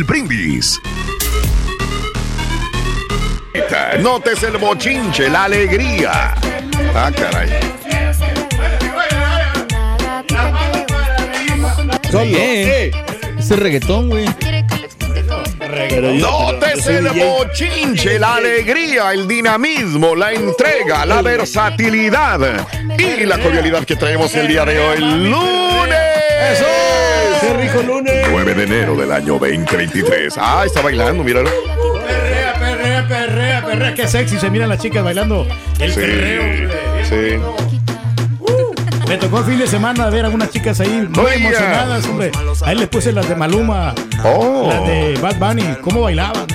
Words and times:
Brindis. 0.00 0.80
Notes 4.00 4.42
el 4.42 4.56
bochinche, 4.56 5.28
la 5.28 5.44
alegría. 5.44 6.34
Ah, 6.94 7.10
caray. 7.14 7.50
Oye, 12.14 12.90
ese 13.38 13.56
reggaetón, 13.56 14.08
güey. 14.08 14.24
Notes 16.18 16.86
el 16.86 17.08
bochinche, 17.10 18.18
la 18.18 18.36
alegría, 18.36 19.12
el 19.12 19.28
dinamismo, 19.28 20.14
la 20.14 20.32
entrega, 20.32 21.04
la 21.04 21.20
versatilidad 21.20 22.66
y 22.98 23.24
la 23.26 23.38
cordialidad 23.38 23.84
que 23.84 23.96
traemos 23.96 24.34
el 24.34 24.48
día 24.48 24.64
de 24.64 24.78
hoy, 24.78 24.98
lunes. 24.98 26.91
¡Qué 27.42 27.52
rico 27.54 27.82
lunes! 27.82 28.26
9 28.30 28.54
de 28.54 28.62
enero 28.64 28.96
del 28.96 29.12
año 29.12 29.38
2023. 29.38 30.34
Ah, 30.38 30.62
está 30.66 30.80
bailando, 30.80 31.22
míralo. 31.24 31.50
Perrea, 32.06 32.54
perrea, 32.58 33.08
perrea, 33.08 33.64
perrea. 33.66 33.94
Qué 33.94 34.06
sexy 34.08 34.38
se 34.38 34.48
miran 34.50 34.68
las 34.68 34.78
chicas 34.80 35.02
bailando 35.04 35.46
el 35.78 35.92
Sí, 35.92 36.00
perreo. 36.00 36.42
hombre. 36.42 37.04
sí. 37.08 37.38
Me 39.08 39.18
tocó 39.18 39.40
el 39.40 39.44
fin 39.44 39.58
de 39.58 39.66
semana 39.66 40.08
ver 40.08 40.22
a 40.24 40.26
algunas 40.28 40.50
chicas 40.50 40.80
ahí 40.80 41.06
muy 41.10 41.32
emocionadas, 41.32 42.06
hombre. 42.06 42.32
Ahí 42.64 42.76
les 42.76 42.88
puse 42.88 43.12
las 43.12 43.28
de 43.28 43.34
Maluma, 43.36 43.94
Oh. 44.24 44.68
las 44.70 44.86
de 44.86 45.18
Bad 45.20 45.36
Bunny, 45.36 45.76
cómo 45.82 46.00
bailaban. 46.02 46.46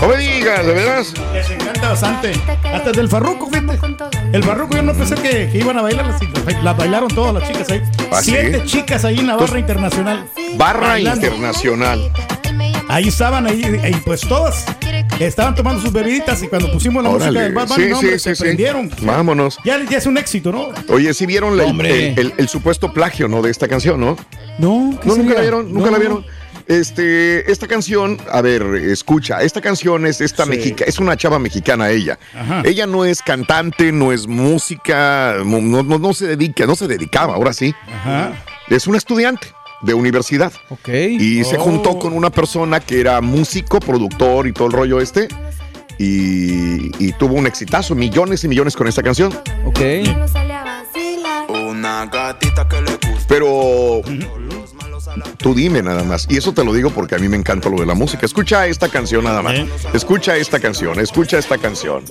No 0.00 0.08
me 0.08 0.16
digas, 0.16 0.64
¿de 0.64 0.72
veras? 0.72 1.12
Les 1.34 1.50
encanta 1.50 1.90
bastante. 1.90 2.32
Hasta 2.72 2.92
del 2.92 3.06
Farruco, 3.08 3.48
fíjate. 3.50 3.78
El 4.32 4.44
Farruco 4.44 4.76
yo 4.76 4.82
no 4.82 4.92
pensé 4.94 5.16
que, 5.16 5.48
que 5.50 5.58
iban 5.58 5.76
a 5.76 5.82
bailar, 5.82 6.06
las, 6.06 6.62
las 6.62 6.76
bailaron 6.76 7.08
todas 7.08 7.34
las 7.34 7.48
chicas 7.48 7.68
ahí. 7.70 7.82
¿Ah, 8.12 8.22
sí? 8.22 8.30
Siete 8.30 8.62
chicas 8.64 9.04
ahí 9.04 9.18
en 9.18 9.26
la 9.26 9.36
barra 9.36 9.58
internacional. 9.58 10.24
Barra 10.56 10.88
Bailando. 10.88 11.26
internacional. 11.26 12.12
Ahí 12.88 13.08
estaban, 13.08 13.46
ahí, 13.46 13.62
y 13.88 13.94
pues 14.04 14.20
todas 14.22 14.64
estaban 15.20 15.54
tomando 15.54 15.80
sus 15.80 15.92
bebiditas 15.92 16.42
y 16.42 16.48
cuando 16.48 16.72
pusimos 16.72 17.02
la 17.04 17.10
música 17.10 17.30
del 17.40 17.52
Bad 17.54 17.68
Bunny, 17.68 17.84
Sí, 17.84 17.90
no, 17.90 17.98
hombre, 17.98 18.12
sí, 18.18 18.24
se 18.24 18.34
sí, 18.36 18.42
prendieron. 18.42 18.90
Vámonos. 19.02 19.58
Ya, 19.64 19.78
ya 19.88 19.98
es 19.98 20.06
un 20.06 20.16
éxito, 20.18 20.50
¿no? 20.52 20.68
Oye, 20.88 21.12
sí 21.14 21.26
vieron 21.26 21.56
la- 21.56 21.64
el, 21.64 21.80
el- 22.18 22.32
el 22.36 22.48
supuesto 22.48 22.92
plagio, 22.92 23.28
¿no? 23.28 23.42
De 23.42 23.50
esta 23.50 23.68
canción, 23.68 24.00
¿no? 24.00 24.16
No, 24.58 24.98
¿qué 25.00 25.08
No, 25.08 25.16
nunca 25.16 25.22
sería? 25.22 25.34
la 25.34 25.40
vieron, 25.40 25.72
nunca 25.72 25.86
No. 25.86 25.92
la 25.92 25.98
vieron. 25.98 26.24
Este, 26.70 27.50
esta 27.50 27.66
canción, 27.66 28.16
a 28.30 28.40
ver, 28.42 28.62
escucha, 28.76 29.42
esta 29.42 29.60
canción 29.60 30.06
es 30.06 30.20
esta 30.20 30.44
Sí. 30.44 30.50
mexica, 30.50 30.84
es 30.84 31.00
una 31.00 31.16
chava 31.16 31.40
mexicana 31.40 31.90
ella. 31.90 32.16
Ajá. 32.32 32.62
Ella 32.64 32.86
no 32.86 33.04
es 33.04 33.22
cantante, 33.22 33.90
no 33.90 34.12
es 34.12 34.28
música, 34.28 35.34
no, 35.44 35.60
no, 35.60 35.98
no- 35.98 36.14
se 36.14 36.28
dedica, 36.28 36.66
no 36.66 36.76
se 36.76 36.86
dedicaba, 36.86 37.34
ahora 37.34 37.52
sí. 37.52 37.74
Ajá. 37.92 38.34
Es 38.68 38.86
una 38.86 38.98
estudiante 38.98 39.48
de 39.82 39.94
universidad. 39.94 40.52
Ok. 40.68 40.88
Y 40.90 41.42
se 41.42 41.56
Oh. 41.56 41.60
juntó 41.62 41.98
con 41.98 42.12
una 42.12 42.30
persona 42.30 42.78
que 42.78 43.00
era 43.00 43.20
músico, 43.20 43.80
productor 43.80 44.46
y 44.46 44.52
todo 44.52 44.68
el 44.68 44.72
rollo 44.72 45.00
este. 45.00 45.26
Y, 45.98 46.92
y 47.04 47.12
tuvo 47.18 47.34
un 47.34 47.48
exitazo, 47.48 47.96
millones 47.96 48.44
y 48.44 48.48
millones 48.48 48.76
con 48.76 48.86
esta 48.86 49.02
canción. 49.02 49.32
Ok. 49.64 49.80
Una 51.68 52.06
gatita 52.06 52.68
que 52.68 52.80
le 52.80 52.92
gusta. 52.92 53.24
Pero 53.28 54.00
tú 55.36 55.54
dime 55.54 55.82
nada 55.82 56.04
más. 56.04 56.26
Y 56.28 56.36
eso 56.36 56.52
te 56.52 56.64
lo 56.64 56.72
digo 56.72 56.90
porque 56.90 57.14
a 57.14 57.18
mí 57.18 57.28
me 57.28 57.36
encanta 57.36 57.68
lo 57.68 57.78
de 57.78 57.86
la 57.86 57.94
música. 57.94 58.26
Escucha 58.26 58.66
esta 58.66 58.88
canción 58.88 59.24
nada 59.24 59.42
más. 59.42 59.54
¿Eh? 59.54 59.68
Escucha 59.94 60.36
esta 60.36 60.60
canción, 60.60 60.98
escucha 61.00 61.38
esta 61.38 61.58
canción. 61.58 62.04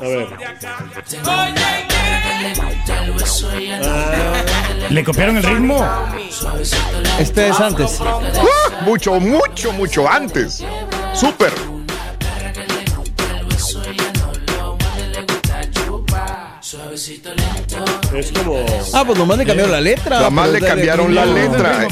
¿Le 4.90 5.04
copiaron 5.04 5.38
el 5.38 5.44
ritmo? 5.44 5.88
Este 7.20 7.50
es 7.50 7.60
antes. 7.60 8.00
¡Ah! 8.02 8.82
Mucho, 8.86 9.20
mucho, 9.20 9.72
mucho 9.74 10.10
antes. 10.10 10.64
Súper. 11.14 11.54
Es 18.16 18.32
como. 18.32 18.66
Ah, 18.94 19.04
pues 19.06 19.18
nomás 19.18 19.38
le 19.38 19.46
cambiaron 19.46 19.72
la 19.72 19.82
letra. 19.82 20.30
Más 20.30 20.48
pero 20.48 20.60
le 20.60 20.68
cambiaron 20.68 21.16
la 21.16 21.26
letra. 21.26 21.88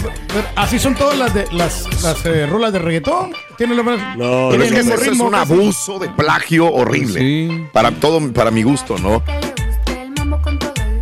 Así 0.56 0.80
son 0.80 0.96
todas 0.96 1.18
las 1.18 1.34
de 1.34 1.46
las, 1.52 1.86
las 2.02 2.26
eh, 2.26 2.46
rolas 2.48 2.74
de 2.74 2.80
reggaetón. 2.80 3.34
Tienen 3.58 3.78
la 3.78 3.84
No, 4.16 4.50
Pero 4.52 4.64
es 4.64 4.72
que 4.72 4.80
ese 4.80 5.12
es 5.12 5.20
un 5.20 5.36
abuso 5.36 6.00
de 6.00 6.10
plagio 6.10 6.72
horrible. 6.72 7.20
Sí. 7.20 7.66
Para 7.72 7.92
todo, 7.92 8.32
para 8.34 8.52
mi 8.52 8.64
gusto, 8.64 8.98
¿no? 8.98 9.24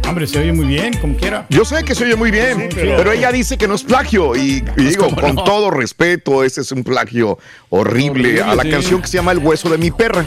Hombre, 0.07 0.27
se 0.27 0.39
oye 0.39 0.53
muy 0.53 0.65
bien, 0.65 0.93
como 0.97 1.17
quiera. 1.17 1.45
Yo 1.49 1.65
sé 1.65 1.83
que 1.83 1.93
se 1.93 2.05
oye 2.05 2.15
muy 2.15 2.31
bien, 2.31 2.69
pero... 2.73 3.11
ella 3.11 3.31
dice 3.31 3.57
que 3.57 3.67
no 3.67 3.75
es 3.75 3.83
plagio. 3.83 4.35
Y, 4.35 4.63
y 4.77 4.83
digo, 4.83 5.05
¿cómo 5.09 5.19
con 5.19 5.35
no? 5.35 5.43
todo 5.43 5.71
respeto, 5.71 6.43
ese 6.43 6.61
es 6.61 6.71
un 6.71 6.83
plagio 6.83 7.37
horrible, 7.69 8.41
Horrible, 8.41 8.41
a 8.43 8.55
la 8.55 8.63
sí. 8.63 8.69
canción 8.69 9.01
que 9.01 9.07
se 9.07 9.17
llama 9.17 9.33
El 9.33 9.39
hueso 9.39 9.69
de 9.69 9.77
mi 9.77 9.91
perra. 9.91 10.25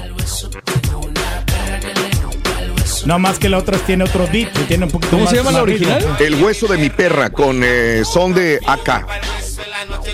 No 3.09 3.19
más 3.19 3.39
que 3.39 3.49
la 3.49 3.57
otra 3.57 3.79
tiene 3.79 4.05
otro 4.05 4.29
beat, 4.31 4.53
que 4.53 4.65
tiene 4.65 4.85
un 4.85 4.91
poquito 4.91 5.13
¿Cómo 5.13 5.23
más- 5.25 5.31
se 5.31 5.37
llama 5.39 5.51
la 5.51 5.65
ritmo. 5.65 5.89
original? 5.95 6.17
El 6.21 6.35
hueso 6.45 6.67
de 6.67 6.77
mi 6.77 6.91
perra 6.91 7.31
con 7.31 7.63
eh, 7.65 8.03
son 8.05 8.35
de 8.35 8.61
AK. 8.67 9.07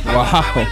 Wow. 0.04 0.64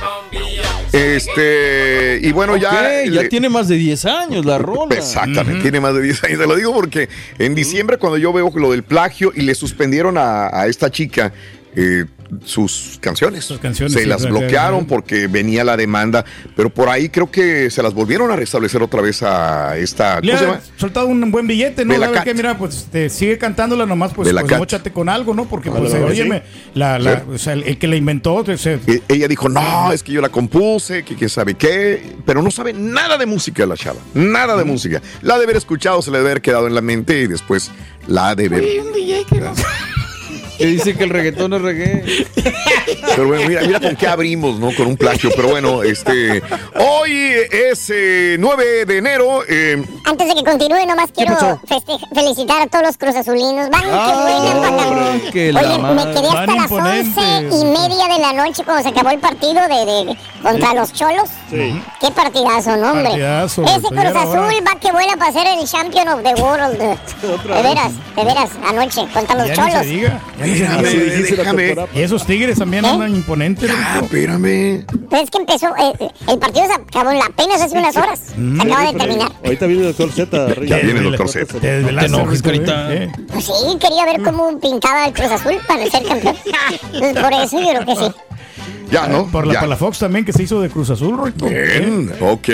Este, 0.93 2.21
y 2.23 2.31
bueno, 2.31 2.57
ya. 2.57 2.69
Ok, 2.71 3.11
ya 3.13 3.23
le- 3.23 3.29
tiene 3.29 3.49
más 3.49 3.67
de 3.67 3.75
10 3.75 4.05
años 4.05 4.45
la 4.45 4.59
rola. 4.59 4.95
Exactamente, 4.95 5.63
tiene 5.63 5.81
más 5.81 5.95
de 5.95 6.03
10 6.03 6.23
años. 6.23 6.39
Te 6.39 6.47
lo 6.47 6.55
digo 6.55 6.73
porque 6.73 7.09
en 7.41 7.57
diciembre, 7.57 7.99
cuando 7.99 8.19
yo 8.19 8.33
veo 8.33 8.53
lo 8.55 8.71
del 8.71 8.85
plagio 8.85 9.33
y 9.35 9.41
le 9.43 9.57
suspendieron 9.57 10.17
a, 10.17 10.47
a 10.57 10.69
esta 10.69 10.91
chica, 10.93 11.33
eh, 11.75 12.05
sus 12.45 12.99
canciones. 13.01 13.45
Sus 13.45 13.59
canciones, 13.59 13.93
se 13.93 14.01
sí, 14.03 14.07
las 14.07 14.25
bloquearon 14.27 14.81
claro. 14.81 14.87
porque 14.89 15.27
venía 15.27 15.65
la 15.65 15.77
demanda, 15.77 16.25
pero 16.57 16.71
por 16.71 16.89
ahí 16.89 17.09
creo 17.09 17.31
que 17.31 17.71
se 17.71 17.83
las 17.83 17.95
volvieron 17.95 18.31
a 18.31 18.37
restablecer 18.37 18.83
otra 18.83 19.01
vez 19.01 19.23
a 19.23 19.77
esta. 19.77 20.21
Le 20.21 20.29
¿Cómo 20.29 20.39
se 20.39 20.45
ha 20.45 20.49
llama? 20.49 20.61
soltado 20.77 21.07
un 21.07 21.31
buen 21.31 21.47
billete, 21.47 21.85
¿no? 21.85 21.99
¿Sabe 21.99 22.21
qué? 22.25 22.35
Mira, 22.35 22.57
pues 22.59 22.89
te 22.91 23.09
sigue 23.11 23.39
cantándola 23.39 23.87
nomás, 23.87 24.13
pues, 24.15 24.33
pues 24.33 24.59
móchate 24.59 24.91
con 24.93 25.09
algo, 25.09 25.35
¿no? 25.35 25.45
Porque, 25.47 25.71
pues, 25.71 25.93
sí. 25.93 25.99
óyeme, 25.99 26.43
la, 26.75 26.99
la- 26.99 27.13
Sí. 27.21 27.23
o 27.35 27.39
sea, 27.39 27.53
el, 27.53 27.65
el 27.65 27.79
que 27.79 27.87
la 27.87 27.97
inventó, 27.97 28.45
se- 28.57 28.81
E- 28.87 29.03
Ella 29.09 29.29
dijo, 29.29 29.49
no, 29.49 29.93
es 29.93 30.03
que 30.03 30.13
yo 30.13 30.21
la 30.21 30.29
compuse, 30.31 31.05
que 31.05 31.15
quién 31.15 31.29
sabe 31.31 31.55
qué, 31.55 32.15
pero 32.25 32.43
no 32.43 32.51
sabe 32.51 32.73
nada 32.73 33.19
de 33.19 33.27
música 33.27 33.67
la 33.67 33.77
chava, 33.77 34.01
nada 34.15 34.57
de 34.57 34.65
música. 34.65 35.03
La 35.21 35.35
ha 35.35 35.39
de 35.39 35.45
haber 35.45 35.57
escuchado, 35.57 36.01
se 36.03 36.11
le 36.11 36.19
debe 36.19 36.31
haber 36.31 36.43
quedado 36.43 36.67
en 36.67 36.75
la 36.75 36.81
mente 36.81 37.21
y 37.21 37.27
después 37.27 37.71
la 38.07 38.31
ha 38.31 38.35
de 38.35 38.49
ver. 38.49 38.63
Que 38.63 38.83
dice 40.67 40.95
que 40.97 41.05
el 41.05 41.11
reggaetón 41.11 41.53
es 41.55 41.63
reggae. 41.63 42.27
Pero 43.15 43.27
bueno, 43.29 43.47
mira, 43.49 43.63
mira 43.63 43.81
con 43.81 43.95
qué 43.97 44.07
abrimos, 44.07 44.59
¿no? 44.59 44.75
Con 44.75 44.87
un 44.87 44.97
plagio. 44.97 45.31
Pero 45.37 45.49
bueno, 45.49 45.83
este. 45.83 46.43
Hoy 46.77 47.13
es 47.51 47.91
eh, 47.91 48.37
9 48.39 48.85
de 48.87 48.99
enero. 48.99 49.41
eh, 49.49 49.83
Antes 50.05 50.29
de 50.29 50.35
que 50.35 50.45
continúe, 50.45 50.87
nomás 50.87 51.11
quiero 51.15 51.37
felicitar 52.15 52.63
a 52.63 52.67
todos 52.67 52.85
los 52.87 52.97
cruzazulinos. 52.97 53.69
Van, 53.71 53.83
Ah, 53.85 54.09
que 54.13 54.23
buena 54.23 55.31
que 55.33 55.51
Oye, 55.51 55.79
me 55.95 56.15
quedé 56.15 56.27
hasta 56.29 56.47
Van 56.47 56.57
las 56.57 56.65
imponentes. 56.71 57.17
once 57.25 57.57
y 57.57 57.65
media 57.67 58.15
de 58.15 58.21
la 58.21 58.33
noche 58.33 58.65
cuando 58.65 58.83
se 58.83 58.89
acabó 58.89 59.11
el 59.11 59.19
partido 59.19 59.61
de, 59.63 59.85
de- 60.07 60.17
contra 60.43 60.75
los 60.75 60.93
cholos. 60.93 61.29
Qué 61.51 62.11
partidazo, 62.15 62.77
¿no, 62.77 62.93
hombre? 62.93 63.05
Partidazo, 63.11 63.63
Ese 63.65 63.89
Cruz. 63.89 64.17
Azul 64.17 64.65
va 64.67 64.81
que 64.81 64.91
vuela 64.93 65.17
para 65.19 65.33
ser 65.33 65.47
el 65.47 65.67
champion 65.69 66.09
of 66.09 66.23
the 66.23 66.35
world. 66.43 66.79
De 67.53 67.63
veras, 67.63 67.93
de 68.17 68.25
veras, 68.25 68.51
anoche 68.67 69.07
contra 69.13 69.37
los 69.37 69.49
ya 69.49 69.53
ni 69.55 69.57
cholos. 69.71 69.79
se 69.79 69.85
diga. 69.85 70.21
Ya 70.39 70.45
Déjame, 70.59 70.89
diga. 70.89 71.37
déjame. 71.37 71.75
Y 71.95 72.01
esos 72.01 72.25
tigres 72.27 72.59
también 72.59 72.85
¿Eh? 72.85 72.89
andan 72.89 73.15
imponentes. 73.15 73.71
Ah, 73.75 74.01
espérame. 74.03 74.85
Pero 75.11 75.23
es 75.23 75.31
que 75.31 75.39
empezó, 75.39 75.69
eh, 75.77 76.11
el 76.29 76.39
partido 76.39 76.67
se 76.67 76.73
acabó 76.75 77.11
apenas 77.23 77.61
hace 77.63 77.77
unas 77.79 77.97
horas. 77.97 78.21
Se 78.57 78.63
acaba 78.63 78.93
de 78.93 78.99
terminar. 78.99 79.33
Ahorita 79.45 79.67
viene 79.67 79.83
el 79.83 79.89
doctor 79.97 80.13
Z. 80.13 80.49
Ya 80.65 80.77
viene 80.79 81.01
el 81.01 81.05
doctor 81.05 81.29
Z. 81.29 81.61
Te 81.61 81.67
desvelaste, 81.67 82.11
No 82.11 82.17
te 82.17 82.23
enojes, 82.23 82.43
carita. 82.43 82.95
¿eh? 82.95 83.13
Pues 83.33 83.45
sí, 83.45 83.53
quería 83.81 84.05
ver 84.05 84.23
cómo 84.23 84.59
pintaba 84.61 85.07
el 85.07 85.13
Cruz 85.13 85.31
Azul 85.31 85.59
para 85.67 85.87
ser 85.87 86.03
campeón. 86.05 86.37
Entonces, 86.93 87.23
por 87.23 87.33
eso 87.33 87.61
yo 87.61 87.69
creo 87.69 87.87
que 87.87 87.97
sí. 87.97 88.13
Ya, 88.93 89.09
¿no? 89.09 89.27
Por 89.27 89.47
la 89.47 89.55
Ya. 89.55 89.61
Palafox 89.61 89.99
también 89.99 90.25
que 90.25 90.33
se 90.33 90.43
hizo 90.43 90.61
de 90.61 90.69
Cruz 90.69 90.91
Azul. 90.91 91.33
Bien, 91.37 92.13
ok. 92.21 92.49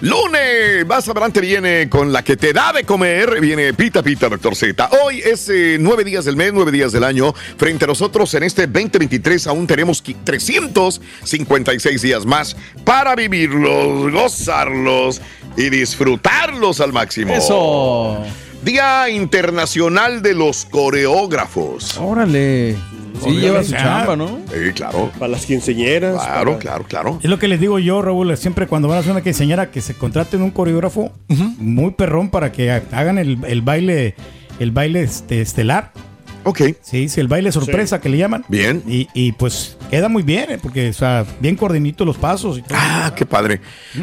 Lunes, 0.00 0.86
más 0.86 1.08
adelante 1.08 1.40
viene 1.40 1.88
con 1.88 2.12
la 2.12 2.22
que 2.22 2.36
te 2.36 2.52
da 2.52 2.72
de 2.72 2.84
comer. 2.84 3.40
Viene 3.40 3.74
Pita 3.74 4.02
Pita, 4.02 4.28
doctor 4.28 4.54
Z. 4.54 4.88
Hoy 5.04 5.20
es 5.24 5.48
eh, 5.48 5.76
nueve 5.80 6.04
días 6.04 6.24
del 6.24 6.36
mes, 6.36 6.52
nueve 6.52 6.70
días 6.72 6.92
del 6.92 7.02
año. 7.04 7.32
Frente 7.56 7.84
a 7.84 7.88
nosotros 7.88 8.32
en 8.34 8.44
este 8.44 8.66
2023 8.66 9.46
aún 9.48 9.66
tenemos 9.66 10.02
qui- 10.04 10.16
356 10.24 12.02
días 12.02 12.24
más 12.26 12.56
para 12.84 13.14
vivirlos, 13.16 14.12
gozarlos 14.12 15.20
y 15.56 15.68
disfrutarlos 15.70 16.80
al 16.80 16.92
máximo. 16.92 17.34
Eso. 17.34 18.18
Día 18.62 19.08
Internacional 19.10 20.22
de 20.22 20.34
los 20.34 20.64
Coreógrafos. 20.66 21.96
Órale. 21.98 22.76
Sí, 23.22 23.30
lleva 23.40 23.62
su 23.62 23.72
chamba, 23.72 24.16
¿no? 24.16 24.26
Sí, 24.52 24.72
claro. 24.74 25.10
Para 25.18 25.28
las 25.32 25.46
quinceñeras. 25.46 26.14
Claro, 26.22 26.44
para- 26.52 26.58
claro, 26.58 26.84
claro. 26.88 27.18
Es 27.22 27.30
lo 27.30 27.38
que 27.38 27.48
les 27.48 27.60
digo 27.60 27.78
yo, 27.78 28.02
Raúl, 28.02 28.36
siempre 28.36 28.66
cuando 28.66 28.88
van 28.88 28.98
a 28.98 29.00
hacer 29.00 29.12
una 29.12 29.22
quinceañera 29.22 29.70
que 29.70 29.80
se 29.80 29.94
contraten 29.94 30.42
un 30.42 30.50
coreógrafo 30.50 31.12
muy 31.58 31.92
perrón 31.92 32.30
para 32.30 32.52
que 32.52 32.70
ha- 32.70 32.82
hagan 32.92 33.18
el, 33.18 33.38
el 33.46 33.62
baile, 33.62 34.14
el 34.60 34.70
baile 34.70 35.02
este, 35.02 35.40
estelar. 35.40 35.92
Ok. 36.48 36.62
Sí, 36.80 37.08
sí, 37.08 37.20
el 37.20 37.28
baile 37.28 37.50
sorpresa 37.50 38.00
que 38.00 38.08
le 38.08 38.18
llaman. 38.18 38.44
Bien. 38.48 38.82
Y, 38.86 39.08
y, 39.14 39.32
pues 39.32 39.76
queda 39.90 40.08
muy 40.08 40.22
bien, 40.22 40.50
eh, 40.52 40.58
porque, 40.62 40.88
o 40.88 40.92
sea, 40.92 41.26
bien 41.40 41.56
coordinito 41.56 42.04
los 42.04 42.16
pasos 42.16 42.58
y 42.58 42.62
todo. 42.62 42.78
Ah, 42.80 43.12
qué 43.16 43.26
padre. 43.26 43.60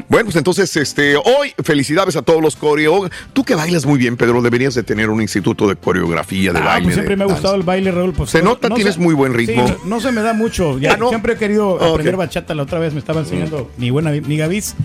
Bueno, 0.10 0.26
pues 0.26 0.36
entonces, 0.36 0.76
este, 0.76 1.16
hoy 1.16 1.54
felicidades 1.64 2.16
a 2.18 2.22
todos 2.22 2.42
los 2.42 2.56
coreógrafos. 2.58 3.18
Tú 3.32 3.44
que 3.44 3.56
bailas 3.56 3.86
muy 3.86 3.98
bien, 3.98 4.18
Pedro, 4.18 4.42
deberías 4.42 4.76
de 4.76 4.84
tener 4.84 5.10
un 5.10 5.22
instituto 5.22 5.68
de 5.68 5.76
coreografía, 5.78 6.52
de 6.52 6.60
Ah, 6.60 6.66
baile. 6.66 6.84
pues 6.84 6.96
siempre 6.96 7.16
de 7.16 7.18
me 7.18 7.24
ha 7.24 7.34
gustado 7.34 7.56
el 7.56 7.64
baile, 7.64 7.92
Raúl. 7.92 8.14
Pues, 8.14 8.30
Se 8.30 8.42
nota, 8.44 8.70
tienes 8.70 8.98
muy 8.98 9.14
buen 9.14 9.34
ritmo. 9.34 9.66
Sí, 9.68 9.74
no, 9.86 9.96
no 9.96 10.00
se 10.02 10.12
me 10.12 10.22
da 10.22 10.34
mucho. 10.34 10.78
Ya, 10.80 10.94
Ah, 10.94 10.98
¿no? 10.98 11.10
Siempre 11.10 11.34
he 11.34 11.38
querido 11.38 11.80
Ah, 11.82 11.92
aprender 11.92 12.18
bachata. 12.18 12.54
La 12.54 12.64
otra 12.64 12.80
vez 12.80 12.94
me 12.94 13.00
estaba 13.00 13.22
enseñando 13.22 13.72
mi 13.78 13.90
buena 13.90 14.10
amiga 14.10 14.48
Viz 14.48 14.76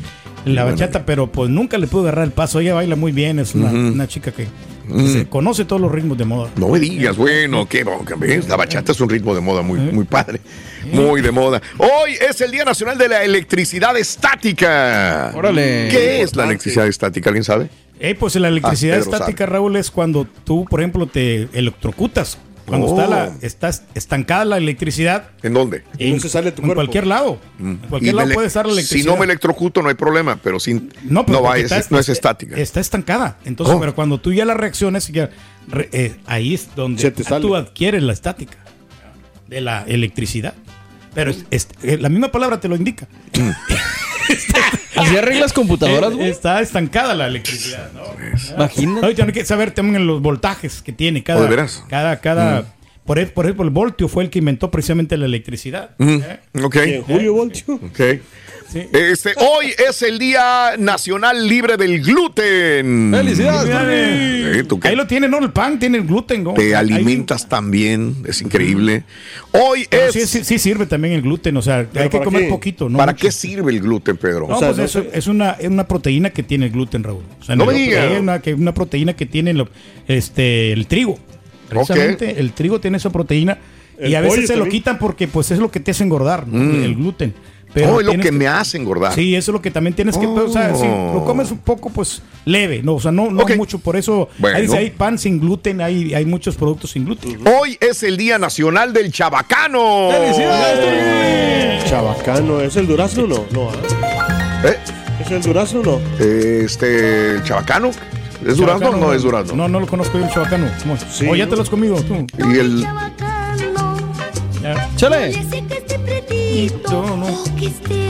la 0.44 0.64
bachata, 0.64 1.04
pero 1.04 1.26
pues 1.30 1.50
nunca 1.50 1.76
le 1.76 1.86
pude 1.88 2.02
agarrar 2.02 2.24
el 2.24 2.30
paso. 2.30 2.60
Ella 2.60 2.72
baila 2.74 2.96
muy 2.96 3.12
bien, 3.12 3.38
es 3.38 3.54
una, 3.54 3.70
una 3.70 4.06
chica 4.06 4.30
que, 4.32 4.46
que 4.88 5.08
se 5.08 5.26
conoce 5.28 5.64
todos 5.64 5.80
los 5.82 5.92
ritmos 5.92 6.16
de 6.18 6.24
moda. 6.24 6.50
No 6.56 6.68
me 6.68 6.80
digas, 6.80 7.16
bueno, 7.16 7.68
qué 7.68 7.84
bronca, 7.84 8.14
¿ves? 8.16 8.48
La 8.48 8.56
bachata 8.56 8.92
es 8.92 9.00
un 9.00 9.08
ritmo 9.08 9.34
de 9.34 9.40
moda 9.40 9.62
muy, 9.62 9.78
muy 9.78 10.04
padre. 10.04 10.40
Muy 10.92 11.20
de 11.20 11.30
moda. 11.30 11.60
Hoy 11.78 12.12
es 12.28 12.40
el 12.40 12.50
Día 12.50 12.64
Nacional 12.64 12.96
de 12.98 13.08
la 13.08 13.22
Electricidad 13.24 13.96
Estática. 13.96 15.32
Órale. 15.34 15.88
¿Qué 15.90 16.22
es 16.22 16.34
la 16.36 16.44
electricidad 16.44 16.86
estática? 16.86 17.30
¿Alguien 17.30 17.44
sabe? 17.44 17.68
Eh, 18.00 18.14
pues 18.14 18.36
la 18.36 18.48
electricidad 18.48 18.96
Ah, 18.96 19.00
estática, 19.00 19.44
Raúl, 19.46 19.76
es 19.76 19.90
cuando 19.90 20.26
tú, 20.44 20.64
por 20.70 20.80
ejemplo, 20.80 21.06
te 21.06 21.48
electrocutas. 21.52 22.38
Cuando 22.68 22.86
Oh. 22.86 22.90
está, 23.00 23.06
la, 23.08 23.32
está 23.42 23.70
estancada 23.94 24.44
la 24.44 24.56
electricidad, 24.58 25.30
¿En 25.42 25.54
dónde? 25.54 25.82
en, 25.98 26.14
no 26.14 26.20
se 26.20 26.28
sale 26.28 26.52
tu 26.52 26.62
en 26.62 26.68
cuerpo. 26.68 26.74
cualquier 26.80 27.06
lado. 27.06 27.40
En 27.58 27.76
cualquier 27.78 28.14
Y 28.14 28.16
lado 28.16 28.32
puede 28.34 28.46
estar 28.46 28.66
la 28.66 28.72
electricidad. 28.72 29.02
Si 29.02 29.08
no 29.08 29.16
me 29.16 29.24
electrocuto, 29.24 29.82
no 29.82 29.88
hay 29.88 29.94
problema, 29.94 30.38
pero 30.42 30.60
sin, 30.60 30.92
no, 31.04 31.24
pero 31.26 31.42
va, 31.42 31.50
porque 31.56 31.62
es, 31.64 31.90
no 31.90 31.98
es 31.98 32.08
estática. 32.08 32.56
Está 32.56 32.80
estancada. 32.80 33.38
Entonces, 33.44 33.74
Oh. 33.76 33.80
pero 33.80 33.94
cuando 33.94 34.18
tú 34.18 34.32
ya 34.32 34.44
la 34.44 34.54
reacciones, 34.54 35.08
ya, 35.08 35.30
re- 35.66 35.88
eh, 35.92 36.16
ahí 36.26 36.54
es 36.54 36.68
donde 36.76 37.00
Se 37.02 37.10
te 37.10 37.24
sale. 37.24 37.40
tú 37.42 37.56
adquieres 37.56 38.02
la 38.02 38.12
estática 38.12 38.58
de 39.48 39.60
la 39.60 39.82
electricidad. 39.86 40.54
Pero 41.14 41.30
es- 41.30 41.44
es- 41.50 41.68
eh, 41.82 41.96
la 41.98 42.08
misma 42.10 42.30
palabra 42.30 42.60
te 42.60 42.68
lo 42.68 42.76
indica. 42.76 43.08
¿Así 44.96 45.16
arreglas 45.16 45.52
computadoras, 45.52 46.14
güey? 46.14 46.28
está 46.30 46.60
estancada 46.60 47.14
la 47.14 47.26
electricidad. 47.26 47.90
¿no? 47.92 48.02
Imagínate. 48.54 49.06
Ahorita 49.06 49.24
hay 49.24 49.32
que 49.32 49.44
saber 49.44 49.70
también 49.70 50.06
los 50.06 50.20
voltajes 50.20 50.82
que 50.82 50.92
tiene 50.92 51.22
cada. 51.22 51.40
¿Oh, 51.40 51.42
de 51.44 51.48
veras? 51.48 51.84
Cada, 51.88 52.20
cada. 52.20 52.74
Por, 53.04 53.18
e- 53.18 53.26
por 53.26 53.46
ejemplo, 53.46 53.64
el 53.64 53.70
voltio 53.70 54.06
fue 54.08 54.24
el 54.24 54.30
que 54.30 54.38
inventó 54.40 54.70
precisamente 54.70 55.16
la 55.16 55.24
electricidad. 55.26 55.90
¿eh? 55.98 56.40
Ok. 56.62 56.76
Julio 57.06 57.32
Voltio. 57.32 57.74
Ok. 57.76 58.00
Sí. 58.70 58.80
Este, 58.92 59.32
hoy 59.38 59.72
es 59.88 60.02
el 60.02 60.18
Día 60.18 60.72
Nacional 60.78 61.48
Libre 61.48 61.78
del 61.78 62.02
Gluten. 62.02 63.12
¡Felicidades! 63.16 64.68
¿tú 64.68 64.78
qué? 64.78 64.88
Ahí 64.88 64.96
lo 64.96 65.06
tiene, 65.06 65.26
¿no? 65.28 65.38
El 65.38 65.52
pan 65.52 65.78
tiene 65.78 65.98
el 65.98 66.04
gluten, 66.06 66.44
¿no? 66.44 66.52
Te 66.54 66.74
Ahí- 66.76 66.92
alimentas 66.92 67.48
también, 67.48 68.16
es 68.26 68.42
increíble. 68.42 69.04
Hoy 69.52 69.86
es... 69.90 70.12
sí, 70.12 70.26
sí, 70.26 70.44
sí 70.44 70.58
sirve 70.58 70.84
también 70.86 71.14
el 71.14 71.22
gluten, 71.22 71.56
o 71.56 71.62
sea, 71.62 71.86
hay 71.94 72.08
que 72.10 72.20
comer 72.20 72.42
qué? 72.42 72.48
poquito, 72.48 72.88
¿no? 72.90 72.98
¿Para 72.98 73.12
mucho. 73.12 73.22
qué 73.26 73.32
sirve 73.32 73.72
el 73.72 73.80
gluten, 73.80 74.16
Pedro? 74.18 74.46
No, 74.48 74.56
O 74.56 74.58
sea, 74.58 74.68
pues 74.68 74.78
no 74.78 74.84
eso 74.84 75.04
es 75.12 75.26
una, 75.28 75.52
es 75.52 75.68
una 75.68 75.86
proteína 75.88 76.30
que 76.30 76.42
tiene 76.42 76.66
el 76.66 76.72
gluten, 76.72 77.02
Raúl. 77.02 77.22
O 77.40 77.44
sea, 77.44 77.56
No 77.56 77.64
me 77.64 77.72
el- 77.72 77.78
diga. 77.78 78.02
hay 78.02 78.16
una, 78.18 78.40
que- 78.42 78.52
una 78.54 78.74
proteína 78.74 79.14
que 79.16 79.24
tiene 79.26 79.54
lo- 79.54 79.68
este, 80.06 80.72
el 80.72 80.86
trigo. 80.86 81.18
Precisamente 81.70 82.38
el 82.40 82.52
trigo 82.52 82.80
tiene 82.80 82.96
esa 82.98 83.10
proteína 83.10 83.58
El 83.98 84.10
y 84.10 84.14
a 84.14 84.20
veces 84.20 84.46
se 84.46 84.56
lo 84.56 84.66
quitan 84.68 84.98
porque 84.98 85.26
pues 85.28 85.50
es 85.50 85.58
lo 85.58 85.70
que 85.70 85.80
te 85.80 85.90
hace 85.90 86.04
engordar, 86.04 86.46
¿no? 86.48 86.84
el 86.84 86.94
gluten. 86.94 87.34
Pero 87.78 87.94
oh, 87.94 88.00
es 88.00 88.06
lo 88.06 88.18
que 88.18 88.32
me 88.32 88.48
hace 88.48 88.76
engordar. 88.76 89.14
Sí, 89.14 89.36
eso 89.36 89.50
es 89.50 89.52
lo 89.52 89.62
que 89.62 89.70
también 89.70 89.94
tienes 89.94 90.16
que, 90.16 90.26
o 90.26 90.48
sea, 90.48 90.74
si 90.74 90.84
lo 90.84 91.24
comes 91.24 91.50
un 91.50 91.58
poco, 91.58 91.90
pues 91.90 92.22
leve, 92.44 92.82
no, 92.82 92.94
o 92.94 93.00
sea, 93.00 93.12
no, 93.12 93.30
no 93.30 93.44
mucho, 93.56 93.78
por 93.78 93.96
eso 93.96 94.28
Bueno. 94.38 94.56
ahí 94.56 94.62
dice, 94.62 94.78
hay 94.78 94.90
pan 94.90 95.18
sin 95.18 95.40
gluten, 95.40 95.80
hay, 95.80 96.14
hay 96.14 96.24
muchos 96.24 96.56
productos 96.56 96.90
sin 96.90 97.04
gluten. 97.04 97.38
Hoy 97.46 97.78
es 97.80 98.02
el 98.02 98.16
Día 98.16 98.38
Nacional 98.38 98.92
del 98.92 99.12
Chabacano. 99.12 100.10
Chabacano. 101.86 102.60
¿Es 102.60 102.76
el 102.76 102.86
durazno 102.86 103.24
o 103.24 103.26
no? 103.26 103.44
No. 103.52 103.70
¿ah? 103.70 104.62
¿Eh? 104.64 104.76
¿Es 105.20 105.30
el 105.30 105.42
durazno 105.42 105.80
o 105.80 105.84
no? 105.84 106.00
Este, 106.18 107.36
¿el 107.36 107.42
Chabacano? 107.44 107.90
¿Es 108.46 108.56
durazno 108.56 108.90
o 108.90 108.96
no 108.96 109.12
es 109.12 109.22
durazno? 109.22 109.54
No, 109.54 109.68
no 109.68 109.80
lo 109.80 109.86
conozco 109.86 110.18
yo 110.18 110.24
el 110.24 110.30
chabacano. 110.30 110.70
¿Cómo 110.82 110.94
es? 110.94 111.04
Sí, 111.10 111.26
o 111.28 111.34
ya 111.34 111.48
te 111.48 111.56
lo 111.56 111.62
has 111.62 111.70
comido 111.70 111.96
tú. 112.02 112.26
Y 112.38 112.58
el... 112.58 112.86
¡Chale! 114.96 115.32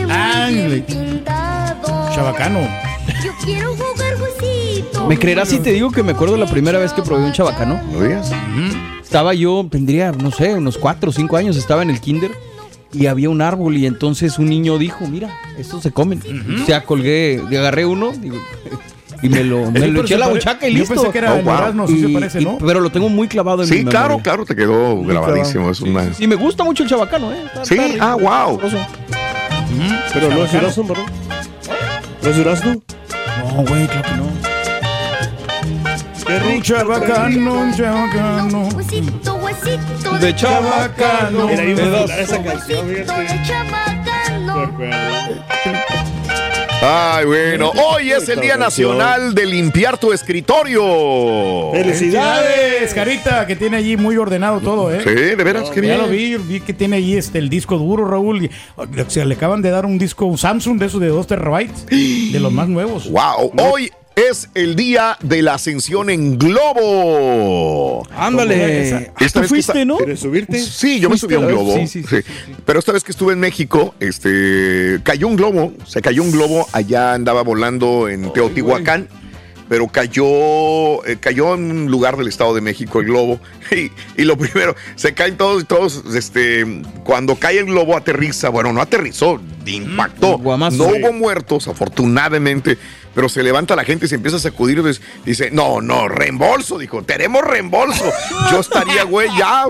Ándale. 0.09 0.85
Chabacano. 2.15 2.61
Yo 3.25 3.33
quiero 3.45 3.75
jugar 3.75 4.15
huesito. 4.21 5.07
¿Me 5.07 5.19
creerás 5.19 5.49
si 5.49 5.59
te 5.59 5.73
digo 5.73 5.91
que 5.91 6.03
me 6.03 6.13
acuerdo 6.13 6.37
la 6.37 6.47
primera 6.47 6.79
vez 6.79 6.93
que 6.93 7.03
probé 7.03 7.25
un 7.25 7.33
chabacano? 7.33 7.81
¿No 7.93 8.01
digas? 8.03 8.31
Estaba 9.03 9.35
yo, 9.35 9.67
tendría, 9.71 10.13
no 10.13 10.31
sé, 10.31 10.55
unos 10.55 10.77
cuatro 10.77 11.11
o 11.11 11.13
cinco 11.13 11.37
años, 11.37 11.57
estaba 11.57 11.83
en 11.83 11.91
el 11.91 12.01
kinder 12.01 12.31
y 12.93 13.07
había 13.07 13.31
un 13.31 13.41
árbol 13.43 13.77
y 13.77 13.87
entonces 13.87 14.39
un 14.39 14.49
niño 14.49 14.79
dijo, 14.79 15.07
mira, 15.07 15.35
estos 15.59 15.83
se 15.83 15.93
comen. 15.93 16.21
O 16.63 16.67
sea, 16.67 16.85
colgué, 16.85 17.43
agarré 17.51 17.87
uno 17.87 18.13
digo, 18.13 18.37
y 19.23 19.29
me 19.29 19.43
lo, 19.45 19.71
me 19.71 19.81
Sí, 19.81 19.87
lo 19.89 20.01
eché 20.03 20.15
a 20.15 20.19
la 20.19 20.29
buchaca 20.29 20.69
y 20.69 20.73
yo 20.75 20.79
listo. 20.81 20.95
pensé 20.95 21.11
que 21.11 21.19
era 21.19 21.33
Oh, 21.35 21.43
wow. 21.43 21.55
durazno, 21.57 21.87
sí 21.89 22.01
se 22.01 22.09
Y- 22.09 22.15
parece, 22.15 22.41
y- 22.41 22.45
¿no? 22.45 22.59
pero 22.59 22.81
lo 22.81 22.91
tengo 22.91 23.09
muy 23.09 23.27
clavado 23.29 23.63
en 23.63 23.69
mi 23.71 23.77
Sí, 23.79 23.85
claro, 23.85 24.09
memoria. 24.11 24.23
claro, 24.23 24.45
te 24.45 24.55
quedó 24.57 25.03
grabadísimo. 25.03 25.71
Es 25.71 25.81
una... 25.81 26.05
Y 26.19 26.27
me 26.27 26.37
gusta 26.37 26.65
mucho 26.65 26.83
el 26.85 26.89
chabacano, 26.89 27.33
¿eh? 27.33 27.43
Está- 27.47 27.65
Sí, 27.65 27.75
está 27.79 28.13
ah, 28.13 28.15
wow. 28.15 28.61
sabroso. 28.61 28.79
Pero 30.13 30.31
no 30.31 30.45
es 30.45 30.53
durazno, 30.53 30.85
¿verdad? 30.85 31.05
¿No 32.23 32.29
es 32.31 32.37
durazno? 32.37 32.73
No, 33.55 33.65
güey, 33.65 33.87
claro 33.87 34.03
que 34.03 34.17
no. 34.17 34.29
Rico. 36.51 36.63
chabacano, 36.63 37.55
un 37.55 37.75
chabacano. 37.75 38.69
Huesito, 38.77 39.35
huesito. 39.37 40.19
De 40.19 40.35
chabacano. 40.37 41.49
Era 41.49 41.63
popular 41.75 42.21
esa 42.21 42.43
canción, 42.43 42.87
Huesito 42.87 43.13
de 43.15 43.27
fíjate. 43.29 43.49
chabacano. 43.49 44.71
Ay, 46.81 47.27
bueno, 47.27 47.73
hoy 47.73 48.13
es 48.13 48.29
el 48.29 48.41
Día 48.41 48.57
Nacional 48.57 49.35
de 49.35 49.47
Limpiar 49.47 49.99
tu 49.99 50.13
Escritorio. 50.13 51.73
Felicidades, 51.73 52.95
Carita, 52.95 53.45
que 53.49 53.57
tiene 53.57 53.79
allí 53.79 53.97
muy 53.97 54.17
ordenado 54.17 54.61
todo, 54.61 54.93
¿eh? 54.95 55.01
Sí, 55.03 55.11
de 55.13 55.35
veras, 55.37 55.71
qué 55.71 55.85
Ya 55.85 55.99
lo 55.99 56.07
vi, 56.07 56.37
vi 56.37 56.61
que 56.61 56.73
tiene 56.73 56.97
ahí 56.97 57.17
este, 57.17 57.39
el 57.39 57.49
disco 57.49 57.79
duro, 57.79 58.07
Raúl. 58.07 58.45
y- 58.45 58.51
o 58.77 58.87
sea, 59.11 59.25
le 59.25 59.35
acaban 59.35 59.61
de 59.61 59.71
dar 59.71 59.87
un 59.87 59.99
disco, 59.99 60.27
un 60.27 60.39
Samsung 60.39 60.79
de 60.79 60.87
esos 60.87 61.01
de 61.01 61.09
2 61.09 61.27
terabytes, 61.27 61.85
de 61.87 62.39
los 62.39 62.53
más 62.53 62.69
nuevos. 62.69 63.11
Wow, 63.11 63.53
hoy 63.61 63.91
es 64.19 64.49
el 64.55 64.75
día 64.77 65.17
de 65.23 65.43
la 65.43 65.55
ascensión 65.55 66.11
en 66.11 66.39
globo. 66.39 68.07
Ándale. 68.17 68.89
Esta 68.89 68.99
Ah, 68.99 69.13
tú 69.17 69.25
vez 69.25 69.33
que 69.43 69.49
fuiste, 69.49 69.85
¿no? 69.85 69.99
¿Quieres 69.99 70.21
subirte? 70.21 70.59
Sí, 70.59 70.99
yo 71.01 71.09
me 71.11 71.17
subí 71.19 71.35
a 71.35 71.39
un 71.39 71.47
globo. 71.49 71.75
Sí, 71.75 71.87
sí, 71.87 72.03
sí, 72.03 72.17
sí. 72.23 72.55
Pero 72.65 72.79
esta 72.79 72.93
vez 72.93 73.05
que 73.05 73.13
estuve 73.13 73.33
en 73.35 73.41
México, 73.41 73.95
este, 74.01 75.01
cayó 75.03 75.29
un 75.29 75.37
globo, 75.37 75.73
se 75.87 76.01
cayó 76.03 76.23
un 76.23 76.33
globo, 76.33 76.67
allá 76.73 77.15
andaba 77.15 77.43
volando 77.43 78.09
en 78.09 78.33
Teotihuacán, 78.33 79.09
pero 79.69 79.87
cayó, 79.89 81.05
eh, 81.07 81.19
cayó 81.21 81.55
en 81.55 81.71
un 81.71 81.91
lugar 81.91 82.17
del 82.17 82.27
Estado 82.29 82.55
de 82.55 82.61
México 82.61 83.01
el 83.01 83.07
globo. 83.07 83.41
Y, 83.71 83.93
y 84.17 84.25
lo 84.25 84.39
primero, 84.39 84.75
se 84.97 85.13
caen 85.13 85.37
todos, 85.37 85.67
todos, 85.69 86.03
este, 86.17 86.65
cuando 87.05 87.37
cae 87.37 87.59
el 87.59 87.67
globo 87.67 87.95
aterriza, 87.99 88.49
bueno, 88.49 88.73
no 88.73 88.81
aterrizó, 88.81 89.39
impactó. 89.67 90.39
Guamazo. 90.39 90.77
No 90.79 90.85
hubo 90.97 91.13
muertos, 91.13 91.69
afortunadamente, 91.69 92.79
pero 93.19 93.29
se 93.29 93.43
levanta 93.43 93.75
la 93.75 93.83
gente 93.83 94.07
y 94.07 94.09
se 94.09 94.15
empieza 94.15 94.37
a 94.37 94.41
sacudir. 94.41 94.81
pues, 94.81 95.03
Dice, 95.25 95.51
no, 95.51 95.81
no, 95.81 96.07
reembolso. 96.07 96.79
Dijo, 96.79 97.03
tenemos 97.03 97.43
reembolso. 97.43 98.05
Yo 98.53 98.61
estaría, 98.61 99.03
güey, 99.03 99.29
ya. 99.37 99.65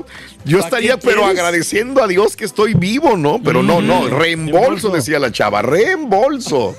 Yo 0.45 0.59
estaría, 0.59 0.99
pero 0.99 1.23
quieres? 1.23 1.39
agradeciendo 1.39 2.03
a 2.03 2.07
Dios 2.07 2.37
que 2.37 2.45
estoy 2.45 2.75
vivo, 2.75 3.17
¿no? 3.17 3.41
Pero 3.43 3.63
no, 3.63 3.81
no, 3.81 4.07
reembolso, 4.07 4.91
decía 4.91 5.19
la 5.19 5.33
chava, 5.33 5.63
reembolso. 5.63 6.77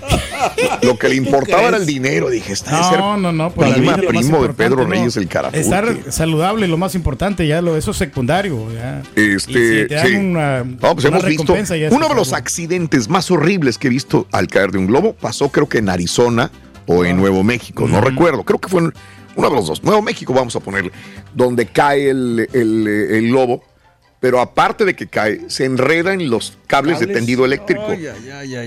Lo 0.82 0.98
que 0.98 1.08
le 1.08 1.16
importaba 1.16 1.68
era 1.68 1.76
el 1.76 1.86
dinero. 1.86 2.30
Dije, 2.30 2.52
está 2.52 2.78
de 2.78 2.84
ser 2.84 2.98
No, 2.98 3.16
no, 3.16 3.32
no. 3.32 3.50
Pues 3.50 3.70
la 3.70 3.76
vida 3.76 3.96
primo 3.96 4.42
de 4.42 4.50
Pedro 4.54 4.84
¿no? 4.84 4.90
Reyes 4.90 5.16
el 5.16 5.28
carajo. 5.28 5.56
Estar 5.56 5.96
saludable, 6.10 6.68
lo 6.68 6.76
más 6.76 6.94
importante, 6.94 7.46
ya 7.46 7.60
lo, 7.60 7.76
eso 7.76 7.90
es 7.90 7.96
secundario. 7.96 8.72
Ya. 8.72 9.02
Este, 9.16 9.82
si 9.82 9.88
te 9.88 9.94
dan 9.94 10.06
sí. 10.06 10.14
una- 10.16 10.64
No, 10.64 10.94
pues 10.94 11.04
hemos 11.04 11.24
visto 11.24 11.54
uno 11.90 12.08
de 12.08 12.14
los 12.14 12.32
accidentes 12.32 13.08
más 13.08 13.30
horribles 13.30 13.78
que 13.78 13.88
he 13.88 13.90
visto 13.90 14.26
al 14.32 14.46
caer 14.48 14.70
de 14.72 14.78
un 14.78 14.86
globo 14.86 15.12
pasó 15.14 15.50
creo 15.50 15.68
que 15.68 15.78
en 15.78 15.88
Arizona 15.88 16.50
o 16.86 17.02
Ah. 17.02 17.08
en 17.08 17.16
Nuevo 17.18 17.42
México, 17.44 17.86
no 17.86 18.00
recuerdo, 18.00 18.44
creo 18.44 18.58
que 18.58 18.68
fue 18.68 18.80
en 18.82 18.92
uno 19.36 19.50
de 19.50 19.54
los 19.54 19.66
dos, 19.66 19.84
Nuevo 19.84 20.00
México 20.02 20.32
vamos 20.32 20.56
a 20.56 20.60
ponerle, 20.60 20.90
donde 21.34 21.66
cae 21.66 22.08
el, 22.10 22.48
el, 22.52 22.86
el 22.86 23.28
globo, 23.28 23.62
pero 24.20 24.40
aparte 24.40 24.84
de 24.84 24.94
que 24.94 25.06
cae, 25.06 25.42
se 25.48 25.64
enreda 25.64 26.12
en 26.12 26.28
los 26.28 26.58
cables, 26.66 26.98
de 27.00 27.06
tendido 27.06 27.44
eléctrico 27.44 27.94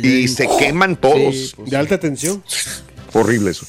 y 0.01 0.27
se 0.27 0.47
queman 0.59 0.95
todos. 0.95 1.35
Sí, 1.35 1.53
pues. 1.55 1.69
De 1.69 1.77
alta 1.77 1.99
tensión. 1.99 2.43
Horrible 3.13 3.51
eso. 3.51 3.65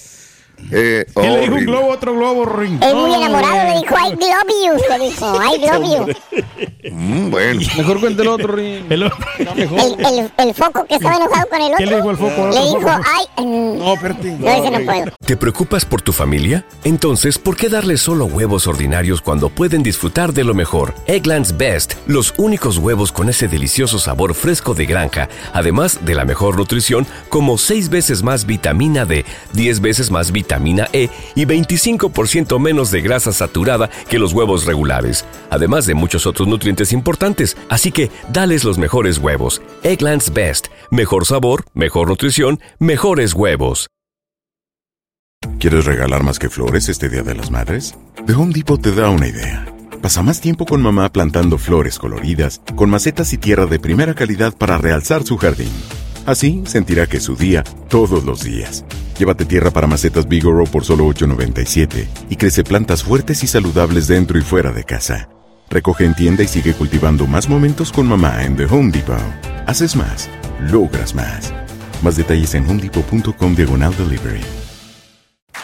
Eh, 0.75 1.05
¿Qué 1.15 1.29
le 1.29 1.41
dijo 1.41 1.55
un 1.57 1.65
globo 1.67 1.91
a 1.93 1.95
otro 1.97 2.15
globo, 2.15 2.45
Ring? 2.47 2.83
Es 2.83 2.95
muy 2.95 3.13
enamorado, 3.13 3.69
le 3.75 3.81
dijo, 3.81 3.95
I 3.99 4.11
love 4.13 4.49
you. 4.65 4.97
Le 4.99 5.05
dijo, 5.05 5.43
I 5.43 5.59
love 5.61 6.17
you. 6.31 6.91
Mm, 6.93 7.31
bueno. 7.31 7.61
Mejor 7.77 8.01
cuente 8.01 8.23
el 8.23 8.29
otro, 8.29 8.55
Rin. 8.57 8.87
El-. 8.89 9.03
El, 9.03 9.11
el, 9.59 10.31
el 10.39 10.55
foco 10.55 10.85
que 10.87 10.95
estaba 10.95 11.17
enojado 11.17 11.47
con 11.49 11.61
el 11.61 11.73
otro. 11.73 11.77
¿Qué 11.79 11.87
le 11.87 11.97
dijo 11.97 12.11
el 12.11 12.17
foco 12.17 12.49
Le 12.53 12.61
dijo, 12.61 12.81
foco? 12.81 13.01
ay. 13.37 13.45
mm, 13.45 13.79
No, 13.79 13.95
espérate. 13.95 14.37
No, 14.39 14.49
ese 14.49 14.71
no 14.71 14.81
puedo. 14.87 15.13
¿Te 15.27 15.37
preocupas 15.37 15.85
por 15.85 16.01
tu 16.01 16.13
familia? 16.13 16.65
Entonces, 16.85 17.39
¿por 17.39 17.57
qué 17.57 17.69
darles 17.69 18.01
solo 18.01 18.27
huevos 18.27 18.67
ordinarios 18.67 19.21
cuando 19.21 19.49
pueden 19.49 19.83
disfrutar 19.83 20.33
de 20.33 20.45
lo 20.45 20.55
mejor? 20.55 20.95
Eggland's 21.07 21.57
Best, 21.57 21.95
los 22.07 22.35
únicos 22.39 22.79
huevos 22.79 23.11
con 23.13 23.29
ese 23.29 23.49
delicioso 23.49 23.99
sabor 23.99 24.35
fresco 24.35 24.75
de 24.75 24.87
granja, 24.87 25.29
además 25.53 25.99
de 26.05 26.15
la 26.15 26.25
mejor 26.25 26.57
nutrición, 26.57 27.07
como 27.29 27.59
6 27.59 27.89
veces 27.89 28.23
más 28.23 28.47
vitamina 28.47 29.05
D, 29.05 29.25
10 29.55 29.81
veces 29.81 30.11
más 30.11 30.31
vitamina 30.31 30.52
E 30.93 31.09
y 31.35 31.45
25% 31.45 32.59
menos 32.59 32.91
de 32.91 33.01
grasa 33.01 33.33
saturada 33.33 33.91
que 34.09 34.19
los 34.19 34.33
huevos 34.33 34.67
regulares, 34.67 35.25
además 35.51 35.87
de 35.87 35.95
muchos 35.95 36.27
otros 36.27 36.49
nutrientes 36.49 36.93
importantes. 36.93 37.57
Así 37.69 37.93
que, 37.93 38.11
dales 38.33 38.65
los 38.65 38.79
mejores 38.79 39.19
huevos. 39.19 39.63
Eggland's 39.83 40.33
Best, 40.33 40.67
mejor 40.91 41.27
sabor, 41.27 41.65
mejor 41.75 42.09
nutrición, 42.09 42.61
mejores 42.79 43.35
huevos. 43.35 43.89
¿Quieres 45.59 45.85
regalar 45.85 46.23
más 46.23 46.39
que 46.39 46.49
flores 46.49 46.89
este 46.89 47.09
Día 47.09 47.23
de 47.23 47.35
las 47.35 47.51
Madres? 47.51 47.95
The 48.27 48.33
Home 48.35 48.53
Depot 48.53 48.81
te 48.81 48.93
da 48.93 49.11
una 49.11 49.29
idea. 49.29 49.67
Pasa 50.01 50.23
más 50.23 50.41
tiempo 50.41 50.67
con 50.67 50.83
mamá 50.83 51.13
plantando 51.13 51.59
flores 51.59 51.99
coloridas, 51.99 52.61
con 52.75 52.91
macetas 52.91 53.33
y 53.33 53.39
tierra 53.39 53.67
de 53.67 53.79
primera 53.79 54.15
calidad 54.15 54.53
para 54.57 54.79
realzar 54.79 55.23
su 55.23 55.37
jardín. 55.37 55.71
Así 56.27 56.63
sentirá 56.67 57.07
que 57.07 57.19
es 57.19 57.25
su 57.25 57.37
día 57.37 57.65
todos 57.89 58.25
los 58.25 58.43
días. 58.43 58.85
Llévate 59.19 59.45
tierra 59.45 59.71
para 59.71 59.87
macetas 59.87 60.27
Bigoro 60.27 60.65
por 60.65 60.85
solo 60.85 61.07
$8.97 61.07 62.07
y 62.31 62.37
crece 62.37 62.65
plantas 62.65 63.03
fuertes 63.03 63.43
y 63.45 63.47
saludables 63.47 64.09
dentro 64.09 64.39
y 64.39 64.43
fuera 64.43 64.73
de 64.73 64.85
casa. 64.85 65.29
Recoge 65.71 66.05
en 66.05 66.15
tienda 66.15 66.43
y 66.43 66.49
sigue 66.49 66.75
cultivando 66.75 67.27
más 67.27 67.49
momentos 67.49 67.93
con 67.93 68.07
mamá 68.07 68.45
en 68.45 68.57
The 68.57 68.67
Home 68.67 68.91
Depot. 68.91 69.17
Haces 69.67 69.97
más, 69.97 70.29
logras 70.61 71.15
más. 71.15 71.53
Más 72.03 72.17
detalles 72.17 72.55
en 72.55 72.69
homedepot.com 72.69 73.55
diagonal 73.55 73.97
delivery. 73.97 74.43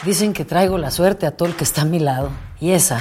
Dicen 0.05 0.33
que 0.33 0.45
traigo 0.45 0.79
la 0.79 0.91
suerte 0.91 1.27
a 1.27 1.33
todo 1.33 1.49
el 1.49 1.57
que 1.57 1.65
está 1.65 1.83
a 1.83 1.85
mi 1.85 1.99
lado. 1.99 2.31
Y 2.61 2.71
esa 2.71 3.01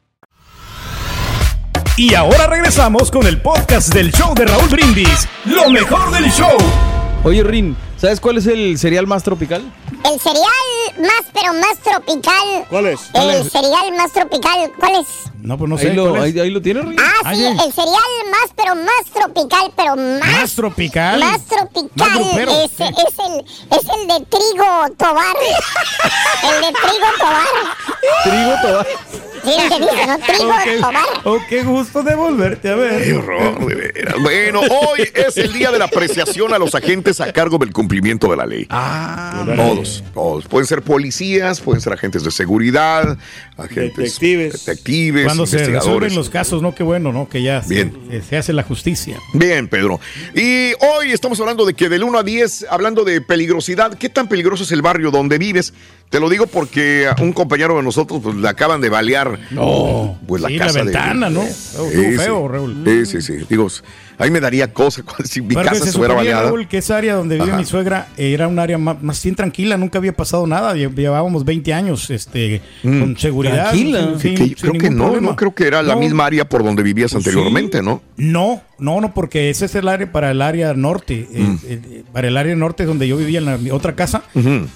Y 1.97 2.15
ahora 2.15 2.47
regresamos 2.47 3.11
con 3.11 3.27
el 3.27 3.41
podcast 3.41 3.93
del 3.93 4.11
show 4.11 4.33
de 4.33 4.45
Raúl 4.45 4.69
Brindis. 4.69 5.27
Lo 5.45 5.69
mejor 5.69 6.11
del 6.11 6.31
show. 6.31 6.57
Oye, 7.23 7.43
Rin, 7.43 7.75
¿sabes 7.97 8.19
cuál 8.19 8.37
es 8.37 8.47
el 8.47 8.79
cereal 8.79 9.05
más 9.07 9.23
tropical? 9.23 9.61
El 10.05 10.19
cereal 10.19 10.47
más, 10.99 11.23
pero 11.33 11.53
más 11.53 11.77
tropical. 11.83 12.65
¿Cuál 12.69 12.87
es? 12.87 13.01
El 13.13 13.49
cereal 13.49 13.91
más 13.97 14.11
tropical, 14.13 14.71
¿cuál 14.79 15.01
es? 15.01 15.30
No, 15.41 15.57
pues 15.57 15.69
no 15.69 15.77
sé. 15.77 15.89
ahí, 15.89 15.95
lo, 15.95 16.15
ahí, 16.21 16.39
ahí 16.39 16.49
lo 16.51 16.61
tienes, 16.61 16.85
Rin. 16.85 16.97
Ah, 16.99 17.11
Ah, 17.23 17.35
sí, 17.35 17.43
el 17.45 17.71
cereal 17.71 18.01
más, 18.31 18.51
pero 18.55 18.73
más 18.75 19.05
tropical, 19.13 19.71
pero 19.77 19.95
más. 19.95 20.31
Más 20.41 20.55
tropical. 20.55 21.19
Más 21.19 21.45
tropical. 21.45 22.19
Más 22.19 22.37
es, 22.37 22.71
es 22.71 22.79
el, 22.79 23.45
es 23.69 23.85
el 23.99 24.07
de 24.07 24.25
trigo 24.25 24.89
tobar. 24.97 25.35
el 26.43 26.61
de 26.61 26.79
trigo 26.79 27.07
tobar. 27.19 27.47
Trigo 28.23 28.61
toda. 28.63 28.85
Sí, 29.43 29.49
dice, 29.79 30.07
¿no? 30.07 30.17
Trigo 30.19 30.81
tobar. 30.81 31.05
Oh, 31.25 31.37
qué 31.47 31.63
gusto 31.63 32.01
de 32.01 32.15
volverte 32.15 32.69
a 32.69 32.75
ver. 32.75 33.03
Qué 33.03 33.13
horror, 33.13 33.65
de 33.67 33.75
veras. 33.75 34.15
Bueno, 34.21 34.61
hoy 34.61 35.07
es 35.13 35.37
el 35.37 35.53
día 35.53 35.71
de 35.71 35.77
la 35.79 35.85
apreciación 35.85 36.53
a 36.53 36.57
los 36.59 36.73
agentes 36.73 37.21
a 37.21 37.31
cargo 37.31 37.57
del 37.59 37.71
cumplimiento 37.71 38.27
de 38.29 38.37
la 38.37 38.45
ley. 38.47 38.65
Ah, 38.71 39.43
Todos, 39.55 40.03
todos. 40.13 40.45
Pueden 40.47 40.65
ser 40.67 40.81
policías, 40.81 41.59
pueden 41.61 41.81
ser 41.81 41.93
agentes 41.93 42.23
de 42.23 42.31
seguridad, 42.31 43.17
agentes 43.57 43.95
Detectives. 43.95 44.65
detectives, 44.65 45.30
cuando 45.31 45.45
se 45.47 45.65
resuelven 45.65 46.15
los 46.15 46.29
casos, 46.29 46.61
¿no? 46.61 46.75
Qué 46.75 46.83
bueno, 46.83 47.11
¿no? 47.11 47.27
Que 47.27 47.41
ya 47.41 47.61
Bien. 47.67 47.93
se, 48.09 48.21
se 48.21 48.37
hace 48.37 48.53
la 48.53 48.63
justicia. 48.63 49.17
Bien, 49.33 49.67
Pedro. 49.67 49.99
Y 50.35 50.73
hoy 50.79 51.11
estamos 51.11 51.39
hablando 51.39 51.65
de 51.65 51.73
que 51.73 51.89
del 51.89 52.03
1 52.03 52.19
a 52.19 52.23
10, 52.23 52.67
hablando 52.69 53.03
de 53.03 53.21
peligrosidad, 53.21 53.97
¿qué 53.97 54.09
tan 54.09 54.27
peligroso 54.27 54.63
es 54.63 54.71
el 54.71 54.81
barrio 54.81 55.11
donde 55.11 55.37
vives? 55.37 55.73
Te 56.11 56.19
lo 56.19 56.29
digo 56.29 56.45
porque 56.45 57.07
a 57.07 57.15
un 57.21 57.31
compañero 57.31 57.77
de 57.77 57.83
nosotros 57.83 58.19
pues, 58.21 58.35
le 58.35 58.47
acaban 58.47 58.81
de 58.81 58.89
balear 58.89 59.39
No. 59.49 60.19
pues, 60.27 60.41
la 60.41 60.49
Sí, 60.49 60.57
casa 60.57 60.73
la 60.79 60.79
de- 60.79 60.83
ventana, 60.91 61.29
¿no? 61.29 61.41
Sí, 61.43 62.17
feo, 62.17 62.47
Raúl. 62.49 62.83
Sí, 62.85 63.05
sí, 63.05 63.21
sí. 63.21 63.45
Digo, 63.49 63.67
ahí 64.17 64.29
me 64.29 64.41
daría 64.41 64.73
cosa 64.73 65.03
si 65.23 65.41
mi 65.41 65.53
Porque 65.53 65.69
casa 65.69 65.83
se 65.83 65.89
estuviera 65.91 66.13
baleada. 66.13 66.43
Raúl, 66.43 66.67
que 66.67 66.79
esa 66.79 66.97
área 66.97 67.15
donde 67.15 67.35
vive 67.35 67.47
Ajá. 67.51 67.57
mi 67.57 67.63
suegra 67.63 68.09
era 68.17 68.49
un 68.49 68.59
área 68.59 68.77
más, 68.77 69.01
más 69.01 69.23
bien 69.23 69.35
tranquila, 69.35 69.77
nunca 69.77 69.99
había 69.99 70.11
pasado 70.11 70.45
nada, 70.45 70.75
lle- 70.75 70.93
llevábamos 70.93 71.45
20 71.45 71.73
años 71.73 72.09
este, 72.09 72.61
con 72.83 73.15
seguridad. 73.17 73.69
Tranquila. 73.71 73.99
sin- 74.01 74.11
Mm. 74.11 74.19
Sí, 74.19 74.27
sin- 74.27 74.35
que 74.35 74.43
sin 74.43 74.55
creo 74.55 74.73
que 74.73 74.89
no, 74.89 75.05
problema. 75.05 75.29
no 75.29 75.35
creo 75.37 75.55
que 75.55 75.65
era 75.65 75.81
la 75.81 75.93
No, 75.93 76.01
misma 76.01 76.25
área 76.25 76.43
por 76.43 76.61
donde 76.63 76.83
vivías 76.83 77.13
Pues 77.13 77.25
anteriormente, 77.25 77.77
sí. 77.79 77.85
¿no? 77.85 78.01
No, 78.17 78.61
no, 78.81 78.99
no, 78.99 79.13
porque 79.13 79.49
ese 79.51 79.65
es 79.65 79.75
el 79.75 79.87
área 79.87 80.11
para 80.11 80.31
el 80.31 80.41
área 80.41 80.73
norte. 80.73 81.27
Mm. 81.31 81.55
eh, 81.63 82.03
para 82.11 82.27
el 82.27 82.35
área 82.35 82.55
norte 82.55 82.85
donde 82.85 83.07
yo 83.07 83.15
vivía 83.15 83.39
en 83.39 83.45
la 83.45 83.57
mi 83.57 83.69
otra 83.69 83.95
casa. 83.95 84.23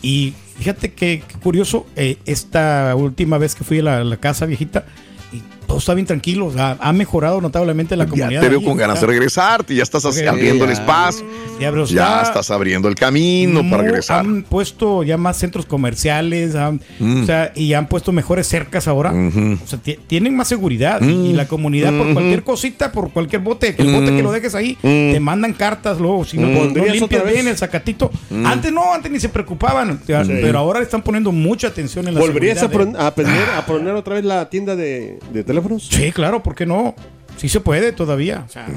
Y 0.01 0.33
fíjate 0.57 0.93
que, 0.93 1.23
que 1.27 1.39
curioso, 1.39 1.87
eh, 1.95 2.17
esta 2.25 2.95
última 2.95 3.39
vez 3.39 3.55
que 3.55 3.63
fui 3.63 3.79
a 3.79 3.83
la, 3.83 4.03
la 4.03 4.17
casa 4.17 4.45
viejita, 4.45 4.85
y 5.33 5.41
todo 5.67 5.77
está 5.77 5.93
bien 5.93 6.05
tranquilo. 6.05 6.47
O 6.47 6.53
sea, 6.53 6.77
ha 6.79 6.93
mejorado 6.93 7.41
notablemente 7.41 7.95
la 7.95 8.05
Ya 8.05 8.09
comunidad. 8.09 8.41
te 8.41 8.49
veo 8.49 8.59
ahí, 8.59 8.65
con 8.65 8.77
ganas 8.77 8.95
de 8.95 8.99
está- 8.99 9.07
regresar, 9.07 9.65
ya 9.67 9.83
estás 9.83 10.05
abriendo 10.05 10.65
el 10.65 10.71
espacio, 10.71 11.25
Ya, 11.59 11.69
pero 11.71 11.85
ya 11.85 12.17
está- 12.17 12.21
estás 12.23 12.51
abriendo 12.51 12.87
el 12.87 12.95
camino 12.95 13.61
para 13.69 13.83
regresar. 13.83 14.19
Han 14.21 14.43
puesto 14.43 15.03
ya 15.03 15.17
más 15.17 15.37
centros 15.37 15.65
comerciales, 15.65 16.55
han- 16.55 16.81
Mm. 16.99 17.23
o 17.23 17.25
sea, 17.25 17.51
y 17.55 17.73
han 17.73 17.87
puesto 17.87 18.11
mejores 18.11 18.47
cercas 18.47 18.87
ahora. 18.87 19.11
O 19.13 19.67
sea, 19.67 19.79
ti- 19.79 19.97
tienen 20.07 20.35
más 20.35 20.47
seguridad. 20.47 21.01
Y 21.01 21.33
Mm. 21.33 21.35
la 21.35 21.47
comunidad, 21.47 21.91
por 21.97 22.13
cualquier 22.13 22.43
cosita, 22.43 22.91
por 22.91 23.11
cualquier 23.11 23.41
bote, 23.41 23.75
que 23.75 23.81
el 23.81 23.91
bote 23.93 24.11
Mm. 24.11 24.17
que 24.17 24.23
lo 24.23 24.31
dejes 24.31 24.55
ahí, 24.55 24.77
Mm. 24.81 25.13
te 25.13 25.19
mandan 25.19 25.53
cartas 25.53 25.99
luego. 25.99 26.25
Si 26.25 26.37
no, 26.37 26.47
Mm. 26.47 26.53
no 26.53 26.59
¿Pondrías 26.59 26.95
limpias 26.95 27.23
bien 27.31 27.47
el 27.47 27.57
sacatito. 27.57 28.11
Mm. 28.29 28.45
Antes 28.45 28.71
no, 28.71 28.93
antes 28.93 29.11
ni 29.11 29.19
se 29.19 29.29
preocupaban. 29.29 29.99
Sí. 30.05 30.13
Pero 30.27 30.59
ahora 30.59 30.79
le 30.79 30.85
están 30.85 31.01
poniendo 31.01 31.31
mucha 31.31 31.67
atención 31.67 32.07
en 32.07 32.15
la 32.15 32.19
¿Volverías 32.19 32.57
a, 32.57 32.61
seguridad. 32.61 32.91
pon- 32.93 33.01
a 33.01 33.11
poner, 33.13 33.49
a 33.57 33.65
poner 33.65 33.93
otra 33.95 34.15
vez 34.15 34.25
la 34.25 34.49
tienda 34.49 34.75
de, 34.75 35.19
de 35.31 35.43
teléfonos? 35.55 35.87
Sí, 35.89 36.11
claro, 36.11 36.43
¿por 36.43 36.55
qué 36.55 36.65
no? 36.65 36.95
Sí 37.37 37.49
se 37.49 37.59
puede 37.59 37.91
todavía. 37.91 38.45
o 38.47 38.49
sea, 38.51 38.67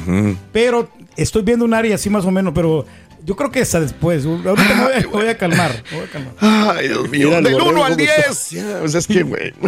Pero 0.53 0.91
estoy 1.17 1.43
viendo 1.43 1.65
un 1.65 1.75
área 1.75 1.95
así 1.95 2.11
más 2.11 2.25
o 2.25 2.31
menos, 2.31 2.53
pero 2.55 2.87
yo 3.25 3.37
creo 3.37 3.51
que 3.51 3.61
hasta 3.61 3.81
después. 3.81 4.25
Ahorita 4.25 4.53
me 4.55 4.83
voy 4.85 4.93
a, 4.93 5.01
me 5.01 5.07
voy 5.07 5.27
a 5.29 5.37
calmar. 5.39 5.71
me 5.91 5.99
voy 5.99 6.07
a 6.07 6.11
calmar. 6.11 6.33
Ay, 6.41 6.89
Dios 6.89 7.09
mío. 7.09 7.31
Del 7.31 7.53
borrego 7.53 7.71
1 7.71 7.85
al 7.85 7.93
cómo 7.93 8.05
está. 8.05 8.23
10. 8.27 8.51
Ya, 8.51 8.79
pues 8.81 8.95
es 8.95 9.07
que, 9.07 9.23
güey. 9.23 9.53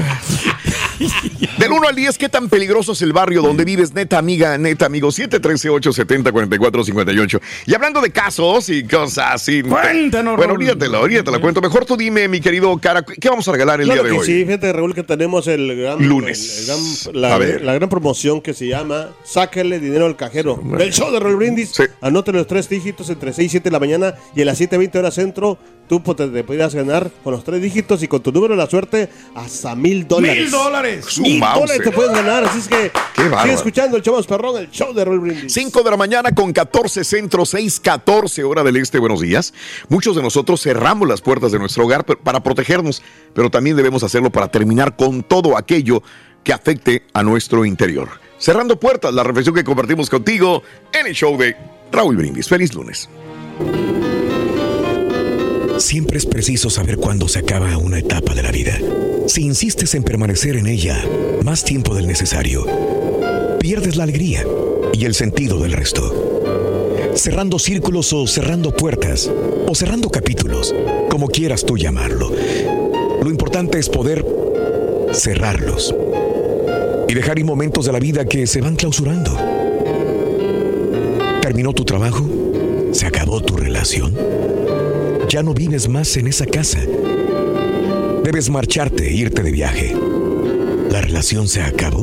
Del 1.59 1.73
1 1.73 1.88
al 1.88 1.95
10, 1.95 2.19
¿qué 2.19 2.28
tan 2.28 2.49
peligroso 2.50 2.92
es 2.92 3.02
el 3.02 3.12
barrio 3.12 3.42
donde 3.42 3.64
vives? 3.64 3.92
Neta, 3.95 4.19
amiga, 4.19 4.57
neta, 4.59 4.87
amigo. 4.87 5.09
713-870-4458. 5.09 7.40
Y 7.66 7.75
hablando 7.75 8.00
de 8.00 8.11
casos 8.11 8.69
y 8.69 8.85
cosas 8.85 9.35
así. 9.35 9.62
Cuéntanos, 9.62 10.37
Bueno, 10.37 10.54
Raúl. 10.54 10.66
ahorita 10.69 10.87
la, 10.88 10.99
ahorita 10.99 11.25
te 11.25 11.30
la 11.30 11.38
cuento. 11.40 11.61
Mejor 11.61 11.85
tú 11.87 11.97
dime, 11.97 12.28
mi 12.28 12.40
querido 12.40 12.76
cara, 12.78 13.02
¿qué 13.02 13.28
vamos 13.28 13.47
a 13.49 13.52
regalar 13.52 13.80
el 13.80 13.87
Claro 13.87 14.02
día 14.02 14.11
de 14.11 14.14
que 14.16 14.21
hoy? 14.21 14.26
sí, 14.26 14.45
fíjate, 14.45 14.73
Raúl, 14.73 14.95
que 14.95 15.02
tenemos 15.02 15.47
el 15.47 15.76
gran, 15.76 16.07
Lunes. 16.07 16.59
el- 16.59 16.61
el 16.61 16.66
gran- 16.66 17.21
la, 17.21 17.35
A 17.35 17.38
ver. 17.38 17.62
la 17.62 17.75
gran 17.75 17.88
promoción 17.88 18.40
que 18.40 18.54
se 18.54 18.66
llama 18.69 19.11
Sácale 19.25 19.78
dinero 19.80 20.07
al 20.07 20.16
cajero. 20.16 20.61
El 20.78 20.92
show 20.92 21.11
de 21.12 21.21
Raúl 21.21 21.37
Brindis. 21.37 21.73
Anote 22.00 22.33
los 22.33 22.47
tres 22.47 22.69
dígitos 22.69 23.09
entre 23.11 23.33
6 23.33 23.47
y 23.47 23.50
7 23.50 23.64
de 23.71 23.73
la 23.73 23.80
mañana 23.80 24.14
y 24.35 24.42
a 24.42 24.45
las 24.45 24.61
7.20 24.61 24.99
horas 24.99 25.14
centro. 25.14 25.59
Tú 25.90 26.00
pues, 26.00 26.16
te, 26.16 26.28
te 26.28 26.44
podrías 26.44 26.73
ganar 26.73 27.11
con 27.25 27.32
los 27.32 27.42
tres 27.42 27.61
dígitos 27.61 28.00
y 28.04 28.06
con 28.06 28.23
tu 28.23 28.30
número 28.30 28.54
de 28.54 28.59
la 28.62 28.70
suerte 28.70 29.09
hasta 29.35 29.75
mil 29.75 30.06
dólares. 30.06 30.42
¡Mil 30.42 30.50
dólares! 30.52 31.18
Mil 31.18 31.40
dólares 31.40 31.80
te 31.82 31.90
puedes 31.90 32.12
ganar. 32.12 32.44
Así 32.44 32.61
es 32.61 32.68
que 32.68 32.92
Qué 33.16 33.25
sigue 33.25 33.54
escuchando 33.54 33.97
el 33.97 34.02
show 34.04 34.14
más 34.14 34.25
perrón, 34.25 34.56
el 34.56 34.70
show 34.70 34.94
de 34.94 35.04
Raúl 35.04 35.18
Brindis. 35.18 35.52
5 35.52 35.82
de 35.82 35.90
la 35.90 35.97
mañana 35.97 36.30
con 36.30 36.52
14 36.52 37.02
centro, 37.02 37.44
6, 37.44 37.80
14 37.80 38.44
hora 38.44 38.62
del 38.62 38.76
este. 38.76 39.00
Buenos 39.00 39.20
días. 39.20 39.52
Muchos 39.88 40.14
de 40.14 40.23
nosotros 40.23 40.62
cerramos 40.62 41.09
las 41.09 41.23
puertas 41.23 41.50
de 41.50 41.59
nuestro 41.59 41.87
hogar 41.87 42.04
para 42.04 42.40
protegernos, 42.40 43.02
pero 43.35 43.50
también 43.50 43.76
debemos 43.76 44.04
hacerlo 44.04 44.30
para 44.30 44.47
terminar 44.47 44.94
con 44.94 45.25
todo 45.25 45.59
aquello 45.59 46.04
que 46.44 46.52
afecte 46.52 47.02
a 47.14 47.25
nuestro 47.25 47.64
interior. 47.64 48.11
Cerrando 48.38 48.78
puertas, 48.78 49.12
la 49.12 49.25
reflexión 49.25 49.56
que 49.56 49.64
compartimos 49.64 50.09
contigo 50.09 50.62
en 50.92 51.09
el 51.09 51.14
show 51.14 51.37
de 51.37 51.56
Raúl 51.90 52.14
Brindis. 52.14 52.49
Feliz 52.49 52.75
lunes. 52.75 53.09
Siempre 55.80 56.18
es 56.18 56.26
preciso 56.26 56.68
saber 56.68 56.99
cuándo 56.99 57.26
se 57.26 57.38
acaba 57.38 57.78
una 57.78 57.99
etapa 57.99 58.34
de 58.34 58.42
la 58.42 58.52
vida. 58.52 58.78
Si 59.26 59.42
insistes 59.42 59.94
en 59.94 60.02
permanecer 60.02 60.56
en 60.56 60.66
ella 60.66 61.02
más 61.42 61.64
tiempo 61.64 61.94
del 61.94 62.06
necesario, 62.06 62.66
pierdes 63.58 63.96
la 63.96 64.04
alegría 64.04 64.44
y 64.92 65.06
el 65.06 65.14
sentido 65.14 65.58
del 65.58 65.72
resto. 65.72 66.52
Cerrando 67.14 67.58
círculos 67.58 68.12
o 68.12 68.26
cerrando 68.26 68.76
puertas 68.76 69.30
o 69.66 69.75
cerrando 69.75 70.10
capítulos, 70.10 70.75
como 71.08 71.28
quieras 71.28 71.64
tú 71.64 71.78
llamarlo. 71.78 72.30
Lo 73.22 73.30
importante 73.30 73.78
es 73.78 73.88
poder 73.88 74.25
cerrarlos 75.14 75.94
y 77.08 77.14
dejar 77.14 77.38
ir 77.38 77.46
momentos 77.46 77.87
de 77.87 77.92
la 77.92 78.00
vida 78.00 78.26
que 78.26 78.46
se 78.46 78.60
van 78.60 78.76
clausurando. 78.76 79.34
¿Terminó 81.40 81.72
tu 81.72 81.87
trabajo? 81.87 82.28
¿Se 82.92 83.06
acabó 83.06 83.40
tu 83.40 83.56
relación? 83.56 84.14
Ya 85.30 85.44
no 85.44 85.54
vives 85.54 85.88
más 85.88 86.16
en 86.16 86.26
esa 86.26 86.44
casa. 86.44 86.80
Debes 88.25 88.50
marcharte 88.50 89.08
e 89.08 89.12
irte 89.12 89.45
de 89.45 89.52
viaje. 89.52 89.97
¿La 90.90 91.02
relación 91.02 91.47
se 91.47 91.62
acabó? 91.62 92.02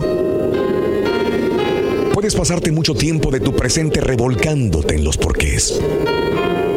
Puedes 2.13 2.33
pasarte 2.35 2.71
mucho 2.71 2.93
tiempo 2.93 3.29
de 3.29 3.41
tu 3.41 3.53
presente 3.53 3.99
revolcándote 3.99 4.95
en 4.95 5.03
los 5.03 5.17
porqués. 5.17 5.77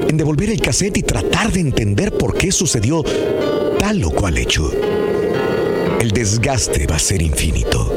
En 0.08 0.16
devolver 0.16 0.50
el 0.50 0.60
cassette 0.60 0.96
y 0.96 1.02
tratar 1.04 1.52
de 1.52 1.60
entender 1.60 2.18
por 2.18 2.36
qué 2.36 2.50
sucedió 2.50 3.04
tal 3.78 4.02
o 4.02 4.10
cual 4.10 4.36
hecho. 4.36 4.72
El 6.00 6.10
desgaste 6.10 6.88
va 6.88 6.96
a 6.96 6.98
ser 6.98 7.22
infinito. 7.22 7.94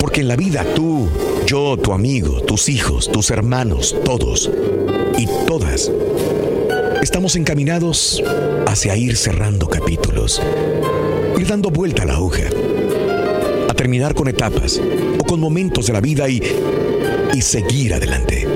Porque 0.00 0.22
en 0.22 0.28
la 0.28 0.34
vida 0.34 0.64
tú, 0.74 1.08
yo, 1.46 1.76
tu 1.76 1.92
amigo, 1.92 2.40
tus 2.40 2.68
hijos, 2.68 3.08
tus 3.12 3.30
hermanos, 3.30 3.94
todos 4.04 4.50
y 5.16 5.28
todas 5.46 5.92
estamos 7.02 7.36
encaminados 7.36 8.22
hacia 8.66 8.96
ir 8.96 9.16
cerrando 9.16 9.68
capítulos, 9.68 10.42
ir 11.38 11.46
dando 11.46 11.70
vuelta 11.70 12.02
a 12.02 12.06
la 12.06 12.20
hoja, 12.20 12.44
a 13.68 13.74
terminar 13.74 14.14
con 14.14 14.28
etapas 14.28 14.80
o 15.18 15.24
con 15.24 15.40
momentos 15.40 15.86
de 15.86 15.92
la 15.92 16.00
vida 16.00 16.28
y, 16.28 16.42
y 17.34 17.42
seguir 17.42 17.94
adelante. 17.94 18.46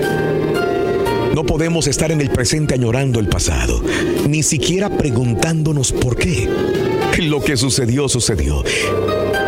No 1.34 1.44
podemos 1.44 1.86
estar 1.86 2.12
en 2.12 2.20
el 2.20 2.30
presente 2.30 2.74
añorando 2.74 3.20
el 3.20 3.28
pasado, 3.28 3.82
ni 4.28 4.42
siquiera 4.42 4.90
preguntándonos 4.90 5.92
por 5.92 6.16
qué. 6.16 6.48
Lo 7.18 7.40
que 7.40 7.56
sucedió, 7.56 8.08
sucedió. 8.08 8.64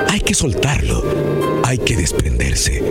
Hay 0.08 0.20
que 0.20 0.34
soltarlo, 0.34 1.04
hay 1.64 1.78
que 1.78 1.96
desprenderse. 1.96 2.82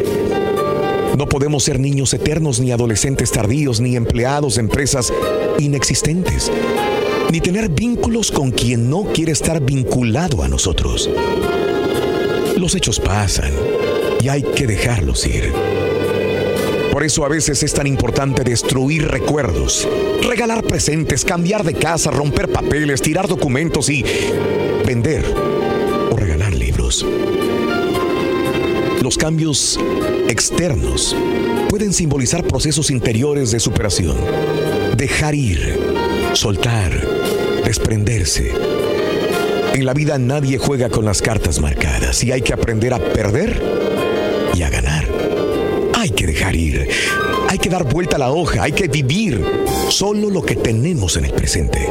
No 1.18 1.28
podemos 1.28 1.64
ser 1.64 1.80
niños 1.80 2.14
eternos, 2.14 2.60
ni 2.60 2.72
adolescentes 2.72 3.32
tardíos, 3.32 3.80
ni 3.80 3.96
empleados 3.96 4.56
de 4.56 4.62
empresas 4.62 5.14
inexistentes, 5.64 6.52
ni 7.32 7.42
tener 7.42 7.70
vínculos 7.70 8.32
con 8.32 8.52
quien 8.52 8.90
no 8.90 9.06
quiere 9.14 9.32
estar 9.32 9.62
vinculado 9.62 10.44
a 10.44 10.48
nosotros. 10.48 11.10
Los 12.58 12.76
hechos 12.76 13.00
pasan 13.00 13.52
y 14.22 14.30
hay 14.30 14.44
que 14.44 14.68
dejarlos 14.68 15.26
ir. 15.26 15.52
Por 16.92 17.04
eso 17.04 17.26
a 17.26 17.28
veces 17.28 17.64
es 17.64 17.74
tan 17.74 17.88
importante 17.88 18.44
destruir 18.44 19.08
recuerdos, 19.08 19.88
regalar 20.22 20.64
presentes, 20.64 21.26
cambiar 21.26 21.64
de 21.64 21.74
casa, 21.74 22.12
romper 22.12 22.52
papeles, 22.52 23.02
tirar 23.02 23.28
documentos 23.28 23.90
y 23.90 24.06
vender 24.86 25.26
o 26.12 26.16
regalar 26.16 26.54
libros. 26.54 27.04
Los 29.02 29.18
cambios 29.18 29.80
externos 30.30 31.16
pueden 31.68 31.92
simbolizar 31.92 32.46
procesos 32.46 32.92
interiores 32.92 33.52
de 33.52 33.60
superación. 33.60 34.16
Dejar 35.04 35.36
ir, 35.36 35.78
soltar, 36.32 36.94
desprenderse. 37.66 38.54
En 39.74 39.86
la 39.86 39.94
vida 39.94 40.18
nadie 40.18 40.58
juega 40.58 40.88
con 40.88 41.04
las 41.04 41.22
cartas 41.22 41.60
marcadas 41.60 42.24
y 42.24 42.32
hay 42.32 42.42
que 42.42 42.54
aprender 42.54 42.94
a 42.94 43.00
perder 43.00 43.62
y 44.56 44.62
a 44.62 44.70
ganar. 44.70 45.06
Hay 45.94 46.10
que 46.12 46.26
dejar 46.26 46.56
ir, 46.56 46.88
hay 47.50 47.58
que 47.58 47.68
dar 47.68 47.84
vuelta 47.84 48.16
a 48.16 48.20
la 48.20 48.32
hoja, 48.32 48.64
hay 48.64 48.72
que 48.72 48.88
vivir 48.88 49.46
solo 49.90 50.30
lo 50.30 50.42
que 50.42 50.56
tenemos 50.56 51.18
en 51.18 51.26
el 51.26 51.34
presente. 51.34 51.86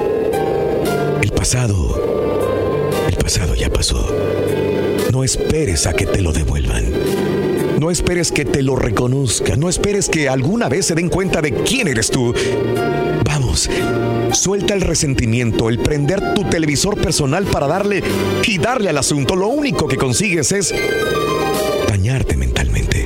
El 1.20 1.32
pasado, 1.32 2.96
el 3.06 3.16
pasado 3.16 3.54
ya 3.54 3.68
pasó. 3.68 4.10
No 5.12 5.22
esperes 5.22 5.86
a 5.86 5.92
que 5.92 6.06
te 6.06 6.22
lo 6.22 6.32
devuelvan. 6.32 6.86
No 7.82 7.90
esperes 7.90 8.30
que 8.30 8.44
te 8.44 8.62
lo 8.62 8.76
reconozcan. 8.76 9.58
No 9.58 9.68
esperes 9.68 10.08
que 10.08 10.28
alguna 10.28 10.68
vez 10.68 10.86
se 10.86 10.94
den 10.94 11.08
cuenta 11.08 11.42
de 11.42 11.52
quién 11.52 11.88
eres 11.88 12.12
tú. 12.12 12.32
Vamos, 13.24 13.68
suelta 14.30 14.72
el 14.72 14.82
resentimiento, 14.82 15.68
el 15.68 15.80
prender 15.80 16.32
tu 16.32 16.44
televisor 16.44 16.96
personal 16.96 17.44
para 17.44 17.66
darle 17.66 18.00
y 18.46 18.58
darle 18.58 18.88
al 18.88 18.98
asunto. 18.98 19.34
Lo 19.34 19.48
único 19.48 19.88
que 19.88 19.96
consigues 19.96 20.52
es 20.52 20.72
dañarte 21.88 22.36
mentalmente, 22.36 23.04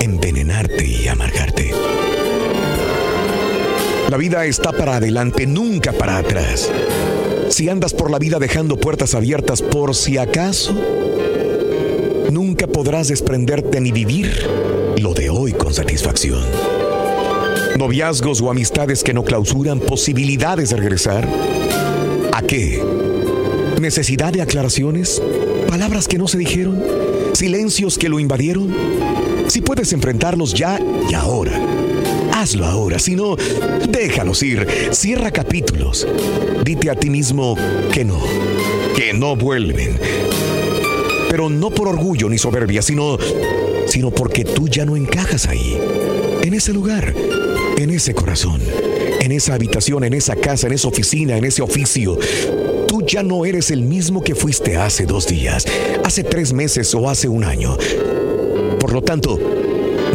envenenarte 0.00 0.84
y 0.84 1.06
amargarte. 1.06 1.70
La 4.10 4.16
vida 4.16 4.46
está 4.46 4.72
para 4.72 4.96
adelante, 4.96 5.46
nunca 5.46 5.92
para 5.92 6.16
atrás. 6.16 6.72
Si 7.50 7.68
andas 7.68 7.94
por 7.94 8.10
la 8.10 8.18
vida 8.18 8.40
dejando 8.40 8.78
puertas 8.78 9.14
abiertas 9.14 9.62
por 9.62 9.94
si 9.94 10.18
acaso, 10.18 10.74
nunca 12.30 12.66
podrás 12.66 13.08
desprenderte 13.08 13.80
ni 13.80 13.92
vivir 13.92 14.48
lo 14.98 15.14
de 15.14 15.30
hoy 15.30 15.52
con 15.52 15.72
satisfacción. 15.72 16.42
Noviazgos 17.78 18.40
o 18.40 18.50
amistades 18.50 19.02
que 19.02 19.12
no 19.12 19.24
clausuran 19.24 19.80
posibilidades 19.80 20.70
de 20.70 20.76
regresar. 20.76 21.28
¿A 22.32 22.42
qué? 22.42 22.82
¿Necesidad 23.80 24.32
de 24.32 24.42
aclaraciones? 24.42 25.22
¿Palabras 25.68 26.08
que 26.08 26.18
no 26.18 26.28
se 26.28 26.38
dijeron? 26.38 26.82
¿Silencios 27.34 27.98
que 27.98 28.08
lo 28.08 28.18
invadieron? 28.18 28.74
Si 29.48 29.60
puedes 29.60 29.92
enfrentarlos 29.92 30.54
ya 30.54 30.80
y 31.10 31.14
ahora. 31.14 31.60
Hazlo 32.32 32.66
ahora, 32.66 32.98
si 32.98 33.14
no, 33.14 33.36
déjalos 33.88 34.42
ir. 34.42 34.66
Cierra 34.92 35.30
capítulos. 35.30 36.06
Dite 36.64 36.90
a 36.90 36.94
ti 36.94 37.10
mismo 37.10 37.56
que 37.92 38.04
no, 38.04 38.20
que 38.94 39.12
no 39.12 39.36
vuelven. 39.36 39.98
Pero 41.28 41.48
no 41.48 41.70
por 41.70 41.88
orgullo 41.88 42.28
ni 42.28 42.38
soberbia, 42.38 42.82
sino, 42.82 43.18
sino 43.86 44.10
porque 44.10 44.44
tú 44.44 44.68
ya 44.68 44.84
no 44.84 44.96
encajas 44.96 45.46
ahí. 45.46 45.78
En 46.42 46.54
ese 46.54 46.72
lugar, 46.72 47.14
en 47.76 47.90
ese 47.90 48.14
corazón, 48.14 48.60
en 49.20 49.32
esa 49.32 49.54
habitación, 49.54 50.04
en 50.04 50.14
esa 50.14 50.36
casa, 50.36 50.66
en 50.66 50.72
esa 50.72 50.88
oficina, 50.88 51.36
en 51.36 51.44
ese 51.44 51.62
oficio. 51.62 52.18
Tú 52.86 53.02
ya 53.04 53.22
no 53.22 53.44
eres 53.44 53.70
el 53.70 53.82
mismo 53.82 54.22
que 54.22 54.34
fuiste 54.34 54.76
hace 54.76 55.04
dos 55.06 55.26
días, 55.26 55.66
hace 56.04 56.22
tres 56.22 56.52
meses 56.52 56.94
o 56.94 57.08
hace 57.10 57.28
un 57.28 57.44
año. 57.44 57.76
Por 58.78 58.92
lo 58.92 59.02
tanto, 59.02 59.38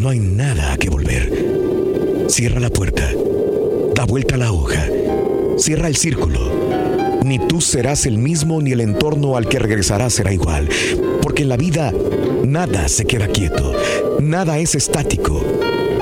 no 0.01 0.09
hay 0.09 0.19
nada 0.19 0.73
a 0.73 0.77
que 0.77 0.89
volver. 0.89 2.25
Cierra 2.27 2.59
la 2.59 2.69
puerta, 2.69 3.11
da 3.93 4.05
vuelta 4.05 4.37
la 4.37 4.51
hoja, 4.51 4.87
cierra 5.57 5.87
el 5.87 5.97
círculo. 5.97 6.50
Ni 7.23 7.37
tú 7.37 7.61
serás 7.61 8.05
el 8.05 8.17
mismo 8.17 8.61
ni 8.61 8.71
el 8.71 8.81
entorno 8.81 9.37
al 9.37 9.47
que 9.47 9.59
regresarás 9.59 10.13
será 10.13 10.33
igual. 10.33 10.67
Porque 11.21 11.43
en 11.43 11.49
la 11.49 11.57
vida 11.57 11.93
nada 12.43 12.87
se 12.87 13.05
queda 13.05 13.27
quieto, 13.27 13.73
nada 14.19 14.57
es 14.57 14.75
estático. 14.75 15.43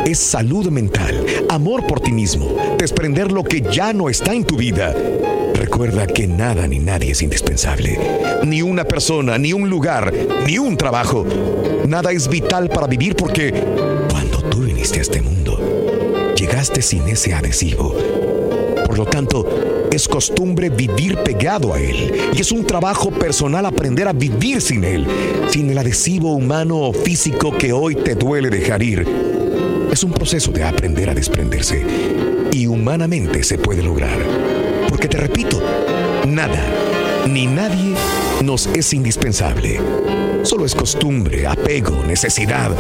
Es 0.05 0.17
salud 0.17 0.69
mental, 0.69 1.25
amor 1.49 1.85
por 1.85 1.99
ti 1.99 2.11
mismo, 2.11 2.55
desprender 2.77 3.31
lo 3.31 3.43
que 3.43 3.61
ya 3.61 3.91
no 3.91 4.09
está 4.09 4.33
en 4.33 4.45
tu 4.45 4.55
vida. 4.55 4.95
Recuerda 5.53 6.07
que 6.07 6.25
nada 6.25 6.65
ni 6.67 6.79
nadie 6.79 7.11
es 7.11 7.21
indispensable. 7.21 7.99
Ni 8.45 8.61
una 8.61 8.85
persona, 8.85 9.37
ni 9.37 9.51
un 9.51 9.69
lugar, 9.69 10.13
ni 10.47 10.57
un 10.57 10.77
trabajo. 10.77 11.25
Nada 11.85 12.11
es 12.11 12.29
vital 12.29 12.69
para 12.69 12.87
vivir 12.87 13.15
porque 13.15 13.53
cuando 14.09 14.41
tú 14.43 14.59
viniste 14.59 14.99
a 14.99 15.01
este 15.01 15.21
mundo, 15.21 16.33
llegaste 16.35 16.81
sin 16.81 17.07
ese 17.09 17.33
adhesivo. 17.33 17.93
Por 18.85 18.97
lo 18.97 19.05
tanto, 19.05 19.58
es 19.91 20.07
costumbre 20.07 20.69
vivir 20.69 21.17
pegado 21.17 21.73
a 21.73 21.79
él. 21.79 22.11
Y 22.33 22.41
es 22.41 22.51
un 22.51 22.65
trabajo 22.65 23.11
personal 23.11 23.65
aprender 23.65 24.07
a 24.07 24.13
vivir 24.13 24.61
sin 24.61 24.83
él, 24.83 25.05
sin 25.49 25.69
el 25.69 25.77
adhesivo 25.77 26.33
humano 26.33 26.77
o 26.77 26.93
físico 26.93 27.55
que 27.57 27.73
hoy 27.73 27.95
te 27.95 28.15
duele 28.15 28.49
dejar 28.49 28.83
ir. 28.83 29.05
Es 29.91 30.03
un 30.03 30.11
proceso 30.11 30.51
de 30.51 30.63
aprender 30.63 31.09
a 31.09 31.15
desprenderse. 31.15 31.83
Y 32.51 32.67
humanamente 32.67 33.43
se 33.43 33.57
puede 33.57 33.83
lograr. 33.83 34.19
Porque 34.87 35.07
te 35.07 35.17
repito, 35.17 35.61
nada, 36.27 36.63
ni 37.27 37.47
nadie 37.47 37.95
nos 38.43 38.67
es 38.67 38.93
indispensable. 38.93 39.79
Solo 40.43 40.65
es 40.65 40.75
costumbre, 40.75 41.47
apego, 41.47 42.03
necesidad. 42.05 42.71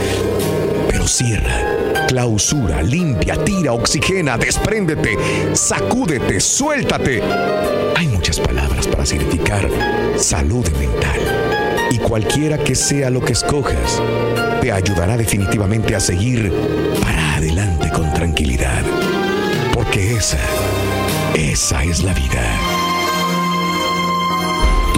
Pero 0.89 1.07
cierra, 1.07 1.78
clausura, 2.09 2.81
limpia, 2.81 3.35
tira, 3.43 3.71
oxigena, 3.71 4.35
despréndete, 4.35 5.15
sacúdete, 5.53 6.39
suéltate. 6.39 7.21
Hay 7.95 8.07
muchas 8.07 8.39
palabras 8.39 8.87
para 8.87 9.05
significar 9.05 9.69
salud 10.17 10.67
mental. 10.79 11.19
Y 11.91 11.99
cualquiera 11.99 12.57
que 12.57 12.73
sea 12.73 13.11
lo 13.11 13.21
que 13.21 13.33
escojas, 13.33 14.01
te 14.59 14.71
ayudará 14.71 15.17
definitivamente 15.17 15.95
a 15.95 15.99
seguir 15.99 16.51
para 16.99 17.35
adelante 17.35 17.91
con 17.91 18.11
tranquilidad. 18.11 18.81
Porque 19.71 20.15
esa, 20.15 20.39
esa 21.35 21.83
es 21.83 22.01
la 22.01 22.15
vida. 22.15 22.41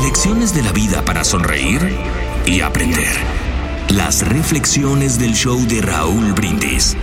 Lecciones 0.02 0.56
de 0.56 0.62
la 0.63 0.71
vida 0.71 1.04
para 1.04 1.26
sonreír 1.26 1.82
y 2.45 2.62
aprender. 2.62 3.40
Las 3.95 4.25
reflexiones 4.27 5.19
del 5.19 5.34
show 5.34 5.60
de 5.67 5.82
Raúl 5.82 6.34
Brindis. 6.34 6.95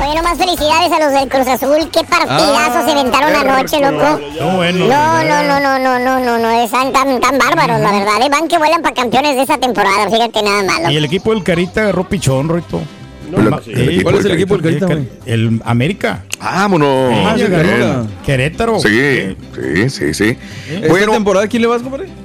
Oye, 0.00 0.14
nomás 0.16 0.38
felicidades 0.38 0.90
a 0.90 0.98
los 0.98 1.12
del 1.12 1.28
Cruz 1.28 1.46
Azul. 1.46 1.88
Qué 1.92 2.00
partidazos 2.04 2.84
se 2.84 2.90
inventaron 2.92 3.34
anoche, 3.34 3.80
loco. 3.80 4.20
No, 4.40 4.56
bueno. 4.56 4.86
No, 4.86 5.22
no, 5.24 5.42
no, 5.44 5.60
no, 5.60 5.78
no, 5.78 5.98
no, 5.98 6.18
no, 6.20 6.38
no, 6.38 6.50
están 6.64 6.92
tan, 6.92 7.20
tan 7.20 7.38
bárbaros, 7.38 7.80
la 7.80 7.92
verdad. 7.92 8.22
¿eh? 8.22 8.28
Van 8.30 8.48
que 8.48 8.58
vuelan 8.58 8.80
para 8.82 8.94
campeones 8.94 9.36
de 9.36 9.42
esta 9.42 9.58
temporada, 9.58 10.08
fíjate 10.10 10.42
nada 10.42 10.62
malo. 10.64 10.90
Y 10.90 10.96
el 10.96 11.04
equipo 11.04 11.32
del 11.32 11.42
Carita 11.44 11.82
agarró 11.82 12.08
pichón, 12.08 12.48
Roito. 12.48 12.80
No, 13.30 13.60
Sí, 13.62 13.72
el 13.72 14.02
¿Cuál 14.02 14.16
es 14.16 14.24
el 14.24 14.32
equipo 14.32 14.56
del 14.56 14.62
Carita, 14.62 14.86
güey? 14.86 15.08
El 15.26 15.60
América. 15.64 16.24
Vámonos. 16.40 17.12
Ah. 17.14 18.04
Querétaro. 18.24 18.78
Sí, 18.80 19.36
sí, 19.54 19.90
sí, 19.90 20.14
sí. 20.14 20.38
¿Esta 20.70 20.88
Bueno, 20.88 21.12
temporada 21.12 21.46
quién 21.48 21.62
le 21.62 21.68
vas, 21.68 21.82
compadre? 21.82 22.23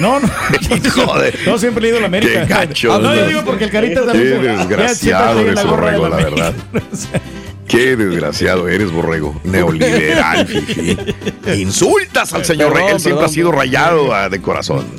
No, 0.00 0.20
no. 0.20 0.28
Joder. 0.94 1.38
No, 1.46 1.58
siempre 1.58 1.86
he 1.86 1.88
ido 1.90 1.98
a 1.98 2.00
la 2.02 2.06
América. 2.06 2.46
Qué 2.46 2.52
gacho, 2.54 2.92
Ah, 2.92 2.98
no, 2.98 3.14
yo 3.14 3.26
digo 3.26 3.44
porque 3.44 3.64
el 3.64 3.70
Carita 3.70 4.04
también. 4.06 4.42
desgraciado 4.42 5.40
trae 5.40 5.46
eres, 5.50 5.64
gorra 5.64 5.90
de 5.92 5.98
Borrego, 5.98 6.08
la 6.08 6.16
América. 6.16 6.52
verdad. 6.72 6.82
qué 7.68 7.96
desgraciado 7.96 8.66
eres, 8.68 8.90
borrego. 8.90 9.38
Neoliberal, 9.44 10.46
fifi. 10.48 10.96
Insultas 11.56 12.32
al 12.32 12.44
señor 12.44 12.72
Perdón, 12.72 12.90
Él 12.90 13.00
siempre 13.00 13.10
perdón, 13.12 13.24
ha 13.24 13.28
sido 13.28 13.52
rayado 13.52 14.14
ah, 14.14 14.28
de 14.28 14.40
corazón. 14.40 14.86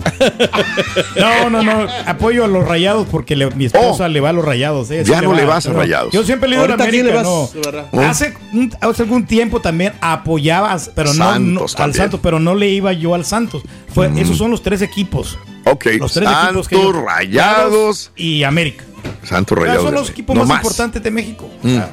No, 1.19 1.49
no, 1.49 1.63
no. 1.63 1.88
Apoyo 2.05 2.45
a 2.45 2.47
los 2.47 2.67
rayados 2.67 3.08
porque 3.10 3.36
le- 3.36 3.49
mi 3.51 3.65
esposa 3.65 4.08
le 4.08 4.19
va 4.19 4.29
a 4.29 4.34
los 4.34 4.43
rayados. 4.45 4.89
eh, 4.91 5.03
sí 5.05 5.12
Oh. 5.12 5.15
Ya 5.15 5.21
no 5.21 5.32
va, 5.32 5.36
le 5.38 5.45
vas 5.45 5.65
a 5.65 5.69
pero 5.69 5.79
Rayados. 5.82 6.13
Yo 6.13 6.23
siempre 6.23 6.49
le 6.49 6.55
he 6.55 6.58
ido 6.60 6.65
a 6.65 6.67
la 6.69 6.73
Ahorita, 6.75 6.88
¿a 6.88 6.89
quién 6.89 7.05
América. 7.10 7.23
le 7.23 7.29
vas, 7.39 7.53
verdad? 7.55 7.88
¿Oh? 7.91 8.01
Hace, 8.01 8.34
un- 8.53 8.71
hace 8.82 9.03
algún 9.03 9.25
tiempo 9.25 9.60
también 9.62 9.93
apoyabas, 10.01 10.91
pero 10.95 11.13
no, 11.13 11.25
Santos 11.25 11.43
no- 11.53 11.62
al 11.62 11.75
también. 11.75 11.97
Santos, 12.03 12.19
pero 12.23 12.39
no 12.39 12.55
le 12.55 12.69
iba 12.69 12.93
yo 12.93 13.15
al 13.15 13.25
Santos. 13.25 13.63
Fue, 13.93 14.10
Esos 14.19 14.38
son 14.38 14.51
los 14.51 14.62
tres 14.62 14.82
equipos. 14.82 15.38
Ok, 15.65 15.86
Los 15.99 16.13
tres 16.13 16.29
equipos 16.29 16.67
que 16.67 16.75
Santos, 16.75 16.93
yo- 16.93 17.05
Rayados. 17.05 18.12
y 18.15 18.43
América. 18.43 18.84
Santos 19.23 19.58
Rayados. 19.58 19.84
son 19.84 19.93
los 19.93 20.10
equipos 20.10 20.36
No 20.36 20.41
más, 20.41 20.49
más. 20.49 20.58
importantes 20.63 21.01
de 21.03 21.12
México. 21.12 21.49
Mm. 21.63 21.77
Ah, 21.77 21.89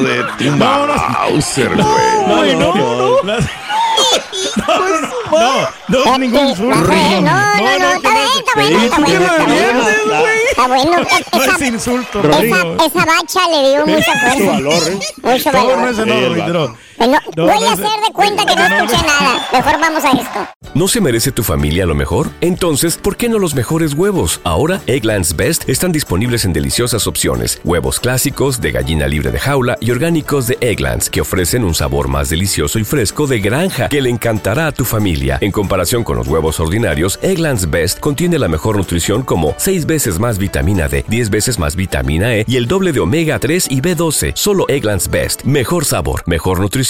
de 0.00 0.24
tu 0.38 0.44
No, 0.56 0.86
no. 0.86 0.94
Mauser, 0.94 1.68
güey. 1.68 2.56
No, 2.56 2.74
no, 2.74 2.74
no. 2.74 3.22
No, 3.22 3.38
no, 4.66 5.00
no, 5.00 5.08
no, 5.30 6.04
no, 6.04 6.12
es 6.14 6.18
ningún 6.18 6.46
insulto. 6.48 6.76
No, 6.76 6.82
no, 6.82 6.90
no, 6.90 7.78
no, 7.78 7.92
está 7.92 8.10
bien, 8.10 8.28
está 8.38 8.52
bueno, 8.54 8.78
está 8.82 8.98
bueno, 9.00 9.24
está 9.24 9.44
bueno. 9.44 9.82
Está 10.50 10.66
bueno, 10.66 10.96
No 11.32 11.42
esa, 11.42 11.54
es 11.56 11.62
insulto, 11.62 12.18
esa, 12.20 12.28
Rodrigo. 12.28 12.76
esa 12.84 13.04
bacha 13.04 13.48
le 13.50 13.68
dio 13.70 13.86
mucha 13.86 14.14
Mucho 14.14 14.46
valor, 14.46 14.82
¿eh? 14.88 14.98
Mucho 15.22 15.52
No, 15.52 15.58
no, 15.62 15.66
valor. 15.76 15.88
ese 15.92 16.06
no, 16.06 16.20
Rodrigo. 16.20 16.64
Eh, 16.64 16.74
no, 17.06 17.18
No, 17.36 17.46
voy 17.46 17.60
no, 17.60 17.68
a 17.68 17.72
hacer 17.72 17.86
de 18.06 18.12
cuenta 18.12 18.44
que 18.44 18.54
no 18.56 18.68
no, 18.68 18.76
no, 18.78 18.84
escuché 18.84 19.02
no. 19.02 19.08
nada. 19.08 19.46
Mejor 19.52 19.80
vamos 19.80 20.04
a 20.04 20.10
esto. 20.12 20.48
¿No 20.74 20.86
se 20.88 21.00
merece 21.00 21.32
tu 21.32 21.42
familia 21.42 21.84
lo 21.86 21.94
mejor? 21.94 22.28
Entonces, 22.40 22.96
¿por 22.96 23.16
qué 23.16 23.28
no 23.28 23.38
los 23.38 23.54
mejores 23.54 23.94
huevos? 23.94 24.40
Ahora, 24.44 24.80
Egglands 24.86 25.34
Best 25.34 25.68
están 25.68 25.90
disponibles 25.92 26.44
en 26.44 26.52
deliciosas 26.52 27.06
opciones. 27.06 27.60
Huevos 27.64 27.98
clásicos, 27.98 28.60
de 28.60 28.70
gallina 28.70 29.06
libre 29.08 29.30
de 29.32 29.38
jaula 29.38 29.76
y 29.80 29.90
orgánicos 29.90 30.46
de 30.46 30.58
Egglands, 30.60 31.10
que 31.10 31.20
ofrecen 31.22 31.64
un 31.64 31.74
sabor 31.74 32.08
más 32.08 32.28
delicioso 32.28 32.78
y 32.78 32.84
fresco 32.84 33.26
de 33.26 33.40
granja 33.40 33.88
que 33.88 34.00
le 34.00 34.10
encantará 34.10 34.68
a 34.68 34.72
tu 34.72 34.84
familia. 34.84 35.38
En 35.40 35.50
comparación 35.50 36.04
con 36.04 36.16
los 36.16 36.28
huevos 36.28 36.60
ordinarios, 36.60 37.18
Egglands 37.22 37.70
Best 37.70 37.98
contiene 37.98 38.38
la 38.38 38.48
mejor 38.48 38.76
nutrición 38.76 39.22
como 39.22 39.54
6 39.56 39.86
veces 39.86 40.18
más 40.18 40.38
vitamina 40.38 40.86
D, 40.88 41.04
10 41.08 41.30
veces 41.30 41.58
más 41.58 41.74
vitamina 41.74 42.36
E 42.36 42.44
y 42.46 42.56
el 42.56 42.68
doble 42.68 42.92
de 42.92 43.00
omega 43.00 43.38
3 43.38 43.66
y 43.70 43.80
B12. 43.80 44.32
Solo 44.34 44.66
Egglands 44.68 45.10
Best. 45.10 45.42
Mejor 45.42 45.84
sabor, 45.84 46.22
mejor 46.26 46.60
nutrición, 46.60 46.89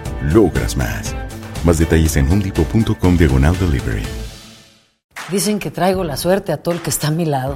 logras 0.23 0.75
más. 0.75 1.15
Más 1.63 1.77
detalles 1.77 2.15
en 2.17 2.31
homedepot.com 2.31 3.17
diagonal 3.17 3.57
delivery. 3.59 4.03
Dicen 5.29 5.59
que 5.59 5.71
traigo 5.71 6.03
la 6.03 6.17
suerte 6.17 6.51
a 6.51 6.57
todo 6.57 6.75
el 6.75 6.81
que 6.81 6.89
está 6.89 7.07
a 7.07 7.11
mi 7.11 7.25
lado. 7.25 7.55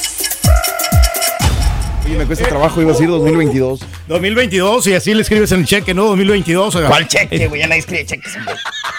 Me 2.17 2.25
cuesta 2.25 2.47
trabajo, 2.47 2.81
iba 2.81 2.91
a 2.91 2.93
decir 2.93 3.07
2022. 3.09 3.79
2022 4.07 4.87
y 4.87 4.93
así 4.93 5.13
le 5.13 5.21
escribes 5.21 5.51
en 5.51 5.61
el 5.61 5.65
cheque, 5.65 5.93
¿no? 5.93 6.05
2022. 6.05 6.77
¿Cuál 6.87 7.07
cheque, 7.07 7.47
güey? 7.47 7.61
Ya 7.61 7.67
nadie 7.67 7.79
escribe 7.79 8.05
cheques. 8.05 8.33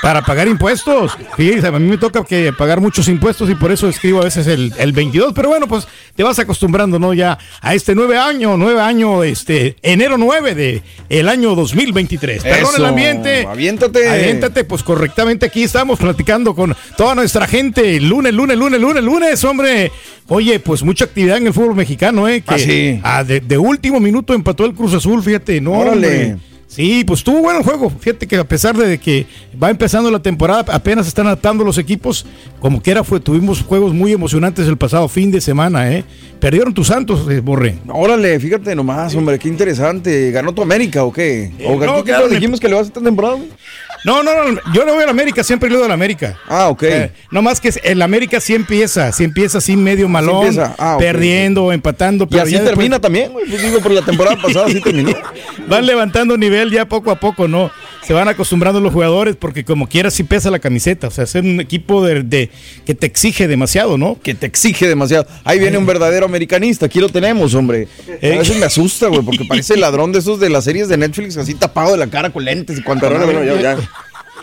Para 0.00 0.22
pagar 0.22 0.48
impuestos. 0.48 1.16
Fíjate, 1.36 1.66
a 1.68 1.72
mí 1.72 1.88
me 1.88 1.98
toca 1.98 2.24
que 2.24 2.52
pagar 2.52 2.80
muchos 2.80 3.08
impuestos 3.08 3.48
y 3.50 3.54
por 3.54 3.70
eso 3.70 3.88
escribo 3.88 4.20
a 4.20 4.24
veces 4.24 4.46
el, 4.48 4.72
el 4.78 4.92
22. 4.92 5.32
Pero 5.34 5.48
bueno, 5.48 5.68
pues 5.68 5.86
te 6.16 6.22
vas 6.22 6.38
acostumbrando, 6.38 6.98
¿no? 6.98 7.14
Ya 7.14 7.38
a 7.60 7.74
este 7.74 7.94
nueve 7.94 8.18
año, 8.18 8.56
nueve 8.56 8.80
año, 8.80 9.22
este, 9.22 9.76
enero 9.82 10.16
9 10.18 10.54
de 10.54 10.82
el 11.08 11.28
año 11.28 11.54
2023. 11.54 12.42
Perdón 12.42 12.74
el 12.78 12.84
ambiente. 12.84 13.46
aviéntate. 13.48 14.08
Aviéntate, 14.08 14.64
pues 14.64 14.82
correctamente 14.82 15.46
aquí 15.46 15.62
estamos 15.62 15.98
platicando 15.98 16.54
con 16.54 16.74
toda 16.96 17.14
nuestra 17.14 17.46
gente. 17.46 18.00
Lunes, 18.00 18.34
lunes, 18.34 18.56
lunes, 18.56 18.80
lunes, 18.80 19.04
lunes, 19.04 19.44
hombre. 19.44 19.92
Oye, 20.28 20.60
pues 20.60 20.82
mucha 20.82 21.04
actividad 21.04 21.36
en 21.36 21.48
el 21.48 21.52
fútbol 21.52 21.74
mexicano, 21.74 22.28
¿eh? 22.28 22.40
Que, 22.42 22.54
Ah, 22.54 22.58
sí. 22.58 23.00
Ah, 23.02 23.24
de, 23.24 23.40
de 23.40 23.58
último 23.58 24.00
minuto 24.00 24.34
empató 24.34 24.64
el 24.64 24.74
Cruz 24.74 24.94
Azul, 24.94 25.22
fíjate, 25.22 25.60
no. 25.60 25.72
Órale. 25.72 26.32
hombre. 26.32 26.51
Sí, 26.74 27.04
pues 27.04 27.22
tuvo 27.22 27.40
buen 27.40 27.62
juego. 27.62 27.90
Fíjate 27.90 28.26
que 28.26 28.36
a 28.38 28.44
pesar 28.44 28.74
de 28.74 28.96
que 28.96 29.26
va 29.62 29.68
empezando 29.68 30.10
la 30.10 30.20
temporada, 30.20 30.64
apenas 30.72 31.06
están 31.06 31.26
adaptando 31.26 31.64
los 31.64 31.76
equipos. 31.76 32.24
Como 32.60 32.80
quiera 32.80 33.04
fue, 33.04 33.20
tuvimos 33.20 33.60
juegos 33.62 33.92
muy 33.92 34.12
emocionantes 34.12 34.66
el 34.66 34.78
pasado 34.78 35.06
fin 35.08 35.30
de 35.30 35.42
semana, 35.42 35.92
¿eh? 35.92 36.02
Perdieron 36.40 36.72
tus 36.72 36.86
Santos, 36.86 37.28
eh, 37.30 37.40
Borre. 37.40 37.76
Órale, 37.88 38.40
fíjate 38.40 38.74
nomás, 38.74 39.14
hombre, 39.14 39.38
qué 39.38 39.48
interesante. 39.48 40.30
¿Ganó 40.30 40.54
tu 40.54 40.62
América 40.62 41.04
o 41.04 41.12
qué? 41.12 41.52
¿O 41.66 41.74
no, 41.74 41.78
qué 41.78 41.84
equipo 41.84 42.04
quedaron- 42.04 42.30
dijimos 42.30 42.58
que 42.58 42.68
le 42.68 42.74
vas 42.74 42.84
a 42.84 42.86
esta 42.88 43.00
temporada? 43.02 43.36
No, 44.04 44.22
no, 44.22 44.32
no, 44.50 44.60
yo 44.74 44.84
no 44.84 44.94
voy 44.94 45.02
a 45.02 45.06
la 45.06 45.12
América, 45.12 45.44
siempre 45.44 45.68
le 45.70 45.76
doy 45.76 45.84
a 45.84 45.88
la 45.88 45.94
América. 45.94 46.36
Ah, 46.48 46.68
ok. 46.68 46.82
Eh, 46.84 47.12
no 47.30 47.40
más 47.42 47.60
que 47.60 47.70
el 47.84 48.02
América 48.02 48.40
sí 48.40 48.52
empieza, 48.54 49.12
sí 49.12 49.22
empieza 49.24 49.58
así 49.58 49.76
medio 49.76 50.08
malón, 50.08 50.46
empieza. 50.46 50.74
Ah, 50.78 50.96
perdiendo, 50.98 51.70
empatando. 51.72 52.24
Y 52.24 52.28
pero 52.28 52.42
así 52.42 52.52
después 52.52 52.70
termina 52.70 52.98
también, 52.98 53.30
güey. 53.30 53.46
Pues 53.48 53.62
digo, 53.62 53.78
por 53.80 53.92
la 53.92 54.02
temporada 54.02 54.36
pasada 54.42 54.66
así 54.66 54.80
terminó. 54.82 55.12
Van 55.68 55.86
levantando 55.86 56.36
nivel 56.36 56.61
ya 56.70 56.86
poco 56.86 57.10
a 57.10 57.18
poco, 57.20 57.48
¿no? 57.48 57.70
Se 58.06 58.12
van 58.12 58.28
acostumbrando 58.28 58.80
los 58.80 58.92
jugadores 58.92 59.36
porque 59.36 59.64
como 59.64 59.86
quiera 59.88 60.10
sí 60.10 60.24
pesa 60.24 60.50
la 60.50 60.58
camiseta. 60.58 61.08
O 61.08 61.10
sea, 61.10 61.24
es 61.24 61.34
un 61.34 61.60
equipo 61.60 62.04
de, 62.04 62.22
de- 62.22 62.50
que 62.84 62.94
te 62.94 63.06
exige 63.06 63.48
demasiado, 63.48 63.98
¿no? 63.98 64.18
Que 64.22 64.34
te 64.34 64.46
exige 64.46 64.86
demasiado. 64.88 65.26
Ahí 65.44 65.58
viene 65.58 65.78
un 65.78 65.86
verdadero 65.86 66.26
americanista, 66.26 66.86
aquí 66.86 67.00
lo 67.00 67.08
tenemos, 67.08 67.54
hombre. 67.54 67.88
A 68.22 68.26
veces 68.26 68.56
me 68.56 68.66
asusta, 68.66 69.08
güey, 69.08 69.22
porque 69.22 69.44
parece 69.44 69.74
el 69.74 69.80
ladrón 69.80 70.12
de 70.12 70.18
esos 70.18 70.38
de 70.40 70.50
las 70.50 70.64
series 70.64 70.88
de 70.88 70.96
Netflix, 70.96 71.36
así 71.36 71.54
tapado 71.54 71.92
de 71.92 71.98
la 71.98 72.06
cara 72.08 72.30
con 72.30 72.44
lentes 72.44 72.78
y 72.78 72.82
cuanto 72.82 73.08
Perdóname, 73.08 73.32
no, 73.32 73.44
ya, 73.44 73.60
ya. 73.60 73.76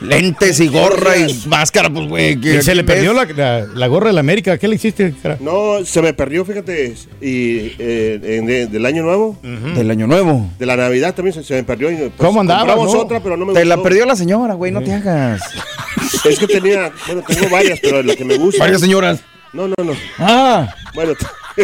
Lentes 0.02 0.60
y 0.60 0.68
gorra 0.68 1.18
y 1.18 1.42
máscara, 1.48 1.90
pues, 1.90 2.08
güey. 2.08 2.40
que 2.40 2.62
se 2.62 2.74
le 2.74 2.84
perdió 2.84 3.14
la, 3.14 3.26
la- 3.26 3.66
la 3.66 3.88
gorra 3.88 4.08
de 4.08 4.14
la 4.14 4.22
América. 4.22 4.58
¿Qué 4.58 4.68
le 4.68 4.76
hiciste, 4.76 5.14
cara? 5.22 5.38
No, 5.40 5.84
se 5.84 6.02
me 6.02 6.14
perdió, 6.14 6.46
fíjate, 6.46 6.96
y 7.22 7.74
eh, 7.80 8.20
en- 8.24 8.46
de- 8.46 8.68
del 8.68 8.86
año 8.86 9.04
nuevo, 9.04 9.38
Del 9.44 9.92
año 9.92 10.08
nuevo. 10.08 10.50
de 10.58 10.66
la 10.66 10.78
Navidad 10.78 11.14
también 11.16 11.34
se, 11.34 11.44
se 11.44 11.54
me 11.56 11.64
perdió. 11.64 11.92
Y, 11.92 11.96
pues, 11.96 12.12
¿Cómo 12.18 12.40
compramos 12.40 12.94
no? 12.94 13.00
otra, 13.02 13.20
pero 13.22 13.36
no 13.38 13.46
me 13.46 13.54
Te 13.54 13.66
la 13.66 13.76
gustó. 13.76 13.90
perdió 13.90 14.06
la 14.06 14.16
señora, 14.16 14.54
güey, 14.54 14.72
no 14.72 14.82
te 14.82 14.94
hagas. 14.94 15.42
Es 16.26 16.40
que 16.40 16.48
tenía, 16.48 16.92
bueno, 17.08 17.24
tengo 17.28 17.50
varias, 17.50 17.80
pero 17.82 18.02
la 18.02 18.16
que 18.16 18.26
me 18.26 18.38
gusta. 18.38 18.64
Varias 18.64 18.82
señoras. 18.82 19.20
No, 19.54 19.68
no, 19.68 19.74
no. 19.84 19.94
Ah, 20.20 20.74
Bueno, 20.94 21.14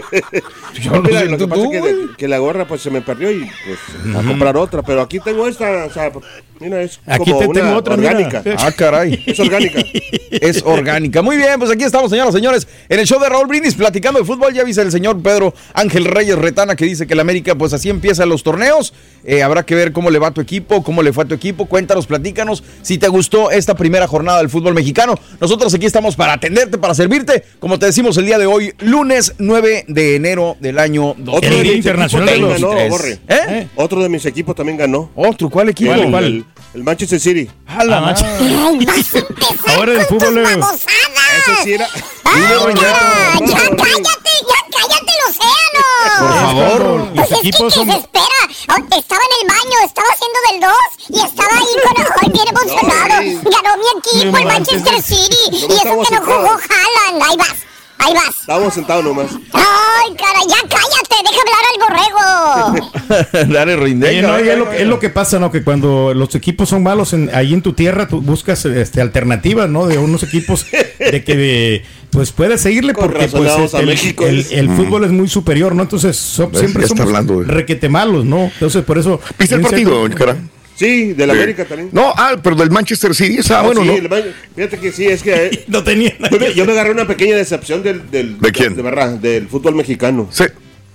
yo 0.81 0.91
no, 0.91 0.97
no 0.97 1.03
mira, 1.03 1.19
sé, 1.21 1.25
lo 1.27 1.37
que 1.37 1.47
pasa 1.47 1.63
tú, 1.63 1.71
es 1.73 1.81
que, 1.81 2.07
que 2.17 2.27
la 2.27 2.37
gorra 2.39 2.67
pues 2.67 2.81
se 2.81 2.89
me 2.91 3.01
perdió 3.01 3.31
y 3.31 3.49
pues 3.65 4.15
a 4.15 4.21
comprar 4.23 4.57
otra, 4.57 4.81
pero 4.81 5.01
aquí 5.01 5.19
tengo 5.19 5.47
esta, 5.47 5.85
o 5.85 5.91
sea, 5.91 6.11
mira, 6.59 6.81
es 6.81 6.99
Aquí 7.05 7.31
como 7.31 7.39
te 7.39 7.47
una 7.47 7.61
tengo 7.61 7.75
otra, 7.75 7.97
mira. 7.97 8.11
orgánica. 8.11 8.43
Ah, 8.59 8.71
caray. 8.71 9.23
Es 9.25 9.39
orgánica. 9.39 9.79
Es 10.31 10.63
orgánica. 10.65 11.21
Muy 11.21 11.37
bien, 11.37 11.57
pues 11.59 11.71
aquí 11.71 11.83
estamos, 11.83 12.11
señoras 12.11 12.33
y 12.33 12.37
señores, 12.37 12.67
en 12.89 12.99
el 12.99 13.05
show 13.07 13.19
de 13.21 13.29
Raúl 13.29 13.47
Brindis, 13.47 13.75
platicando 13.75 14.19
de 14.19 14.25
fútbol. 14.25 14.53
Ya 14.53 14.63
viste 14.63 14.81
el 14.81 14.91
señor 14.91 15.21
Pedro 15.21 15.53
Ángel 15.73 16.03
Reyes 16.05 16.37
Retana 16.37 16.75
que 16.75 16.83
dice 16.83 17.07
que 17.07 17.13
el 17.13 17.19
América, 17.21 17.55
pues 17.55 17.71
así 17.73 17.89
empiezan 17.89 18.27
los 18.27 18.43
torneos. 18.43 18.93
Eh, 19.23 19.43
habrá 19.43 19.63
que 19.65 19.75
ver 19.75 19.93
cómo 19.93 20.09
le 20.09 20.19
va 20.19 20.27
a 20.27 20.31
tu 20.31 20.41
equipo, 20.41 20.83
cómo 20.83 21.01
le 21.03 21.13
fue 21.13 21.23
a 21.23 21.27
tu 21.27 21.33
equipo. 21.35 21.67
Cuéntanos, 21.67 22.05
platícanos 22.05 22.63
si 22.81 22.97
te 22.97 23.07
gustó 23.07 23.49
esta 23.49 23.75
primera 23.75 24.07
jornada 24.07 24.39
del 24.39 24.49
fútbol 24.49 24.73
mexicano. 24.73 25.17
Nosotros 25.39 25.73
aquí 25.73 25.85
estamos 25.85 26.15
para 26.17 26.33
atenderte, 26.33 26.77
para 26.77 26.93
servirte. 26.93 27.43
Como 27.59 27.79
te 27.79 27.85
decimos 27.85 28.17
el 28.17 28.25
día 28.25 28.37
de 28.37 28.45
hoy, 28.45 28.73
lunes 28.79 29.33
9 29.37 29.84
de 29.87 30.15
enero 30.15 30.55
del 30.59 30.79
año 30.79 31.09
Otro 31.11 31.35
El 31.35 31.41
de 31.41 31.49
Día 31.49 31.63
mis 31.63 31.75
Internacional 31.77 32.29
equipos 32.29 32.49
de 32.55 32.59
también 32.61 32.71
los- 32.71 32.75
ganó, 32.79 32.89
Borre. 32.89 33.19
¿Eh? 33.27 33.67
Otro 33.75 34.01
de 34.03 34.09
mis 34.09 34.25
equipos 34.25 34.55
también 34.55 34.77
ganó. 34.77 35.09
¿Otro? 35.15 35.49
¿Cuál 35.49 35.69
equipo? 35.69 35.93
El, 35.93 36.09
¿Cuál? 36.11 36.23
el- 36.25 36.45
el 36.73 36.83
Manchester 36.83 37.19
City. 37.19 37.49
A 37.67 37.83
la 37.83 37.97
Ah, 37.99 38.15
empezar 38.69 39.25
Ahora 39.67 39.93
el 39.93 40.01
fútbol 40.07 40.33
tus 40.35 40.49
es- 40.49 40.59
babosadas. 40.59 40.81
Ese 41.37 41.63
sí 41.63 41.73
era. 41.73 41.87
Ya, 41.87 42.41
cállate, 42.75 44.33
ya 44.41 44.59
cállate 44.71 45.11
el 45.11 45.21
océano. 45.29 46.19
Por 46.19 46.33
favor. 46.33 46.81
Los 46.97 47.07
Pues 47.09 47.21
es 47.23 47.29
que 47.29 47.47
equipos 47.47 47.73
te 47.73 47.79
son- 47.79 47.87
desespera. 47.87 48.23
Oh, 48.69 48.97
Estaba 48.97 49.21
en 49.21 49.33
el 49.41 49.47
baño, 49.47 49.77
estaba 49.85 50.07
haciendo 50.13 50.39
del 50.51 50.59
2 50.61 51.09
y 51.09 51.25
estaba 51.25 51.53
ahí 51.53 51.73
con 51.83 52.05
ay, 52.21 52.29
bien 52.31 52.47
emocionado. 52.47 53.15
Ganó 53.63 53.77
mi 53.77 53.99
equipo, 53.99 54.37
el 54.37 54.45
Manchester 54.45 55.01
City. 55.01 55.37
Y 55.51 55.65
eso 55.65 55.83
que 55.83 56.15
no 56.15 56.21
jugó. 56.21 56.49
Haaland. 56.49 57.23
Ahí 57.23 57.37
vas, 57.37 57.55
ahí 57.99 58.13
vas. 58.13 58.39
Estábamos 58.41 58.73
sentados 58.73 59.03
nomás. 59.03 59.27
Ay, 59.53 60.15
cara, 60.17 60.39
ya 60.47 60.61
cállate, 60.69 61.15
deja 61.23 61.41
hablar 61.41 61.63
al 61.71 62.75
borrego. 62.75 63.53
Dale, 63.53 64.21
no, 64.21 64.39
y 64.39 64.49
es, 64.49 64.57
lo, 64.57 64.71
es 64.71 64.87
lo 64.87 64.99
que 64.99 65.09
pasa, 65.09 65.39
¿no? 65.39 65.51
Que 65.51 65.63
cuando 65.63 66.13
los 66.13 66.33
equipos 66.35 66.69
son 66.69 66.83
malos 66.83 67.13
en, 67.13 67.29
ahí 67.33 67.53
en 67.53 67.61
tu 67.61 67.73
tierra, 67.73 68.07
tú 68.07 68.21
buscas 68.21 68.65
este, 68.65 69.01
alternativas, 69.01 69.69
¿no? 69.69 69.87
De 69.87 69.97
unos 69.97 70.23
equipos 70.23 70.65
de 70.99 71.23
que 71.23 71.35
de- 71.35 71.85
pues 72.11 72.31
puedes 72.31 72.61
seguirle 72.61 72.93
Con 72.93 73.09
porque 73.11 73.27
pues, 73.27 73.51
este, 73.59 73.75
a 73.77 73.79
el, 73.81 73.85
México, 73.87 74.25
el- 74.25 74.37
dice. 74.37 74.57
el 74.59 74.69
fútbol 74.69 75.03
es 75.03 75.11
muy 75.11 75.27
superior, 75.27 75.75
¿no? 75.75 75.83
Entonces 75.83 76.15
siempre 76.17 76.87
somos 76.87 77.05
hablando 77.07 77.41
de- 77.41 77.45
requete 77.47 77.89
malos, 77.89 78.23
¿no? 78.25 78.43
Entonces 78.53 78.83
por 78.83 78.97
eso... 78.97 79.19
¿Viste 79.37 79.55
el 79.55 79.61
partido, 79.61 80.07
cara? 80.15 80.37
Sí, 80.75 81.13
del 81.13 81.29
Sí. 81.31 81.35
América 81.37 81.65
también. 81.65 81.89
No, 81.93 82.13
ah, 82.15 82.35
pero 82.43 82.55
del 82.55 82.69
Manchester 82.69 83.15
City. 83.15 83.39
Ah, 83.49 83.61
bueno, 83.61 83.81
sí, 83.81 83.87
no. 83.87 83.93
el 83.93 84.09
Manchester- 84.09 84.33
Fíjate 84.55 84.77
que 84.79 84.91
sí, 84.91 85.05
es 85.07 85.23
que 85.23 85.33
eh, 85.47 85.63
No 85.67 85.83
tenía 85.83 86.13
nada 86.19 86.29
yo 86.31 86.39
me, 86.39 86.45
que 86.47 86.53
yo 86.53 86.65
me 86.65 86.71
agarré 86.73 86.91
una 86.91 87.07
pequeña 87.07 87.35
decepción 87.37 87.81
del, 87.83 88.09
del 88.11 88.39
¿De 88.39 88.51
quién? 88.51 88.75
De, 88.75 88.81
verdad, 88.81 89.11
del 89.11 89.47
fútbol 89.47 89.75
mexicano. 89.75 90.27
Sí. 90.31 90.43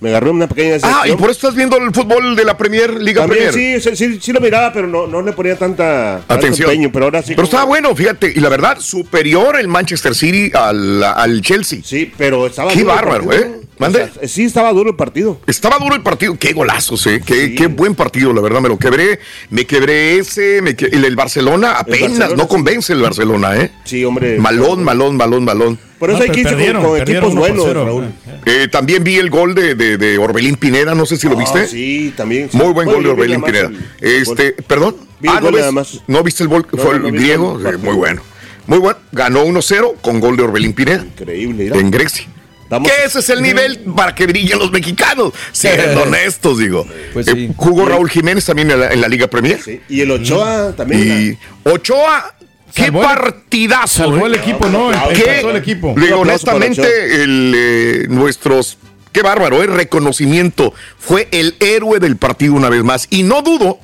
Me 0.00 0.08
agarré 0.08 0.30
una 0.30 0.48
pequeña 0.48 0.72
decepción. 0.72 0.98
Ah, 1.02 1.06
y 1.08 1.12
por 1.12 1.24
eso 1.30 1.32
estás 1.32 1.54
viendo 1.54 1.76
el 1.76 1.92
fútbol 1.92 2.34
de 2.34 2.44
la 2.44 2.56
Premier, 2.56 2.94
Liga 2.94 3.20
También 3.22 3.50
Premier. 3.50 3.82
sí, 3.82 3.90
sí, 3.94 3.96
sí, 4.14 4.18
sí 4.20 4.32
lo 4.32 4.40
miraba, 4.40 4.72
pero 4.72 4.86
no, 4.86 5.06
no 5.06 5.20
le 5.20 5.32
ponía 5.32 5.56
tanta 5.56 6.22
Atención. 6.26 6.70
empeño, 6.70 6.90
pero 6.90 7.04
ahora 7.06 7.20
sí. 7.20 7.28
Pero 7.34 7.36
como- 7.36 7.44
estaba 7.46 7.64
bueno, 7.64 7.94
fíjate. 7.94 8.32
Y 8.34 8.40
la 8.40 8.48
verdad, 8.48 8.78
superior 8.80 9.60
el 9.60 9.68
Manchester 9.68 10.14
City 10.14 10.50
al, 10.54 11.02
al 11.04 11.42
Chelsea. 11.42 11.80
Sí, 11.84 12.10
pero 12.16 12.46
estaba 12.46 12.72
Qué 12.72 12.82
bárbaro, 12.82 13.26
partido. 13.26 13.46
¿eh? 13.46 13.59
¿Mande? 13.80 14.02
O 14.02 14.12
sea, 14.14 14.28
sí, 14.28 14.44
estaba 14.44 14.72
duro 14.72 14.90
el 14.90 14.96
partido. 14.96 15.40
Estaba 15.46 15.78
duro 15.78 15.94
el 15.94 16.02
partido, 16.02 16.36
qué 16.38 16.52
golazos, 16.52 17.06
eh. 17.06 17.20
Qué, 17.24 17.46
Sí. 17.48 17.54
qué 17.54 17.66
buen 17.66 17.94
partido, 17.94 18.32
la 18.32 18.40
verdad, 18.42 18.60
me 18.60 18.68
lo 18.68 18.78
quebré, 18.78 19.18
me 19.48 19.64
quebré 19.64 20.18
ese, 20.18 20.60
me 20.62 20.76
que- 20.76 20.84
el, 20.86 21.04
el 21.04 21.16
Barcelona 21.16 21.72
apenas, 21.72 22.10
Barcelona, 22.10 22.36
no 22.36 22.42
sí. 22.42 22.48
convence 22.48 22.92
el 22.92 23.00
Barcelona, 23.02 23.56
eh. 23.56 23.72
Sí, 23.84 24.04
hombre. 24.04 24.38
Malón, 24.38 24.84
malón, 24.84 25.16
malón, 25.16 25.44
malón. 25.44 25.78
Por 25.98 26.10
eso 26.10 26.18
No, 26.18 26.24
hay 26.24 26.30
que 26.30 26.40
irse 26.40 26.72
con, 26.72 26.82
con 26.82 27.00
equipos 27.00 27.34
buenos. 27.34 27.74
Raúl. 27.74 28.12
Eh, 28.46 28.68
también 28.70 29.02
vi 29.04 29.16
el 29.16 29.28
gol 29.30 29.54
de, 29.54 29.74
de, 29.74 29.96
de 29.98 30.18
Orbelín 30.18 30.56
Pineda, 30.56 30.94
no 30.94 31.04
sé 31.06 31.16
si 31.16 31.28
lo 31.28 31.36
viste. 31.36 31.60
Ah, 31.60 31.66
sí, 31.66 32.12
también. 32.16 32.48
sí. 32.50 32.56
Muy 32.56 32.72
buen 32.72 32.86
Bueno, 32.86 32.92
gol 32.94 33.04
de 33.04 33.10
Orbelín 33.10 33.42
Pineda. 33.42 33.70
el- 34.00 34.22
Este, 34.22 34.52
perdón. 34.52 34.96
Vi 35.20 35.28
el 35.28 35.34
ah, 35.34 35.40
¿no, 35.40 35.46
gol 35.46 35.52
ves- 35.52 35.60
nada 35.60 35.72
más. 35.72 36.00
¿no 36.06 36.22
viste 36.22 36.42
el 36.42 36.48
gol? 36.48 36.66
No, 36.72 36.82
fue 36.82 36.94
no, 36.94 37.00
no 37.00 37.08
el 37.08 37.14
griego. 37.14 37.60
Eh, 37.68 37.76
muy 37.76 37.94
bueno. 37.94 38.22
Muy 38.66 38.78
bueno. 38.78 38.98
Ganó 39.12 39.44
1-0 39.44 39.94
con 40.00 40.20
gol 40.20 40.36
de 40.36 40.42
Orbelín 40.44 40.72
Pineda. 40.72 41.02
Increíble. 41.04 41.70
En 41.74 41.90
Grecia. 41.90 42.26
Estamos- 42.70 42.88
Que 42.88 43.04
ese 43.04 43.18
es 43.18 43.28
el 43.30 43.42
nivel 43.42 43.80
para 43.96 44.14
que 44.14 44.26
brillen 44.28 44.60
los 44.60 44.70
mexicanos. 44.70 45.32
Siendo 45.50 46.02
honestos, 46.04 46.58
digo. 46.58 46.86
Pues 47.12 47.26
Eh, 47.26 47.32
sí. 47.34 47.50
jugó 47.56 47.84
Raúl 47.86 48.08
Jiménez 48.08 48.44
también 48.44 48.70
en 48.70 48.78
la, 48.78 48.92
en 48.92 49.00
la 49.00 49.08
Liga 49.08 49.26
Premier. 49.26 49.58
Y 49.88 50.00
el 50.00 50.10
Ochoa 50.12 50.72
también. 50.76 51.36
Y 51.64 51.68
Ochoa, 51.68 52.32
qué 52.72 52.82
Salvó 52.84 53.00
el- 53.00 53.06
partidazo. 53.08 54.04
Salvó 54.04 54.26
el 54.26 54.34
¿eh? 54.34 54.38
equipo, 54.38 54.68
¿no? 54.68 54.90
¿Qué? 55.12 55.22
Empató 55.30 55.50
el 55.50 55.56
equipo. 55.56 55.94
Digo, 55.96 56.20
honestamente, 56.20 57.22
el, 57.24 57.52
eh, 57.56 58.06
nuestros. 58.08 58.78
Qué 59.10 59.22
bárbaro, 59.22 59.60
el 59.64 59.74
reconocimiento. 59.74 60.72
Fue 60.96 61.26
el 61.32 61.56
héroe 61.58 61.98
del 61.98 62.16
partido 62.16 62.54
una 62.54 62.68
vez 62.68 62.84
más. 62.84 63.08
Y 63.10 63.24
no 63.24 63.42
dudo 63.42 63.80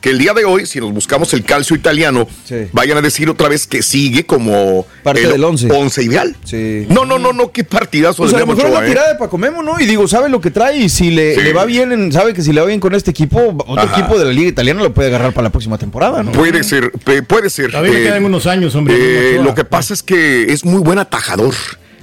que 0.00 0.10
el 0.10 0.18
día 0.18 0.32
de 0.34 0.44
hoy, 0.44 0.66
si 0.66 0.80
nos 0.80 0.92
buscamos 0.92 1.32
el 1.34 1.44
calcio 1.44 1.74
italiano, 1.76 2.28
Sí. 2.44 2.54
vayan 2.72 2.98
a 2.98 3.00
decir 3.00 3.28
otra 3.28 3.48
vez 3.48 3.66
que 3.66 3.82
sigue 3.82 4.24
como 4.24 4.86
Parte 5.02 5.24
el 5.24 5.30
del 5.32 5.44
once. 5.44 6.02
ideal. 6.02 6.36
Sí. 6.44 6.86
No, 6.88 7.04
no, 7.04 7.18
no, 7.18 7.32
no, 7.32 7.50
qué 7.52 7.64
partidazo 7.64 8.22
Pues 8.22 8.34
a 8.34 8.38
lo 8.38 8.46
mejor 8.46 8.66
Ochoa, 8.66 8.78
una 8.78 8.86
¿eh? 8.86 8.90
tirada 8.90 9.12
de 9.12 9.18
Paco 9.18 9.38
Memo, 9.38 9.62
¿no? 9.62 9.80
Y 9.80 9.86
digo, 9.86 10.06
sabe 10.08 10.28
lo 10.28 10.40
que 10.40 10.50
trae 10.50 10.78
y 10.78 10.88
si 10.88 11.10
le, 11.10 11.34
Sí. 11.34 11.40
le 11.42 11.52
va 11.52 11.64
bien, 11.64 11.92
en- 11.92 12.12
sabe 12.12 12.34
que 12.34 12.42
si 12.42 12.52
le 12.52 12.60
va 12.60 12.66
bien 12.66 12.80
con 12.80 12.94
este 12.94 13.10
equipo, 13.10 13.54
otro 13.66 13.80
Ajá. 13.84 13.98
equipo 13.98 14.18
de 14.18 14.24
la 14.24 14.32
Liga 14.32 14.48
Italiana 14.48 14.82
lo 14.82 14.92
puede 14.94 15.08
agarrar 15.08 15.32
para 15.32 15.44
la 15.44 15.50
próxima 15.50 15.78
temporada, 15.78 16.22
¿no? 16.22 16.32
Puede 16.32 16.62
ser, 16.64 16.92
puede 17.26 17.50
ser. 17.50 17.70
Todavía 17.70 17.92
le 17.92 18.00
Eh, 18.00 18.04
quedan 18.04 18.24
unos 18.24 18.46
años, 18.46 18.74
hombre. 18.74 18.94
eh, 18.96 19.40
lo 19.42 19.54
que 19.54 19.64
pasa 19.64 19.94
es 19.94 20.02
que 20.02 20.52
es 20.52 20.64
muy 20.64 20.80
buen 20.80 20.98
atajador. 20.98 21.54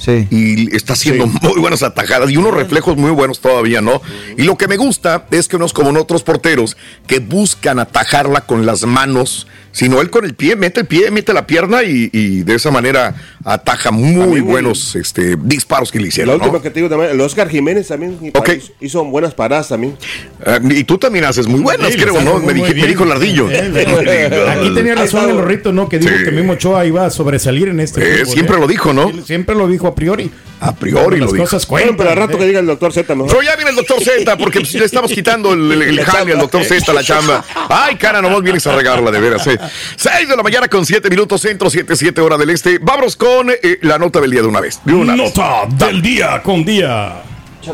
Sí. 0.05 0.27
Y 0.29 0.75
está 0.75 0.93
haciendo 0.93 1.25
muy 1.25 1.59
buenas 1.59 1.81
atajadas 1.81 2.29
y 2.29 2.37
unos 2.37 2.53
reflejos 2.53 2.95
muy 2.95 3.11
buenos 3.11 3.39
todavía, 3.39 3.81
¿no? 3.81 4.01
Y 4.37 4.43
lo 4.43 4.55
que 4.57 4.67
me 4.67 4.77
gusta 4.77 5.25
es 5.31 5.47
que 5.47 5.57
no 5.57 5.65
es 5.65 5.73
como 5.73 5.89
en 5.89 5.97
otros 5.97 6.21
porteros 6.23 6.77
que 7.07 7.19
buscan 7.19 7.79
atajarla 7.79 8.41
con 8.41 8.65
las 8.67 8.85
manos, 8.85 9.47
sino 9.71 9.99
él 10.01 10.09
con 10.09 10.23
el 10.25 10.35
pie, 10.35 10.55
mete 10.55 10.81
el 10.81 10.85
pie, 10.85 11.11
mete 11.11 11.33
la 11.33 11.45
pierna 11.47 11.83
y, 11.83 12.09
y 12.13 12.43
de 12.43 12.55
esa 12.55 12.71
manera 12.71 13.15
ataja 13.43 13.91
muy 13.91 14.39
buenos 14.41 14.95
este, 14.95 15.35
disparos 15.41 15.91
que 15.91 15.97
le 15.97 16.03
La 16.03 16.07
hicieron. 16.09 16.35
última 16.35 16.53
¿no? 16.53 16.61
que 16.61 16.69
te 16.69 16.79
digo 16.79 16.89
también, 16.89 17.11
el 17.11 17.19
Oscar 17.21 17.49
Jiménez 17.49 17.87
también 17.87 18.17
y 18.21 18.29
Ok. 18.29 18.49
hizo- 18.81 19.03
buenas 19.05 19.33
paradas 19.33 19.69
también. 19.69 19.97
Ah, 20.45 20.59
y 20.63 20.83
tú 20.83 20.97
también 20.97 21.25
haces 21.25 21.47
muy 21.47 21.61
buenas, 21.61 21.91
Sí, 21.91 21.99
creo, 21.99 22.13
lo 22.15 22.21
¿no? 22.21 22.39
Me, 22.39 22.53
dije- 22.53 22.73
me 22.81 22.87
dijo 22.87 23.03
el 23.03 23.11
ardillo. 23.11 23.49
Eh, 23.51 24.47
Aquí 24.49 24.73
tenía 24.73 24.95
razón 24.95 25.29
el 25.29 25.37
Rorrito, 25.37 25.71
¿no? 25.73 25.89
Que 25.89 25.99
dijo 25.99 26.15
Sí. 26.17 26.23
que 26.23 26.31
Memo 26.31 26.53
Ochoa 26.53 26.85
iba 26.85 27.05
a 27.05 27.09
sobresalir 27.09 27.67
en 27.67 27.79
este 27.79 28.01
Eh, 28.01 28.17
fútbol, 28.19 28.33
siempre 28.33 28.55
¿eh? 28.55 28.59
lo 28.59 28.67
dijo, 28.67 28.93
¿no? 28.93 29.11
Siempre 29.25 29.55
lo 29.55 29.67
dijo 29.67 29.87
a 29.95 29.97
priori. 29.97 30.29
A 30.59 30.73
priori 30.73 31.19
Las 31.19 31.27
lo 31.27 31.33
dijo. 31.33 31.43
cosas 31.45 31.67
Bueno, 31.67 31.87
cuentan. 31.87 31.97
pero 31.97 32.09
al 32.11 32.17
rato 32.17 32.37
¿eh? 32.37 32.39
que 32.39 32.45
diga 32.47 32.59
el 32.59 32.65
doctor 32.65 32.91
Z 32.91 33.13
mejor. 33.15 33.29
Pero 33.29 33.43
ya 33.43 33.55
viene 33.55 33.69
el 33.71 33.75
doctor 33.77 34.01
Z, 34.01 34.37
porque 34.37 34.59
pues, 34.61 34.73
le 34.73 34.85
estamos 34.85 35.11
quitando 35.11 35.53
el, 35.53 35.71
el, 35.71 35.81
el 35.83 36.05
jale 36.05 36.31
al 36.33 36.39
doctor 36.39 36.63
Z, 36.63 36.91
la 36.93 37.03
chamba. 37.03 37.43
Ay, 37.69 37.95
cara, 37.95 38.21
nomás 38.21 38.41
vienes 38.41 38.65
a 38.67 38.75
regarla, 38.75 39.11
de 39.11 39.19
veras. 39.19 39.45
Eh. 39.47 39.57
6 39.95 40.27
de 40.29 40.35
la 40.35 40.43
mañana 40.43 40.67
con 40.67 40.85
7 40.85 41.09
minutos 41.09 41.41
centro, 41.41 41.69
7, 41.69 41.95
7 41.95 42.21
hora 42.21 42.37
del 42.37 42.49
este. 42.49 42.79
Vámonos 42.79 43.15
con 43.15 43.49
eh, 43.51 43.79
la 43.81 43.97
nota 43.97 44.19
del 44.21 44.31
día 44.31 44.41
de 44.41 44.47
una 44.47 44.61
vez. 44.61 44.79
De 44.85 44.93
una 44.93 45.13
vez. 45.15 45.21
Nota 45.35 45.65
del 45.85 46.01
día 46.01 46.41
con 46.41 46.63
día. 46.65 47.21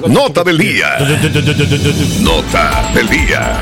Nota 0.08 0.44
del 0.44 0.58
día. 0.58 0.98
Nota 2.22 2.92
del 2.94 3.10
día. 3.10 3.62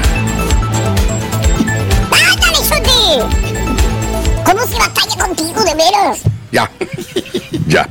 ¿Cómo 4.45 4.65
se 4.65 4.77
batalla 4.77 5.25
contigo, 5.25 5.63
de 5.63 5.75
veras? 5.75 6.19
Ya. 6.51 6.69
Ya. 7.67 7.87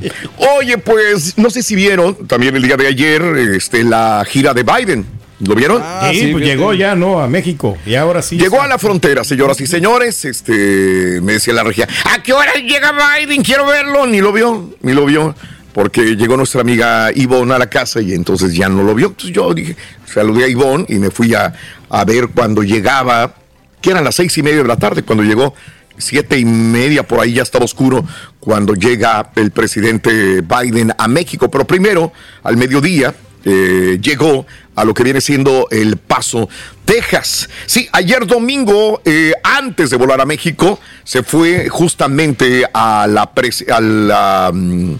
Oye, 0.57 0.77
pues, 0.77 1.37
no 1.37 1.49
sé 1.49 1.63
si 1.63 1.75
vieron 1.75 2.27
también 2.27 2.55
el 2.55 2.61
día 2.63 2.77
de 2.77 2.87
ayer 2.87 3.21
este, 3.55 3.83
la 3.83 4.23
gira 4.27 4.53
de 4.53 4.63
Biden. 4.63 5.05
¿Lo 5.39 5.55
vieron? 5.55 5.81
Ah, 5.83 6.09
sí, 6.11 6.19
sí, 6.19 6.27
pues 6.33 6.43
llegó 6.43 6.73
ya, 6.73 6.95
¿no? 6.95 7.21
A 7.21 7.27
México. 7.29 7.77
Y 7.85 7.95
ahora 7.95 8.21
sí. 8.21 8.37
Llegó 8.37 8.55
está- 8.57 8.65
a 8.65 8.67
la 8.67 8.77
frontera, 8.77 9.23
señoras 9.23 9.61
y 9.61 9.67
señores. 9.67 10.25
Este, 10.25 11.19
me 11.21 11.33
decía 11.33 11.53
la 11.53 11.63
regia, 11.63 11.87
¿a 12.13 12.21
qué 12.21 12.33
hora 12.33 12.53
llega 12.55 12.91
Biden? 12.91 13.41
Quiero 13.41 13.65
verlo. 13.65 14.05
Ni 14.05 14.19
lo 14.19 14.33
vio, 14.33 14.73
ni 14.81 14.91
lo 14.93 15.05
vio. 15.05 15.33
Porque 15.73 16.17
llegó 16.17 16.35
nuestra 16.35 16.59
amiga 16.61 17.09
Ivonne 17.15 17.53
a 17.53 17.57
la 17.59 17.69
casa 17.69 18.01
y 18.01 18.13
entonces 18.13 18.53
ya 18.53 18.67
no 18.67 18.83
lo 18.83 18.93
vio. 18.95 19.07
Entonces 19.07 19.33
yo 19.33 19.53
dije, 19.53 19.77
saludé 20.05 20.43
a 20.43 20.47
Ivonne 20.49 20.85
y 20.89 20.95
me 20.95 21.09
fui 21.09 21.33
a, 21.33 21.53
a 21.89 22.03
ver 22.03 22.27
cuando 22.35 22.61
llegaba, 22.63 23.33
que 23.81 23.91
eran 23.91 24.03
las 24.03 24.15
seis 24.15 24.37
y 24.37 24.43
media 24.43 24.61
de 24.63 24.67
la 24.67 24.75
tarde, 24.77 25.03
cuando 25.03 25.23
llegó 25.23 25.53
siete 25.99 26.39
y 26.39 26.45
media, 26.45 27.03
por 27.03 27.19
ahí 27.19 27.33
ya 27.33 27.43
estaba 27.43 27.65
oscuro, 27.65 28.03
cuando 28.39 28.73
llega 28.73 29.29
el 29.35 29.51
presidente 29.51 30.41
Biden 30.41 30.93
a 30.97 31.07
México. 31.07 31.51
Pero 31.51 31.65
primero, 31.65 32.11
al 32.43 32.57
mediodía, 32.57 33.13
eh, 33.45 33.99
llegó 34.01 34.45
a 34.75 34.83
lo 34.85 34.93
que 34.93 35.03
viene 35.03 35.21
siendo 35.21 35.67
El 35.71 35.97
Paso, 35.97 36.49
Texas. 36.85 37.49
Sí, 37.65 37.87
ayer 37.91 38.25
domingo, 38.25 39.01
eh, 39.05 39.33
antes 39.43 39.89
de 39.89 39.97
volar 39.97 40.19
a 40.21 40.25
México, 40.25 40.79
se 41.03 41.21
fue 41.23 41.69
justamente 41.69 42.65
a 42.73 43.05
la... 43.07 43.33
pres- 43.33 43.69
a 43.69 43.79
la 43.79 44.51
mm, 44.53 44.93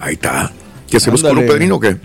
ahí 0.00 0.14
está. 0.14 0.52
¿Qué 0.90 1.00
se 1.00 1.10
buscó, 1.10 1.28
Ándale. 1.28 1.46
Pedrino 1.46 1.76
o 1.76 1.80
qué? 1.80 1.96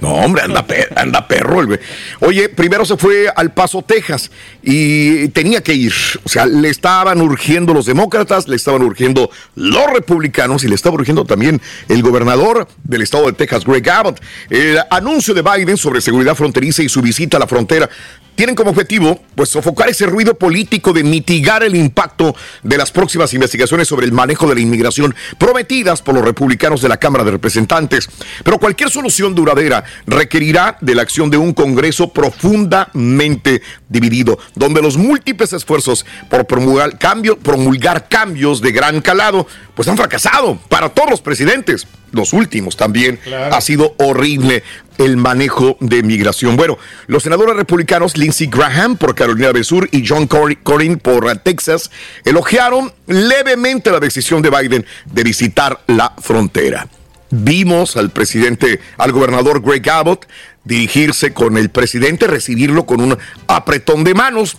No, 0.00 0.14
hombre, 0.14 0.42
anda, 0.42 0.64
anda 0.96 1.26
perro. 1.28 1.60
el 1.60 1.66
güey. 1.66 1.78
Oye, 2.20 2.48
primero 2.48 2.84
se 2.84 2.96
fue 2.96 3.28
al 3.34 3.52
Paso, 3.52 3.82
Texas, 3.82 4.30
y 4.62 5.28
tenía 5.28 5.62
que 5.62 5.74
ir. 5.74 5.92
O 6.24 6.28
sea, 6.28 6.46
le 6.46 6.68
estaban 6.68 7.20
urgiendo 7.20 7.74
los 7.74 7.86
demócratas, 7.86 8.48
le 8.48 8.56
estaban 8.56 8.82
urgiendo 8.82 9.30
los 9.54 9.86
republicanos 9.92 10.64
y 10.64 10.68
le 10.68 10.74
estaba 10.74 10.94
urgiendo 10.94 11.24
también 11.24 11.60
el 11.88 12.02
gobernador 12.02 12.66
del 12.84 13.02
estado 13.02 13.26
de 13.26 13.32
Texas, 13.32 13.64
Greg 13.64 13.88
Abbott. 13.88 14.20
El 14.50 14.78
anuncio 14.90 15.34
de 15.34 15.42
Biden 15.42 15.76
sobre 15.76 16.00
seguridad 16.00 16.34
fronteriza 16.34 16.82
y 16.82 16.88
su 16.88 17.02
visita 17.02 17.36
a 17.36 17.40
la 17.40 17.46
frontera 17.46 17.88
tienen 18.34 18.54
como 18.54 18.70
objetivo 18.70 19.20
pues 19.34 19.50
sofocar 19.50 19.88
ese 19.88 20.06
ruido 20.06 20.34
político 20.34 20.92
de 20.92 21.04
mitigar 21.04 21.62
el 21.62 21.76
impacto 21.76 22.34
de 22.62 22.78
las 22.78 22.90
próximas 22.90 23.34
investigaciones 23.34 23.88
sobre 23.88 24.06
el 24.06 24.12
manejo 24.12 24.48
de 24.48 24.54
la 24.54 24.60
inmigración 24.60 25.14
prometidas 25.38 26.02
por 26.02 26.14
los 26.14 26.24
republicanos 26.24 26.80
de 26.80 26.88
la 26.88 26.96
Cámara 26.96 27.24
de 27.24 27.32
Representantes. 27.32 28.08
Pero 28.42 28.58
cualquier 28.58 28.81
solución 28.88 29.34
duradera 29.34 29.84
requerirá 30.06 30.76
de 30.80 30.94
la 30.94 31.02
acción 31.02 31.30
de 31.30 31.36
un 31.36 31.52
Congreso 31.52 32.08
profundamente 32.12 33.62
dividido, 33.88 34.38
donde 34.54 34.82
los 34.82 34.96
múltiples 34.96 35.52
esfuerzos 35.52 36.06
por 36.30 36.46
promulgar, 36.46 36.98
cambio- 36.98 37.38
promulgar 37.38 38.08
cambios 38.08 38.60
de 38.60 38.72
gran 38.72 39.00
calado 39.00 39.46
pues 39.74 39.88
han 39.88 39.96
fracasado 39.96 40.58
para 40.68 40.88
todos 40.90 41.10
los 41.10 41.20
presidentes. 41.20 41.86
Los 42.12 42.34
últimos 42.34 42.76
también 42.76 43.18
Claro. 43.24 43.54
ha 43.54 43.60
sido 43.62 43.94
horrible 43.98 44.62
el 44.98 45.16
manejo 45.16 45.78
de 45.80 46.02
migración. 46.02 46.56
Bueno, 46.56 46.76
los 47.06 47.22
senadores 47.22 47.56
republicanos 47.56 48.18
Lindsey 48.18 48.48
Graham 48.48 48.98
por 48.98 49.14
Carolina 49.14 49.50
del 49.52 49.64
Sur 49.64 49.88
y 49.92 50.06
John 50.06 50.26
Cor- 50.26 50.58
Cornyn 50.62 50.98
por 50.98 51.34
Texas 51.38 51.90
elogiaron 52.26 52.92
levemente 53.06 53.90
la 53.90 53.98
decisión 53.98 54.42
de 54.42 54.50
Biden 54.50 54.84
de 55.06 55.22
visitar 55.24 55.80
la 55.86 56.12
frontera. 56.20 56.86
Vimos 57.34 57.96
al 57.96 58.10
presidente, 58.10 58.78
al 58.98 59.10
gobernador 59.10 59.62
Greg 59.62 59.88
Abbott 59.88 60.26
dirigirse 60.64 61.32
con 61.32 61.56
el 61.56 61.70
presidente, 61.70 62.26
recibirlo 62.26 62.84
con 62.84 63.00
un 63.00 63.16
apretón 63.46 64.04
de 64.04 64.12
manos 64.12 64.58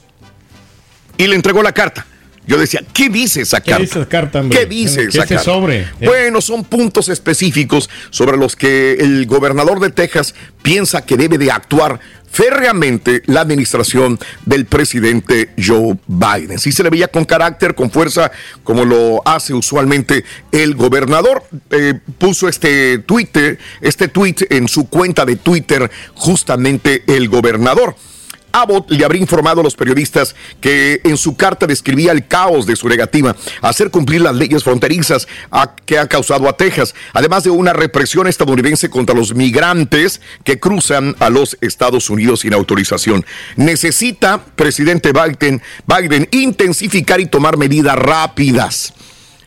y 1.18 1.28
le 1.28 1.36
entregó 1.36 1.62
la 1.62 1.72
carta. 1.72 2.08
Yo 2.48 2.58
decía, 2.58 2.82
¿qué 2.92 3.10
dice 3.10 3.42
esa 3.42 3.62
¿Qué 3.62 3.70
carta? 3.72 3.84
dice 3.84 4.00
esa 4.00 4.10
carta, 4.10 4.40
hombre? 4.40 4.58
¿Qué 4.58 4.66
dice 4.66 5.04
¿Qué 5.04 5.20
esa 5.20 5.28
carta? 5.28 5.44
sobre? 5.44 5.88
Bueno, 6.02 6.42
son 6.42 6.64
puntos 6.66 7.10
específicos 7.10 7.92
sobre 8.10 8.38
los 8.38 8.56
que 8.56 8.94
el 8.94 9.28
gobernador 9.28 9.80
de 9.80 9.92
Texas 9.92 10.34
piensa 10.64 11.06
que 11.06 11.16
debe 11.16 11.38
de 11.38 11.52
actuar 11.52 12.00
férreamente 12.34 13.22
la 13.28 13.42
administración 13.42 14.20
del 14.46 14.66
presidente 14.66 15.52
Joe 15.56 15.98
Biden. 16.08 16.58
Sí 16.58 16.72
se 16.72 16.84
le 16.84 16.90
veía 16.90 17.08
con 17.08 17.26
carácter, 17.26 17.76
con 17.76 17.92
fuerza, 17.92 18.32
como 18.64 18.86
lo 18.86 19.22
hace 19.26 19.54
usualmente 19.54 20.26
el 20.52 20.74
gobernador. 20.74 21.44
Eh, 21.70 21.94
puso 22.18 22.50
este 22.50 22.98
Twitter, 22.98 23.60
este 23.82 24.08
tweet 24.08 24.36
en 24.50 24.68
su 24.68 24.90
cuenta 24.90 25.26
de 25.26 25.36
Twitter, 25.36 25.92
justamente 26.16 27.04
el 27.08 27.30
gobernador. 27.30 27.96
Abbott 28.54 28.90
le 28.92 29.04
habría 29.04 29.22
informado 29.22 29.62
a 29.62 29.64
los 29.64 29.76
periodistas 29.76 30.36
que 30.62 31.02
en 31.04 31.18
su 31.18 31.36
carta 31.36 31.68
describía 31.68 32.12
el 32.12 32.28
caos 32.28 32.66
de 32.66 32.76
su 32.76 32.88
negativa 32.88 33.36
a 33.62 33.70
hacer 33.70 33.90
cumplir 33.90 34.22
las 34.22 34.36
leyes 34.36 34.64
fronterizas 34.64 35.28
que 35.86 35.98
ha 35.98 36.08
causado 36.08 36.48
a 36.48 36.56
Texas, 36.56 36.94
además 37.14 37.44
de 37.44 37.50
una 37.50 37.74
represión 37.74 38.28
estadounidense 38.28 38.90
contra 38.90 39.16
los 39.16 39.34
migrantes 39.34 40.22
que 40.44 40.60
cruzan 40.60 41.16
a 41.20 41.30
los 41.30 41.58
Estados 41.62 42.10
Unidos 42.10 42.42
sin 42.42 42.54
autorización. 42.54 43.26
Necesita, 43.56 44.46
presidente 44.56 45.12
Biden, 45.12 45.62
Biden 45.88 46.28
intensificar 46.32 47.20
y 47.20 47.26
tomar 47.26 47.58
medidas 47.58 47.96
rápidas 47.96 48.94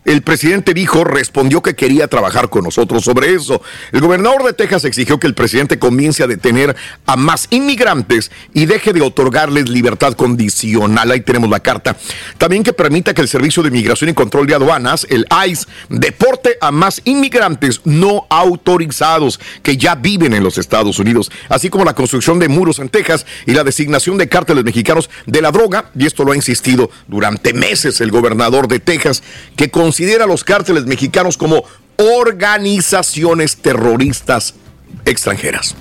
el 0.07 0.23
presidente 0.23 0.73
dijo, 0.73 1.05
respondió 1.05 1.61
que 1.63 1.75
quería 1.75 2.07
trabajar 2.07 2.49
con 2.49 2.65
nosotros 2.65 3.05
sobre 3.05 3.35
eso. 3.35 3.61
El 3.91 4.01
gobernador 4.01 4.45
de 4.45 4.53
Texas 4.53 4.85
exigió 4.85 5.19
que 5.19 5.27
el 5.27 5.35
presidente 5.35 5.81
comience 5.81 6.23
a 6.23 6.29
detener 6.29 6.77
a 7.07 7.17
más 7.17 7.49
inmigrantes 7.51 8.31
y 8.55 8.67
deje 8.67 8.93
de 8.93 9.03
otorgarles 9.03 9.69
libertad 9.69 10.15
condicional. 10.15 11.11
Ahí 11.11 11.23
tenemos 11.23 11.51
la 11.51 11.59
carta. 11.59 11.97
También 12.39 12.63
que 12.63 12.73
permita 12.73 13.15
que 13.15 13.21
el 13.21 13.29
Servicio 13.29 13.65
de 13.65 13.69
Inmigración 13.69 14.09
y 14.09 14.15
Control 14.15 14.47
de 14.47 14.55
Aduanas, 14.55 15.07
el 15.11 15.27
ICE, 15.49 15.67
deporte 15.89 16.57
a 16.61 16.71
más 16.71 17.03
inmigrantes 17.05 17.81
no 17.85 18.27
autorizados 18.31 19.41
que 19.65 19.77
ya 19.77 19.97
viven 19.97 20.35
en 20.35 20.45
los 20.45 20.57
Estados 20.57 21.01
Unidos, 21.01 21.33
así 21.49 21.69
como 21.69 21.85
la 21.85 21.95
construcción 21.95 22.39
de 22.39 22.49
muros 22.49 22.79
en 22.79 22.91
Texas 22.91 23.27
y 23.45 23.55
la 23.55 23.65
designación 23.65 24.19
de 24.19 24.29
cárteles 24.29 24.63
mexicanos 24.63 25.11
de 25.27 25.43
la 25.43 25.51
droga. 25.51 25.91
Y 25.99 26.07
esto 26.07 26.25
lo 26.25 26.31
ha 26.31 26.37
insistido 26.37 26.91
durante 27.09 27.53
meses 27.53 28.01
el 28.01 28.13
gobernador 28.13 28.69
de 28.69 28.79
Texas, 28.79 29.25
que 29.57 29.69
considera 29.97 30.25
a 30.25 30.27
los 30.27 30.45
cárteles 30.45 30.85
mexicanos 30.85 31.39
como 31.39 31.65
organizaciones 31.97 33.57
terroristas 33.57 34.53
extranjeras. 35.07 35.75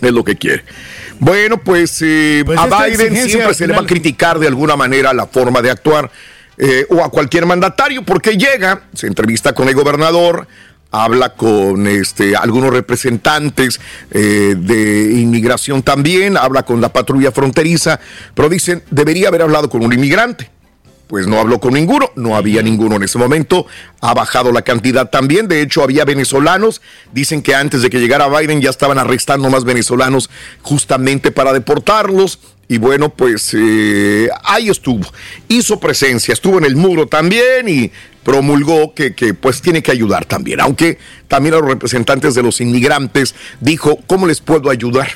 Es 0.00 0.12
lo 0.12 0.22
que 0.22 0.36
quiere. 0.36 0.64
Bueno, 1.18 1.58
pues, 1.58 2.00
eh, 2.02 2.44
Pues 2.46 2.56
a 2.56 2.66
Biden 2.66 3.16
siempre 3.28 3.52
se 3.52 3.66
le 3.66 3.72
va 3.72 3.80
a 3.80 3.86
criticar 3.86 4.38
de 4.38 4.46
alguna 4.46 4.76
manera 4.76 5.12
la 5.12 5.26
forma 5.26 5.60
de 5.60 5.72
actuar 5.72 6.08
eh, 6.56 6.86
o 6.90 7.02
a 7.02 7.10
cualquier 7.10 7.46
mandatario 7.46 8.04
porque 8.04 8.36
llega, 8.36 8.84
se 8.94 9.08
entrevista 9.08 9.52
con 9.52 9.68
el 9.68 9.74
gobernador, 9.74 10.46
habla 10.92 11.34
con 11.34 11.88
este, 11.88 12.36
algunos 12.36 12.70
representantes 12.70 13.80
eh, 14.12 14.54
de 14.56 15.20
inmigración 15.20 15.82
también, 15.82 16.36
habla 16.36 16.62
con 16.62 16.80
la 16.80 16.92
patrulla 16.92 17.32
fronteriza, 17.32 17.98
pero 18.34 18.48
dicen, 18.48 18.84
debería 18.92 19.26
haber 19.26 19.42
hablado 19.42 19.68
con 19.68 19.84
un 19.84 19.92
inmigrante. 19.92 20.59
Pues 21.10 21.26
no 21.26 21.40
habló 21.40 21.58
con 21.58 21.74
ninguno, 21.74 22.08
no 22.14 22.36
había 22.36 22.62
ninguno 22.62 22.94
en 22.94 23.02
ese 23.02 23.18
momento, 23.18 23.66
ha 24.00 24.14
bajado 24.14 24.52
la 24.52 24.62
cantidad 24.62 25.10
también, 25.10 25.48
de 25.48 25.60
hecho 25.60 25.82
había 25.82 26.04
venezolanos, 26.04 26.80
dicen 27.12 27.42
que 27.42 27.52
antes 27.52 27.82
de 27.82 27.90
que 27.90 27.98
llegara 27.98 28.28
Biden 28.28 28.60
ya 28.60 28.70
estaban 28.70 28.96
arrestando 28.96 29.50
más 29.50 29.64
venezolanos 29.64 30.30
justamente 30.62 31.32
para 31.32 31.52
deportarlos, 31.52 32.38
y 32.68 32.78
bueno, 32.78 33.08
pues 33.08 33.52
eh, 33.58 34.28
ahí 34.44 34.68
estuvo, 34.68 35.04
hizo 35.48 35.80
presencia, 35.80 36.32
estuvo 36.32 36.58
en 36.58 36.64
el 36.64 36.76
muro 36.76 37.08
también 37.08 37.68
y 37.68 37.90
promulgó 38.22 38.94
que, 38.94 39.12
que, 39.12 39.34
pues 39.34 39.60
tiene 39.60 39.82
que 39.82 39.90
ayudar 39.90 40.26
también, 40.26 40.60
aunque 40.60 40.96
también 41.26 41.56
a 41.56 41.58
los 41.58 41.66
representantes 41.66 42.36
de 42.36 42.44
los 42.44 42.60
inmigrantes 42.60 43.34
dijo, 43.58 43.98
¿cómo 44.06 44.28
les 44.28 44.40
puedo 44.40 44.70
ayudar? 44.70 45.08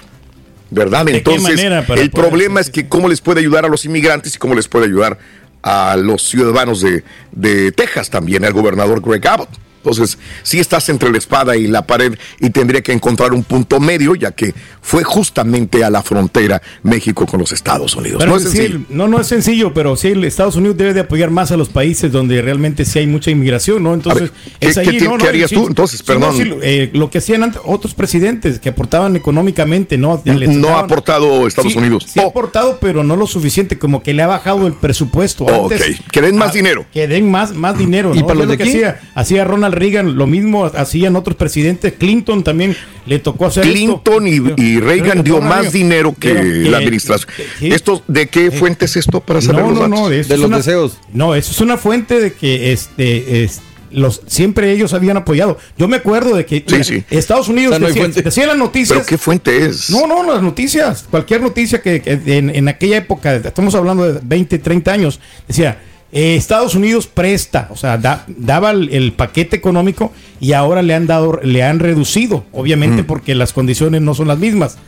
¿Verdad? 0.70 1.04
¿De 1.04 1.12
qué 1.12 1.18
Entonces, 1.18 1.60
el 1.96 2.10
problema 2.10 2.58
es 2.58 2.68
que 2.68 2.88
cómo 2.88 3.08
les 3.08 3.20
puede 3.20 3.38
ayudar 3.38 3.64
a 3.64 3.68
los 3.68 3.84
inmigrantes 3.84 4.34
y 4.34 4.38
cómo 4.38 4.56
les 4.56 4.66
puede 4.66 4.86
ayudar 4.86 5.18
a 5.64 5.96
los 5.96 6.22
ciudadanos 6.22 6.82
de, 6.82 7.02
de 7.32 7.72
Texas 7.72 8.10
también, 8.10 8.44
al 8.44 8.52
gobernador 8.52 9.00
Greg 9.00 9.26
Abbott. 9.26 9.48
Entonces, 9.84 10.18
sí 10.42 10.60
estás 10.60 10.88
entre 10.88 11.10
la 11.12 11.18
espada 11.18 11.56
y 11.56 11.66
la 11.66 11.86
pared 11.86 12.14
y 12.40 12.48
tendría 12.48 12.80
que 12.82 12.92
encontrar 12.92 13.34
un 13.34 13.44
punto 13.44 13.80
medio, 13.80 14.14
ya 14.14 14.30
que 14.32 14.54
fue 14.80 15.04
justamente 15.04 15.84
a 15.84 15.90
la 15.90 16.02
frontera 16.02 16.62
México 16.82 17.26
con 17.26 17.38
los 17.40 17.52
Estados 17.52 17.94
Unidos. 17.94 18.16
Pero 18.20 18.30
no 18.30 18.36
es 18.38 18.44
sí, 18.44 18.56
sencillo. 18.56 18.80
no, 18.88 19.08
no 19.08 19.20
es 19.20 19.26
sencillo, 19.26 19.74
pero 19.74 19.94
sí, 19.96 20.14
Estados 20.24 20.56
Unidos 20.56 20.78
debe 20.78 20.94
de 20.94 21.00
apoyar 21.00 21.30
más 21.30 21.52
a 21.52 21.58
los 21.58 21.68
países 21.68 22.10
donde 22.10 22.40
realmente 22.40 22.86
sí 22.86 22.98
hay 22.98 23.06
mucha 23.06 23.30
inmigración, 23.30 23.82
¿no? 23.82 23.92
Entonces, 23.92 24.30
¿qué- 24.58 24.68
es 24.68 24.78
ahí, 24.78 24.96
qué- 24.98 25.04
¿no? 25.04 25.18
qué 25.18 25.28
harías 25.28 25.50
tú? 25.50 25.66
Entonces, 25.66 26.02
perdón. 26.02 26.34
eh, 26.62 26.88
lo 26.94 27.10
que 27.10 27.18
hacían 27.18 27.42
antes 27.42 27.60
otros 27.64 27.92
presidentes 27.92 28.58
que 28.58 28.70
aportaban 28.70 29.16
económicamente, 29.16 29.98
¿no? 29.98 30.22
No 30.24 30.68
ha 30.76 30.80
aportado 30.80 31.46
Estados 31.46 31.76
Unidos. 31.76 32.06
Sí 32.08 32.20
ha 32.20 32.26
aportado, 32.26 32.78
pero 32.80 33.04
no 33.04 33.16
lo 33.16 33.26
suficiente, 33.26 33.78
como 33.78 34.02
que 34.02 34.14
le 34.14 34.22
ha 34.22 34.26
bajado 34.26 34.66
el 34.66 34.72
presupuesto. 34.72 35.44
Oh, 35.44 35.64
Antes, 35.64 36.00
ok. 36.00 36.10
Que 36.10 36.22
den 36.22 36.36
más 36.36 36.50
ah, 36.50 36.52
dinero. 36.54 36.86
Que 36.92 37.06
den 37.06 37.30
más, 37.30 37.52
más 37.54 37.76
dinero, 37.76 38.14
¿Y 38.14 38.22
para 38.22 38.34
los 38.34 38.46
lo 38.46 38.50
de 38.52 38.56
que 38.56 38.62
aquí? 38.62 38.72
hacía, 38.72 39.00
hacía 39.14 39.44
Ronald 39.44 39.73
Reagan, 39.74 40.16
lo 40.16 40.26
mismo 40.26 40.64
hacían 40.66 41.16
otros 41.16 41.36
presidentes. 41.36 41.92
Clinton 41.98 42.42
también 42.44 42.76
le 43.06 43.18
tocó 43.18 43.46
hacer 43.46 43.64
esto. 43.66 44.02
Clinton 44.02 44.28
y, 44.28 44.62
y 44.62 44.80
Reagan 44.80 45.22
dio 45.24 45.40
más 45.40 45.72
dinero 45.72 46.14
que 46.18 46.32
Pero 46.34 46.70
la 46.70 46.78
administración. 46.78 47.28
¿Esto 47.60 48.02
de 48.08 48.28
qué 48.28 48.50
fuente 48.50 48.84
es 48.86 48.96
esto 48.96 49.20
para 49.20 49.40
saber 49.40 49.62
no, 49.64 49.70
los 49.70 49.78
no, 49.78 49.84
datos? 49.84 50.00
no, 50.00 50.10
eso 50.10 50.28
De 50.28 50.34
es 50.34 50.40
los 50.40 50.48
una- 50.48 50.56
deseos. 50.58 50.98
No, 51.12 51.34
eso 51.34 51.50
es 51.52 51.60
una 51.60 51.76
fuente 51.76 52.20
de 52.20 52.32
que 52.32 52.72
este 52.72 53.44
es, 53.44 53.60
los 53.90 54.22
siempre 54.26 54.72
ellos 54.72 54.92
habían 54.92 55.16
apoyado. 55.16 55.56
Yo 55.78 55.86
me 55.86 55.96
acuerdo 55.96 56.34
de 56.36 56.44
que 56.44 56.64
Sí, 56.66 56.82
sí. 56.82 57.04
Estados 57.10 57.48
Unidos 57.48 57.70
O 57.76 57.78
sea, 57.78 57.78
no 57.80 57.86
hay 57.86 58.12
decía, 58.12 58.46
las 58.48 58.56
noticias. 58.56 58.98
¿Pero 58.98 59.06
qué 59.06 59.18
fuente 59.18 59.66
es? 59.66 59.88
No, 59.90 60.06
no, 60.08 60.24
las 60.24 60.42
noticias, 60.42 61.04
cualquier 61.08 61.40
noticia 61.42 61.80
que, 61.80 62.00
que 62.02 62.18
en, 62.26 62.50
en 62.50 62.66
aquella 62.68 62.96
época, 62.96 63.36
estamos 63.36 63.74
hablando 63.76 64.12
de 64.12 64.20
20, 64.22 64.58
30 64.58 64.92
años, 64.92 65.20
decía, 65.46 65.78
eh, 66.14 66.36
Estados 66.36 66.74
Unidos 66.74 67.06
presta, 67.08 67.68
o 67.70 67.76
sea, 67.76 67.98
da- 67.98 68.24
daba 68.28 68.70
el, 68.70 68.88
el 68.90 69.12
paquete 69.12 69.56
económico 69.56 70.12
y 70.40 70.52
ahora 70.52 70.80
le 70.80 70.94
han 70.94 71.06
dado, 71.06 71.38
le 71.42 71.62
han 71.62 71.78
reducido, 71.80 72.44
obviamente 72.52 73.02
Mm. 73.02 73.06
porque 73.06 73.34
las 73.34 73.52
condiciones 73.52 74.00
no 74.00 74.14
son 74.14 74.28
las 74.28 74.38
mismas. 74.38 74.78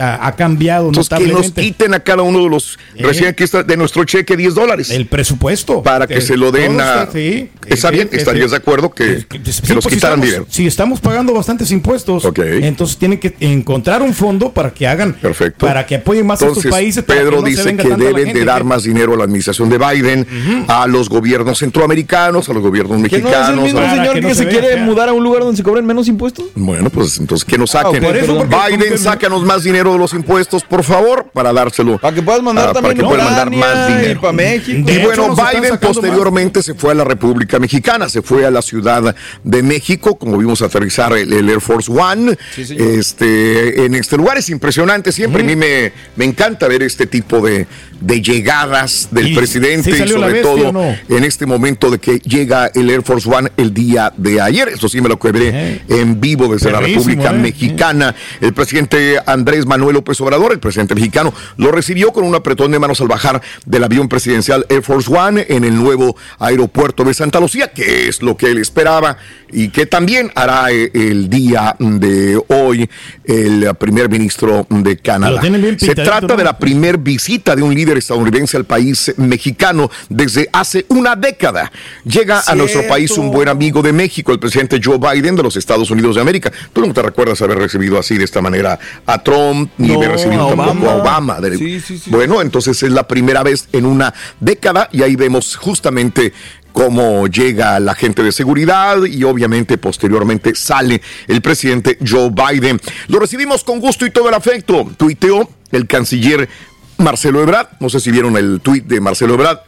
Ha 0.00 0.32
cambiado 0.36 0.88
Entonces, 0.88 1.08
que 1.08 1.14
nos 1.16 1.28
notablemente 1.28 1.62
quiten 1.62 1.94
a 1.94 2.00
cada 2.00 2.22
uno 2.22 2.42
de 2.42 2.48
los 2.48 2.78
Eh. 2.96 3.02
recién 3.02 3.28
aquí 3.28 3.44
está 3.44 3.62
de 3.62 3.76
nuestro 3.76 4.04
cheque 4.04 4.36
10 4.36 4.54
dólares. 4.54 4.90
el 4.90 5.06
presupuesto. 5.06 5.82
para 5.82 6.06
que 6.06 6.18
Eh, 6.18 6.20
se 6.20 6.36
lo 6.36 6.50
den 6.52 6.80
a. 6.80 7.02
está- 7.02 7.12
sí, 7.12 7.50
Está 7.66 7.88
sí, 7.88 7.94
bien, 7.94 8.08
estarías 8.12 8.46
sí. 8.46 8.50
de 8.52 8.56
acuerdo 8.56 8.90
que, 8.90 9.20
Sí, 9.20 9.24
que 9.28 9.38
nos 9.38 9.60
pues, 9.60 9.84
si 9.84 9.90
quitaran 9.90 9.94
estamos- 10.20 10.26
dinero. 10.26 10.46
Si 10.48 10.66
estamos 10.66 11.00
pagando 11.00 11.32
bastantes 11.34 11.70
impuestos, 11.70 12.24
entonces 12.36 12.96
tienen 12.96 13.18
que 13.18 13.34
encontrar 13.40 14.02
un 14.02 14.14
fondo 14.14 14.52
para 14.52 14.72
que 14.72 14.86
hagan, 14.86 15.14
Perfecto. 15.14 15.66
para 15.66 15.84
que 15.86 15.96
apoyen 15.96 16.26
más 16.26 16.40
a 16.42 16.46
Entonces, 16.46 16.64
estos 16.66 16.76
países. 16.78 17.04
Pedro 17.04 17.40
no 17.40 17.42
dice 17.42 17.62
que 17.76 17.82
a 17.92 17.96
deben 17.96 18.26
gente, 18.26 18.38
de 18.40 18.44
dar 18.44 18.58
que- 18.58 18.64
más 18.64 18.82
dinero 18.84 19.14
a 19.14 19.16
la 19.16 19.24
administración 19.24 19.68
de 19.68 19.78
Biden, 19.78 20.26
a 20.68 20.86
los 20.86 21.08
gobiernos 21.08 21.58
centroamericanos, 21.58 22.48
a 22.48 22.52
los 22.52 22.62
gobiernos 22.62 22.96
¿Que 22.96 23.02
no 23.02 23.06
es 23.06 23.12
el 23.12 23.22
mexicanos. 23.22 23.64
mismo 23.64 23.80
a- 23.80 23.90
señor 23.90 24.20
que, 24.20 24.34
se, 24.34 24.48
quiere 24.48 24.76
mudar 24.76 25.08
a 25.08 25.12
un 25.12 25.22
lugar 25.24 25.42
donde 25.42 25.56
se 25.56 25.62
cobren 25.62 25.84
menos 25.84 26.08
impuestos? 26.08 26.46
Bueno, 26.54 26.90
pues 26.90 27.18
entonces 27.18 27.44
que 27.44 27.58
nos 27.58 27.70
saquen. 27.70 28.04
Ah, 28.04 28.08
porque- 28.08 28.76
Biden, 28.76 28.98
sácanos 28.98 29.42
más 29.44 29.64
dinero 29.64 29.81
de 29.90 29.98
los 29.98 30.12
impuestos, 30.12 30.62
por 30.62 30.84
favor, 30.84 31.30
para 31.32 31.52
dárselo. 31.52 31.98
Para 31.98 32.14
que 32.14 32.22
puedas 32.22 32.42
mandar 32.42 32.68
ah, 32.68 32.72
también 32.72 32.96
para 32.98 33.08
que 33.08 33.14
puedan 33.14 33.26
mandar 33.26 33.50
más 33.50 33.90
y 33.90 33.92
dinero. 33.94 34.20
para 34.20 34.32
México. 34.32 34.90
Y 34.90 34.98
bueno, 34.98 35.34
Biden 35.34 35.78
posteriormente 35.78 36.62
se 36.62 36.74
fue 36.74 36.92
a 36.92 36.94
la 36.94 37.04
República 37.04 37.58
Mexicana, 37.58 38.08
se 38.08 38.22
fue 38.22 38.46
a 38.46 38.50
la 38.50 38.62
Ciudad 38.62 39.14
de 39.42 39.62
México, 39.62 40.16
como 40.16 40.38
vimos 40.38 40.62
aterrizar 40.62 41.12
el, 41.16 41.32
el 41.32 41.48
Air 41.48 41.60
Force 41.60 41.90
One. 41.90 42.36
este, 42.56 43.86
en 43.86 43.94
este 43.94 44.16
lugar 44.16 44.38
es 44.38 44.48
impresionante 44.50 45.10
siempre. 45.10 45.42
A 45.42 45.44
mí 45.44 45.56
me, 45.56 45.92
me 46.16 46.24
encanta 46.24 46.68
ver 46.68 46.82
este 46.82 47.06
tipo 47.06 47.40
de, 47.40 47.66
de 48.00 48.20
llegadas 48.20 49.08
del 49.10 49.28
Y 49.28 49.34
presidente 49.34 49.96
sí 49.96 50.02
y 50.02 50.08
sobre 50.08 50.32
bestia, 50.32 50.42
todo 50.42 50.94
en 51.08 51.24
este 51.24 51.46
momento 51.46 51.90
de 51.90 51.98
que 51.98 52.18
llega 52.18 52.70
el 52.74 52.90
Air 52.90 53.02
Force 53.02 53.28
One 53.28 53.50
el 53.56 53.72
día 53.72 54.12
de 54.16 54.40
ayer. 54.40 54.68
Eso 54.68 54.88
sí 54.88 55.00
me 55.00 55.08
lo 55.08 55.18
quebré 55.18 55.82
en 55.88 56.20
vivo 56.20 56.52
desde 56.52 56.70
la 56.70 56.80
República 56.80 57.30
eh. 57.30 57.38
Mexicana. 57.38 58.14
El 58.40 58.52
presidente 58.52 59.18
Andrés 59.24 59.66
Manuel 59.72 59.94
López 59.94 60.20
Obrador, 60.20 60.52
el 60.52 60.58
presidente 60.58 60.94
mexicano, 60.94 61.32
lo 61.56 61.72
recibió 61.72 62.12
con 62.12 62.24
un 62.24 62.34
apretón 62.34 62.72
de 62.72 62.78
manos 62.78 63.00
al 63.00 63.08
bajar 63.08 63.40
del 63.64 63.84
avión 63.84 64.06
presidencial 64.06 64.66
Air 64.68 64.82
Force 64.82 65.10
One 65.10 65.46
en 65.48 65.64
el 65.64 65.74
nuevo 65.74 66.14
aeropuerto 66.38 67.04
de 67.04 67.14
Santa 67.14 67.40
Lucía, 67.40 67.72
que 67.72 68.06
es 68.06 68.20
lo 68.20 68.36
que 68.36 68.50
él 68.50 68.58
esperaba 68.58 69.16
y 69.52 69.68
que 69.68 69.86
también 69.86 70.30
hará 70.34 70.72
eh, 70.72 70.90
el 70.92 71.28
día 71.28 71.76
de 71.78 72.40
hoy 72.48 72.88
el 73.24 73.74
primer 73.78 74.08
ministro 74.08 74.66
de 74.68 74.96
Canadá. 74.96 75.40
Se 75.78 75.94
trata 75.94 76.34
de 76.36 76.44
la 76.44 76.58
primer 76.58 76.98
visita 76.98 77.54
de 77.54 77.62
un 77.62 77.74
líder 77.74 77.98
estadounidense 77.98 78.56
al 78.56 78.64
país 78.64 79.12
mexicano 79.16 79.90
desde 80.08 80.48
hace 80.52 80.86
una 80.88 81.16
década. 81.16 81.70
Llega 82.04 82.42
a 82.46 82.54
nuestro 82.54 82.86
país 82.88 83.10
un 83.12 83.30
buen 83.30 83.48
amigo 83.48 83.82
de 83.82 83.92
México, 83.92 84.32
el 84.32 84.38
presidente 84.38 84.80
Joe 84.82 84.98
Biden 84.98 85.36
de 85.36 85.42
los 85.42 85.56
Estados 85.56 85.90
Unidos 85.90 86.16
de 86.16 86.22
América. 86.22 86.50
Tú 86.72 86.84
no 86.84 86.92
te 86.92 87.02
recuerdas 87.02 87.40
haber 87.42 87.58
recibido 87.58 87.98
así 87.98 88.16
de 88.16 88.24
esta 88.24 88.40
manera 88.40 88.78
a 89.06 89.22
Trump, 89.22 89.61
ni 89.78 89.88
No, 89.88 89.94
haber 89.96 90.10
recibido 90.12 90.46
a 90.48 90.56
tampoco 90.56 90.90
a 90.90 90.94
Obama. 90.96 91.36
Obama. 91.36 91.40
De- 91.40 91.58
Sí, 91.58 91.80
sí, 91.80 91.98
sí. 91.98 92.10
Bueno, 92.10 92.40
entonces 92.42 92.82
es 92.82 92.90
la 92.92 93.06
primera 93.08 93.42
vez 93.42 93.68
en 93.72 93.86
una 93.86 94.12
década 94.40 94.88
y 94.92 95.02
ahí 95.02 95.16
vemos 95.16 95.56
justamente 95.56 96.32
cómo 96.72 97.26
llega 97.26 97.78
la 97.80 97.94
gente 97.94 98.22
de 98.22 98.32
seguridad 98.32 99.04
y 99.04 99.24
obviamente 99.24 99.76
posteriormente 99.78 100.54
sale 100.54 101.02
el 101.28 101.42
presidente 101.42 101.98
Joe 102.06 102.30
Biden. 102.30 102.80
Lo 103.08 103.18
recibimos 103.18 103.62
con 103.64 103.78
gusto 103.80 104.06
y 104.06 104.10
todo 104.10 104.28
el 104.28 104.34
afecto. 104.34 104.90
Tuiteó 104.96 105.48
el 105.70 105.86
canciller 105.86 106.48
Marcelo 106.98 107.42
Ebrard. 107.42 107.68
No 107.80 107.90
sé 107.90 108.00
si 108.00 108.10
vieron 108.10 108.36
el 108.36 108.60
tuit 108.62 108.84
de 108.86 109.00
Marcelo 109.00 109.34
Ebrard. 109.34 109.58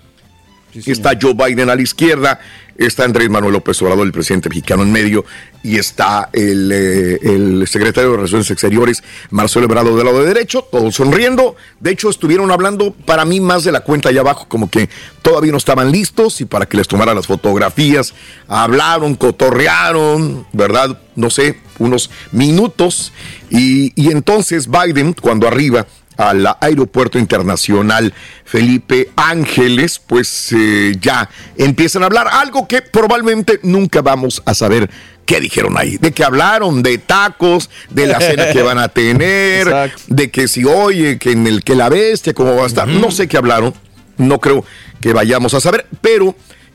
Está 0.87 1.13
Joe 1.21 1.35
Biden 1.35 1.71
a 1.71 1.77
la 1.77 1.83
izquierda, 1.83 2.41
está 2.77 3.05
Andrés 3.05 3.31
Manuel 3.31 3.53
López 3.53 3.81
Obrador, 3.83 4.07
el 4.07 4.13
presidente 4.13 4.49
mexicano 4.49 4.83
en 4.83 4.93
medio, 4.93 5.25
y 5.63 5.79
está 5.79 6.29
el, 6.33 6.71
eh, 6.73 7.19
el 7.23 7.67
secretario 7.67 8.11
de 8.11 8.17
Relaciones 8.19 8.51
Exteriores, 8.51 9.03
Marcelo 9.31 9.65
Ebrard, 9.65 9.95
del 9.95 10.05
lado 10.05 10.21
de 10.21 10.27
derecho, 10.27 10.67
todos 10.71 10.95
sonriendo. 10.95 11.57
De 11.81 11.91
hecho, 11.91 12.11
estuvieron 12.11 12.51
hablando 12.51 12.93
para 12.93 13.25
mí 13.25 13.41
más 13.41 13.65
de 13.65 13.73
la 13.73 13.81
cuenta 13.81 14.11
allá 14.11 14.21
abajo, 14.21 14.47
como 14.49 14.69
que 14.69 14.89
todavía 15.23 15.53
no 15.53 15.59
estaban 15.59 15.91
listos 15.91 16.41
y 16.41 16.45
para 16.45 16.67
que 16.67 16.77
les 16.77 16.87
tomaran 16.87 17.17
las 17.17 17.27
fotografías. 17.27 18.15
Hablaron, 18.47 19.15
cotorrearon, 19.15 20.47
¿verdad? 20.53 20.99
No 21.17 21.31
sé, 21.31 21.59
unos 21.79 22.11
minutos. 22.31 23.13
Y, 23.51 23.93
y 24.01 24.11
entonces 24.11 24.69
Biden, 24.69 25.15
cuando 25.15 25.49
arriba, 25.49 25.87
al 26.17 26.47
Aeropuerto 26.61 27.19
Internacional 27.19 28.13
Felipe 28.45 29.11
Ángeles, 29.17 29.99
pues 29.99 30.53
eh, 30.53 30.97
ya 31.01 31.29
empiezan 31.57 32.03
a 32.03 32.07
hablar 32.07 32.29
algo 32.31 32.69
que 32.69 32.83
probablemente 32.83 33.61
nunca 33.63 34.03
vamos 34.03 34.43
a 34.45 34.55
saber 34.55 34.91
qué 35.27 35.41
dijeron 35.41 35.77
ahí. 35.77 35.97
De 35.97 36.13
que 36.13 36.25
hablaron 36.25 36.83
de 36.83 36.99
tacos, 36.99 37.71
de 37.91 38.07
la 38.07 38.21
cena 38.21 38.51
que 38.53 38.63
van 38.63 38.79
a 38.79 38.89
tener, 38.91 39.93
de 40.07 40.31
que 40.31 40.49
si 40.49 40.65
oye, 40.65 41.19
que 41.19 41.33
en 41.33 41.47
el 41.47 41.65
que 41.65 41.75
la 41.75 41.89
bestia, 41.89 42.35
cómo 42.35 42.55
va 42.57 42.65
a 42.65 42.67
estar. 42.67 42.87
No 42.87 43.11
sé 43.11 43.29
qué 43.29 43.37
hablaron, 43.37 43.75
no 44.17 44.39
creo 44.41 44.65
que 45.01 45.13
vayamos 45.13 45.55
a 45.55 45.61
saber, 45.61 45.87
pero 46.01 46.35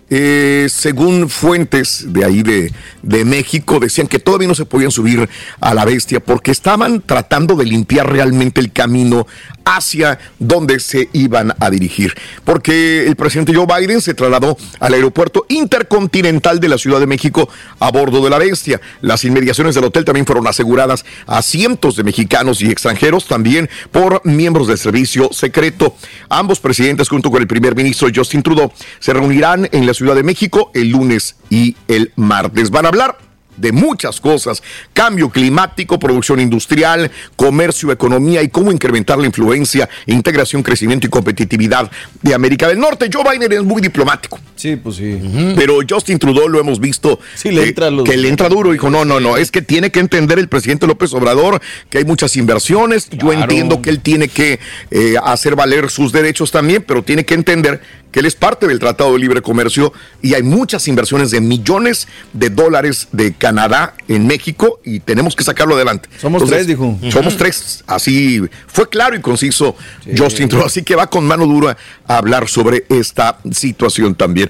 eh, 0.09 0.67
según 0.69 1.29
fuentes 1.29 2.05
de 2.07 2.25
ahí 2.25 2.41
de, 2.41 2.73
de, 3.03 3.25
México, 3.25 3.79
decían 3.79 4.07
que 4.07 4.19
todavía 4.19 4.47
no 4.47 4.55
se 4.55 4.65
podían 4.65 4.91
subir 4.91 5.29
a 5.59 5.73
la 5.73 5.85
bestia 5.85 6.19
porque 6.19 6.51
estaban 6.51 7.01
tratando 7.01 7.55
de 7.55 7.65
limpiar 7.65 8.11
realmente 8.11 8.59
el 8.59 8.71
camino 8.71 9.27
hacia 9.69 10.17
donde 10.39 10.79
se 10.79 11.09
iban 11.13 11.53
a 11.59 11.69
dirigir. 11.69 12.15
Porque 12.43 13.05
el 13.05 13.15
presidente 13.15 13.53
Joe 13.53 13.67
Biden 13.67 14.01
se 14.01 14.15
trasladó 14.15 14.57
al 14.79 14.93
aeropuerto 14.93 15.45
intercontinental 15.47 16.59
de 16.59 16.69
la 16.69 16.77
Ciudad 16.77 16.99
de 16.99 17.05
México 17.05 17.49
a 17.79 17.91
bordo 17.91 18.23
de 18.23 18.31
la 18.31 18.39
bestia. 18.39 18.81
Las 19.01 19.23
inmediaciones 19.25 19.75
del 19.75 19.83
hotel 19.83 20.05
también 20.05 20.25
fueron 20.25 20.47
aseguradas 20.47 21.05
a 21.27 21.41
cientos 21.43 21.95
de 21.95 22.03
mexicanos 22.03 22.61
y 22.61 22.71
extranjeros, 22.71 23.27
también 23.27 23.69
por 23.91 24.21
miembros 24.25 24.67
del 24.67 24.79
servicio 24.79 25.29
secreto. 25.31 25.95
Ambos 26.29 26.59
presidentes, 26.59 27.07
junto 27.07 27.29
con 27.29 27.41
el 27.41 27.47
primer 27.47 27.75
ministro 27.75 28.09
Justin 28.13 28.41
Trudeau, 28.41 28.71
se 28.99 29.13
reunirán 29.13 29.69
en 29.71 29.85
la 29.85 29.91
Ciudad 29.99 30.15
de 30.15 30.23
México 30.23 30.71
el 30.73 30.91
lunes 30.91 31.35
y 31.49 31.75
el 31.89 32.13
martes. 32.15 32.69
Van 32.69 32.85
a 32.85 32.87
hablar 32.87 33.17
de 33.59 33.71
muchas 33.73 34.21
cosas, 34.21 34.63
cambio 34.93 35.29
climático, 35.29 35.99
producción 35.99 36.39
industrial, 36.39 37.11
comercio, 37.35 37.91
economía 37.91 38.41
y 38.41 38.47
cómo 38.47 38.71
incrementar 38.71 39.17
la 39.17 39.25
influencia, 39.25 39.89
integración, 40.05 40.63
crecimiento 40.63 41.07
y 41.07 41.09
competitividad 41.09 41.91
de 42.21 42.33
América 42.33 42.67
del 42.67 42.79
Norte. 42.79 43.09
Joe 43.11 43.23
Biden 43.29 43.51
es 43.51 43.63
muy 43.63 43.81
diplomático. 43.81 44.39
Sí, 44.55 44.75
pues 44.77 44.95
sí. 44.95 45.19
Pero 45.55 45.79
Justin 45.87 46.19
Trudeau 46.19 46.47
lo 46.47 46.59
hemos 46.59 46.79
visto 46.79 47.19
le 47.43 47.69
entra 47.69 47.89
que 48.05 48.17
le 48.17 48.29
entra 48.29 48.49
duro. 48.49 48.71
Dijo, 48.71 48.89
no, 48.89 49.03
no, 49.05 49.19
no, 49.19 49.37
es 49.37 49.51
que 49.51 49.61
tiene 49.61 49.91
que 49.91 49.99
entender 49.99 50.39
el 50.39 50.47
presidente 50.47 50.87
López 50.87 51.13
Obrador 51.13 51.61
que 51.89 51.97
hay 51.97 52.05
muchas 52.05 52.37
inversiones. 52.37 53.09
Yo 53.09 53.33
entiendo 53.33 53.81
que 53.81 53.89
él 53.89 53.99
tiene 53.99 54.29
que 54.29 54.59
eh, 54.91 55.15
hacer 55.21 55.55
valer 55.55 55.89
sus 55.89 56.11
derechos 56.11 56.51
también, 56.51 56.83
pero 56.85 57.03
tiene 57.03 57.25
que 57.25 57.33
entender 57.33 57.81
que 58.11 58.19
él 58.19 58.25
es 58.25 58.35
parte 58.35 58.67
del 58.67 58.79
Tratado 58.79 59.13
de 59.13 59.19
Libre 59.19 59.41
Comercio 59.41 59.93
y 60.21 60.33
hay 60.33 60.43
muchas 60.43 60.87
inversiones 60.87 61.31
de 61.31 61.41
millones 61.41 62.07
de 62.33 62.49
dólares 62.49 63.07
de 63.11 63.33
Canadá 63.33 63.93
en 64.07 64.27
México 64.27 64.79
y 64.83 64.99
tenemos 64.99 65.35
que 65.35 65.43
sacarlo 65.43 65.75
adelante. 65.75 66.09
Somos 66.19 66.45
tres, 66.45 66.67
dijo. 66.67 66.97
Somos 67.11 67.37
tres. 67.37 67.83
Así 67.87 68.41
fue 68.67 68.89
claro 68.89 69.15
y 69.15 69.21
conciso 69.21 69.75
Justin 70.17 70.49
Trudeau. 70.49 70.67
Así 70.67 70.83
que 70.83 70.95
va 70.95 71.07
con 71.07 71.25
mano 71.25 71.45
dura 71.45 71.77
a 72.07 72.17
hablar 72.17 72.47
sobre 72.47 72.85
esta 72.89 73.39
situación 73.51 74.15
también. 74.15 74.49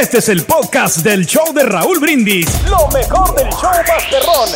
Este 0.00 0.18
es 0.18 0.30
el 0.30 0.42
podcast 0.44 1.00
del 1.04 1.26
show 1.26 1.52
de 1.52 1.64
Raúl 1.64 2.00
Brindis. 2.00 2.46
Lo 2.64 2.88
mejor 2.88 3.34
del 3.36 3.50
show 3.50 3.70
Masterrón. 3.86 4.48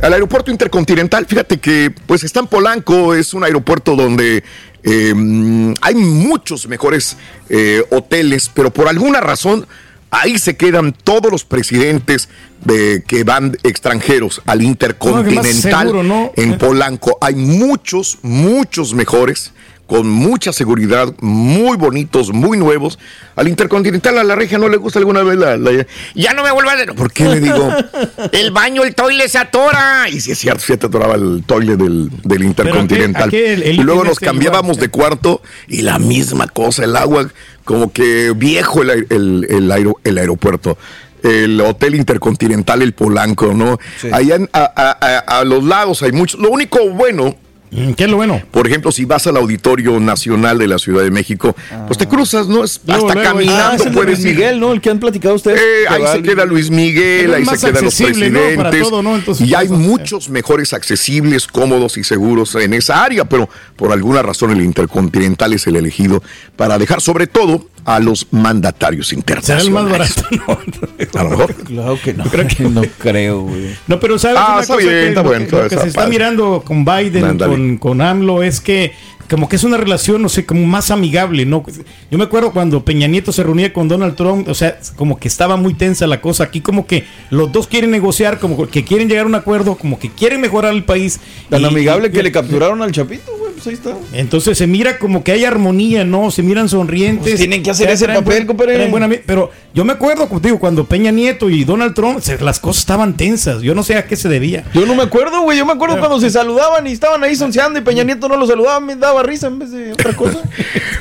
Al 0.00 0.12
aeropuerto 0.14 0.50
intercontinental, 0.50 1.26
fíjate 1.26 1.58
que 1.58 1.92
pues 2.06 2.24
está 2.24 2.40
en 2.40 2.46
Polanco, 2.46 3.12
es 3.12 3.34
un 3.34 3.44
aeropuerto 3.44 3.96
donde 3.96 4.42
eh, 4.82 5.74
hay 5.82 5.94
muchos 5.94 6.66
mejores 6.68 7.18
eh, 7.50 7.84
hoteles, 7.90 8.50
pero 8.54 8.70
por 8.70 8.88
alguna 8.88 9.20
razón 9.20 9.66
ahí 10.10 10.38
se 10.38 10.56
quedan 10.56 10.94
todos 10.94 11.30
los 11.30 11.44
presidentes 11.44 12.30
de, 12.64 13.04
que 13.06 13.24
van 13.24 13.58
extranjeros 13.62 14.40
al 14.46 14.62
intercontinental 14.62 15.88
seguro, 15.88 16.02
¿no? 16.02 16.32
en 16.34 16.56
Polanco. 16.56 17.18
Hay 17.20 17.34
muchos, 17.34 18.20
muchos 18.22 18.94
mejores 18.94 19.52
con 19.88 20.06
mucha 20.06 20.52
seguridad, 20.52 21.12
muy 21.22 21.78
bonitos, 21.78 22.30
muy 22.32 22.58
nuevos. 22.58 22.98
Al 23.36 23.48
Intercontinental, 23.48 24.18
a 24.18 24.22
la 24.22 24.34
regia 24.36 24.58
no 24.58 24.68
le 24.68 24.76
gusta 24.76 24.98
alguna 24.98 25.22
vez 25.22 25.38
la... 25.38 25.56
la- 25.56 25.86
ya 26.14 26.34
no 26.34 26.42
me 26.44 26.52
vuelva 26.52 26.74
a... 26.74 26.94
¿Por 26.94 27.10
qué 27.10 27.24
le 27.24 27.40
digo? 27.40 27.68
el 28.32 28.50
baño, 28.50 28.84
el 28.84 28.94
toile 28.94 29.26
se 29.30 29.38
atora. 29.38 30.10
Y 30.10 30.20
si 30.20 30.32
es 30.32 30.38
cierto, 30.38 30.60
se 30.60 30.76
te 30.76 30.86
atoraba 30.86 31.14
el 31.14 31.42
toile 31.46 31.76
del, 31.78 32.10
del 32.22 32.44
Intercontinental. 32.44 33.34
el 33.34 33.66
y 33.66 33.78
luego 33.78 34.04
nos 34.04 34.12
este 34.12 34.26
cambiábamos 34.26 34.76
de 34.76 34.90
cuarto 34.90 35.40
y 35.68 35.80
la 35.80 35.98
misma 35.98 36.48
cosa, 36.48 36.84
el 36.84 36.94
agua, 36.94 37.26
como 37.64 37.90
que 37.90 38.32
viejo 38.36 38.82
el, 38.82 38.90
aer- 38.90 39.06
el, 39.08 39.46
el 39.48 39.72
aero- 39.72 39.98
el 40.04 40.18
aeropuerto. 40.18 40.76
El 41.22 41.58
Hotel 41.62 41.94
Intercontinental, 41.94 42.82
el 42.82 42.92
Polanco, 42.92 43.54
¿no? 43.54 43.78
Allá 44.12 44.36
en- 44.36 44.50
a, 44.52 44.70
a- 44.76 44.98
a- 45.00 45.38
a 45.40 45.44
los 45.44 45.64
lados 45.64 46.02
hay 46.02 46.12
muchos. 46.12 46.38
Lo 46.38 46.50
único 46.50 46.78
bueno 46.90 47.34
¿Qué 47.70 48.04
es 48.04 48.10
lo 48.10 48.16
bueno? 48.16 48.40
por 48.50 48.66
ejemplo, 48.66 48.90
si 48.92 49.04
vas 49.04 49.26
al 49.26 49.36
Auditorio 49.36 50.00
Nacional 50.00 50.58
de 50.58 50.66
la 50.66 50.78
Ciudad 50.78 51.02
de 51.02 51.10
México, 51.10 51.54
pues 51.86 51.98
te 51.98 52.06
cruzas, 52.06 52.48
¿no? 52.48 52.64
Es, 52.64 52.80
Luego, 52.86 53.08
hasta 53.08 53.20
luego, 53.20 53.32
caminando 53.32 53.84
ah, 53.84 53.90
puedes 53.92 54.18
Luis 54.18 54.30
ir. 54.30 54.36
Miguel, 54.36 54.60
¿no? 54.60 54.72
El 54.72 54.80
que 54.80 54.90
han 54.90 54.98
platicado 54.98 55.34
ustedes. 55.34 55.60
Eh, 55.60 55.88
ahí 55.88 56.02
se 56.12 56.22
queda 56.22 56.44
Luis 56.44 56.70
Miguel, 56.70 57.34
ahí 57.34 57.44
se 57.44 57.56
quedan 57.58 57.84
los 57.84 58.00
accesible, 58.00 58.30
¿no? 58.30 58.38
presidentes. 58.40 58.70
Para 58.70 58.82
todo, 58.82 59.02
¿no? 59.02 59.14
Entonces, 59.16 59.46
y 59.46 59.54
hay 59.54 59.68
muchos 59.68 60.28
mejores 60.28 60.72
accesibles, 60.72 61.46
cómodos 61.46 61.96
y 61.96 62.04
seguros 62.04 62.54
en 62.54 62.74
esa 62.74 63.04
área, 63.04 63.24
pero 63.24 63.48
por 63.76 63.92
alguna 63.92 64.22
razón 64.22 64.50
el 64.50 64.60
Intercontinental 64.62 65.52
es 65.52 65.66
el 65.66 65.76
elegido 65.76 66.22
para 66.56 66.78
dejar 66.78 67.00
sobre 67.00 67.26
todo 67.26 67.66
a 67.96 68.00
los 68.00 68.26
mandatarios 68.32 69.08
Será 69.08 69.18
internacionales. 69.20 69.66
el 69.66 69.72
más 69.72 69.90
barato. 69.90 70.22
No, 71.14 71.20
A 71.20 71.22
lo 71.24 71.30
mejor. 71.30 71.54
Claro 71.54 71.98
que 72.02 72.12
no. 72.14 72.24
creo 72.30 72.46
que- 72.46 72.62
no 72.64 72.82
creo, 72.98 73.40
güey. 73.42 73.76
No, 73.86 73.98
pero 73.98 74.18
sabes 74.18 74.38
Ah, 74.40 74.52
una 74.54 74.60
está 74.62 74.74
cosa 74.74 74.86
bien, 74.86 74.98
que 75.00 75.08
está 75.08 75.22
lo 75.22 75.28
bueno, 75.28 75.46
que- 75.46 75.52
lo 75.52 75.60
que 75.62 75.66
está 75.74 75.82
se 75.82 75.88
está 75.88 76.06
mirando 76.06 76.62
con 76.64 76.84
Biden, 76.84 77.38
con, 77.38 77.78
con 77.78 78.00
AMLO, 78.00 78.42
es 78.42 78.60
que 78.60 78.92
como 79.30 79.46
que 79.46 79.56
es 79.56 79.64
una 79.64 79.76
relación, 79.76 80.22
no 80.22 80.30
sé, 80.30 80.46
como 80.46 80.64
más 80.66 80.90
amigable, 80.90 81.44
¿no? 81.44 81.62
Yo 82.10 82.16
me 82.16 82.24
acuerdo 82.24 82.50
cuando 82.50 82.82
Peña 82.82 83.06
Nieto 83.08 83.30
se 83.30 83.42
reunía 83.42 83.74
con 83.74 83.86
Donald 83.86 84.16
Trump, 84.16 84.48
o 84.48 84.54
sea, 84.54 84.78
como 84.96 85.18
que 85.18 85.28
estaba 85.28 85.56
muy 85.58 85.74
tensa 85.74 86.06
la 86.06 86.22
cosa. 86.22 86.44
Aquí 86.44 86.62
como 86.62 86.86
que 86.86 87.04
los 87.28 87.52
dos 87.52 87.66
quieren 87.66 87.90
negociar, 87.90 88.38
como 88.38 88.66
que 88.68 88.84
quieren 88.84 89.06
llegar 89.06 89.24
a 89.24 89.28
un 89.28 89.34
acuerdo, 89.34 89.76
como 89.76 89.98
que 89.98 90.10
quieren 90.10 90.40
mejorar 90.40 90.72
el 90.72 90.84
país. 90.84 91.20
Tan 91.50 91.60
Y- 91.60 91.64
amigable 91.66 92.08
y- 92.08 92.10
que 92.10 92.22
le 92.22 92.32
capturaron 92.32 92.80
al 92.80 92.90
Chapito. 92.92 93.32
Pues 93.62 93.66
ahí 93.66 93.74
está. 93.74 93.96
Entonces 94.12 94.56
se 94.58 94.66
mira 94.66 94.98
como 94.98 95.22
que 95.24 95.32
hay 95.32 95.44
armonía, 95.44 96.04
¿no? 96.04 96.30
Se 96.30 96.42
miran 96.42 96.68
sonrientes. 96.68 97.22
Pues 97.24 97.36
tienen 97.36 97.62
que 97.62 97.70
hacer 97.70 97.90
ese 97.90 98.06
papel, 98.06 98.46
compadre. 98.46 99.22
pero 99.26 99.50
yo 99.74 99.84
me 99.84 99.92
acuerdo, 99.92 100.28
como 100.28 100.40
te 100.40 100.48
digo, 100.48 100.58
cuando 100.58 100.84
Peña 100.84 101.10
Nieto 101.10 101.50
y 101.50 101.64
Donald 101.64 101.94
Trump, 101.94 102.20
se- 102.20 102.38
las 102.38 102.58
cosas 102.60 102.80
estaban 102.80 103.16
tensas. 103.16 103.62
Yo 103.62 103.74
no 103.74 103.82
sé 103.82 103.96
a 103.96 104.06
qué 104.06 104.16
se 104.16 104.28
debía. 104.28 104.64
Yo 104.74 104.86
no 104.86 104.94
me 104.94 105.02
acuerdo, 105.02 105.42
güey. 105.42 105.58
Yo 105.58 105.66
me 105.66 105.72
acuerdo 105.72 105.98
cuando 105.98 106.20
se 106.20 106.30
saludaban 106.30 106.86
y 106.86 106.92
estaban 106.92 107.22
ahí 107.24 107.36
sonceando 107.36 107.78
y 107.78 107.82
Peña 107.82 108.04
Nieto 108.04 108.28
no 108.28 108.36
lo 108.36 108.46
saludaba, 108.46 108.80
me 108.80 108.96
daba 108.96 109.22
risa 109.22 109.48
en 109.48 109.58
vez 109.58 109.70
de 109.70 109.92
otra 109.92 110.14
cosa. 110.14 110.38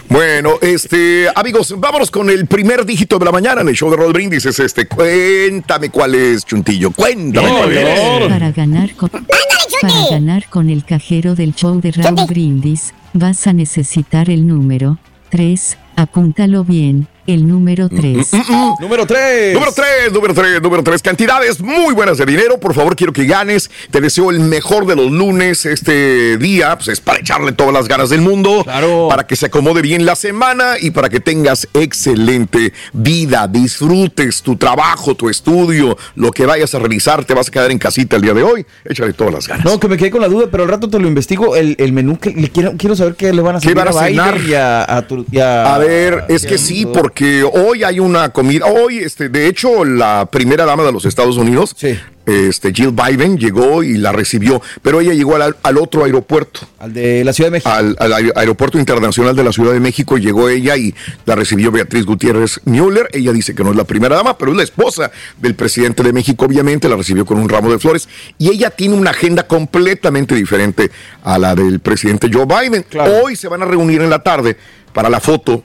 Bueno, 0.09 0.53
este, 0.61 1.27
amigos, 1.35 1.75
vámonos 1.77 2.09
con 2.09 2.29
el 2.29 2.45
primer 2.47 2.85
dígito 2.85 3.19
de 3.19 3.25
la 3.25 3.31
mañana 3.31 3.61
en 3.61 3.67
el 3.67 3.75
show 3.75 3.91
de 3.91 3.97
Roll 3.97 4.13
Brindis. 4.13 4.45
Es 4.45 4.57
este, 4.59 4.87
cuéntame 4.87 5.89
cuál 5.89 6.15
es, 6.15 6.45
Chuntillo. 6.45 6.91
Cuéntame. 6.91 7.49
cuál 7.49 7.71
es. 7.77 8.27
Para 8.29 8.51
ganar 8.51 8.93
con 8.95 9.09
para 9.81 10.09
ganar 10.09 10.49
con 10.49 10.69
el 10.69 10.83
cajero 10.85 11.35
del 11.35 11.53
show 11.53 11.79
de 11.79 11.91
Raúl 11.91 12.25
Brindis, 12.27 12.46
vas 13.13 13.47
a 13.47 13.53
necesitar 13.53 14.29
el 14.29 14.47
número 14.47 14.97
3, 15.29 15.77
apúntalo 15.95 16.63
bien, 16.63 17.07
el 17.27 17.47
número 17.47 17.89
3. 17.89 18.27
Número 18.79 19.05
3. 19.05 19.53
Número 19.53 19.71
3, 19.73 20.11
número 20.13 20.33
3, 20.33 20.61
número 20.61 20.83
3. 20.83 21.01
Cantidades 21.01 21.59
muy 21.59 21.93
buenas 21.93 22.17
de 22.17 22.25
dinero. 22.25 22.57
Por 22.59 22.73
favor, 22.73 22.95
quiero 22.95 23.13
que 23.13 23.25
ganes. 23.25 23.69
Te 23.91 24.01
deseo 24.01 24.31
el 24.31 24.39
mejor 24.39 24.85
de 24.85 24.95
los 24.95 25.11
lunes. 25.11 25.65
Este 25.65 26.37
día, 26.37 26.75
pues 26.77 26.87
es 26.87 27.01
para 27.01 27.19
echarle 27.19 27.51
todas 27.51 27.73
las 27.73 27.87
ganas 27.87 28.09
del 28.09 28.21
mundo. 28.21 28.63
Claro. 28.63 29.07
Para 29.09 29.27
que 29.27 29.35
se 29.35 29.47
acomode 29.47 29.81
bien 29.81 30.05
la 30.05 30.15
semana 30.15 30.75
y 30.79 30.91
para 30.91 31.09
que 31.09 31.19
tengas 31.19 31.67
excelente 31.73 32.73
vida. 32.93 33.47
Disfrutes 33.47 34.41
tu 34.41 34.55
trabajo, 34.55 35.15
tu 35.15 35.29
estudio, 35.29 35.97
lo 36.15 36.31
que 36.31 36.45
vayas 36.45 36.73
a 36.75 36.79
realizar. 36.79 37.25
Te 37.25 37.33
vas 37.33 37.49
a 37.49 37.51
quedar 37.51 37.71
en 37.71 37.77
casita 37.79 38.15
el 38.15 38.21
día 38.21 38.33
de 38.33 38.43
hoy. 38.43 38.65
Échale 38.85 39.13
todas 39.13 39.33
las 39.33 39.47
ganas. 39.47 39.65
No, 39.65 39.79
que 39.79 39.87
me 39.87 39.97
quedé 39.97 40.11
con 40.11 40.21
la 40.21 40.27
duda, 40.29 40.47
pero 40.49 40.63
al 40.63 40.69
rato 40.69 40.89
te 40.89 40.97
lo 40.99 41.07
investigo. 41.07 41.55
El, 41.55 41.75
el 41.79 41.91
menú 41.93 42.17
que 42.19 42.31
le 42.31 42.49
quiero, 42.49 42.73
quiero 42.77 42.95
saber 42.95 43.15
qué 43.15 43.33
le 43.33 43.41
van 43.41 43.57
a 43.57 43.59
¿Qué 43.59 43.69
servir 43.69 43.83
van 43.83 43.87
a 43.87 43.91
Biden 44.07 44.25
cenar? 44.25 44.41
y 44.41 44.53
a, 44.53 44.97
a 44.97 45.07
tu- 45.07 45.25
y 45.31 45.39
a- 45.39 45.75
A 45.75 45.77
ver, 45.77 46.25
es 46.29 46.45
que 46.45 46.57
sí, 46.57 46.85
porque 46.85 47.16
hoy 47.51 47.83
hay 47.83 47.99
una 47.99 48.29
comida. 48.29 48.65
Hoy, 48.65 48.99
este, 48.99 49.29
de 49.29 49.47
hecho, 49.47 49.83
la 49.85 50.27
primera 50.31 50.65
dama 50.65 50.83
de 50.83 50.91
los 50.91 51.05
Estados 51.05 51.37
Unidos, 51.37 51.75
este, 52.25 52.73
Jill 52.73 52.91
Biden, 52.91 53.37
llegó 53.37 53.83
y 53.83 53.97
la 53.97 54.11
recibió, 54.11 54.61
pero 54.81 54.99
ella 54.99 55.13
llegó 55.13 55.35
al, 55.35 55.55
al 55.63 55.77
otro 55.77 56.03
aeropuerto. 56.03 56.61
Al 56.79 56.93
de 56.93 57.23
la 57.23 57.33
Ciudad 57.33 57.47
de 57.47 57.51
México. 57.53 57.69
Al, 57.69 57.95
al 57.99 58.11
aer- 58.13 58.33
aeropuerto 58.35 58.77
internacional 58.77 59.35
de 59.35 59.43
la 59.43 59.51
Ciudad 59.51 59.73
de 59.73 59.79
México 59.79 60.17
llegó 60.17 60.49
ella 60.49 60.75
y 60.77 60.93
la 61.25 61.35
recibió 61.35 61.71
Beatriz 61.71 62.05
Gutiérrez 62.05 62.59
Müller. 62.65 63.07
Ella 63.13 63.31
dice 63.31 63.55
que 63.55 63.63
no 63.63 63.71
es 63.71 63.77
la 63.77 63.85
primera 63.85 64.15
dama, 64.15 64.37
pero 64.37 64.51
es 64.51 64.57
la 64.57 64.63
esposa 64.63 65.09
del 65.39 65.55
presidente 65.55 66.03
de 66.03 66.13
México, 66.13 66.45
obviamente, 66.45 66.89
la 66.89 66.97
recibió 66.97 67.25
con 67.25 67.39
un 67.39 67.47
ramo 67.49 67.71
de 67.71 67.79
flores. 67.79 68.07
Y 68.37 68.49
ella 68.49 68.69
tiene 68.69 68.95
una 68.95 69.11
agenda 69.11 69.47
completamente 69.47 70.35
diferente 70.35 70.91
a 71.23 71.39
la 71.39 71.55
del 71.55 71.79
presidente 71.79 72.29
Joe 72.31 72.45
Biden. 72.45 72.85
Hoy 73.23 73.35
se 73.35 73.47
van 73.47 73.61
a 73.61 73.65
reunir 73.65 74.01
en 74.01 74.09
la 74.09 74.21
tarde 74.21 74.57
para 74.93 75.09
la 75.09 75.19
foto, 75.19 75.63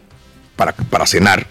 para, 0.63 0.73
para 0.73 1.07
cenar, 1.07 1.45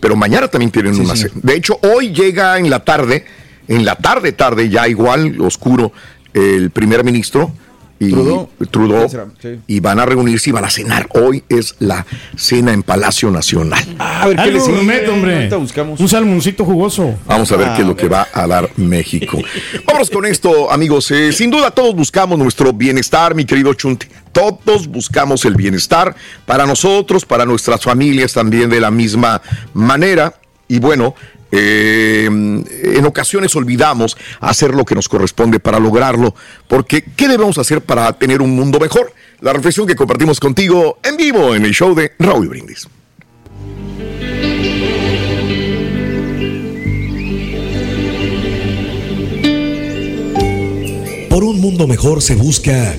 pero 0.00 0.16
mañana 0.16 0.48
también 0.48 0.70
tienen 0.70 0.98
una 1.00 1.16
cena. 1.16 1.32
De 1.36 1.54
hecho, 1.54 1.78
hoy 1.82 2.12
llega 2.12 2.58
en 2.58 2.68
la 2.68 2.80
tarde, 2.84 3.24
en 3.68 3.84
la 3.86 3.96
tarde, 3.96 4.32
tarde, 4.32 4.68
ya 4.68 4.86
igual, 4.88 5.40
oscuro, 5.40 5.92
el 6.34 6.70
primer 6.70 7.02
ministro 7.04 7.52
y 7.98 8.10
Trudeau. 8.10 8.48
Trudeau, 8.70 9.08
Sí. 9.42 9.60
y 9.66 9.80
van 9.80 9.98
a 10.00 10.06
reunirse 10.06 10.48
y 10.50 10.52
van 10.54 10.64
a 10.64 10.70
cenar. 10.70 11.06
Hoy 11.12 11.44
es 11.50 11.74
la 11.80 12.06
cena 12.36 12.72
en 12.72 12.82
Palacio 12.82 13.30
Nacional. 13.30 13.82
A 13.98 14.26
ver 14.26 14.36
qué 14.36 14.42
Algo 14.42 14.54
le 14.58 14.60
sigue. 14.64 14.76
gourmet, 14.76 15.08
hombre. 15.08 15.50
Un 15.98 16.08
salmoncito 16.08 16.64
jugoso. 16.64 17.14
Vamos 17.26 17.52
a 17.52 17.56
ver 17.56 17.68
qué 17.76 17.82
es 17.82 17.86
lo 17.88 17.94
que 17.96 18.08
va 18.08 18.26
a 18.32 18.46
dar 18.46 18.70
México. 18.76 19.38
Vámonos 19.86 20.08
con 20.10 20.24
esto, 20.24 20.70
amigos. 20.70 21.10
Eh, 21.10 21.30
sin 21.32 21.50
duda 21.50 21.70
todos 21.70 21.94
buscamos 21.94 22.38
nuestro 22.38 22.72
bienestar, 22.72 23.34
mi 23.34 23.44
querido 23.44 23.74
Chunti. 23.74 24.06
Todos 24.32 24.88
buscamos 24.88 25.44
el 25.44 25.54
bienestar 25.54 26.14
para 26.46 26.66
nosotros, 26.66 27.24
para 27.24 27.44
nuestras 27.44 27.82
familias 27.82 28.32
también 28.32 28.70
de 28.70 28.80
la 28.80 28.90
misma 28.90 29.42
manera. 29.74 30.34
Y 30.68 30.78
bueno, 30.78 31.14
eh, 31.52 32.26
en 32.26 33.04
ocasiones 33.04 33.56
olvidamos 33.56 34.16
hacer 34.40 34.74
lo 34.74 34.84
que 34.84 34.94
nos 34.94 35.08
corresponde 35.08 35.58
para 35.58 35.80
lograrlo. 35.80 36.34
Porque, 36.68 37.04
¿qué 37.16 37.28
debemos 37.28 37.58
hacer 37.58 37.80
para 37.80 38.12
tener 38.12 38.40
un 38.40 38.54
mundo 38.54 38.78
mejor? 38.78 39.12
La 39.40 39.52
reflexión 39.52 39.86
que 39.86 39.96
compartimos 39.96 40.38
contigo 40.38 40.98
en 41.02 41.16
vivo 41.16 41.54
en 41.54 41.64
el 41.64 41.72
show 41.72 41.94
de 41.94 42.12
Raúl 42.18 42.48
Brindis. 42.48 42.88
Por 51.28 51.44
un 51.44 51.60
mundo 51.60 51.86
mejor 51.86 52.20
se 52.20 52.34
busca 52.34 52.94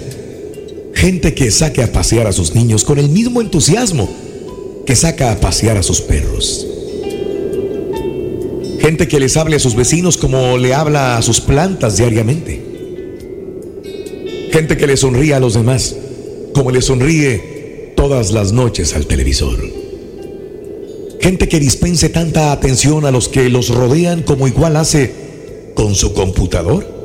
gente 1.02 1.34
que 1.34 1.50
saque 1.50 1.82
a 1.82 1.92
pasear 1.92 2.28
a 2.28 2.32
sus 2.32 2.54
niños 2.54 2.84
con 2.84 3.00
el 3.00 3.10
mismo 3.10 3.42
entusiasmo 3.42 4.08
que 4.86 4.96
saca 4.96 5.32
a 5.32 5.40
pasear 5.40 5.76
a 5.76 5.82
sus 5.82 6.00
perros. 6.00 6.68
Gente 8.80 9.08
que 9.08 9.20
les 9.20 9.36
hable 9.36 9.56
a 9.56 9.60
sus 9.60 9.76
vecinos 9.76 10.16
como 10.18 10.60
le 10.60 10.76
habla 10.76 11.18
a 11.18 11.24
sus 11.24 11.42
plantas 11.42 11.98
diariamente. 11.98 12.62
Gente 14.52 14.78
que 14.78 14.86
le 14.86 14.96
sonríe 14.96 15.34
a 15.34 15.40
los 15.40 15.56
demás 15.56 15.96
como 16.54 16.70
le 16.70 16.84
sonríe 16.84 17.94
todas 17.96 18.32
las 18.32 18.52
noches 18.52 18.94
al 18.94 19.08
televisor. 19.08 19.58
Gente 21.20 21.48
que 21.48 21.60
dispense 21.60 22.10
tanta 22.10 22.52
atención 22.52 23.06
a 23.06 23.12
los 23.12 23.28
que 23.28 23.50
los 23.50 23.70
rodean 23.70 24.22
como 24.22 24.48
igual 24.48 24.76
hace 24.76 25.12
con 25.74 25.96
su 25.96 26.14
computador. 26.14 27.01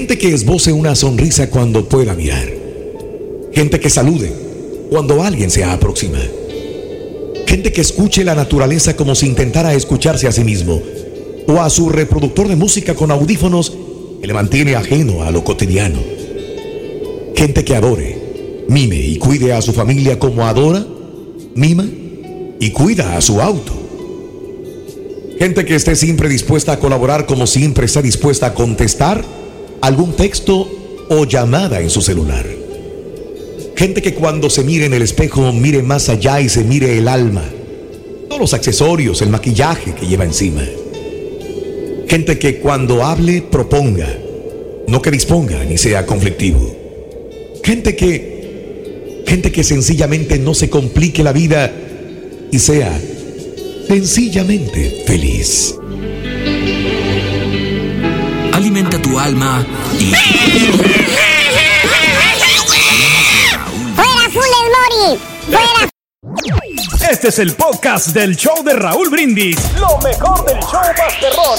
Gente 0.00 0.16
que 0.16 0.32
esboce 0.32 0.72
una 0.72 0.94
sonrisa 0.94 1.50
cuando 1.50 1.86
pueda 1.86 2.14
mirar. 2.14 2.50
Gente 3.52 3.78
que 3.78 3.90
salude 3.90 4.32
cuando 4.88 5.22
alguien 5.22 5.50
se 5.50 5.62
aproxima. 5.62 6.18
Gente 7.46 7.70
que 7.70 7.82
escuche 7.82 8.24
la 8.24 8.34
naturaleza 8.34 8.96
como 8.96 9.14
si 9.14 9.26
intentara 9.26 9.74
escucharse 9.74 10.26
a 10.26 10.32
sí 10.32 10.42
mismo. 10.42 10.80
O 11.46 11.60
a 11.60 11.68
su 11.68 11.90
reproductor 11.90 12.48
de 12.48 12.56
música 12.56 12.94
con 12.94 13.10
audífonos 13.10 13.76
que 14.22 14.26
le 14.26 14.32
mantiene 14.32 14.74
ajeno 14.74 15.22
a 15.22 15.30
lo 15.30 15.44
cotidiano. 15.44 15.98
Gente 17.36 17.62
que 17.62 17.76
adore, 17.76 18.64
mime 18.68 18.96
y 18.96 19.18
cuide 19.18 19.52
a 19.52 19.60
su 19.60 19.74
familia 19.74 20.18
como 20.18 20.46
adora, 20.46 20.82
mima 21.54 21.86
y 22.58 22.70
cuida 22.70 23.18
a 23.18 23.20
su 23.20 23.38
auto. 23.42 23.74
Gente 25.38 25.66
que 25.66 25.74
esté 25.74 25.94
siempre 25.94 26.30
dispuesta 26.30 26.72
a 26.72 26.78
colaborar 26.80 27.26
como 27.26 27.46
siempre 27.46 27.84
está 27.84 28.00
dispuesta 28.00 28.46
a 28.46 28.54
contestar 28.54 29.39
algún 29.80 30.12
texto 30.12 30.68
o 31.08 31.24
llamada 31.24 31.80
en 31.80 31.90
su 31.90 32.00
celular. 32.00 32.46
Gente 33.76 34.02
que 34.02 34.14
cuando 34.14 34.50
se 34.50 34.62
mire 34.62 34.84
en 34.86 34.94
el 34.94 35.02
espejo 35.02 35.52
mire 35.52 35.82
más 35.82 36.08
allá 36.08 36.40
y 36.40 36.48
se 36.48 36.64
mire 36.64 36.98
el 36.98 37.08
alma. 37.08 37.44
Todos 38.28 38.40
los 38.40 38.54
accesorios, 38.54 39.22
el 39.22 39.30
maquillaje 39.30 39.94
que 39.94 40.06
lleva 40.06 40.24
encima. 40.24 40.62
Gente 42.06 42.38
que 42.38 42.58
cuando 42.58 43.04
hable 43.04 43.42
proponga, 43.42 44.08
no 44.86 45.00
que 45.00 45.10
disponga 45.10 45.64
ni 45.64 45.78
sea 45.78 46.04
conflictivo. 46.04 46.76
Gente 47.64 47.96
que 47.96 49.22
gente 49.26 49.52
que 49.52 49.62
sencillamente 49.62 50.38
no 50.38 50.54
se 50.54 50.68
complique 50.68 51.22
la 51.22 51.32
vida 51.32 51.72
y 52.50 52.58
sea 52.58 53.00
sencillamente 53.86 55.04
feliz. 55.06 55.79
Alimenta 58.60 59.00
tu 59.00 59.18
alma 59.18 59.64
y 59.98 60.12
¡Fuera, 63.94 64.28
Funes 64.30 64.66
Mori! 64.76 65.18
¡Fuera! 65.46 65.88
Este 67.10 67.28
es 67.28 67.38
el 67.38 67.54
podcast 67.54 68.08
del 68.08 68.36
show 68.36 68.62
de 68.62 68.74
Raúl 68.74 69.08
Brindis. 69.08 69.56
Lo 69.78 69.96
mejor 70.06 70.44
del 70.44 70.58
show 70.60 70.78
Masterrón. 70.98 71.58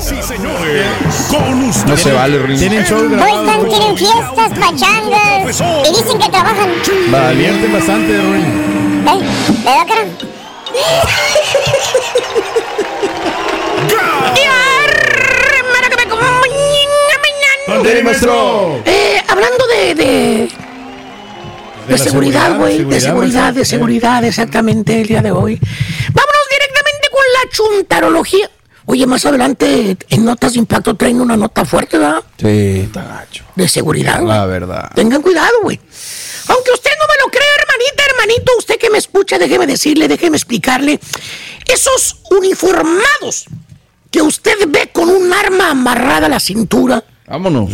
Sí, 0.00 0.22
señores. 0.22 0.86
Con 1.28 1.64
ustedes. 1.64 1.86
No 1.86 1.96
se 1.96 2.12
vale, 2.12 2.38
Rin. 2.38 2.56
Tienen 2.60 2.84
show 2.86 3.00
Hoy 3.00 3.08
grabado. 3.08 3.40
están, 3.40 3.68
tienen 3.68 3.96
fiestas, 3.96 4.58
pachangas. 4.60 5.60
Y 5.60 5.90
dicen 5.90 6.18
que 6.20 6.28
trabajan. 6.28 6.70
Valiente 7.10 7.66
bastante, 7.66 8.16
Ruin. 8.16 9.04
¿Eh? 9.08 9.20
¿Verdad, 9.64 9.86
cara? 9.88 10.04
Eh, 17.86 19.22
hablando 19.28 19.66
de, 19.66 19.94
de, 19.94 20.48
seguridad, 21.98 22.04
seguridad, 22.04 22.56
güey, 22.56 22.78
de 22.78 23.00
seguridad, 23.00 23.00
seguridad, 23.00 23.54
de 23.54 23.64
seguridad, 23.66 24.24
exactamente, 24.24 25.02
el 25.02 25.06
día 25.06 25.20
de 25.20 25.30
hoy. 25.30 25.60
Vámonos 26.12 26.46
directamente 26.50 27.08
con 27.10 27.22
la 27.34 27.50
chuntarología. 27.50 28.50
Oye, 28.86 29.06
más 29.06 29.26
adelante 29.26 29.98
en 30.08 30.24
Notas 30.24 30.54
de 30.54 30.60
Impacto 30.60 30.94
traen 30.94 31.20
una 31.20 31.36
nota 31.36 31.66
fuerte, 31.66 31.98
¿verdad? 31.98 32.22
Sí, 32.38 32.80
está 32.86 33.02
gacho. 33.02 33.44
De 33.54 33.68
seguridad. 33.68 34.22
La 34.22 34.46
verdad. 34.46 34.90
Tengan 34.94 35.20
cuidado, 35.20 35.60
güey. 35.62 35.78
Aunque 36.48 36.70
usted 36.72 36.90
no 36.98 37.06
me 37.06 37.22
lo 37.22 37.30
crea, 37.30 37.48
hermanita, 37.60 38.02
hermanito, 38.10 38.52
usted 38.58 38.78
que 38.78 38.90
me 38.90 38.98
escucha, 38.98 39.38
déjeme 39.38 39.66
decirle, 39.66 40.08
déjeme 40.08 40.38
explicarle. 40.38 41.00
Esos 41.66 42.16
uniformados 42.30 43.44
que 44.10 44.22
usted 44.22 44.54
ve 44.68 44.90
con 44.90 45.10
un 45.10 45.32
arma 45.32 45.70
amarrada 45.70 46.26
a 46.26 46.30
la 46.30 46.40
cintura, 46.40 47.04
Vámonos. 47.26 47.70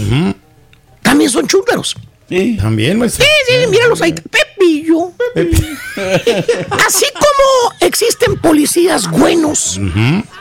También 1.03 1.31
son 1.31 1.47
chúntaros. 1.47 1.97
Sí. 2.29 2.57
También, 2.61 2.99
maestro. 2.99 3.25
Sí, 3.25 3.31
sí, 3.49 3.67
míralos 3.69 4.01
ahí. 4.03 4.13
Pepillo. 4.13 5.13
Así 6.87 7.07
como 7.15 7.75
existen 7.81 8.39
policías 8.39 9.11
buenos, 9.11 9.81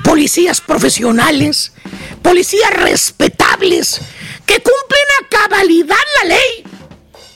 policías 0.04 0.62
profesionales, 0.62 1.72
policías 2.22 2.72
respetables, 2.76 4.02
que 4.46 4.56
cumplen 4.62 5.06
a 5.24 5.28
cabalidad 5.30 5.96
la 6.22 6.30
ley 6.30 6.64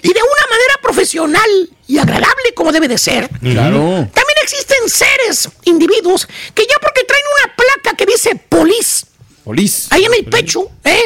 y 0.04 0.08
de 0.08 0.20
una 0.20 0.48
manera 0.50 0.76
profesional 0.84 1.70
y 1.88 1.98
agradable 1.98 2.54
como 2.56 2.72
debe 2.72 2.88
de 2.88 2.98
ser. 3.00 3.28
Claro. 3.40 3.80
También 4.14 4.38
existen 4.44 4.88
seres, 4.88 5.50
individuos, 5.66 6.28
que 6.54 6.64
ya 6.64 6.76
porque 6.80 7.04
traen 7.06 7.24
una 7.46 7.56
placa 7.56 7.98
que 7.98 8.06
dice 8.06 8.36
polis, 8.50 9.06
Polis. 9.44 9.88
ahí 9.90 10.06
en 10.06 10.14
el 10.14 10.26
pecho, 10.26 10.70
¿eh? 10.84 11.02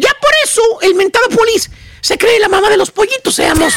Ya 0.00 0.10
por 0.20 0.30
eso 0.44 0.62
el 0.82 0.94
mentado 0.94 1.28
polis 1.28 1.70
se 2.00 2.16
cree 2.16 2.40
la 2.40 2.48
mamá 2.48 2.70
de 2.70 2.76
los 2.76 2.90
pollitos, 2.90 3.34
seamos 3.34 3.74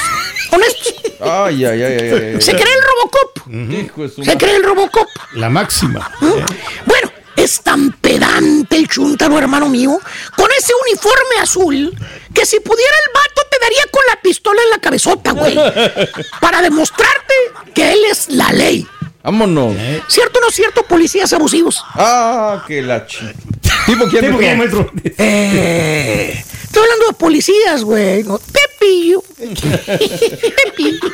honestos. 0.52 0.94
Ay, 1.20 1.66
ay, 1.66 1.84
ay, 1.84 1.98
ay, 2.00 2.12
ay. 2.36 2.42
Se 2.42 2.54
cree 2.54 2.74
el 2.74 2.82
Robocop. 2.82 3.48
Hijo 3.72 4.04
de 4.04 4.10
su 4.10 4.24
Se 4.24 4.38
cree 4.38 4.56
el 4.56 4.64
Robocop. 4.64 5.08
La 5.34 5.50
máxima. 5.50 6.10
Bueno, 6.86 7.12
es 7.36 7.62
tan 7.62 7.92
pedante 7.94 8.78
el 8.78 8.88
chuntaro, 8.88 9.38
hermano 9.38 9.68
mío, 9.68 10.00
con 10.38 10.50
ese 10.58 10.72
uniforme 10.88 11.42
azul, 11.42 11.98
que 12.34 12.46
si 12.46 12.60
pudiera 12.60 12.96
el 13.06 13.14
vato 13.14 13.42
te 13.50 13.60
daría 13.60 13.84
con 13.92 14.02
la 14.10 14.22
pistola 14.22 14.62
en 14.64 14.70
la 14.70 14.80
cabezota, 14.80 15.32
güey. 15.32 15.56
Para 16.42 16.62
demostrarte 16.62 17.34
que 17.74 17.92
él 17.92 18.00
es 18.10 18.30
la 18.30 18.52
ley. 18.52 18.88
Vámonos. 19.24 19.74
¿Cierto 20.10 20.40
o 20.40 20.42
no 20.42 20.52
cierto, 20.52 20.84
policías 20.84 21.32
abusivos? 21.32 21.82
Ah, 21.94 22.64
que 22.68 22.82
la 22.82 23.06
chi. 23.06 23.26
¿Tipo 23.86 24.06
quién? 24.10 24.26
¿Tipo 24.26 24.38
quién, 24.38 24.58
maestro? 24.58 24.92
Eh, 25.18 26.44
estoy 26.64 26.84
hablando 26.84 27.08
de 27.08 27.14
policías, 27.14 27.84
güey. 27.86 28.24
No, 28.24 28.38
Pepillo. 28.38 29.24
Pepillo. 29.38 31.10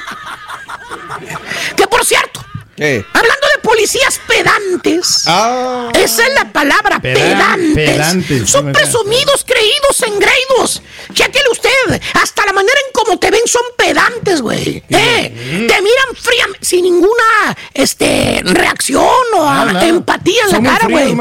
Que 1.76 1.88
por 1.88 2.04
cierto, 2.04 2.44
¿Qué? 2.80 3.06
hablando 3.14 3.48
de 3.56 3.62
policías 3.62 4.20
pedantes, 4.28 5.24
Ah. 5.28 5.90
esa 5.94 6.24
es 6.28 6.34
la 6.34 6.52
palabra, 6.52 7.00
Pedan- 7.00 7.74
pedantes. 7.76 8.50
Son 8.50 8.72
presumidos, 8.72 9.46
creídos, 9.46 10.02
engreídos. 10.08 10.82
Chéquele 11.14 11.50
usted, 11.52 12.02
hasta 12.14 12.46
la 12.46 12.54
manera 12.54 12.78
en 12.88 12.92
cómo 12.94 13.20
te 13.20 13.30
ven 13.32 13.42
son 13.46 13.62
pedantes, 13.78 14.42
güey. 14.42 14.84
Eh, 14.90 15.66
te 15.68 15.82
miran 15.82 16.16
fríamente, 16.16 16.66
sin 16.66 16.84
ninguna 16.84 17.56
este, 17.74 18.42
reacción 18.46 19.04
o 19.36 19.44
Ah, 19.50 19.68
empatía 19.86 20.44
en 20.46 20.50
Son 20.52 20.64
la 20.64 20.78
cara, 20.78 20.88
güey. 20.88 21.16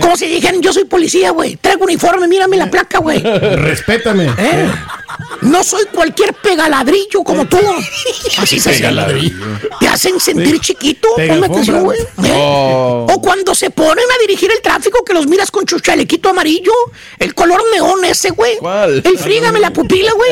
Como 0.00 0.16
si 0.16 0.26
dijeran, 0.26 0.60
yo 0.62 0.72
soy 0.72 0.84
policía, 0.84 1.30
güey. 1.30 1.56
Traigo 1.56 1.84
uniforme, 1.84 2.26
mírame 2.28 2.56
la 2.56 2.70
placa, 2.70 2.98
güey. 2.98 3.20
Respétame. 3.22 4.32
Eh, 4.38 4.70
No 5.42 5.62
soy 5.62 5.84
cualquier 5.92 6.32
pegaladrillo 6.34 7.22
como 7.22 7.46
tú. 7.46 7.58
Así 8.38 8.58
se. 8.58 8.72
Te 9.80 9.88
hacen 9.88 10.18
sentir 10.18 10.58
chiquito. 10.60 10.93
Atención, 11.44 11.84
güey. 11.84 11.98
Oh. 12.36 13.06
O 13.10 13.20
cuando 13.20 13.54
se 13.54 13.70
ponen 13.70 14.04
a 14.04 14.20
dirigir 14.20 14.50
el 14.50 14.60
tráfico 14.60 15.04
que 15.04 15.14
los 15.14 15.26
miras 15.26 15.50
con 15.50 15.68
su 15.68 15.78
chalequito 15.78 16.30
amarillo, 16.30 16.72
el 17.18 17.34
color 17.34 17.62
neón 17.72 18.04
ese, 18.04 18.30
güey. 18.30 18.56
¿Cuál? 18.58 19.02
El 19.04 19.18
frígame 19.18 19.60
la 19.60 19.72
pupila, 19.72 20.12
güey. 20.12 20.30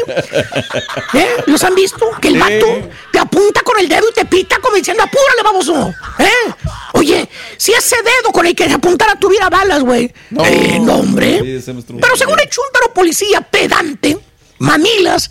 ¿Eh? 1.14 1.36
¿Los 1.46 1.62
han 1.62 1.74
visto? 1.74 2.10
Que 2.20 2.28
el 2.28 2.38
vato 2.38 2.66
te 3.12 3.18
apunta 3.18 3.60
con 3.62 3.78
el 3.78 3.88
dedo 3.88 4.08
y 4.10 4.14
te 4.14 4.24
pita 4.24 4.58
como 4.58 4.76
diciendo, 4.76 5.02
apúrale, 5.02 5.42
baboso. 5.44 5.94
¿Eh? 6.18 6.52
Oye, 6.94 7.28
si 7.56 7.72
ese 7.72 7.96
dedo 7.96 8.32
con 8.32 8.46
el 8.46 8.54
que 8.54 8.66
se 8.66 8.74
apuntara 8.74 9.18
tuviera 9.18 9.48
balas, 9.48 9.82
güey. 9.82 10.12
No. 10.30 10.44
Eh, 10.44 10.78
no, 10.80 10.96
hombre. 10.96 11.60
Sí. 11.60 11.72
Pero 12.00 12.16
según 12.16 12.38
el 12.40 12.48
chúntaro 12.48 12.92
policía 12.92 13.40
pedante, 13.42 14.18
mamilas, 14.58 15.30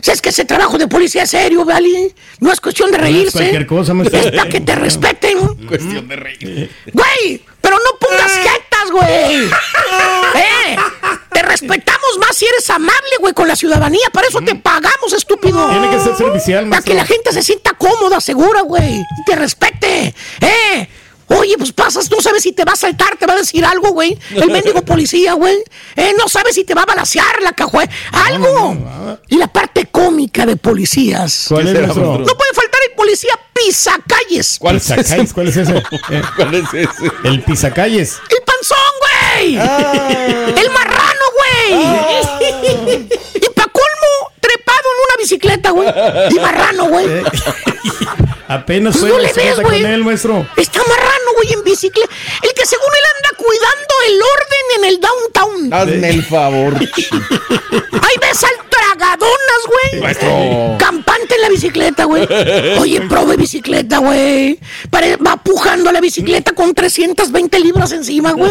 si 0.00 0.10
es 0.10 0.20
que 0.20 0.30
ese 0.30 0.44
trabajo 0.44 0.78
de 0.78 0.88
policía 0.88 1.24
es 1.24 1.30
serio, 1.30 1.64
¿vale? 1.64 2.14
No 2.40 2.52
es 2.52 2.60
cuestión 2.60 2.90
de 2.90 2.98
reírse. 2.98 3.38
cualquier 3.38 3.66
cosa, 3.66 3.94
maestro. 3.94 4.20
Es 4.20 4.30
para 4.30 4.48
que 4.48 4.60
te 4.60 4.74
respeten. 4.74 5.38
Cuestión 5.68 6.08
de 6.08 6.16
reír. 6.16 6.70
Güey, 6.92 7.42
pero 7.60 7.76
no 7.76 7.98
pongas 7.98 8.32
jetas, 8.32 8.90
güey. 8.90 9.44
¿Eh? 10.34 10.76
Te 11.32 11.42
respetamos 11.42 12.18
más 12.18 12.36
si 12.36 12.46
eres 12.46 12.68
amable, 12.70 13.16
güey, 13.20 13.34
con 13.34 13.46
la 13.46 13.56
ciudadanía. 13.56 14.08
Para 14.12 14.28
eso 14.28 14.40
te 14.40 14.54
pagamos, 14.54 15.12
estúpido. 15.12 15.68
Tiene 15.68 15.90
que 15.90 16.00
ser 16.00 16.16
servicial, 16.16 16.68
Para 16.68 16.82
que 16.82 16.94
la 16.94 17.04
gente 17.04 17.32
se 17.32 17.42
sienta 17.42 17.72
cómoda, 17.74 18.20
segura, 18.20 18.62
güey. 18.62 19.00
Y 19.00 19.24
te 19.26 19.36
respete. 19.36 20.14
¿Eh? 20.40 20.88
Oye, 21.28 21.56
pues 21.58 21.72
pasas, 21.72 22.10
no 22.10 22.20
sabes 22.22 22.42
si 22.42 22.52
te 22.52 22.64
va 22.64 22.72
a 22.72 22.76
saltar, 22.76 23.16
te 23.18 23.26
va 23.26 23.34
a 23.34 23.36
decir 23.36 23.64
algo, 23.64 23.90
güey. 23.90 24.18
El 24.34 24.50
mendigo 24.50 24.82
policía, 24.82 25.34
güey. 25.34 25.62
Eh, 25.96 26.12
no 26.18 26.28
sabes 26.28 26.54
si 26.54 26.64
te 26.64 26.74
va 26.74 26.82
a 26.82 26.86
balasear 26.86 27.42
la 27.42 27.52
cajue. 27.52 27.88
Algo. 28.12 29.18
y 29.28 29.36
la 29.36 29.46
parte 29.48 29.86
cómica 29.86 30.46
de 30.46 30.56
policías. 30.56 31.46
¿Cuál 31.48 31.68
es, 31.68 31.74
maestro? 31.74 32.18
No 32.18 32.24
puede 32.34 32.52
faltar 32.54 32.80
el 32.88 32.94
policía 32.96 33.38
pisacalles. 33.52 34.56
¿Cuál 34.58 34.76
es 34.76 34.84
ese? 34.90 34.96
Pisacalles, 34.96 35.32
¿Cuál 35.34 35.48
es 35.48 35.56
ese? 35.56 35.76
Eh, 35.76 36.22
¿Cuál 36.36 36.54
es 36.54 36.74
ese? 36.74 37.12
El 37.24 37.42
pisacalles. 37.42 38.18
El 38.30 38.44
panzón, 38.44 38.78
güey. 39.00 39.58
Ah. 39.58 40.54
El 40.56 40.70
marrano, 40.70 41.24
güey. 41.36 42.98
Y 43.34 43.48
pa' 43.54 43.66
colmo, 43.66 44.32
trepado 44.40 44.78
en 44.78 45.04
una 45.04 45.16
bicicleta, 45.18 45.70
güey. 45.70 45.88
Y 46.30 46.34
marrano, 46.40 46.88
güey. 46.88 47.06
Apenas 48.48 48.96
Pues 48.96 49.00
fue 49.02 49.10
no 49.10 49.16
la 49.16 49.22
le 49.22 49.28
ves, 49.28 49.36
bicicleta 49.36 49.62
güey. 49.62 49.82
con 49.82 49.90
él, 49.92 50.04
maestro. 50.04 50.46
Está 50.56 50.80
marrano, 50.80 51.32
güey, 51.36 51.52
en 51.52 51.64
bicicleta. 51.64 52.10
El 52.42 52.54
que 52.54 52.66
según 52.66 52.86
él 52.86 53.04
anda 53.16 53.36
cuidando 53.36 53.94
el 54.06 54.22
orden 54.22 54.78
en 54.78 54.84
el 54.84 55.00
downtown. 55.00 55.74
Hazme 55.74 56.08
el 56.10 56.24
favor. 56.24 56.74
Ahí 56.80 58.16
ves 58.20 58.44
al 58.44 58.68
tragadonas, 58.70 59.62
güey. 59.66 60.02
Maestro. 60.02 60.76
Campante 60.78 61.34
en 61.34 61.42
la 61.42 61.48
bicicleta, 61.50 62.04
güey. 62.04 62.26
Oye, 62.78 63.00
prove 63.02 63.36
bicicleta, 63.36 63.98
güey. 63.98 64.58
Va 64.94 65.36
pujando 65.36 65.92
la 65.92 66.00
bicicleta 66.00 66.52
con 66.52 66.74
320 66.74 67.58
libras 67.60 67.92
encima, 67.92 68.32
güey. 68.32 68.50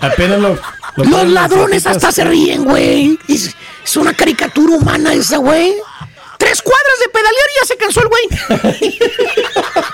Apenas 0.00 0.38
lo. 0.40 0.58
lo 0.96 1.04
Los 1.04 1.28
ladrones 1.28 1.86
hasta 1.86 2.12
se 2.12 2.24
ríen, 2.24 2.64
güey. 2.64 3.18
Es, 3.28 3.50
es 3.84 3.96
una 3.96 4.14
caricatura 4.14 4.76
humana 4.76 5.12
esa, 5.12 5.38
güey. 5.38 5.74
Tres 6.44 6.60
cuadras 6.62 6.98
de 7.02 7.08
pedalear 7.08 7.46
y 7.50 7.60
ya 7.60 7.66
se 7.66 7.76
cansó 7.76 8.00
el 8.02 8.08
güey. 8.08 8.28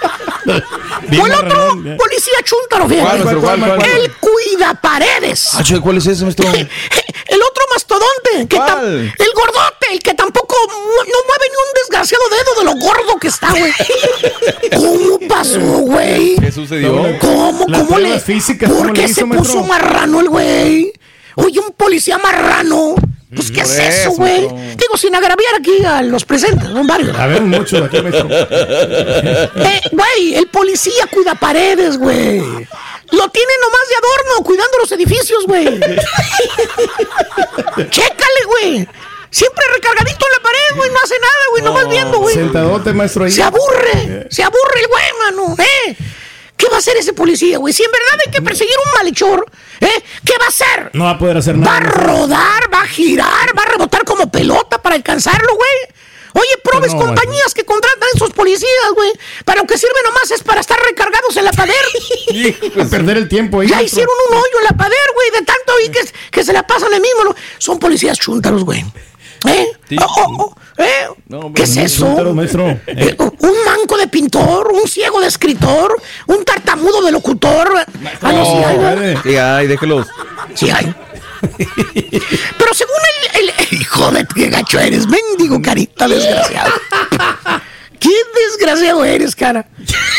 O 1.21 1.27
el 1.27 1.33
otro, 1.33 1.69
policía 1.97 2.35
chúntaro, 2.45 2.87
¿Cuál? 2.87 3.23
¿Cuál, 3.41 3.41
cuál? 3.61 3.83
El 3.85 4.11
cuida 4.17 4.75
paredes. 4.81 5.51
Ah, 5.55 5.63
¿Cuál 5.83 5.99
es 5.99 6.07
ese, 6.07 6.25
maestro? 6.25 6.47
El 7.31 7.43
otro 7.43 7.65
mastodonte, 7.73 8.49
que 8.49 8.57
el 8.57 9.33
gordote, 9.35 9.87
el 9.93 10.01
que 10.03 10.15
tampoco 10.15 10.57
mu- 10.67 10.75
no 10.75 11.19
mueve 11.27 11.47
ni 11.49 11.57
un 11.57 11.73
desgraciado 11.77 12.25
dedo 12.29 12.55
de 12.59 12.65
lo 12.65 12.73
gordo 12.85 13.19
que 13.21 13.29
está, 13.29 13.51
güey. 13.53 13.73
¿Cómo 14.77 15.29
pasó, 15.29 15.61
güey? 15.61 16.35
¿Qué 16.41 16.51
sucedió? 16.51 17.17
¿Cómo, 17.21 17.67
Las 17.69 17.83
cómo 17.85 17.99
le, 18.01 18.19
físicas, 18.19 18.69
¿Por 18.69 18.79
¿cómo 18.81 18.93
qué 18.95 19.03
le 19.03 19.15
se 19.15 19.25
puso 19.25 19.63
marrano 19.63 20.21
el 20.21 20.29
güey? 20.29 20.93
Oye, 21.37 21.61
un 21.61 21.73
policía 21.73 22.19
marrano. 22.19 22.97
Pues, 23.35 23.51
¿qué 23.51 23.63
Por 23.63 23.71
es 23.71 23.79
eso, 23.79 24.11
güey? 24.13 24.41
Digo, 24.77 24.97
sin 24.97 25.15
agraviar 25.15 25.55
aquí 25.57 25.85
a 25.85 26.03
los 26.03 26.25
presentes, 26.25 26.69
son 26.69 26.87
varios. 26.87 27.17
A 27.17 27.27
ver, 27.29 27.43
mucho 27.43 27.85
aquí, 27.85 28.01
maestro. 28.03 28.29
Eh, 29.61 29.81
güey, 29.93 30.35
el 30.35 30.49
policía 30.49 31.07
cuida 31.11 31.35
paredes, 31.35 31.97
güey. 31.97 32.39
Lo 32.41 33.29
tiene 33.29 33.53
nomás 33.63 33.89
de 33.89 33.97
adorno, 33.97 34.45
cuidando 34.45 34.79
los 34.79 34.91
edificios, 34.93 35.47
güey. 35.47 35.65
Chécale, 37.91 38.45
güey. 38.47 38.89
Siempre 39.31 39.65
recargadito 39.75 40.27
en 40.27 40.33
la 40.33 40.41
pared, 40.43 40.77
güey. 40.77 40.91
No 40.91 40.99
hace 41.03 41.15
nada, 41.21 41.45
güey. 41.51 41.63
Nomás 41.63 41.89
viendo, 41.89 42.19
güey. 42.19 42.35
Sentadote, 42.35 42.93
maestro, 42.93 43.25
ahí. 43.25 43.31
Se 43.31 43.43
aburre. 43.43 44.27
Se 44.31 44.43
aburre 44.43 44.81
el 44.81 44.87
güey, 44.89 45.05
mano. 45.25 45.57
¿Eh? 45.59 45.97
¿Qué 46.61 46.69
va 46.69 46.77
a 46.77 46.79
hacer 46.79 46.97
ese 46.99 47.13
policía, 47.15 47.59
güey? 47.59 47.73
Si 47.73 47.83
en 47.83 47.91
verdad 47.91 48.19
hay 48.27 48.31
que 48.33 48.43
perseguir 48.43 48.75
un 48.87 48.93
malhechor, 48.99 49.47
¿eh? 49.81 50.05
¿Qué 50.25 50.35
va 50.39 50.45
a 50.45 50.49
hacer? 50.49 50.91
No 50.93 51.05
va 51.05 51.11
a 51.13 51.19
poder 51.19 51.39
hacer 51.39 51.55
Va 51.55 51.59
nada. 51.59 51.77
a 51.79 51.81
maestro. 51.81 52.03
rodar, 52.07 52.75
va 52.75 52.83
a 52.83 52.87
girar, 52.87 53.59
va 53.59 53.63
a 53.63 53.67
rebotar 53.67 54.05
como 54.05 54.31
pelota 54.31 54.81
para 54.83 54.95
alcanzarlo, 54.97 55.55
güey. 55.55 55.71
Oye, 56.33 56.51
probes 56.63 56.93
No, 56.95 57.01
compañías 57.01 57.55
que 57.55 57.65
contratan 57.65 58.05
a 58.05 58.17
esos 58.17 58.31
policías, 58.33 58.93
güey. 58.95 59.11
Para 59.45 59.63
lo 59.63 59.67
que 59.67 59.77
sirve 59.77 59.97
nomás 60.05 60.31
es 60.31 60.43
para 60.45 60.61
estar 60.61 60.79
recargados 60.81 61.37
en 61.37 61.45
la 61.45 61.53
pader. 61.53 61.75
A 62.81 62.85
perder 62.85 63.17
el 63.17 63.29
tiempo 63.29 63.61
ahí. 63.61 63.69
ya 63.69 63.83
hicieron 63.83 64.15
un 64.31 64.37
hoyo 64.37 64.59
en 64.59 64.65
la 64.65 64.77
pader, 64.77 64.99
güey, 65.15 65.31
de 65.41 65.47
tanto 65.47 65.73
ahí 65.79 65.89
que, 65.89 66.01
que 66.31 66.45
se 66.45 66.53
la 66.53 66.65
pasan 66.67 66.93
el 66.95 67.01
mismo. 67.01 67.35
Son 67.59 67.79
policías 67.81 68.17
chúntaros, 68.19 68.65
güey. 68.65 68.85
¿Eh? 69.47 69.67
Oh, 70.01 70.05
oh, 70.17 70.55
oh, 70.79 70.83
¿eh? 70.83 71.07
No, 71.29 71.53
¿Qué 71.53 71.63
es 71.63 71.77
eso? 71.77 72.07
Maestro. 72.35 72.69
Eh, 72.87 73.17
un 73.19 73.55
manco 73.65 73.97
de 73.97 74.07
pintor, 74.09 74.71
un 74.73 74.87
ciego 74.89 75.21
de 75.21 75.27
escritor, 75.29 75.97
un 76.27 76.45
tartamudo 76.45 77.03
de 77.03 77.13
locutor. 77.13 77.69
Ah, 78.23 78.33
no, 78.33 78.45
sí 78.45 78.53
hay, 78.65 78.77
puede. 78.77 79.23
Sí, 79.23 79.37
ay, 79.37 79.67
déjelos. 79.67 80.07
Sí 80.55 80.71
hay. 80.71 80.95
Pero 82.59 82.75
según 82.75 82.95
el, 83.35 83.41
el- 83.41 83.49
el- 83.59 83.81
Hijo 83.81 84.11
de 84.11 84.27
qué 84.27 84.49
gacho 84.49 84.79
eres, 84.79 85.07
mendigo 85.07 85.61
carita 85.63 86.07
desgraciado. 86.09 86.73
Qué 88.11 88.41
desgraciado 88.49 89.05
eres, 89.05 89.37
cara. 89.37 89.67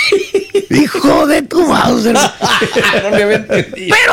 Hijo 0.69 1.27
de 1.27 1.41
tu 1.41 1.65
mouse. 1.67 2.03
Pero 2.03 2.19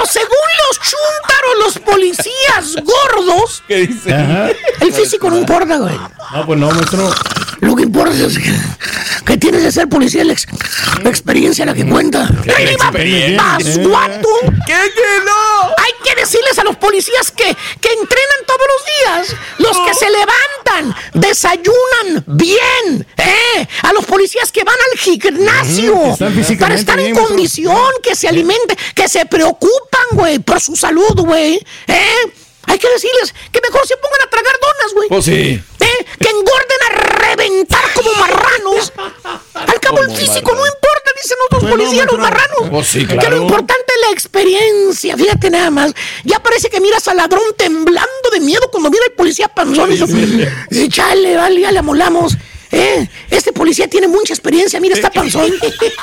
según 0.06 0.48
los 0.66 0.80
chúntaros, 0.80 1.54
los 1.64 1.78
policías 1.78 2.74
gordos, 2.84 3.62
¿Qué 3.68 3.86
dice? 3.86 4.16
El 4.80 4.92
físico 4.92 5.30
no 5.30 5.38
importa, 5.38 5.76
güey. 5.76 5.94
No, 6.32 6.46
pues 6.46 6.58
no, 6.58 6.70
maestro. 6.70 7.10
Lo 7.60 7.74
que 7.74 7.82
importa 7.84 8.14
es 8.14 8.38
que, 8.38 8.52
que 9.24 9.36
tienes 9.36 9.62
de 9.64 9.72
ser 9.72 9.88
policía, 9.88 10.22
la, 10.24 10.32
ex- 10.32 10.46
la 11.02 11.10
experiencia 11.10 11.66
la 11.66 11.74
que 11.74 11.84
cuenta. 11.86 12.28
¡Ay, 12.56 12.66
va- 12.66 12.70
experiencia. 12.86 13.42
vas, 13.42 13.78
guato! 13.78 14.28
¿Qué 14.66 14.74
que 14.94 15.24
no? 15.24 15.74
Decirles 16.28 16.58
a 16.58 16.64
los 16.64 16.76
policías 16.76 17.30
que, 17.30 17.56
que 17.80 17.88
entrenan 17.88 18.40
todos 18.46 18.66
los 18.68 19.26
días, 19.26 19.40
los 19.56 19.78
que 19.78 19.94
se 19.94 20.10
levantan, 20.10 20.94
desayunan 21.14 22.22
bien, 22.26 23.06
¿eh? 23.16 23.66
A 23.82 23.94
los 23.94 24.04
policías 24.04 24.52
que 24.52 24.62
van 24.62 24.76
al 24.92 24.98
gimnasio 24.98 26.18
para 26.60 26.74
estar 26.74 27.00
en 27.00 27.14
condición, 27.14 27.92
que 28.02 28.14
se 28.14 28.28
alimenten, 28.28 28.76
que 28.94 29.08
se 29.08 29.24
preocupan, 29.24 30.04
güey, 30.12 30.38
por 30.38 30.60
su 30.60 30.76
salud, 30.76 31.14
güey, 31.16 31.64
¿eh? 31.86 32.32
Hay 32.66 32.78
que 32.78 32.90
decirles 32.90 33.34
que 33.50 33.60
mejor 33.62 33.86
se 33.86 33.96
pongan 33.96 34.20
a 34.26 34.30
tragar 34.30 34.54
donas, 34.60 34.94
güey. 34.94 35.08
Pues 35.08 35.24
sí. 35.24 35.62
¿Eh? 35.80 36.06
Que 36.20 36.28
engorden 36.28 36.78
a 36.86 36.90
reventar 37.18 37.84
como 37.94 38.12
marranos. 38.14 38.92
Al 39.54 39.80
cabo 39.80 40.00
el 40.02 40.10
físico 40.10 40.52
no 40.52 40.66
importa, 40.66 41.10
dicen 41.22 41.36
otros 41.50 41.64
policías, 41.70 42.06
los 42.06 42.18
marranos. 42.18 42.86
Sí, 42.86 43.06
Que 43.06 43.28
lo 43.30 43.36
importante 43.42 43.84
es 43.94 44.06
la 44.06 44.12
experiencia, 44.12 45.16
fíjate 45.16 45.50
nada 45.50 45.70
más. 45.70 45.92
Ya 46.24 46.38
parece 46.40 46.68
que 46.70 46.80
miras 46.80 47.06
al 47.08 47.16
ladrón 47.18 47.42
temblando 47.56 48.30
de 48.32 48.40
miedo 48.40 48.68
cuando 48.70 48.90
mira 48.90 49.04
al 49.06 49.12
policía 49.12 49.48
panzón. 49.48 49.92
Y 49.92 49.96
dice, 49.96 50.48
dice, 50.70 50.88
chale, 50.88 51.36
vale, 51.36 51.60
ya 51.60 51.72
le 51.72 51.78
amolamos. 51.78 52.36
¿Eh? 52.70 53.08
Este 53.30 53.50
policía 53.52 53.88
tiene 53.88 54.08
mucha 54.08 54.34
experiencia, 54.34 54.78
mira, 54.80 54.94
está 54.94 55.10
panzón. 55.10 55.50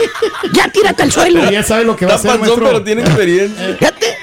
ya 0.54 0.68
tírate 0.70 1.04
al 1.04 1.12
suelo. 1.12 1.40
Pero 1.42 1.52
ya 1.52 1.64
sabe 1.64 1.84
lo 1.84 1.96
que 1.96 2.06
va 2.06 2.14
a 2.14 2.16
Está 2.16 2.30
hacer, 2.30 2.40
panzón, 2.42 2.60
maestro. 2.64 2.66
pero 2.80 2.84
tiene 2.84 3.02
experiencia. 3.04 3.76
Fíjate. 3.78 4.18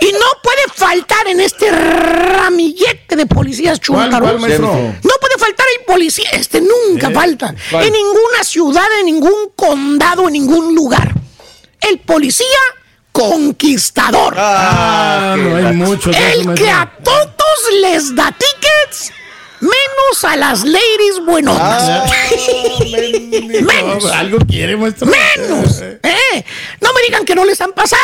Y 0.00 0.12
no 0.12 0.26
puede 0.42 0.62
faltar 0.74 1.28
en 1.28 1.40
este 1.40 1.70
ramillete 1.70 3.16
de 3.16 3.26
policías 3.26 3.78
¿Cuál, 3.86 4.04
chúntaros. 4.10 4.30
cuál, 4.30 4.40
maestro? 4.40 4.66
No 4.66 5.10
puede 5.20 5.38
faltar 5.38 5.66
el 5.78 5.84
policía, 5.84 6.30
este 6.32 6.60
nunca 6.60 7.08
¿Eh? 7.08 7.14
falta. 7.14 7.54
¿Cuál? 7.70 7.86
En 7.86 7.92
ninguna 7.92 8.42
ciudad, 8.42 8.86
en 9.00 9.06
ningún 9.06 9.52
condado, 9.54 10.26
en 10.28 10.32
ningún 10.34 10.74
lugar. 10.74 11.14
El 11.80 11.98
policía 12.00 12.46
conquistador. 13.12 14.34
Ah, 14.36 15.34
no 15.36 15.56
hay 15.56 15.74
mucho 15.74 16.10
el 16.10 16.54
que 16.54 16.70
a 16.70 16.90
todos 17.02 17.80
les 17.80 18.14
da 18.14 18.32
tickets, 18.32 19.12
menos 19.60 20.24
a 20.24 20.36
las 20.36 20.64
ladies 20.64 21.24
buenotas. 21.24 21.82
Ah, 21.88 22.04
menos. 23.62 24.04
No, 24.04 24.12
algo 24.12 24.38
quiere, 24.46 24.76
maestro. 24.76 25.06
Menos. 25.08 25.80
¿eh? 25.80 26.44
No 26.80 26.92
me 26.92 27.02
digan 27.02 27.24
que 27.24 27.34
no 27.34 27.44
les 27.44 27.60
han 27.60 27.72
pasado 27.72 28.00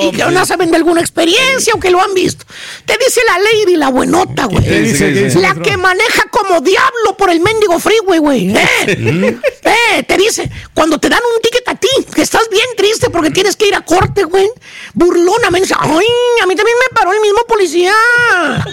y 0.00 0.10
que 0.12 0.24
no 0.24 0.46
saben 0.46 0.70
de 0.70 0.76
alguna 0.76 1.00
experiencia 1.00 1.74
o 1.74 1.80
que 1.80 1.90
lo 1.90 2.00
han 2.00 2.14
visto. 2.14 2.44
Te 2.84 2.96
dice 2.98 3.20
la 3.26 3.38
lady, 3.38 3.76
la 3.76 3.88
buenota, 3.88 4.46
güey. 4.46 4.64
¿Qué 4.64 4.80
dice? 4.80 5.12
¿Qué 5.12 5.24
dice, 5.24 5.40
La 5.40 5.54
maestro? 5.54 5.62
que 5.70 5.76
maneja 5.76 6.22
como 6.30 6.60
diablo 6.60 7.16
por 7.16 7.30
el 7.30 7.40
mendigo 7.40 7.78
freeway, 7.78 8.18
güey. 8.18 8.56
¿eh? 8.56 9.38
Eh, 9.64 10.02
te 10.04 10.16
dice, 10.16 10.50
cuando 10.72 10.98
te 10.98 11.08
dan 11.08 11.20
un 11.34 11.40
ticket 11.42 11.68
a 11.68 11.74
ti, 11.74 11.88
que 12.14 12.22
estás 12.22 12.48
bien 12.50 12.66
triste 12.76 13.10
porque 13.10 13.30
tienes 13.30 13.56
que 13.56 13.66
ir 13.68 13.74
a 13.74 13.84
corte, 13.84 14.24
güey. 14.24 14.48
Burlona, 14.94 15.50
me 15.50 15.60
dice, 15.60 15.74
ay, 15.78 16.06
a 16.42 16.46
mí 16.46 16.54
también 16.56 16.76
me 16.78 16.94
paró 16.96 17.12
el 17.12 17.20
mismo 17.20 17.44
policía. 17.46 17.92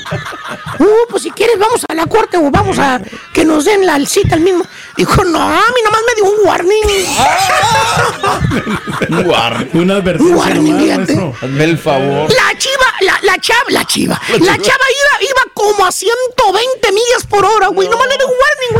Uh, 0.79 1.07
pues 1.09 1.23
si 1.23 1.31
quieres 1.31 1.59
vamos 1.59 1.85
a 1.87 1.93
la 1.93 2.07
corte 2.07 2.20
o 2.37 2.51
vamos 2.51 2.77
a 2.79 3.01
que 3.33 3.43
nos 3.45 3.65
den 3.65 3.85
la 3.85 3.99
cita 4.05 4.35
al 4.35 4.41
mismo. 4.41 4.65
Dijo, 4.97 5.23
no, 5.23 5.39
a 5.41 5.55
mí 5.55 5.81
nomás 5.83 6.01
me 6.07 6.15
dio 6.15 6.25
un 6.25 6.45
warning. 6.47 6.81
Un 9.09 9.23
guardia. 9.23 9.67
Una 9.73 9.95
advertencia 9.95 10.35
Warning, 10.35 10.77
nomás, 10.77 11.07
fíjate. 11.07 11.35
Hazme 11.41 11.63
el 11.63 11.77
favor. 11.77 12.29
La 12.33 12.57
chiva, 12.57 12.93
la, 13.01 13.19
la 13.23 13.37
chava, 13.39 13.63
la 13.69 13.85
chiva, 13.85 14.19
la 14.29 14.57
chava 14.57 14.85
iba, 14.99 15.21
iba 15.29 15.41
como 15.53 15.85
a 15.85 15.91
120 15.91 16.91
millas 16.91 17.25
por 17.27 17.45
hora, 17.45 17.67
güey. 17.67 17.87
Nomás 17.89 18.07
le 18.07 18.17
dio 18.17 18.27
un 18.27 18.33
warning, 18.41 18.73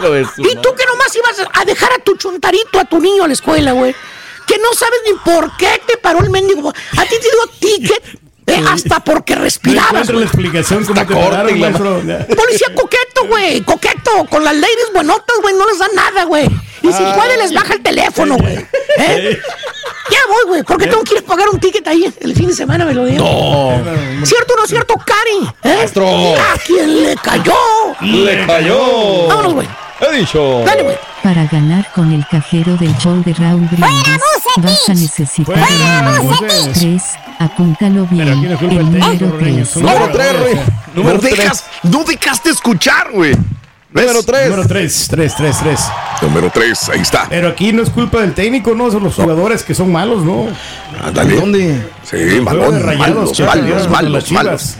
güey. 0.00 0.24
Y 0.52 0.56
tú 0.56 0.74
que 0.74 0.84
nomás 0.86 1.14
ibas 1.16 1.36
a 1.52 1.64
dejar 1.64 1.92
a 1.92 1.98
tu 1.98 2.16
chuntarito, 2.16 2.78
a 2.78 2.84
tu 2.84 3.00
niño 3.00 3.24
a 3.24 3.28
la 3.28 3.34
escuela, 3.34 3.72
güey. 3.72 3.94
Que 4.46 4.58
no 4.58 4.72
sabes 4.74 5.00
ni 5.06 5.14
por 5.32 5.56
qué 5.56 5.80
te 5.86 5.96
paró 5.96 6.20
el 6.20 6.30
mendigo. 6.30 6.70
A 6.70 7.04
ti 7.04 7.16
te 7.20 7.28
dio 7.30 7.46
ticket 7.60 8.02
eh, 8.54 8.64
hasta 8.68 9.00
porque 9.00 9.34
No 9.36 9.42
respirabas. 9.42 9.90
encuentro 9.90 10.18
la 10.18 10.26
explicación 10.26 10.84
corte 10.84 11.04
pararon, 11.14 11.60
la- 11.60 11.70
maestro. 11.70 12.02
Policía 12.36 12.68
coqueto, 12.74 13.26
güey. 13.28 13.60
Coqueto. 13.62 14.24
Con 14.28 14.44
las 14.44 14.54
ladies 14.54 14.88
buenotas, 14.92 15.36
güey. 15.42 15.54
No 15.54 15.66
les 15.66 15.78
da 15.78 15.86
nada, 15.94 16.24
güey. 16.24 16.46
Y 16.82 16.92
si 16.92 17.02
puede, 17.14 17.36
les 17.36 17.52
baja 17.52 17.74
el 17.74 17.82
teléfono, 17.82 18.36
güey. 18.36 18.56
¿Eh? 18.98 19.38
Ya 20.10 20.18
voy, 20.28 20.44
güey. 20.46 20.62
¿Por 20.64 20.78
qué 20.78 20.86
tengo 20.86 21.02
que 21.04 21.14
ir 21.14 21.20
a 21.20 21.22
pagar 21.22 21.48
un 21.50 21.60
ticket 21.60 21.86
ahí 21.86 22.12
el 22.20 22.34
fin 22.34 22.48
de 22.48 22.54
semana? 22.54 22.84
Me 22.84 22.94
lo 22.94 23.04
digo. 23.04 23.24
No. 23.24 24.26
¿Cierto 24.26 24.54
o 24.54 24.56
no 24.56 24.66
cierto, 24.66 24.94
Cari? 24.94 25.46
¿Eh? 25.62 25.76
Maestro. 25.76 26.08
¿A 26.08 26.58
quién 26.66 27.02
le 27.04 27.16
cayó? 27.16 27.54
Le 28.00 28.46
cayó. 28.46 29.26
Vámonos, 29.28 29.54
güey. 29.54 29.68
He 30.00 30.16
dicho. 30.18 30.64
Para 31.22 31.44
ganar 31.46 31.86
con 31.94 32.12
el 32.12 32.26
cajero 32.26 32.76
del 32.76 32.96
show 32.96 33.22
de 33.22 33.34
Raúl 33.34 33.66
Brindis, 33.70 34.20
vas 34.56 34.88
a 34.88 34.94
necesitar 34.94 35.44
¡Fuera, 35.44 35.66
el 35.68 36.04
número 36.04 36.22
Bucetis! 36.22 36.78
3. 36.80 37.02
Apúntalo 37.38 38.06
bien. 38.06 38.40
Pero 38.40 38.54
aquí 38.54 38.64
El 38.64 38.70
del 38.70 38.86
número 38.86 39.06
técnico, 39.06 39.36
Reño, 39.36 39.56
3. 39.56 39.68
son 39.68 39.82
Número 39.82 40.00
los 40.00 40.12
3, 40.12 40.28
jugadores. 40.28 40.58
No 40.94 41.02
Número 41.02 41.18
dejas, 41.18 41.64
no 41.82 42.04
dejaste 42.04 42.50
escuchar, 42.50 43.10
güey. 43.12 43.36
Número 43.92 44.22
3. 44.22 44.50
Número 44.50 44.68
3, 44.68 45.08
3, 45.10 45.34
3, 45.36 45.56
3. 45.62 45.80
Número 46.22 46.50
3, 46.50 46.88
ahí 46.90 47.00
está. 47.00 47.26
Pero 47.28 47.48
aquí 47.48 47.72
no 47.72 47.82
es 47.82 47.90
culpa 47.90 48.20
del 48.20 48.34
técnico, 48.34 48.74
no, 48.74 48.90
son 48.90 49.04
los 49.04 49.14
jugadores 49.14 49.62
que 49.62 49.74
son 49.74 49.90
malos, 49.90 50.24
¿no? 50.24 50.46
Ándale. 51.04 51.34
¿Dónde? 51.34 51.90
Sí, 52.04 52.16
Rayados, 52.40 53.38
malos, 53.40 53.40
malos, 53.40 53.88
malos, 53.88 54.32
malos. 54.32 54.76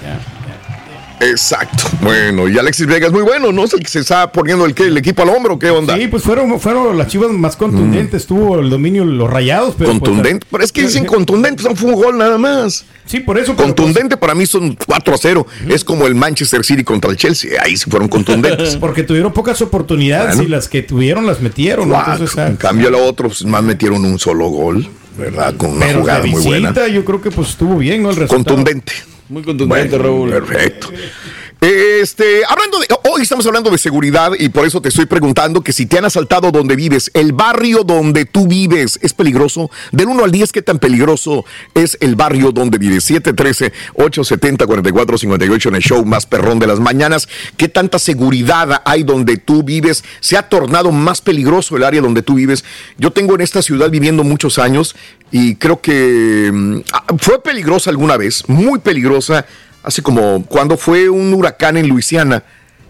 Exacto. 1.20 1.84
Bueno, 2.00 2.48
y 2.48 2.58
Alexis 2.58 2.86
Vega 2.86 3.06
es 3.06 3.12
muy 3.12 3.22
bueno, 3.22 3.52
¿no? 3.52 3.64
Es 3.64 3.74
el 3.74 3.80
que 3.80 3.88
se 3.88 4.00
está 4.00 4.32
poniendo 4.32 4.64
el, 4.64 4.74
el 4.78 4.96
equipo 4.96 5.22
al 5.22 5.28
hombro, 5.28 5.58
¿qué 5.58 5.70
onda? 5.70 5.96
Sí, 5.96 6.08
pues 6.08 6.22
fueron, 6.22 6.58
fueron 6.58 6.96
las 6.96 7.08
chivas 7.08 7.30
más 7.30 7.56
contundentes, 7.56 8.26
tuvo 8.26 8.58
el 8.58 8.70
dominio 8.70 9.04
los 9.04 9.28
rayados. 9.30 9.74
Pero 9.76 9.90
pues, 9.90 10.00
Contundente. 10.00 10.46
Pero 10.50 10.64
es 10.64 10.72
que 10.72 10.82
dicen 10.82 11.04
contundente, 11.06 11.62
no 11.62 11.76
fue 11.76 11.90
un 11.90 11.96
gol 11.96 12.18
nada 12.18 12.38
más. 12.38 12.84
Sí, 13.04 13.20
por 13.20 13.38
eso. 13.38 13.54
Contundente 13.54 14.16
para 14.16 14.34
mí 14.34 14.46
son 14.46 14.76
4 14.86 15.14
a 15.14 15.18
0. 15.18 15.46
Es 15.68 15.84
como 15.84 16.06
el 16.06 16.14
Manchester 16.14 16.64
City 16.64 16.84
contra 16.84 17.10
el 17.10 17.16
Chelsea. 17.16 17.60
Ahí 17.62 17.76
sí 17.76 17.90
fueron 17.90 18.08
pues, 18.08 18.24
contundentes. 18.24 18.76
porque 18.80 19.02
tuvieron 19.02 19.32
pocas 19.32 19.60
oportunidades 19.60 20.36
Bueno. 20.36 20.42
y 20.44 20.46
las 20.48 20.68
que 20.68 20.82
tuvieron 20.82 21.26
las 21.26 21.40
metieron. 21.40 21.88
¿no? 21.88 21.98
Entonces, 21.98 22.38
ah, 22.38 22.46
en 22.46 22.56
cambio, 22.56 22.90
la 22.90 22.98
otra, 22.98 23.26
pues, 23.26 23.44
más 23.44 23.62
metieron 23.62 24.04
un 24.04 24.18
solo 24.18 24.48
gol, 24.48 24.88
¿verdad? 25.18 25.54
Con 25.56 25.72
una 25.72 25.80
pero 25.86 25.98
de 25.98 26.00
jugada 26.00 26.20
muy 26.26 26.42
buena. 26.42 26.70
visita, 26.70 26.88
yo 26.88 27.04
creo 27.04 27.20
que 27.20 27.30
pues 27.30 27.50
estuvo 27.50 27.76
bien, 27.76 28.02
¿no? 28.02 28.10
El 28.10 28.16
resultado. 28.16 28.56
Contundente. 28.56 28.92
Muy 29.30 29.42
contundente, 29.42 29.96
Bueno, 29.96 30.04
Raúl. 30.04 30.30
Perfecto. 30.30 30.90
Este, 31.60 32.42
hablando 32.48 32.78
de, 32.78 32.86
hoy 33.10 33.20
estamos 33.20 33.46
hablando 33.46 33.70
de 33.70 33.76
seguridad 33.76 34.32
y 34.38 34.48
por 34.48 34.66
eso 34.66 34.80
te 34.80 34.88
estoy 34.88 35.04
preguntando 35.04 35.60
que 35.60 35.74
si 35.74 35.84
te 35.84 35.98
han 35.98 36.06
asaltado 36.06 36.50
donde 36.50 36.74
vives, 36.74 37.10
el 37.12 37.34
barrio 37.34 37.84
donde 37.84 38.24
tú 38.24 38.46
vives 38.46 38.98
es 39.02 39.12
peligroso. 39.12 39.70
Del 39.92 40.08
1 40.08 40.24
al 40.24 40.32
10, 40.32 40.52
¿qué 40.52 40.62
tan 40.62 40.78
peligroso 40.78 41.44
es 41.74 41.98
el 42.00 42.16
barrio 42.16 42.52
donde 42.52 42.78
vives? 42.78 43.10
713-870-4458 43.10 45.68
en 45.68 45.74
el 45.74 45.82
show 45.82 46.02
más 46.06 46.24
perrón 46.24 46.58
de 46.60 46.66
las 46.66 46.80
mañanas. 46.80 47.28
¿Qué 47.58 47.68
tanta 47.68 47.98
seguridad 47.98 48.80
hay 48.86 49.02
donde 49.02 49.36
tú 49.36 49.62
vives? 49.62 50.02
¿Se 50.20 50.38
ha 50.38 50.48
tornado 50.48 50.92
más 50.92 51.20
peligroso 51.20 51.76
el 51.76 51.84
área 51.84 52.00
donde 52.00 52.22
tú 52.22 52.36
vives? 52.36 52.64
Yo 52.96 53.10
tengo 53.10 53.34
en 53.34 53.42
esta 53.42 53.60
ciudad 53.60 53.90
viviendo 53.90 54.24
muchos 54.24 54.58
años 54.58 54.96
y 55.30 55.56
creo 55.56 55.82
que 55.82 56.50
mm, 56.50 56.78
ah, 56.94 57.04
fue 57.18 57.42
peligrosa 57.42 57.90
alguna 57.90 58.16
vez, 58.16 58.48
muy 58.48 58.78
peligrosa 58.78 59.44
hace 59.82 60.02
como 60.02 60.44
cuando 60.46 60.76
fue 60.76 61.08
un 61.08 61.32
huracán 61.34 61.76
en 61.76 61.88
Luisiana, 61.88 62.42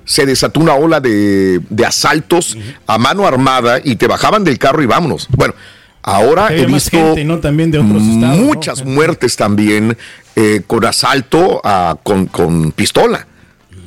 se 0.04 0.26
desató 0.26 0.60
una 0.60 0.74
ola 0.74 1.00
de, 1.00 1.60
de 1.68 1.86
asaltos 1.86 2.56
a 2.86 2.98
mano 2.98 3.26
armada 3.26 3.80
y 3.82 3.96
te 3.96 4.06
bajaban 4.06 4.42
del 4.44 4.58
carro 4.58 4.82
y 4.82 4.86
vámonos. 4.86 5.28
Bueno, 5.30 5.54
ahora 6.02 6.48
he 6.54 6.66
visto 6.66 6.90
gente, 6.98 7.24
¿no? 7.24 7.38
También 7.38 7.70
de 7.70 7.78
otros 7.78 8.02
estados. 8.02 8.38
¿no? 8.38 8.44
muchas 8.46 8.84
muertes 8.84 9.36
también 9.36 9.96
eh, 10.36 10.62
con 10.66 10.84
asalto 10.84 11.60
a- 11.62 11.96
con, 12.02 12.26
con 12.26 12.72
pistola. 12.72 13.26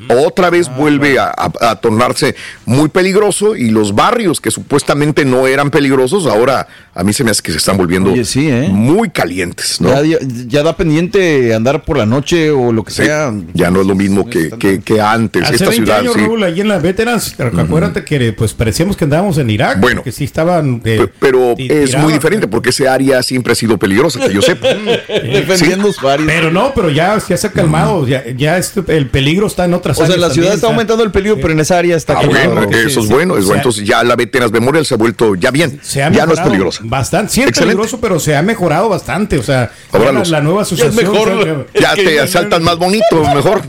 Otra 0.10 0.50
vez 0.50 0.68
Ah, 0.70 0.76
vuelve 0.78 1.20
a, 1.20 1.26
a- 1.36 1.72
a 1.72 1.76
tornarse 1.78 2.36
muy 2.66 2.90
peligroso 2.90 3.56
y 3.56 3.70
los 3.70 3.94
barrios 3.96 4.40
que 4.42 4.52
supuestamente 4.52 5.26
no 5.26 5.48
eran 5.48 5.70
peligrosos, 5.72 6.26
ahora 6.28 6.68
a 6.96 7.04
mí 7.04 7.14
se 7.14 7.24
me 7.24 7.32
hace 7.32 7.42
que 7.42 7.52
se 7.52 7.58
están 7.58 7.78
volviendo 7.78 8.12
Oye, 8.12 8.24
sí, 8.26 8.50
¿eh? 8.50 8.68
muy 8.72 9.10
calientes. 9.10 9.82
¿no? 9.82 9.90
Ya, 9.90 10.02
ya- 10.20 10.28
ya 10.48 10.64
da 10.64 10.76
pendiente 10.78 11.54
andar 11.54 11.84
por 11.84 11.98
la 11.98 12.06
noche 12.06 12.52
o 12.52 12.72
lo 12.72 12.84
que 12.84 12.92
Sí, 12.92 13.04
sea. 13.06 13.34
ya 13.54 13.72
no 13.72 13.82
es 13.82 13.88
lo 13.88 13.96
mismo 13.96 14.30
que, 14.30 14.50
que- 14.60 14.82
que 14.82 15.02
antes. 15.02 15.44
Hace 15.44 15.56
Esta 15.56 15.70
20 15.70 15.86
ciudad, 15.86 16.00
años, 16.00 16.14
sí. 16.16 16.22
Raúl, 16.22 16.44
ahí 16.44 16.62
en 16.62 16.68
la 16.68 16.80
Veterans, 16.80 17.36
acuérdate 17.40 18.04
que 18.04 18.34
pues 18.34 18.54
parecíamos 18.54 18.96
que 18.98 19.06
andábamos 19.06 19.38
en 19.38 19.50
Irak. 19.50 19.80
Bueno. 19.80 20.04
que 20.04 20.12
sí 20.12 20.24
estaban. 20.24 20.82
eh, 20.86 21.00
Pe- 21.06 21.14
Pero 21.20 21.52
es 21.58 21.86
tiraban. 21.86 22.02
muy 22.04 22.14
diferente 22.14 22.48
porque 22.48 22.70
ese 22.70 22.88
área 22.88 23.22
siempre 23.24 23.54
ha 23.54 23.56
sido 23.56 23.78
peligrosa, 23.78 24.20
que 24.20 24.34
yo 24.34 24.42
sepa. 24.42 24.68
Defendiendo 25.08 25.86
Sí. 25.86 25.90
usuarios. 25.92 26.28
Pero 26.28 26.52
no, 26.52 26.74
pero 26.76 26.90
ya, 26.90 27.18
ya 27.28 27.38
se 27.38 27.48
ha 27.48 27.52
calmado. 27.52 28.08
Ya, 28.08 28.24
ya 28.36 28.58
este- 28.58 28.84
el 28.96 29.08
peligro 29.08 29.48
está 29.48 29.66
en 29.66 29.74
otras 29.74 29.93
O 29.98 30.06
sea, 30.06 30.18
la 30.18 30.30
ciudad 30.30 30.54
está 30.54 30.68
aumentando 30.68 31.04
el 31.04 31.12
peligro, 31.12 31.38
pero 31.38 31.52
en 31.54 31.60
esa 31.60 31.78
área 31.78 31.96
está 31.96 32.14
Ah, 32.20 32.26
bueno, 32.26 32.62
eso 32.72 33.00
es 33.00 33.08
bueno, 33.08 33.38
es 33.38 33.46
bueno. 33.46 33.58
Entonces 33.60 33.86
ya 33.86 34.04
la 34.04 34.16
Veteras 34.16 34.52
Memorial 34.52 34.86
se 34.86 34.94
ha 34.94 34.98
vuelto 34.98 35.36
ya 35.36 35.52
bien. 35.52 35.80
Se 35.82 36.02
ha 36.04 36.12
ya 36.12 36.26
no 36.26 36.34
es 36.34 36.40
peligrosa. 36.40 36.82
Bastante, 36.84 37.32
sí 37.34 37.42
es 37.42 37.48
Excelente. 37.50 37.76
peligroso, 37.76 38.00
pero 38.02 38.20
se 38.20 38.36
ha 38.36 38.42
mejorado 38.42 38.90
bastante. 38.90 39.38
O 39.38 39.44
sea, 39.44 39.72
Ahora 39.92 40.12
la, 40.12 40.20
los- 40.20 40.30
la 40.30 40.42
nueva 40.42 40.62
asociación. 40.64 40.96
mejor, 40.96 41.30
o 41.30 41.44
sea, 41.44 41.54
lo- 41.54 41.66
Ya 41.80 41.94
te 41.96 42.20
asaltan 42.20 42.64
más 42.64 42.78
bonito, 42.78 43.06
mejor. 43.36 43.62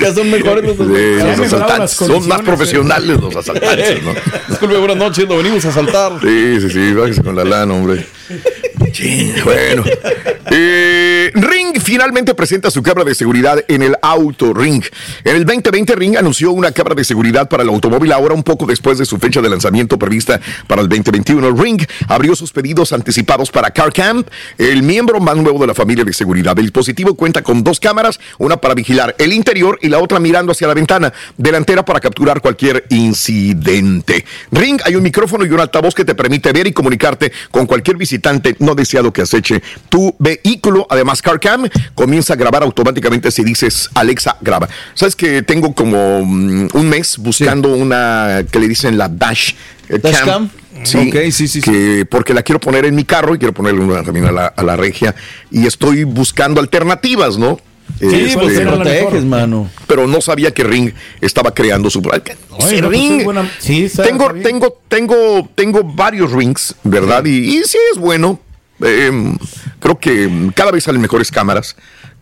Ya 0.00 0.14
son 0.14 0.30
mejores 0.30 0.64
los 0.64 0.78
los 0.78 1.40
asaltantes. 1.40 1.90
Son 1.92 2.08
más 2.08 2.40
condiciones, 2.42 2.42
profesionales 2.44 3.20
los 3.20 3.36
asaltantes, 3.36 4.02
¿no? 4.02 4.12
Disculpe, 4.48 4.76
buenas 4.78 4.96
noches, 4.96 5.28
lo 5.28 5.36
venimos 5.38 5.64
a 5.64 5.68
asaltar. 5.68 6.12
Sí, 6.22 6.58
sí, 6.60 6.70
sí, 6.70 6.92
bájese 6.92 7.22
con 7.22 7.36
la 7.36 7.44
lana, 7.44 7.72
hombre. 7.74 8.06
Bueno. 9.44 9.84
Eh, 10.50 11.30
Ring 11.34 11.80
finalmente 11.80 12.34
presenta 12.34 12.70
su 12.70 12.82
cámara 12.82 13.04
de 13.04 13.14
seguridad 13.14 13.64
en 13.68 13.82
el 13.82 13.96
auto 14.02 14.52
Ring. 14.52 14.82
En 15.24 15.36
el 15.36 15.44
2020 15.44 15.94
Ring 15.94 16.16
anunció 16.16 16.52
una 16.52 16.72
cámara 16.72 16.94
de 16.94 17.04
seguridad 17.04 17.48
para 17.48 17.62
el 17.62 17.68
automóvil 17.68 18.12
ahora 18.12 18.34
un 18.34 18.42
poco 18.42 18.66
después 18.66 18.98
de 18.98 19.06
su 19.06 19.18
fecha 19.18 19.40
de 19.40 19.48
lanzamiento 19.48 19.98
prevista 19.98 20.40
para 20.66 20.82
el 20.82 20.88
2021. 20.88 21.52
Ring 21.52 21.80
abrió 22.08 22.34
sus 22.34 22.52
pedidos 22.52 22.92
anticipados 22.92 23.50
para 23.50 23.70
CarCam, 23.70 24.24
el 24.58 24.82
miembro 24.82 25.20
más 25.20 25.36
nuevo 25.36 25.58
de 25.60 25.68
la 25.68 25.74
familia 25.74 26.04
de 26.04 26.12
seguridad. 26.12 26.58
El 26.58 26.66
dispositivo 26.66 27.14
cuenta 27.14 27.42
con 27.42 27.62
dos 27.62 27.80
cámaras, 27.80 28.20
una 28.38 28.56
para 28.56 28.74
vigilar 28.74 29.14
el 29.18 29.32
interior 29.32 29.78
y 29.80 29.88
la 29.88 30.00
otra 30.00 30.18
mirando 30.18 30.52
hacia 30.52 30.66
la 30.66 30.74
ventana 30.74 31.12
delantera 31.36 31.84
para 31.84 32.00
capturar 32.00 32.40
cualquier 32.40 32.84
incidente. 32.90 34.24
Ring 34.50 34.80
hay 34.84 34.96
un 34.96 35.02
micrófono 35.02 35.44
y 35.44 35.50
un 35.50 35.60
altavoz 35.60 35.94
que 35.94 36.04
te 36.04 36.14
permite 36.14 36.52
ver 36.52 36.66
y 36.66 36.72
comunicarte 36.72 37.32
con 37.50 37.66
cualquier 37.66 37.96
visitante 37.96 38.56
deseado 38.82 39.12
que 39.12 39.22
aceche 39.22 39.62
tu 39.88 40.14
vehículo. 40.18 40.86
Además, 40.90 41.22
CarCam 41.22 41.68
comienza 41.94 42.34
a 42.34 42.36
grabar 42.36 42.62
automáticamente 42.62 43.30
si 43.30 43.44
dices 43.44 43.88
Alexa 43.94 44.36
graba. 44.40 44.68
Sabes 44.94 45.16
que 45.16 45.42
tengo 45.42 45.74
como 45.74 46.24
mm, 46.24 46.68
un 46.74 46.88
mes 46.88 47.16
buscando 47.18 47.74
una 47.74 48.44
que 48.50 48.58
le 48.58 48.68
dicen 48.68 48.98
la 48.98 49.08
Dash, 49.08 49.52
eh, 49.88 49.98
Dash 49.98 50.24
Cam. 50.24 50.50
Sí, 50.84 50.98
Ok, 51.08 51.16
sí, 51.30 51.46
sí, 51.48 51.60
sí. 51.60 51.60
que 51.60 52.06
porque 52.10 52.34
la 52.34 52.42
quiero 52.42 52.58
poner 52.58 52.84
en 52.86 52.94
mi 52.94 53.04
carro 53.04 53.34
y 53.34 53.38
quiero 53.38 53.52
ponerle 53.52 53.80
una 53.82 54.02
también 54.02 54.26
a 54.26 54.32
la, 54.32 54.46
a 54.46 54.62
la 54.62 54.74
regia 54.74 55.14
y 55.50 55.66
estoy 55.66 56.04
buscando 56.04 56.60
alternativas, 56.60 57.36
¿no? 57.38 57.60
Sí, 58.00 58.06
Este, 58.06 58.38
pues 58.38 58.56
te 58.56 58.64
proteges, 58.66 59.24
mano. 59.24 59.68
pero 59.86 60.06
no 60.06 60.20
sabía 60.22 60.52
que 60.52 60.64
Ring 60.64 60.92
estaba 61.20 61.52
creando 61.52 61.90
su 61.90 62.00
no 62.50 62.56
Oye, 62.56 62.80
no, 62.80 62.88
pues, 62.88 62.98
Ring. 62.98 63.24
buena- 63.24 63.50
sí, 63.58 63.88
tengo, 64.02 64.32
tengo, 64.42 64.78
tengo, 64.88 65.48
tengo 65.54 65.84
varios 65.84 66.32
rings, 66.32 66.74
¿verdad? 66.84 67.24
Y, 67.26 67.58
y 67.58 67.64
sí 67.64 67.78
es 67.92 67.98
bueno. 67.98 68.40
Eh, 68.82 69.36
creo 69.80 69.98
que 69.98 70.50
cada 70.54 70.70
vez 70.70 70.84
salen 70.84 71.00
mejores 71.00 71.30
cámaras, 71.30 71.76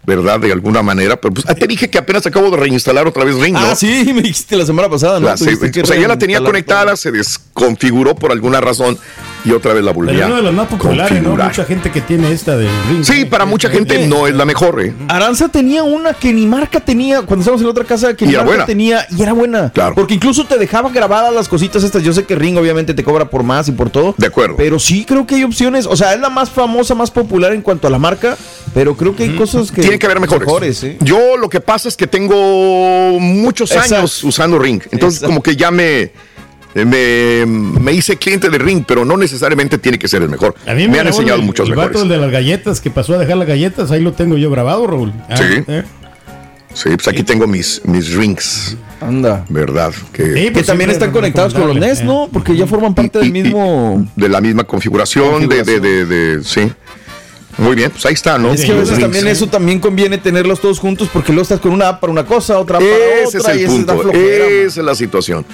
¿verdad? 0.04 0.40
De 0.40 0.50
alguna 0.52 0.82
manera. 0.82 1.20
Pero 1.20 1.34
pues, 1.34 1.46
te 1.58 1.66
dije 1.66 1.88
que 1.90 1.98
apenas 1.98 2.26
acabo 2.26 2.50
de 2.50 2.56
reinstalar 2.56 3.06
otra 3.06 3.24
vez 3.24 3.34
Ring, 3.36 3.54
¿no? 3.54 3.60
Ah, 3.60 3.74
sí, 3.76 4.04
me 4.14 4.22
dijiste 4.22 4.56
la 4.56 4.66
semana 4.66 4.88
pasada, 4.88 5.20
¿no? 5.20 5.26
La- 5.26 5.36
se- 5.36 5.44
Tuviste 5.44 5.70
que 5.70 5.82
o 5.82 5.86
sea, 5.86 6.00
ya 6.00 6.08
la 6.08 6.18
tenía 6.18 6.40
conectada, 6.40 6.96
se 6.96 7.10
desconfiguró 7.12 8.14
por 8.14 8.32
alguna 8.32 8.60
razón 8.60 8.98
y 9.44 9.52
otra 9.52 9.72
vez 9.72 9.82
la 9.82 9.92
volví 9.92 10.10
Pero 10.12 10.20
a 10.20 10.22
es 10.24 10.28
una 10.28 10.36
de 10.36 10.42
las 10.42 10.52
más 10.54 10.68
populares, 10.68 11.10
¿no? 11.12 11.16
configurar. 11.18 11.48
Mucha 11.48 11.64
gente 11.64 11.90
que 11.90 12.00
tiene 12.02 12.30
esta 12.32 12.56
del 12.56 12.68
ring. 12.88 13.04
Sí, 13.04 13.24
para 13.24 13.44
mucha 13.46 13.70
gente 13.70 14.06
no 14.06 14.26
es 14.26 14.34
la 14.34 14.44
mejor, 14.44 14.82
¿eh? 14.82 14.92
Aranza 15.08 15.48
tenía 15.48 15.82
una 15.82 16.12
que 16.14 16.32
ni 16.32 16.46
marca 16.46 16.80
tenía 16.80 17.22
cuando 17.22 17.40
estábamos 17.42 17.60
en 17.62 17.66
la 17.66 17.70
otra 17.70 17.84
casa 17.84 18.14
que 18.14 18.26
ni 18.26 18.32
marca 18.32 18.46
buena. 18.46 18.66
tenía 18.66 19.06
y 19.16 19.22
era 19.22 19.32
buena. 19.32 19.70
Claro. 19.72 19.94
Porque 19.94 20.14
incluso 20.14 20.44
te 20.44 20.58
dejaba 20.58 20.90
grabadas 20.90 21.32
las 21.34 21.48
cositas 21.48 21.82
estas. 21.84 22.02
Yo 22.02 22.12
sé 22.12 22.24
que 22.24 22.34
Ring 22.34 22.56
obviamente 22.58 22.92
te 22.94 23.02
cobra 23.04 23.30
por 23.30 23.42
más 23.42 23.68
y 23.68 23.72
por 23.72 23.88
todo. 23.90 24.14
De 24.18 24.26
acuerdo. 24.26 24.56
Pero 24.56 24.78
sí 24.78 25.04
creo 25.06 25.26
que 25.26 25.36
hay 25.36 25.44
opciones. 25.44 25.86
O 25.86 25.96
sea, 25.96 26.12
es 26.14 26.20
la 26.20 26.28
más 26.30 26.50
famosa, 26.50 26.94
más 26.94 27.10
popular 27.10 27.52
en 27.52 27.62
cuanto 27.62 27.86
a 27.86 27.90
la 27.90 27.98
marca. 27.98 28.36
Pero 28.74 28.94
creo 28.96 29.16
que 29.16 29.22
hay 29.24 29.36
cosas 29.36 29.70
que. 29.72 29.80
Tiene 29.90 29.98
que 29.98 30.06
haber 30.06 30.20
mejores. 30.20 30.82
¿eh? 30.84 30.96
Yo 31.00 31.36
lo 31.36 31.48
que 31.48 31.60
pasa 31.60 31.88
es 31.88 31.96
que 31.96 32.06
tengo 32.06 33.18
muchos 33.20 33.70
Exacto. 33.72 33.96
años 33.96 34.24
usando 34.24 34.58
Ring. 34.58 34.82
Entonces, 34.90 35.18
Exacto. 35.18 35.26
como 35.26 35.42
que 35.42 35.56
ya 35.56 35.70
me, 35.70 36.10
me, 36.74 37.44
me 37.46 37.92
hice 37.92 38.16
cliente 38.16 38.48
de 38.48 38.58
Ring, 38.58 38.84
pero 38.86 39.04
no 39.04 39.16
necesariamente 39.16 39.78
tiene 39.78 39.98
que 39.98 40.08
ser 40.08 40.22
el 40.22 40.28
mejor. 40.28 40.54
A 40.66 40.74
mí 40.74 40.86
me, 40.88 40.98
han 41.00 41.06
enseñado 41.08 41.38
el, 41.40 41.44
muchos 41.46 41.68
el 41.68 41.74
mejores. 41.74 41.94
vato, 41.94 42.02
el 42.04 42.08
de 42.08 42.18
las 42.18 42.30
galletas, 42.30 42.80
que 42.80 42.90
pasó 42.90 43.14
a 43.14 43.18
dejar 43.18 43.36
las 43.36 43.48
galletas, 43.48 43.90
ahí 43.90 44.00
lo 44.02 44.12
tengo 44.12 44.36
yo 44.36 44.50
grabado, 44.50 44.86
Raúl. 44.86 45.12
Ah, 45.28 45.36
Sí. 45.36 45.44
eh. 45.68 45.82
Sí, 46.72 46.88
pues 46.90 47.08
aquí 47.08 47.24
tengo 47.24 47.48
mis, 47.48 47.82
mis 47.84 48.14
rings. 48.14 48.76
Anda. 49.00 49.44
¿Verdad? 49.48 49.92
Que, 50.12 50.22
Sí, 50.22 50.32
Que 50.44 50.50
pues 50.52 50.66
también 50.66 50.90
siempre 50.90 50.92
están 50.92 51.08
es 51.08 51.14
conectados 51.14 51.52
con 51.52 51.66
los 51.66 51.74
NES, 51.74 51.98
recomendable, 51.98 52.26
¿no? 52.26 52.32
Porque 52.32 52.56
ya 52.56 52.66
forman 52.68 52.94
parte 52.94 53.18
del 53.18 53.32
mismo. 53.32 54.06
de 54.14 54.28
la 54.28 54.40
misma 54.40 54.62
configuración, 54.62 55.48
De, 55.48 55.64
de, 55.64 55.80
de, 55.80 56.04
de- 56.06 56.44
sí. 56.44 56.70
Muy 57.58 57.76
bien, 57.76 57.90
pues 57.90 58.06
ahí 58.06 58.14
está, 58.14 58.38
¿no? 58.38 58.52
Es 58.52 58.64
que 58.64 58.72
a 58.72 58.76
veces 58.76 58.98
también 58.98 59.26
eso 59.26 59.46
también 59.46 59.80
conviene 59.80 60.18
tenerlos 60.18 60.60
todos 60.60 60.78
juntos 60.78 61.08
porque 61.12 61.32
luego 61.32 61.42
estás 61.42 61.60
con 61.60 61.72
una 61.72 61.88
app 61.88 62.00
para 62.00 62.12
una 62.12 62.24
cosa, 62.24 62.58
otra 62.58 62.78
para 62.78 62.90
Ese 63.24 63.38
otra. 63.38 63.52
es 63.52 63.60
y 63.60 63.64
el 63.64 63.70
punto. 63.70 63.98
flojera. 63.98 64.44
Esa 64.46 64.80
es 64.80 64.86
la 64.86 64.94
situación. 64.94 65.44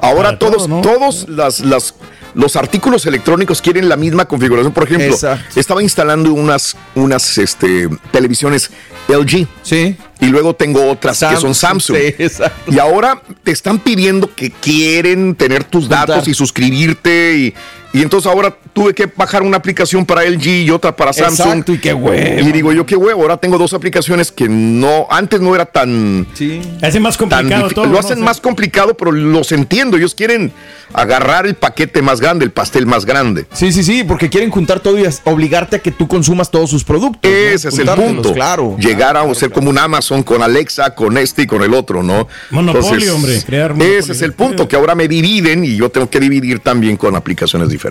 Ahora 0.00 0.38
todo, 0.38 0.52
todos, 0.52 0.68
¿no? 0.68 0.80
todos 0.80 1.28
las, 1.28 1.60
las, 1.60 1.94
los 2.34 2.56
artículos 2.56 3.06
electrónicos 3.06 3.60
quieren 3.60 3.88
la 3.88 3.96
misma 3.96 4.24
configuración. 4.24 4.72
Por 4.72 4.84
ejemplo, 4.84 5.06
Exacto. 5.12 5.60
estaba 5.60 5.82
instalando 5.82 6.32
unas, 6.32 6.76
unas 6.94 7.38
este, 7.38 7.88
televisiones 8.10 8.70
LG. 9.08 9.46
Sí. 9.62 9.96
Y 10.20 10.26
luego 10.26 10.54
tengo 10.54 10.90
otras 10.90 11.18
que 11.20 11.36
son 11.36 11.54
Samsung. 11.54 11.96
Sí, 11.98 12.14
exacto. 12.18 12.72
Y 12.72 12.78
ahora 12.78 13.20
te 13.42 13.50
están 13.50 13.78
pidiendo 13.78 14.32
que 14.34 14.50
quieren 14.50 15.34
tener 15.34 15.64
tus 15.64 15.88
datos 15.88 16.16
Juntar. 16.16 16.30
y 16.30 16.34
suscribirte. 16.34 17.34
Y, 17.36 17.54
y 17.92 18.02
entonces 18.02 18.30
ahora 18.30 18.56
tuve 18.72 18.94
que 18.94 19.06
bajar 19.14 19.42
una 19.42 19.58
aplicación 19.58 20.06
para 20.06 20.24
LG 20.24 20.46
y 20.46 20.70
otra 20.70 20.96
para 20.96 21.12
Samsung. 21.12 21.46
Exacto, 21.46 21.72
y 21.74 21.78
qué 21.78 21.92
huevo. 21.92 22.40
Y 22.40 22.52
digo 22.52 22.72
yo, 22.72 22.86
qué 22.86 22.96
huevo. 22.96 23.22
Ahora 23.22 23.36
tengo 23.36 23.58
dos 23.58 23.74
aplicaciones 23.74 24.32
que 24.32 24.48
no, 24.48 25.06
antes 25.10 25.40
no 25.40 25.54
era 25.54 25.66
tan. 25.66 26.26
Sí. 26.32 26.62
Hace 26.80 27.00
más 27.00 27.18
complicado 27.18 27.68
todo. 27.68 27.86
lo 27.86 27.98
hacen 27.98 28.22
más 28.22 28.40
complicado, 28.40 28.94
pero 28.96 29.12
los 29.12 29.52
entiendo. 29.52 29.98
Ellos 29.98 30.14
quieren 30.14 30.52
agarrar 30.94 31.46
el 31.46 31.54
paquete 31.54 32.00
más 32.00 32.20
grande, 32.20 32.44
el 32.44 32.50
pastel 32.50 32.86
más 32.86 33.04
grande. 33.04 33.46
Sí, 33.52 33.72
sí, 33.72 33.84
sí, 33.84 34.04
porque 34.04 34.30
quieren 34.30 34.50
juntar 34.50 34.80
todo 34.80 34.98
y 34.98 35.04
obligarte 35.24 35.76
a 35.76 35.78
que 35.80 35.90
tú 35.90 36.08
consumas 36.08 36.50
todos 36.50 36.70
sus 36.70 36.84
productos. 36.84 37.30
¿no? 37.30 37.36
Ese 37.36 37.68
es 37.68 37.78
el 37.78 37.88
punto. 37.88 38.32
Claro. 38.32 38.76
Llegar 38.78 39.16
a 39.16 39.34
ser 39.34 39.50
como 39.50 39.68
un 39.68 39.78
Amazon 39.78 40.22
con 40.22 40.42
Alexa, 40.42 40.94
con 40.94 41.18
este 41.18 41.42
y 41.42 41.46
con 41.46 41.62
el 41.62 41.74
otro, 41.74 42.02
¿no? 42.02 42.26
Monopolio, 42.50 43.16
hombre, 43.16 43.42
crear 43.44 43.72
monopolio. 43.72 43.98
Ese 43.98 44.12
es 44.12 44.22
el 44.22 44.32
punto, 44.32 44.66
que 44.66 44.76
ahora 44.76 44.94
me 44.94 45.08
dividen 45.08 45.64
y 45.64 45.76
yo 45.76 45.90
tengo 45.90 46.08
que 46.08 46.20
dividir 46.20 46.60
también 46.60 46.96
con 46.96 47.16
aplicaciones 47.16 47.68
diferentes. 47.68 47.81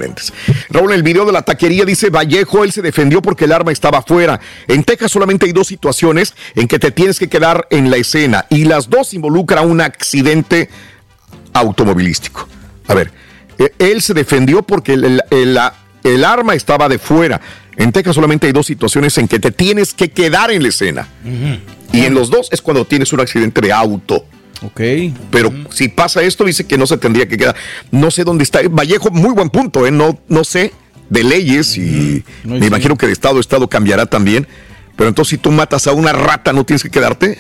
Raúl, 0.70 0.92
en 0.92 0.98
el 0.98 1.04
video 1.04 1.26
de 1.26 1.32
la 1.32 1.42
taquería 1.42 1.86
dice 1.86 2.10
Vallejo, 2.10 2.64
él 2.64 2.72
se 2.72 2.82
defendió 2.82 3.22
porque 3.22 3.46
el 3.46 3.52
arma 3.52 3.72
estaba 3.72 4.00
afuera. 4.00 4.40
En 4.68 4.84
Texas 4.84 5.12
solamente 5.12 5.46
hay 5.46 5.52
dos 5.52 5.68
situaciones 5.68 6.34
en 6.56 6.68
que 6.68 6.80
te 6.80 6.92
tienes 6.92 7.20
que 7.20 7.28
quedar 7.30 7.68
en 7.70 7.90
la 7.92 7.98
escena 7.98 8.46
y 8.50 8.66
las 8.66 8.90
dos 8.90 9.14
involucran 9.14 9.70
un 9.70 9.82
accidente 9.82 10.70
automovilístico. 11.54 12.48
A 12.88 12.94
ver, 12.94 13.12
eh, 13.58 13.72
él 13.80 14.02
se 14.02 14.14
defendió 14.14 14.62
porque 14.64 14.94
el, 14.94 15.04
el- 15.06 15.24
el- 15.30 15.54
la- 15.54 15.74
el 16.04 16.24
arma 16.26 16.56
estaba 16.56 16.90
de 16.90 16.98
fuera. 16.98 17.40
En 17.78 17.92
Texas 17.92 18.16
solamente 18.16 18.48
hay 18.48 18.54
dos 18.54 18.66
situaciones 18.66 19.18
en 19.18 19.28
que 19.28 19.40
te 19.40 19.52
tienes 19.52 19.94
que 19.94 20.10
quedar 20.10 20.52
en 20.52 20.64
la 20.64 20.70
escena. 20.70 21.08
Y 21.94 22.06
en 22.06 22.14
los 22.14 22.30
dos 22.30 22.48
es 22.52 22.62
cuando 22.62 22.86
tienes 22.86 23.14
un 23.14 23.20
accidente 23.20 23.62
de 23.62 23.72
auto. 23.72 24.26
Ok. 24.64 24.82
Pero 25.32 25.52
si 25.72 25.88
pasa 25.88 26.22
esto, 26.22 26.44
dice 26.44 26.66
que 26.68 26.78
no 26.78 26.86
se 26.86 26.98
tendría 26.98 27.28
que 27.28 27.38
quedar. 27.38 27.56
No 27.90 28.12
sé 28.12 28.24
dónde 28.24 28.44
está. 28.44 28.60
Vallejo, 28.70 29.10
muy 29.12 29.32
buen 29.32 29.50
punto, 29.50 29.88
¿eh? 29.88 29.92
No, 29.92 30.20
no 30.28 30.44
sé 30.44 30.72
de 31.10 31.24
leyes 31.24 31.78
y 31.78 32.24
No, 32.44 32.54
me 32.56 32.62
sí. 32.62 32.68
imagino 32.68 32.96
que 32.98 33.06
de 33.08 33.14
estado 33.14 33.38
a 33.38 33.42
estado 33.42 33.68
cambiará 33.68 34.06
también. 34.06 34.48
Pero 34.96 35.10
entonces, 35.10 35.32
si 35.32 35.38
tú 35.38 35.52
matas 35.52 35.88
a 35.88 35.94
una 35.94 36.14
rata, 36.14 36.54
¿no 36.54 36.64
tienes 36.64 36.84
que 36.84 36.90
quedarte? 36.90 37.40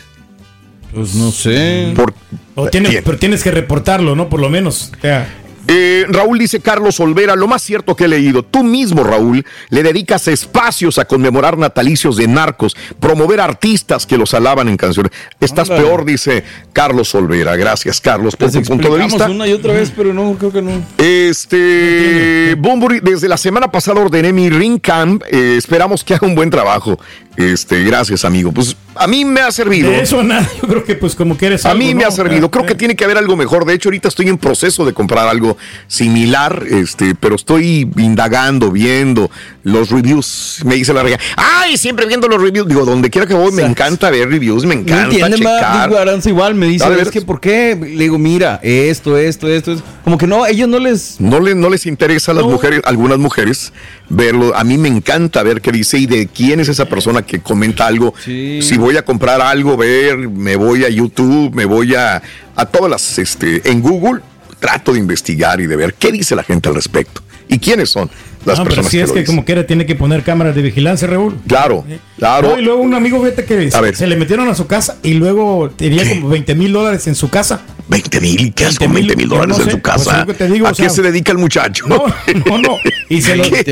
Pues 0.93 1.15
no 1.15 1.31
sé. 1.31 1.93
Por, 1.95 2.13
o 2.55 2.67
tienes, 2.69 3.01
pero 3.03 3.17
tienes 3.17 3.43
que 3.43 3.51
reportarlo, 3.51 4.15
¿no? 4.15 4.27
Por 4.29 4.39
lo 4.41 4.49
menos. 4.49 4.91
O 4.97 5.01
sea, 5.01 5.40
Eh, 5.73 6.05
Raúl 6.09 6.37
dice 6.37 6.59
Carlos 6.59 6.99
Olvera, 6.99 7.33
lo 7.37 7.47
más 7.47 7.61
cierto 7.61 7.95
que 7.95 8.03
he 8.03 8.07
leído, 8.09 8.43
tú 8.43 8.61
mismo 8.61 9.05
Raúl 9.05 9.45
le 9.69 9.83
dedicas 9.83 10.27
espacios 10.27 10.97
a 10.97 11.05
conmemorar 11.05 11.57
natalicios 11.57 12.17
de 12.17 12.27
narcos, 12.27 12.75
promover 12.99 13.39
artistas 13.39 14.05
que 14.05 14.17
los 14.17 14.33
alaban 14.33 14.67
en 14.67 14.75
canciones. 14.75 15.13
Estás 15.39 15.69
peor, 15.69 16.03
dice 16.03 16.43
Carlos 16.73 17.15
Olvera. 17.15 17.55
Gracias 17.55 18.01
Carlos 18.01 18.35
por 18.35 18.53
Les 18.53 18.61
tu 18.61 18.69
punto 18.69 18.93
de 18.93 19.05
vista. 19.05 19.29
una 19.29 19.47
y 19.47 19.53
otra 19.53 19.71
vez, 19.71 19.93
pero 19.95 20.13
no, 20.13 20.35
creo 20.37 20.51
que 20.51 20.61
no. 20.61 20.71
Este, 20.97 22.55
Bumburi, 22.57 22.99
desde 22.99 23.29
la 23.29 23.37
semana 23.37 23.71
pasada 23.71 24.01
ordené 24.01 24.33
mi 24.33 24.49
ring 24.49 24.79
cam. 24.81 25.19
eh, 25.31 25.55
esperamos 25.57 26.03
que 26.03 26.15
haga 26.15 26.27
un 26.27 26.35
buen 26.35 26.49
trabajo. 26.49 26.99
Este, 27.37 27.83
gracias, 27.85 28.25
amigo. 28.25 28.51
Pues 28.51 28.75
a 28.93 29.07
mí 29.07 29.23
me 29.23 29.39
ha 29.39 29.51
servido. 29.53 29.89
de 29.89 30.01
eso 30.01 30.21
nada, 30.21 30.47
yo 30.61 30.67
creo 30.67 30.83
que 30.83 30.95
pues 30.95 31.15
como 31.15 31.37
que 31.37 31.45
eres 31.47 31.65
A 31.65 31.69
algo, 31.71 31.79
mí 31.81 31.95
me 31.95 32.01
¿no? 32.03 32.09
ha 32.09 32.11
servido. 32.11 32.47
Eh, 32.47 32.49
Creo 32.51 32.65
que 32.65 32.73
eh. 32.73 32.75
tiene 32.75 32.95
que 32.97 33.05
haber 33.05 33.17
algo 33.17 33.37
mejor. 33.37 33.63
De 33.65 33.73
hecho, 33.73 33.87
ahorita 33.87 34.09
estoy 34.09 34.27
en 34.27 34.37
proceso 34.37 34.83
de 34.85 34.93
comprar 34.93 35.27
algo 35.27 35.57
similar, 35.87 36.65
este, 36.69 37.15
pero 37.15 37.35
estoy 37.35 37.89
indagando, 37.97 38.71
viendo 38.71 39.29
los 39.63 39.89
reviews. 39.89 40.61
Me 40.65 40.75
dice 40.75 40.93
la 40.93 41.03
rega. 41.03 41.19
Ay, 41.35 41.77
siempre 41.77 42.05
viendo 42.05 42.27
los 42.27 42.41
reviews. 42.41 42.67
Digo, 42.67 42.85
donde 42.85 43.09
quiera 43.09 43.27
que 43.27 43.33
voy, 43.33 43.51
me 43.51 43.63
encanta 43.63 44.09
ver 44.09 44.29
reviews, 44.29 44.65
me 44.65 44.75
No 44.75 44.81
encanta 44.81 45.03
entiende 45.03 45.37
más, 45.39 45.61
Aranza 45.61 46.29
igual 46.29 46.55
me 46.55 46.67
dice, 46.67 46.85
Ah, 46.85 46.89
¿de 46.89 47.01
es 47.01 47.09
que 47.11 47.21
¿por 47.21 47.39
qué? 47.39 47.75
Le 47.79 48.03
digo, 48.03 48.17
mira, 48.17 48.59
esto, 48.63 49.17
esto, 49.17 49.47
esto, 49.47 49.73
es 49.73 49.83
como 50.03 50.17
que 50.17 50.27
no, 50.27 50.45
ellos 50.45 50.67
no 50.67 50.79
les... 50.79 51.19
No, 51.19 51.39
le, 51.39 51.53
no 51.55 51.69
les 51.69 51.85
interesa 51.85 52.33
la 52.33 52.39
algunas 52.39 52.61
mujeres, 52.61 52.81
algunas 52.85 53.17
mujeres 53.19 53.73
verlo. 54.09 54.55
A 54.55 54.63
mí 54.63 54.77
me 54.77 54.89
encanta 54.89 55.43
ver 55.43 55.61
qué 55.61 55.71
dice 55.71 55.97
y 55.97 56.05
de 56.05 56.27
quién 56.27 56.59
es 56.59 56.69
esa 56.69 56.85
persona 56.85 57.21
que 57.21 57.39
comenta 57.39 57.87
algo. 57.87 58.13
Si 58.25 58.77
voy 58.77 58.97
a 58.97 59.05
comprar 59.05 59.41
algo, 59.41 59.77
ver, 59.77 60.17
me 60.17 60.55
voy 60.55 60.85
a 60.85 60.89
YouTube, 60.89 61.53
me 61.53 61.65
voy 61.65 61.95
a, 61.95 62.21
a 62.55 62.65
todas 62.65 62.89
las, 62.89 63.19
este, 63.19 63.69
en 63.69 63.81
Google, 63.81 64.21
trato 64.61 64.93
de 64.93 64.99
investigar 64.99 65.59
y 65.59 65.67
de 65.67 65.75
ver 65.75 65.95
qué 65.95 66.09
dice 66.13 66.33
la 66.37 66.43
gente 66.43 66.69
al 66.69 66.75
respecto 66.75 67.21
y 67.49 67.59
quiénes 67.59 67.89
son 67.89 68.09
las 68.45 68.57
No, 68.57 68.63
pero 68.63 68.75
personas 68.77 68.91
si 68.91 68.97
que 68.97 69.03
es 69.03 69.09
lo 69.09 69.13
que 69.15 69.19
dicen. 69.19 69.35
como 69.35 69.45
quiera 69.45 69.67
tiene 69.67 69.85
que 69.85 69.95
poner 69.95 70.23
cámaras 70.23 70.55
de 70.55 70.61
vigilancia, 70.61 71.07
Raúl. 71.07 71.35
Claro, 71.47 71.83
claro. 72.17 72.51
No, 72.51 72.59
y 72.59 72.63
luego 72.63 72.81
un 72.81 72.93
amigo, 72.93 73.19
vete 73.21 73.43
que 73.43 73.55
ver. 73.55 73.95
se 73.95 74.07
le 74.07 74.15
metieron 74.15 74.47
a 74.47 74.55
su 74.55 74.65
casa 74.67 74.97
y 75.03 75.15
luego 75.15 75.69
tenía 75.75 76.07
como 76.07 76.29
20 76.29 76.55
mil 76.55 76.71
dólares 76.71 77.05
en 77.07 77.15
su 77.15 77.29
casa. 77.29 77.61
20 77.87 78.21
mil, 78.21 78.53
¿qué 78.53 78.65
haces 78.65 78.79
con 78.79 78.93
20 78.93 79.15
mil 79.15 79.27
dólares 79.29 79.57
no 79.57 79.63
en 79.63 79.69
sé, 79.69 79.75
tu 79.77 79.81
pues 79.81 79.93
casa? 79.95 80.11
es 80.21 80.27
lo 80.27 80.33
que 80.33 80.33
te 80.33 80.47
digo, 80.47 80.67
¿A 80.67 80.71
o 80.71 80.75
qué 80.75 80.89
se 80.89 81.01
dedica 81.01 81.31
el 81.31 81.37
muchacho? 81.37 81.85
No, 81.87 82.05
no, 82.45 82.57
no. 82.57 82.77
Y 83.09 83.21
se 83.21 83.35
lo, 83.35 83.43
¿Qué? 83.43 83.63
y 83.67 83.71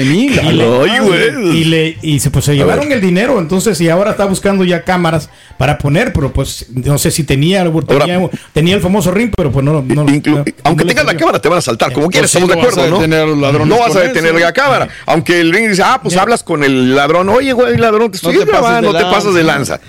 le- 0.51 1.53
y 1.55 1.64
le 1.64 1.97
y 2.01 2.20
se 2.20 2.30
pues 2.30 2.43
se 2.45 2.55
llevaron 2.55 2.91
el 2.91 2.99
dinero, 2.99 3.39
entonces 3.39 3.80
y 3.80 3.88
ahora 3.88 4.12
está 4.12 4.26
buscando 4.26 4.66
ya 4.66 4.84
cámaras 4.84 5.30
para 5.57 5.78
poner, 5.78 6.12
pero 6.12 6.34
pues 6.34 6.66
no 6.72 6.97
sé 6.97 7.10
si 7.12 7.24
tenía 7.24 7.62
algo- 7.62 7.82
tenía, 7.84 8.20
tenía 8.53 8.76
el 8.76 8.82
famoso 8.82 9.12
ring, 9.12 9.32
pero 9.36 9.49
pues 9.51 9.64
no, 9.64 9.82
no, 9.82 10.03
no- 10.03 10.45
Aunque 10.64 10.86
tengas 10.86 11.05
la 11.05 11.16
cámara, 11.16 11.39
te 11.39 11.47
van 11.47 11.60
a 11.60 11.62
saltar. 11.62 11.93
Como 11.93 12.10
quieras, 12.10 12.32
Pues 12.32 12.43
sí, 12.43 12.49
estamos 12.49 12.74
de 12.74 12.82
acuerdo, 12.84 13.07
¿no? 13.07 13.66
no 13.66 13.80
vas 13.80 13.95
a 13.95 13.99
detener 14.01 14.36
la 14.36 14.51
cámara. 14.53 14.89
Aunque 15.05 15.39
el 15.39 15.53
ring 15.53 15.70
dice, 15.70 15.84
ah, 15.86 15.99
pues 16.03 16.18
hablas 16.18 16.43
con 16.43 16.64
el 16.64 16.95
ladrón. 16.95 17.30
Oye, 17.30 17.53
güey, 17.53 17.78
ladrón, 17.78 18.12
te 18.12 18.18
estoy 18.18 18.36
grabando, 18.45 18.91
no 18.91 18.97
te 18.99 19.05
pasas 19.05 19.34
de 19.34 19.43
lanza. 19.43 19.80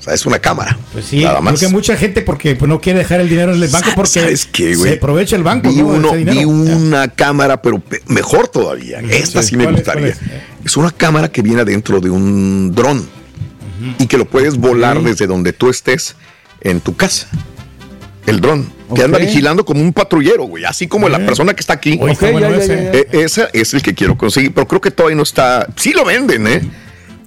O 0.00 0.02
sea, 0.02 0.14
es 0.14 0.24
una 0.24 0.38
cámara. 0.38 0.78
Pues 0.92 1.04
sí, 1.04 1.22
Nada 1.22 1.40
más. 1.42 1.52
porque 1.52 1.68
mucha 1.68 1.94
gente 1.96 2.22
porque 2.22 2.56
pues, 2.56 2.68
no 2.68 2.80
quiere 2.80 3.00
dejar 3.00 3.20
el 3.20 3.28
dinero 3.28 3.54
en 3.54 3.62
el 3.62 3.68
banco 3.68 3.90
porque 3.94 4.20
¿Sabes 4.20 4.46
qué, 4.50 4.74
se 4.74 4.94
aprovecha 4.94 5.36
el 5.36 5.42
banco. 5.42 5.68
Vi, 5.70 5.76
¿no? 5.76 5.88
uno, 5.88 6.12
vi 6.12 6.44
una 6.44 7.08
cámara, 7.08 7.60
pero 7.60 7.78
pe- 7.80 8.00
mejor 8.06 8.48
todavía. 8.48 9.00
Esta 9.00 9.42
sí, 9.42 9.56
me 9.56 9.66
gustaría. 9.70 10.12
¿Cuál 10.14 10.42
Es? 10.64 10.76
una 10.76 10.90
cámara 10.90 11.28
que 11.30 11.42
viene 11.42 11.60
adentro 11.60 12.00
de 12.00 12.08
un 12.10 12.72
dron 12.74 13.06
y 13.98 14.06
que 14.06 14.16
lo 14.18 14.24
puedes 14.24 14.56
volar 14.56 15.02
desde 15.02 15.26
donde 15.26 15.52
tú 15.52 15.68
estés 15.68 16.16
en 16.62 16.80
tu 16.80 16.96
casa. 16.96 17.28
El 18.26 18.40
dron. 18.40 18.72
Que 18.94 19.02
anda 19.02 19.18
vigilando 19.18 19.64
como 19.64 19.80
un 19.82 19.92
patrullero, 19.92 20.44
güey. 20.44 20.64
Así 20.64 20.86
como 20.88 21.08
la 21.08 21.18
persona 21.18 21.54
que 21.54 21.60
está 21.60 21.74
aquí. 21.74 21.96
Bueno 21.96 22.12
ese. 22.14 22.32
ya, 22.32 22.40
ya, 22.40 22.92
ya. 22.92 22.98
Eh, 22.98 23.08
ese 23.12 23.48
es 23.52 23.72
el 23.74 23.82
que 23.82 23.94
quiero 23.94 24.16
conseguir, 24.18 24.52
pero 24.52 24.66
creo 24.66 24.80
que 24.80 24.90
todavía 24.90 25.16
no 25.16 25.22
está. 25.22 25.66
Sí 25.76 25.92
lo 25.92 26.04
venden, 26.04 26.46
¿eh? 26.46 26.62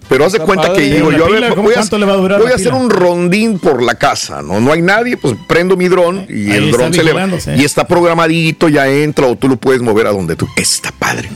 Pero 0.10 0.26
haz 0.26 0.34
de 0.34 0.40
cuenta 0.40 0.68
padre. 0.68 0.90
que 0.90 0.96
digo, 0.96 1.12
¿La 1.12 1.18
yo 1.18 1.26
a 1.26 1.30
ver, 1.30 1.50
¿Cómo 1.50 1.64
voy 1.64 1.74
a, 1.76 1.98
le 1.98 2.06
va 2.06 2.14
a 2.14 2.18
durar 2.18 2.42
voy 2.42 2.52
a 2.52 2.56
hacer 2.56 2.74
un 2.74 2.90
rondín 2.90 3.58
por 3.60 3.82
la 3.82 3.96
casa, 3.96 4.42
¿no? 4.42 4.60
No 4.60 4.72
hay 4.72 4.82
nadie, 4.82 5.18
pues 5.18 5.36
prendo 5.48 5.76
mi 5.78 5.88
dron 5.88 6.26
y 6.30 6.52
Ahí 6.52 6.58
el 6.58 6.72
dron 6.72 6.94
se 6.94 7.02
eleva. 7.02 7.22
vigilándose. 7.26 7.56
Y 7.58 7.64
está 7.66 7.88
programadito, 7.88 8.70
ya 8.70 8.88
entra 8.88 9.28
o 9.28 9.36
tú 9.36 9.48
lo 9.48 9.56
puedes 9.58 9.82
mover 9.82 10.08
a 10.08 10.12
donde 10.12 10.36
tú. 10.36 10.48
Está 10.56 10.92
padre. 10.92 11.30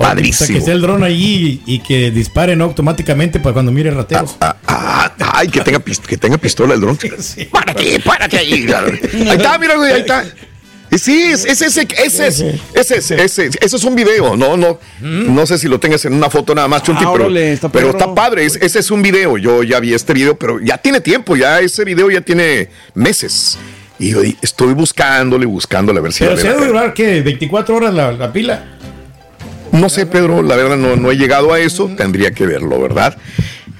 O 0.00 0.04
sea, 0.04 0.10
Padrísimo. 0.10 0.52
que 0.52 0.58
esté 0.58 0.70
el 0.70 0.80
dron 0.80 1.02
ahí 1.02 1.60
y, 1.66 1.74
y 1.74 1.78
que 1.80 2.12
dispare 2.12 2.54
¿no? 2.54 2.64
automáticamente 2.64 3.40
para 3.40 3.52
cuando 3.54 3.72
mire 3.72 3.90
rateros. 3.90 4.36
Ah, 4.40 5.10
ay, 5.34 5.48
que 5.48 5.60
tenga, 5.62 5.80
que 5.80 6.16
tenga 6.16 6.38
pistola 6.38 6.74
el 6.74 6.80
dron. 6.80 6.96
Párate, 7.50 7.98
párate 8.00 8.38
ahí. 8.38 8.52
Ahí 9.12 9.28
está, 9.30 9.58
mira, 9.58 9.74
güey, 9.76 9.92
ahí 9.92 10.00
está. 10.02 10.24
Sí, 10.96 11.22
es, 11.32 11.44
es 11.44 11.60
ese, 11.62 11.86
ese, 12.04 12.26
es, 12.26 12.40
ese, 12.40 12.96
es, 12.96 13.10
ese, 13.10 13.46
es- 13.46 13.56
ese 13.60 13.76
es 13.76 13.84
un 13.84 13.94
video, 13.94 14.36
no, 14.36 14.56
no, 14.56 14.78
no 15.00 15.46
sé 15.46 15.58
si 15.58 15.68
lo 15.68 15.78
tengas 15.78 16.04
en 16.06 16.14
una 16.14 16.30
foto 16.30 16.54
nada 16.54 16.66
más, 16.68 16.82
Chunti, 16.82 17.04
Ah, 17.04 17.10
pero, 17.12 17.24
órale, 17.26 17.52
está 17.52 17.68
pero 17.68 17.90
está 17.90 18.14
padre, 18.14 18.44
es- 18.46 18.56
ese 18.56 18.78
es 18.78 18.90
un 18.90 19.02
video, 19.02 19.36
yo 19.38 19.62
ya 19.62 19.80
vi 19.80 19.92
este 19.94 20.12
video, 20.14 20.38
pero 20.38 20.58
ya 20.60 20.78
tiene 20.78 21.00
tiempo, 21.00 21.36
ya 21.36 21.60
ese 21.60 21.84
video 21.84 22.10
ya 22.10 22.20
tiene 22.22 22.70
meses. 22.94 23.58
Y 24.00 24.10
yo 24.10 24.20
estoy 24.42 24.74
buscándole, 24.74 25.44
buscándole 25.46 25.98
a 25.98 26.02
ver 26.02 26.12
si 26.12 26.24
Pero 26.24 26.36
se 26.36 26.48
debe 26.48 26.66
durar, 26.66 26.94
¿qué? 26.94 27.22
¿24 27.24 27.70
horas 27.70 27.92
la, 27.94 28.12
la 28.12 28.32
pila? 28.32 28.64
No 29.72 29.88
sé, 29.88 30.06
Pedro, 30.06 30.42
la 30.42 30.56
verdad 30.56 30.76
no, 30.76 30.96
no 30.96 31.10
he 31.10 31.16
llegado 31.16 31.52
a 31.52 31.60
eso, 31.60 31.90
tendría 31.96 32.30
que 32.30 32.46
verlo, 32.46 32.80
¿verdad? 32.80 33.16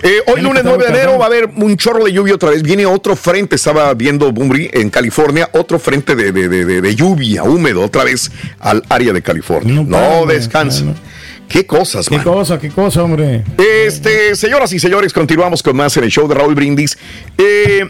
Eh, 0.03 0.21
hoy 0.29 0.41
lunes 0.43 0.63
9 0.65 0.85
de 0.85 0.91
enero 0.91 1.19
va 1.19 1.25
a 1.25 1.29
haber 1.29 1.47
un 1.57 1.77
chorro 1.77 2.05
de 2.05 2.13
lluvia 2.13 2.35
otra 2.35 2.51
vez. 2.51 2.63
Viene 2.63 2.87
otro 2.87 3.17
frente, 3.17 3.57
estaba 3.57 3.93
viendo 3.95 4.31
Bumbri 4.33 4.71
en 4.73 4.91
California, 4.91 5.49
otro 5.53 5.79
frente 5.79 6.15
de, 6.15 6.31
de- 6.33 6.49
de- 6.49 6.81
de- 6.81 6.95
lluvia 6.95 7.43
húmedo 7.43 7.83
otra 7.83 8.05
vez 8.05 8.31
al 8.61 8.83
área 8.89 9.13
de 9.13 9.23
California. 9.23 9.83
No, 9.85 9.99
hombre, 10.21 10.37
descansa. 10.37 10.85
Qué 11.49 11.67
cosas, 11.67 12.09
¿Qué 12.09 12.17
man. 12.17 12.25
cosa, 12.25 12.59
qué 12.61 12.69
cosa, 12.69 13.03
hombre? 13.03 13.43
Este, 13.57 14.37
señoras 14.37 14.73
y 14.73 14.79
señores, 14.79 15.13
continuamos 15.13 15.63
con 15.63 15.77
más 15.77 15.97
en 15.97 16.05
el 16.05 16.11
show 16.11 16.29
de 16.29 16.35
Raúl 16.35 16.55
Brindis. 16.55 16.97
Eh, 17.39 17.89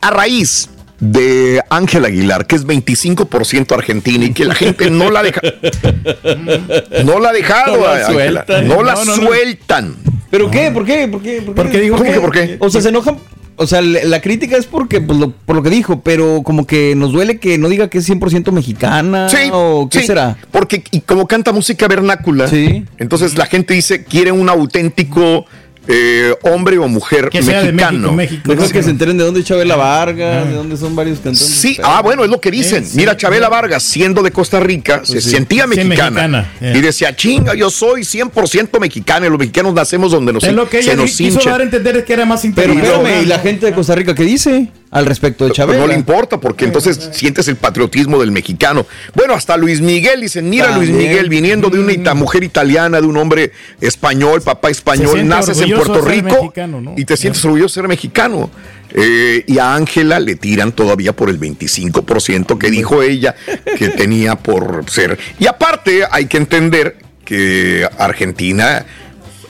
a 0.00 0.10
raíz 0.10 0.68
de 0.98 1.62
Ángel 1.70 2.04
Aguilar, 2.04 2.46
que 2.46 2.56
es 2.56 2.66
25% 2.66 3.72
argentina 3.74 4.24
y 4.24 4.32
que 4.32 4.44
la 4.44 4.54
gente 4.54 4.90
no 4.90 5.10
la 5.10 5.22
deja. 5.22 5.40
No 7.04 7.18
la 7.18 7.30
ha 7.30 7.32
dejado, 7.32 7.76
No 7.78 7.82
la 7.86 8.06
sueltan. 8.06 8.68
No 8.68 8.82
la 8.82 8.94
No, 8.94 9.04
no, 9.04 9.16
no. 9.16 9.26
sueltan. 9.26 9.96
¿Pero 10.32 10.50
qué? 10.50 10.70
¿Por 10.70 10.86
qué? 10.86 11.06
¿Por 11.08 11.20
qué? 11.22 11.42
¿Por 11.42 11.54
qué? 11.54 11.62
Porque 11.62 11.80
digo 11.82 11.96
¿Cómo 11.98 12.08
que- 12.08 12.14
que 12.16 12.20
por 12.22 12.32
qué? 12.32 12.56
O 12.58 12.70
sea, 12.70 12.80
se 12.80 12.88
enojan. 12.88 13.18
O 13.56 13.66
sea, 13.66 13.82
la 13.82 14.20
crítica 14.22 14.56
es 14.56 14.64
porque, 14.64 15.02
pues, 15.02 15.18
lo- 15.18 15.30
por 15.30 15.54
lo 15.54 15.62
que 15.62 15.68
dijo, 15.68 16.00
pero 16.00 16.40
como 16.42 16.66
que 16.66 16.94
nos 16.96 17.12
duele 17.12 17.38
que 17.38 17.58
no 17.58 17.68
diga 17.68 17.88
que 17.90 17.98
es 17.98 18.04
100% 18.08 18.50
mexicana. 18.50 19.28
Sí, 19.28 19.50
¿O 19.52 19.90
qué 19.90 20.00
sí, 20.00 20.06
será? 20.06 20.38
Porque 20.50 20.82
y 20.90 21.00
como 21.02 21.28
canta 21.28 21.52
música 21.52 21.86
vernácula, 21.86 22.48
entonces 22.96 23.36
la 23.36 23.44
gente 23.44 23.74
dice 23.74 24.04
quiere 24.04 24.32
un 24.32 24.48
auténtico 24.48 25.44
eh, 25.88 26.34
hombre 26.42 26.78
o 26.78 26.86
mujer 26.86 27.28
Que 27.28 27.42
sea 27.42 27.60
de 27.62 27.72
mexicano. 27.72 28.12
México, 28.12 28.42
México. 28.44 28.48
Mejor 28.54 28.72
que 28.72 28.82
se 28.82 28.90
enteren 28.90 29.18
de 29.18 29.24
dónde 29.24 29.40
es 29.40 29.46
Chabela 29.46 29.76
Vargas, 29.76 30.48
de 30.48 30.54
dónde 30.54 30.76
son 30.76 30.94
varios 30.94 31.18
cantantes. 31.18 31.46
Sí, 31.46 31.76
ah, 31.82 32.00
bueno, 32.02 32.22
es 32.24 32.30
lo 32.30 32.40
que 32.40 32.50
dicen. 32.50 32.86
Mira, 32.94 33.16
Chabela 33.16 33.48
Vargas, 33.48 33.82
siendo 33.82 34.22
de 34.22 34.30
Costa 34.30 34.60
Rica, 34.60 35.00
se 35.04 35.12
Pues 35.14 35.24
sí. 35.24 35.30
sentía 35.30 35.64
Sí, 35.64 35.70
mexicana. 35.70 36.10
mexicana, 36.28 36.52
yeah. 36.60 36.76
Y 36.76 36.80
decía, 36.80 37.16
chinga, 37.16 37.54
yo 37.54 37.68
soy 37.70 38.02
100% 38.04 38.78
mexicana. 38.80 39.26
Y 39.26 39.30
los 39.30 39.38
mexicanos 39.38 39.74
nacemos 39.74 40.12
donde 40.12 40.32
nos, 40.32 40.44
es 40.44 40.52
lo 40.52 40.68
que 40.68 40.82
se 40.82 40.92
ella 40.92 41.02
nos 41.02 41.10
quiso 41.10 41.38
hincha. 41.40 41.50
dar 41.50 41.60
a 41.60 41.64
entender 41.64 41.96
es 41.96 42.04
que 42.04 42.12
era 42.12 42.24
más 42.26 42.42
Pero 42.42 42.72
inteligente. 42.72 42.86
espérame, 42.88 43.22
¿y 43.22 43.26
la 43.26 43.38
gente 43.40 43.66
de 43.66 43.72
Costa 43.72 43.94
Rica 43.94 44.14
qué 44.14 44.22
dice 44.24 44.68
al 44.92 45.06
respecto 45.06 45.42
de 45.44 45.48
Pues 45.50 45.56
Chabela? 45.56 45.80
no 45.80 45.86
le 45.88 45.94
importa, 45.94 46.38
porque 46.38 46.64
entonces 46.66 47.10
sientes 47.12 47.48
el 47.48 47.56
patriotismo 47.56 48.20
del 48.20 48.30
mexicano. 48.30 48.86
Bueno, 49.14 49.34
hasta 49.34 49.56
Luis 49.56 49.80
Miguel, 49.80 50.20
dicen, 50.20 50.48
mira 50.48 50.76
Luis. 50.76 50.90
Miguel, 50.90 51.28
viniendo 51.28 51.68
de 51.70 51.80
una 51.80 51.92
ita- 51.92 52.14
mujer 52.14 52.44
italiana, 52.44 53.00
de 53.00 53.06
un 53.06 53.16
hombre 53.16 53.52
español, 53.80 54.40
papá 54.42 54.70
español, 54.70 55.26
naces 55.26 55.60
en 55.60 55.74
Puerto 55.74 56.00
Rico 56.02 56.36
mexicano, 56.42 56.80
¿no? 56.80 56.94
y 56.96 57.04
te 57.04 57.16
sientes 57.16 57.44
orgulloso 57.44 57.72
de 57.80 57.82
ser 57.82 57.88
mexicano. 57.88 58.50
Eh, 58.94 59.44
y 59.46 59.56
a 59.58 59.74
Ángela 59.74 60.20
le 60.20 60.36
tiran 60.36 60.72
todavía 60.72 61.14
por 61.16 61.30
el 61.30 61.40
25% 61.40 62.58
que 62.58 62.70
dijo 62.70 63.02
ella 63.02 63.34
que 63.78 63.88
tenía 63.88 64.36
por 64.36 64.84
ser. 64.90 65.18
Y 65.38 65.46
aparte, 65.46 66.02
hay 66.10 66.26
que 66.26 66.36
entender 66.36 66.96
que 67.24 67.88
Argentina. 67.98 68.84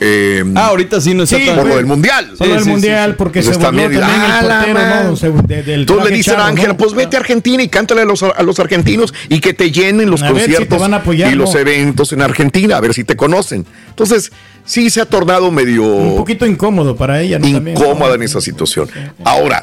Eh, 0.05 0.45
Ah, 0.57 0.67
ahorita 0.67 1.01
sí 1.01 1.15
no 1.15 1.23
está 1.23 1.37
Sí, 1.37 1.47
tan- 1.47 1.57
por 1.57 1.67
lo 1.67 1.77
del 1.77 1.87
mundial. 1.87 2.33
Solo 2.37 2.57
el 2.57 2.65
mundial, 2.65 3.15
porque 3.17 3.43
se 3.43 3.53
está 3.53 3.67
también 3.67 3.93
ah, 4.03 4.41
el 4.43 4.49
la 4.49 4.57
portero, 4.59 4.75
madre. 4.79 5.05
¿no? 5.11 5.17
Se- 5.17 5.31
de- 5.31 5.63
del 5.63 5.81
Entonces 5.83 6.11
le 6.11 6.17
dicen 6.17 6.41
a 6.41 6.47
Ángela, 6.47 6.69
¿no? 6.71 6.77
pues 6.77 6.93
vete 6.95 7.17
a 7.17 7.21
Argentina 7.21 7.63
y 7.63 7.69
cántale 7.69 8.03
a 8.03 8.05
los, 8.05 8.23
a 8.23 8.43
los 8.43 8.59
argentinos 8.59 9.15
y 9.29 9.41
que 9.41 9.55
te 9.55 9.71
llenen 9.71 10.11
los 10.11 10.23
A 10.23 10.27
si 10.29 10.33
conciertos 10.33 10.83
apoyar, 10.83 11.33
y 11.33 11.37
los 11.37 11.55
eventos 11.55 12.13
en 12.13 12.23
Argentina, 12.23 12.77
a 12.77 12.81
ver 12.81 12.95
si 12.95 13.05
te 13.05 13.15
conocen. 13.17 13.65
Entonces, 13.91 14.33
sí 14.65 14.91
se 14.91 15.01
ha 15.01 15.07
tornado 15.07 15.51
medio 15.51 15.85
Un 15.85 16.17
poquito 16.17 16.47
incómodo 16.47 16.97
para 16.97 17.21
ella, 17.23 17.39
¿no? 17.39 17.51
También, 17.53 17.75
¿no? 17.79 17.81
incómoda 17.85 18.15
en 18.17 18.23
esa 18.23 18.41
situación. 18.41 18.89
Ahora, 19.25 19.63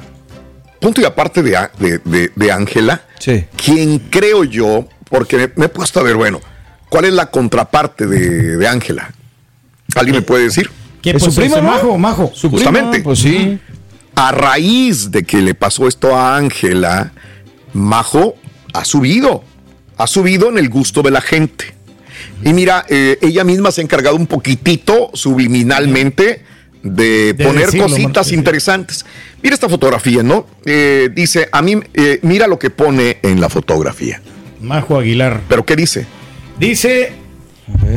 punto 0.80 1.02
y 1.02 1.06
aparte 1.06 1.44
de 1.44 1.58
A- 1.58 1.72
de- 1.80 2.00
de 2.06 2.32
de 2.36 2.52
Ángela, 2.52 3.02
quien 3.64 4.00
creo 4.10 4.44
yo, 4.46 4.88
porque 5.10 5.38
me, 5.38 5.52
me 5.56 5.66
he 5.66 5.70
puesto 5.70 6.00
a 6.00 6.04
ver, 6.04 6.16
bueno, 6.16 6.40
¿cuál 6.90 7.06
es 7.06 7.14
la 7.14 7.26
contraparte 7.30 8.08
de 8.08 8.56
de 8.58 8.68
Ángela? 8.68 9.12
¿Alguien 9.96 10.18
me 10.18 10.22
puede 10.22 10.44
decir? 10.46 10.70
¿Qué, 11.02 11.14
pues, 11.14 11.38
ese 11.38 11.62
Majo, 11.62 11.98
Majo. 11.98 12.32
Su 12.34 12.50
prima, 12.50 12.58
Justamente. 12.66 13.02
pues 13.02 13.20
sí. 13.20 13.58
A 14.16 14.32
raíz 14.32 15.12
de 15.12 15.24
que 15.24 15.42
le 15.42 15.56
pasó 15.56 15.88
esto 15.88 16.16
a 16.16 16.36
Ángela, 16.36 17.14
Majo 17.74 18.36
ha 18.74 18.84
subido, 18.84 19.44
ha 19.98 20.08
subido 20.08 20.50
en 20.50 20.58
el 20.58 20.70
gusto 20.70 21.02
de 21.02 21.12
la 21.12 21.22
gente. 21.22 21.74
Y 22.44 22.52
mira, 22.54 22.86
eh, 22.90 23.18
ella 23.22 23.44
misma 23.44 23.72
se 23.72 23.80
ha 23.82 23.84
encargado 23.84 24.16
un 24.18 24.28
poquitito 24.28 25.10
subliminalmente 25.14 26.44
de, 26.84 27.34
De 27.34 27.44
poner 27.46 27.66
decirlo, 27.68 27.88
cositas 27.88 28.28
Martín. 28.28 28.40
interesantes. 28.40 29.06
Mira 29.42 29.54
esta 29.54 29.70
fotografía, 29.70 30.22
¿no? 30.24 30.46
Eh, 30.66 31.10
dice, 31.14 31.48
a 31.52 31.62
mí, 31.62 31.78
eh, 31.94 32.20
mira 32.24 32.48
lo 32.48 32.60
que 32.60 32.70
pone 32.70 33.20
en 33.22 33.40
la 33.40 33.50
fotografía. 33.50 34.22
Majo 34.62 34.98
Aguilar. 34.98 35.42
¿Pero 35.48 35.66
qué 35.66 35.76
dice? 35.78 36.06
Dice, 36.60 37.14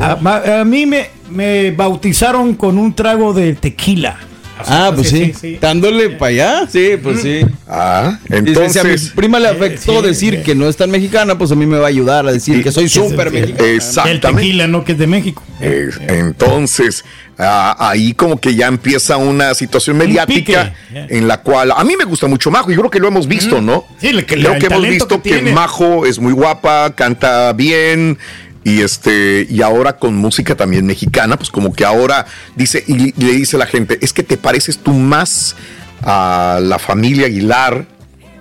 a, 0.01 0.63
mí 0.65 0.85
me, 0.85 1.09
me 1.29 1.71
bautizaron 1.71 2.55
con 2.55 2.77
un 2.77 2.93
trago 2.95 3.33
de 3.33 3.53
tequila. 3.53 4.17
Ah, 4.65 4.91
pues 4.95 5.09
sí. 5.09 5.57
Dándole 5.59 6.11
para 6.11 6.29
allá. 6.29 6.67
Sí, 6.71 6.91
pues 7.01 7.21
sí. 7.21 7.41
Ah, 7.67 8.17
Dice, 8.29 8.69
si 8.69 8.79
a 8.79 8.83
mi 8.83 8.89
entonces... 8.91 9.11
prima 9.15 9.39
le 9.39 9.49
afectó 9.49 10.01
decir 10.01 10.41
que 10.43 10.53
no 10.55 10.69
es 10.69 10.77
tan 10.77 10.89
mexicana, 10.91 11.37
pues 11.37 11.51
a 11.51 11.55
mí 11.55 11.65
me 11.65 11.77
va 11.79 11.85
a 11.85 11.89
ayudar 11.89 12.27
a 12.27 12.31
decir 12.31 12.63
que 12.63 12.71
soy 12.71 12.87
súper 12.87 13.31
mexicana. 13.31 13.67
El 13.67 13.75
Exactamente. 13.75 14.27
tequila, 14.43 14.67
no 14.67 14.83
que 14.85 14.93
es 14.93 14.97
de 14.99 15.07
México. 15.07 15.43
Eh, 15.59 15.89
entonces, 16.07 17.03
ah, 17.39 17.75
ahí 17.79 18.13
como 18.13 18.39
que 18.39 18.55
ya 18.55 18.67
empieza 18.67 19.17
una 19.17 19.53
situación 19.53 19.97
mediática 19.97 20.73
en 20.93 21.27
la 21.27 21.41
cual 21.41 21.71
a 21.75 21.83
mí 21.83 21.95
me 21.97 22.05
gusta 22.05 22.27
mucho 22.27 22.51
Majo 22.51 22.69
y 22.71 22.75
yo 22.75 22.81
creo 22.81 22.91
que 22.91 22.99
lo 22.99 23.07
hemos 23.07 23.27
visto, 23.27 23.59
¿no? 23.59 23.85
Sí, 23.99 24.13
le- 24.13 24.25
que- 24.25 24.35
creo 24.35 24.53
el 24.53 24.59
que 24.59 24.67
hemos 24.67 24.81
visto 24.87 25.21
que. 25.21 25.41
Majo 25.41 26.05
es 26.05 26.19
muy 26.19 26.31
guapa, 26.31 26.93
canta 26.95 27.51
bien, 27.53 28.17
Y 28.63 28.81
este, 28.81 29.45
y 29.49 29.61
ahora 29.61 29.97
con 29.97 30.15
música 30.15 30.55
también 30.55 30.85
mexicana, 30.85 31.37
pues 31.37 31.49
como 31.49 31.73
que 31.73 31.83
ahora 31.85 32.25
dice, 32.55 32.83
y 32.87 33.11
le 33.21 33.31
dice 33.33 33.57
a 33.57 33.59
la 33.59 33.65
gente, 33.65 33.97
es 34.01 34.13
que 34.13 34.23
te 34.23 34.37
pareces 34.37 34.77
tú 34.77 34.93
más 34.93 35.55
a 36.01 36.59
la 36.61 36.79
familia 36.79 37.25
Aguilar, 37.27 37.85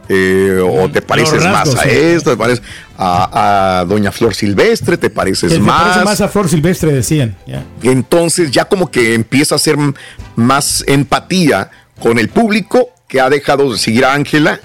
eh, 0.08 0.60
o 0.62 0.88
te 0.90 1.00
pareces 1.02 1.42
más 1.44 1.74
a 1.74 1.82
sí. 1.84 1.88
esto, 1.90 2.30
te 2.32 2.36
pareces 2.36 2.62
a, 2.98 3.78
a 3.80 3.84
Doña 3.84 4.12
Flor 4.12 4.34
Silvestre, 4.34 4.96
te 4.96 5.10
pareces 5.10 5.58
más. 5.58 5.82
parece 5.82 6.04
más 6.04 6.20
a 6.20 6.28
Flor 6.28 6.48
Silvestre, 6.48 6.92
decían. 6.92 7.36
Entonces 7.82 8.50
ya 8.50 8.64
como 8.66 8.90
que 8.90 9.14
empieza 9.14 9.54
a 9.56 9.58
m- 9.78 9.94
más 10.36 10.84
empatía 10.86 11.70
con 12.00 12.18
el 12.18 12.28
público 12.28 12.90
que 13.08 13.20
ha 13.20 13.28
dejado 13.30 13.72
de 13.72 13.78
seguir 13.78 14.04
a 14.04 14.12
Ángela 14.14 14.60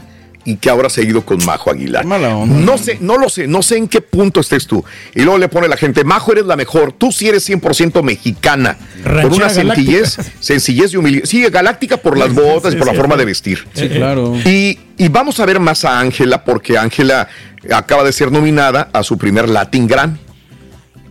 y 0.48 0.56
que 0.56 0.70
ahora 0.70 0.88
ha 0.88 0.90
seguido 0.90 1.26
con 1.26 1.44
Majo 1.46 1.70
Aguilar. 1.70 2.06
No 2.06 2.78
sé, 2.78 2.98
no 3.02 3.18
lo 3.18 3.28
sé, 3.28 3.48
no 3.48 3.62
sé 3.62 3.76
en 3.76 3.90
qué 3.90 4.00
punto 4.00 4.40
estés 4.40 4.66
tú. 4.66 4.84
Y 5.14 5.24
luego 5.24 5.38
le 5.38 5.50
pone 5.50 5.68
la 5.68 5.76
gente, 5.76 6.06
Majo 6.06 6.32
eres 6.32 6.46
la 6.46 6.56
mejor, 6.56 6.94
tú 6.94 7.12
sí 7.12 7.28
eres 7.28 7.48
100% 7.50 8.02
mexicana. 8.02 8.78
Ranchera 9.04 9.22
por 9.24 9.34
una 9.34 9.50
sencillez, 9.50 10.18
sencillez 10.40 10.94
y 10.94 10.98
humildad. 10.98 11.26
Sí, 11.26 11.44
galáctica 11.50 11.98
por 11.98 12.18
las 12.18 12.34
botas 12.34 12.74
y 12.74 12.78
por 12.78 12.88
la 12.88 12.94
sí, 12.94 12.98
forma 12.98 13.18
de 13.18 13.26
vestir. 13.26 13.68
Sí, 13.74 13.90
claro. 13.90 14.38
Y, 14.46 14.80
y 14.98 15.10
vamos 15.10 15.38
a 15.42 15.46
ver 15.46 15.60
más 15.60 15.84
a 15.84 16.00
Ángela 16.00 16.46
porque 16.46 16.78
Ángela 16.78 17.28
acaba 17.70 18.06
de 18.06 18.14
ser 18.14 18.32
nominada 18.32 18.90
a 18.94 19.04
su 19.04 19.18
primer 19.18 19.50
Latin 19.50 19.86
Grammy. 19.86 20.18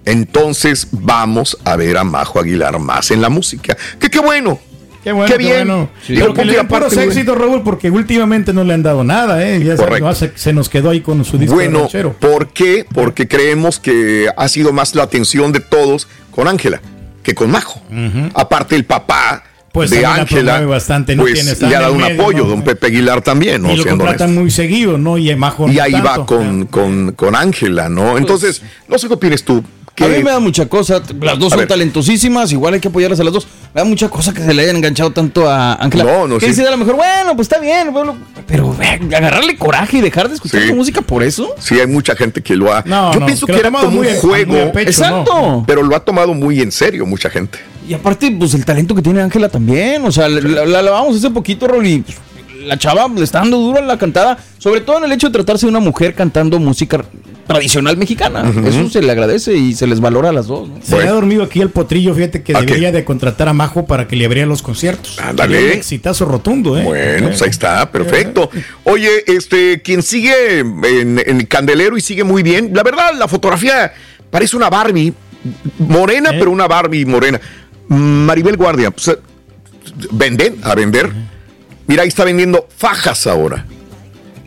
Entonces 0.07 0.89
vamos 0.93 1.59
a 1.65 1.77
ver 1.77 1.99
a 1.99 2.05
Majo 2.05 2.41
Aguilar 2.41 2.79
más 2.79 3.11
en 3.11 3.21
la 3.21 3.29
música. 3.29 3.77
Que 4.01 4.09
qué 4.09 4.21
bueno. 4.21 4.59
Qué 5.07 5.12
bueno, 5.12 5.28
Qué 5.33 5.39
qué, 5.39 5.39
bien. 5.39 5.69
bueno. 5.69 5.89
Sí. 6.05 6.15
Pero 6.15 6.27
Porque 6.35 6.43
que 6.43 6.47
le 6.57 6.65
puros 6.65 6.97
éxitos, 6.97 7.39
Raúl, 7.39 7.62
porque 7.62 7.93
últimamente 7.93 8.53
no 8.53 8.65
le 8.65 8.74
han 8.74 8.83
dado 8.83 9.05
nada, 9.05 9.49
¿eh? 9.49 9.62
Ya 9.62 9.77
se, 9.77 9.85
Correcto. 9.85 10.12
se 10.35 10.53
nos 10.53 10.69
quedó 10.69 10.91
ahí 10.91 11.01
con 11.01 11.24
su 11.24 11.39
disco 11.39 11.55
Bueno. 11.55 11.89
¿por 12.19 12.49
qué? 12.49 12.85
Porque 12.93 13.28
creemos 13.28 13.78
que 13.78 14.27
ha 14.37 14.49
sido 14.49 14.73
más 14.73 14.97
la 14.97 15.05
atención 15.05 15.53
de 15.53 15.61
todos 15.61 16.09
con 16.33 16.49
Ángela 16.49 16.81
que 17.23 17.37
con 17.37 17.53
Majo. 17.53 17.81
Aparte 18.35 18.74
el 18.74 18.85
papá 18.85 19.45
Pues 19.70 19.91
de 19.91 20.05
Ángela, 20.05 20.61
bastante, 20.62 21.15
no 21.15 21.23
pues 21.23 21.61
le 21.62 21.77
ha 21.77 21.81
dado 21.83 21.93
un 21.93 22.01
medio, 22.01 22.20
apoyo, 22.20 22.39
¿no? 22.43 22.49
don 22.49 22.62
Pepe 22.62 22.89
Aguilar 22.89 23.23
también, 23.23 23.62
¿no? 23.62 23.69
y 23.73 23.77
lo 23.77 23.85
Siendo 23.85 24.05
contratan 24.05 24.31
honesto. 24.31 24.41
muy 24.41 24.51
seguido, 24.51 24.99
¿no? 24.99 25.19
Y 25.19 25.33
Majo 25.37 25.69
Y 25.69 25.74
no 25.77 25.83
ahí 25.85 25.93
va 25.93 26.03
tanto. 26.16 26.27
con, 26.27 26.66
con, 26.66 27.12
con 27.12 27.37
Ángela, 27.37 27.89
¿no? 27.89 28.19
Entonces, 28.19 28.61
no 28.89 28.99
sé 28.99 29.07
qué 29.07 29.15
opinas 29.15 29.45
tú. 29.45 29.62
A 29.99 30.09
mí 30.09 30.23
me 30.23 30.31
da 30.31 30.41
mucha 30.41 30.66
cosa, 30.69 31.01
las 31.23 31.39
dos 31.39 31.47
A 31.47 31.51
son 31.51 31.59
ver. 31.61 31.69
talentosísimas, 31.69 32.53
igual 32.53 32.74
hay 32.74 32.81
que 32.81 32.89
apoyarlas 32.89 33.19
a 33.20 33.24
las 33.24 33.33
dos. 33.33 33.47
Me 33.77 33.82
da 33.82 33.85
mucha 33.85 34.09
cosa 34.09 34.32
que 34.32 34.40
se 34.43 34.55
le 34.55 34.62
hayan 34.62 34.77
enganchado 34.77 35.11
tanto 35.11 35.51
a 35.51 35.74
Ángela. 35.74 36.05
No, 36.05 36.27
no, 36.27 36.39
que 36.39 36.47
sí. 36.47 36.53
dice 36.53 36.66
a 36.66 36.70
lo 36.70 36.78
mejor, 36.78 36.97
bueno, 36.97 37.36
pues 37.36 37.44
está 37.44 37.61
bien, 37.61 37.93
bueno, 37.93 38.16
pero 38.47 38.74
ve, 38.74 38.86
agarrarle 39.15 39.55
coraje 39.59 39.98
y 39.98 40.01
dejar 40.01 40.31
de 40.31 40.36
escuchar 40.36 40.62
Sí. 40.62 40.69
su 40.69 40.74
música 40.74 41.03
por 41.03 41.23
eso. 41.23 41.55
Sí, 41.59 41.78
hay 41.78 41.86
mucha 41.86 42.16
gente 42.16 42.43
que 42.43 42.57
lo 42.57 42.73
ha. 42.73 42.82
No, 42.86 43.12
Yo 43.12 43.20
no, 43.20 43.27
pienso 43.27 43.44
que 43.44 43.53
era 43.53 43.65
tomado 43.65 43.85
como 43.85 43.98
muy 43.98 44.07
un 44.07 44.16
juego. 44.16 44.53
muy 44.55 44.61
a 44.62 44.73
pecho, 44.73 44.89
Exacto. 44.89 45.35
¿no? 45.43 45.65
Pero 45.66 45.82
lo 45.82 45.94
ha 45.94 46.01
tomado 46.01 46.32
muy 46.32 46.62
en 46.62 46.73
serio 46.73 47.05
mucha 47.05 47.28
gente. 47.28 47.59
Y 47.86 47.93
aparte, 47.93 48.31
pues 48.31 48.55
el 48.55 48.65
talento 48.65 48.94
que 48.94 49.03
tiene 49.03 49.20
Ángela 49.20 49.51
también. 49.51 50.03
O 50.07 50.11
sea, 50.11 50.27
la, 50.31 50.65
la 50.65 50.81
lavamos 50.81 51.15
hace 51.15 51.28
poquito, 51.28 51.69
Rol, 51.69 51.86
y 51.86 51.98
pues, 51.98 52.16
la 52.66 52.78
chava 52.78 53.09
le 53.09 53.24
está 53.24 53.40
dando 53.40 53.59
duro 53.59 53.78
a 53.78 53.82
la 53.82 53.98
cantada. 53.98 54.38
Sobre 54.59 54.80
todo 54.80 54.98
en 54.98 55.05
el 55.05 55.12
hecho 55.12 55.28
de 55.28 55.32
tratarse 55.32 55.66
de 55.66 55.70
una 55.70 55.80
mujer 55.80 56.14
cantando 56.14 56.59
música 56.59 57.05
tradicional 57.47 57.97
mexicana. 57.97 58.52
Eso 58.66 58.90
se 58.90 59.01
le 59.01 59.12
agradece 59.12 59.56
y 59.56 59.74
se 59.74 59.86
les 59.86 60.01
valora 60.01 60.30
a 60.30 60.32
las 60.32 60.48
dos. 60.48 60.68
¿no? 60.68 60.80
Se 60.82 60.97
le 60.97 61.05
ha 61.05 61.12
dormido 61.12 61.44
aquí 61.44 61.60
el 61.60 61.70
potrillo, 61.70 62.14
fíjate 62.14 62.43
que 62.43 62.56
¿A 62.56 62.60
debería 62.60 62.90
de 62.90 63.05
contratar 63.05 63.48
a 63.48 63.52
Majo 63.52 63.86
para 63.86 64.09
que 64.09 64.16
le 64.16 64.26
abriera 64.26 64.48
los 64.48 64.62
conciertos. 64.62 65.18
Ándale. 65.20 65.64
Un 65.64 65.70
exitazo 65.70 66.24
rotundo, 66.24 66.76
¿eh? 66.76 66.82
Bueno, 66.82 67.28
pues 67.28 67.43
ahí 67.43 67.51
está, 67.51 67.90
perfecto. 67.93 68.51
Oye, 68.84 69.10
este, 69.26 69.80
quien 69.82 70.02
sigue 70.02 70.59
en, 70.59 70.82
en 70.84 71.40
el 71.40 71.48
candelero 71.48 71.97
y 71.97 72.01
sigue 72.01 72.24
muy 72.24 72.43
bien, 72.43 72.72
la 72.74 72.82
verdad, 72.82 73.12
la 73.16 73.28
fotografía 73.28 73.93
parece 74.30 74.56
una 74.56 74.68
Barbie, 74.68 75.14
morena, 75.78 76.30
pero 76.30 76.51
una 76.51 76.66
Barbie 76.66 77.06
morena. 77.06 77.40
Maribel 77.88 78.56
Guardia, 78.56 78.90
pues, 78.90 79.09
eh, 79.09 79.18
venden, 80.10 80.59
a 80.62 80.74
vender. 80.74 81.12
Mira, 81.87 82.03
ahí 82.03 82.09
está 82.09 82.25
vendiendo 82.25 82.67
fajas 82.77 83.27
ahora. 83.27 83.65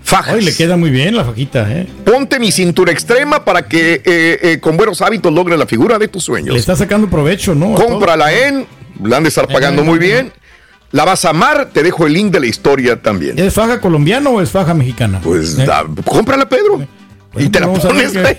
Fajas. 0.03 0.33
Hoy 0.35 0.41
le 0.41 0.55
queda 0.55 0.75
muy 0.75 0.89
bien 0.89 1.15
la 1.15 1.23
fajita, 1.23 1.71
¿eh? 1.71 1.87
Ponte 2.03 2.39
mi 2.39 2.51
cintura 2.51 2.91
extrema 2.91 3.45
para 3.45 3.67
que 3.67 4.01
eh, 4.03 4.39
eh, 4.41 4.59
con 4.59 4.75
buenos 4.75 5.01
hábitos 5.01 5.31
logres 5.31 5.59
la 5.59 5.67
figura 5.67 5.99
de 5.99 6.07
tus 6.07 6.23
sueños. 6.23 6.53
Le 6.53 6.59
está 6.59 6.75
sacando 6.75 7.07
provecho, 7.09 7.53
¿no? 7.53 7.75
Cómprala 7.75 8.33
en, 8.33 8.65
la 9.03 9.17
han 9.17 9.23
de 9.23 9.29
estar 9.29 9.47
pagando 9.47 9.83
muy 9.83 9.99
bien. 9.99 10.31
La 10.91 11.05
vas 11.05 11.23
a 11.25 11.29
amar, 11.29 11.69
te 11.71 11.83
dejo 11.83 12.07
el 12.07 12.13
link 12.13 12.31
de 12.31 12.39
la 12.39 12.47
historia 12.47 12.99
también. 12.99 13.37
¿Es 13.37 13.53
faja 13.53 13.79
colombiana 13.79 14.31
o 14.31 14.41
es 14.41 14.49
faja 14.49 14.73
mexicana? 14.73 15.21
Pues 15.21 15.55
da- 15.55 15.85
cómprala, 16.03 16.49
Pedro. 16.49 16.83
y 17.37 17.49
te 17.49 17.59
la 17.59 17.67
vamos 17.67 17.85
a 17.85 17.89
ver 17.89 18.07
pones, 18.07 18.13
güey. 18.13 18.37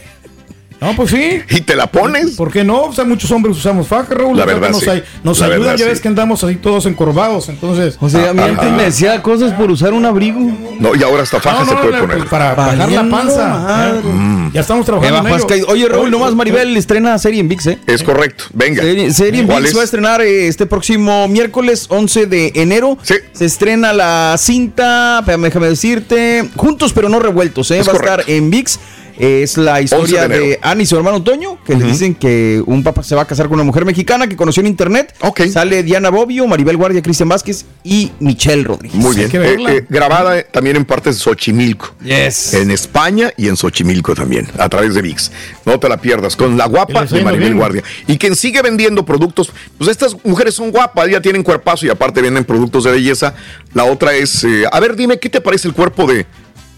No, 0.81 0.97
pues 0.97 1.11
sí. 1.11 1.41
Y 1.51 1.61
te 1.61 1.77
la 1.77 1.87
pones. 1.89 2.33
¿Por 2.37 2.51
qué 2.53 2.65
no? 2.65 2.85
O 2.85 2.93
sea, 2.93 3.05
muchos 3.05 3.31
hombres 3.31 3.57
usamos 3.57 3.87
faja, 3.87 4.15
Raúl. 4.15 4.37
La 4.37 4.45
verdad, 4.47 4.71
nos, 4.71 4.81
sí. 4.81 4.89
ay- 4.91 5.03
nos 5.23 5.39
La 5.41 5.47
ayudan, 5.47 5.61
verdad, 5.63 5.77
ya 5.77 5.85
sí. 5.85 5.91
ves 5.91 6.01
que 6.01 6.09
andamos 6.09 6.43
así 6.45 6.57
todos 6.57 6.87
encorvados, 6.87 7.49
entonces... 7.49 7.97
O 8.01 8.09
sea, 8.09 8.33
mi 8.33 8.41
Ah, 8.41 8.45
antes 8.47 8.67
ah, 8.67 8.75
me 8.77 8.83
decía 8.85 9.23
cosas 9.23 9.53
por 9.53 9.71
usar 9.71 9.93
un 9.93 10.05
abrigo. 10.07 10.41
No, 10.79 10.95
y 10.95 11.03
ahora 11.03 11.23
esta 11.23 11.41
faja 11.41 11.61
No, 11.61 11.67
se 11.67 11.75
no, 11.75 11.81
puede 11.83 11.93
no, 11.95 12.01
poner. 12.01 12.17
pues, 12.19 12.31
para 12.31 12.55
bajar 12.55 12.79
la 12.79 12.85
Valiendo 12.87 13.17
panza. 13.17 13.49
madre. 13.49 14.01
Ya, 14.05 14.51
ya 14.55 14.61
estamos 14.63 14.87
trabajando 14.87 15.29
en 15.29 15.35
ello. 15.35 15.47
caído. 15.47 15.67
Oye, 15.69 15.89
Raúl, 15.89 16.11
nomás 16.11 16.35
Maribel 16.35 16.77
estrena 16.77 17.19
serie 17.19 17.41
en 17.41 17.49
VIX, 17.49 17.67
¿eh? 17.67 17.79
Es 17.87 18.03
correcto, 18.03 18.45
venga. 18.55 18.83
Serie, 18.83 19.13
serie 19.13 19.41
en 19.43 19.47
¿Cuál 19.47 19.63
VIX 19.65 19.71
es? 19.73 19.77
va 19.77 19.81
a 19.83 19.85
estrenar 19.85 20.21
eh, 20.23 20.49
este 20.49 20.65
próximo 20.67 21.29
miércoles 21.29 21.87
11 21.91 22.27
de 22.27 22.53
enero. 22.55 22.97
Se 23.03 23.45
estrena 23.45 23.93
la 23.93 24.37
cinta, 24.39 25.23
déjame 25.27 25.69
decirte, 25.69 26.49
Juntos 26.57 26.93
pero 26.93 27.09
no 27.09 27.19
revueltos, 27.21 27.71
¿eh? 27.71 27.79
Es 27.81 27.89
va 27.89 27.93
a 27.93 27.97
estar 27.97 28.25
en 28.27 28.51
VIX. 28.51 28.79
Es 29.21 29.59
la 29.59 29.83
historia 29.83 30.25
11 30.25 30.29
de 30.29 30.41
de. 30.41 30.59
Annie 30.63 30.85
y 30.85 30.87
su 30.87 30.97
hermano 30.97 31.23
Toño, 31.23 31.63
que 31.63 31.75
le 31.75 31.85
dicen 31.85 32.15
que 32.15 32.63
un 32.65 32.83
papá 32.83 33.03
se 33.03 33.15
va 33.15 33.23
a 33.23 33.27
casar 33.27 33.49
con 33.49 33.57
una 33.57 33.65
mujer 33.65 33.85
mexicana 33.85 34.27
que 34.27 34.35
conoció 34.35 34.63
en 34.63 34.67
internet. 34.67 35.15
Sale 35.53 35.83
Diana 35.83 36.09
Bobbio, 36.09 36.47
Maribel 36.47 36.79
Guardia, 36.79 37.03
Cristian 37.03 37.29
Vázquez 37.29 37.67
y 37.85 38.13
Michelle 38.19 38.65
Rodríguez. 38.65 38.99
Muy 38.99 39.15
bien. 39.15 39.31
Eh, 39.31 39.57
eh, 39.69 39.87
grabada 39.91 40.39
eh, 40.39 40.47
también 40.51 40.77
en 40.77 40.87
partes 40.87 41.17
de 41.17 41.21
Xochimilco. 41.21 41.95
Yes. 42.03 42.55
En 42.55 42.71
España 42.71 43.31
y 43.37 43.49
en 43.49 43.59
Xochimilco 43.59 44.15
también, 44.15 44.49
a 44.59 44.71
través 44.71 44.95
de 44.95 45.03
VIX. 45.03 45.31
No 45.67 45.79
te 45.79 45.91
la 45.91 46.01
pierdas. 46.01 46.35
Con 46.35 46.57
la 46.57 46.67
guapa 46.67 47.05
de 47.05 47.23
Maribel 47.23 47.49
bien. 47.49 47.59
Guardia. 47.59 47.83
Y 48.07 48.17
quien 48.17 48.35
sigue 48.35 48.63
vendiendo 48.63 49.05
productos, 49.05 49.53
pues 49.77 49.91
estas 49.91 50.17
mujeres 50.25 50.55
son 50.55 50.71
guapas, 50.71 51.11
ya 51.11 51.21
tienen 51.21 51.43
cuerpazo 51.43 51.85
y 51.85 51.91
aparte 51.91 52.23
venden 52.23 52.47
productos 52.47 52.85
de 52.85 52.93
belleza. 52.93 53.35
La 53.75 53.85
otra 53.85 54.15
es, 54.15 54.45
eh, 54.45 54.65
a 54.71 54.81
ver, 54.81 54.97
dime, 54.97 55.19
¿qué 55.19 55.29
te 55.29 55.43
parece 55.43 55.69
el 55.69 55.75
cuerpo 55.75 56.07
de, 56.07 56.25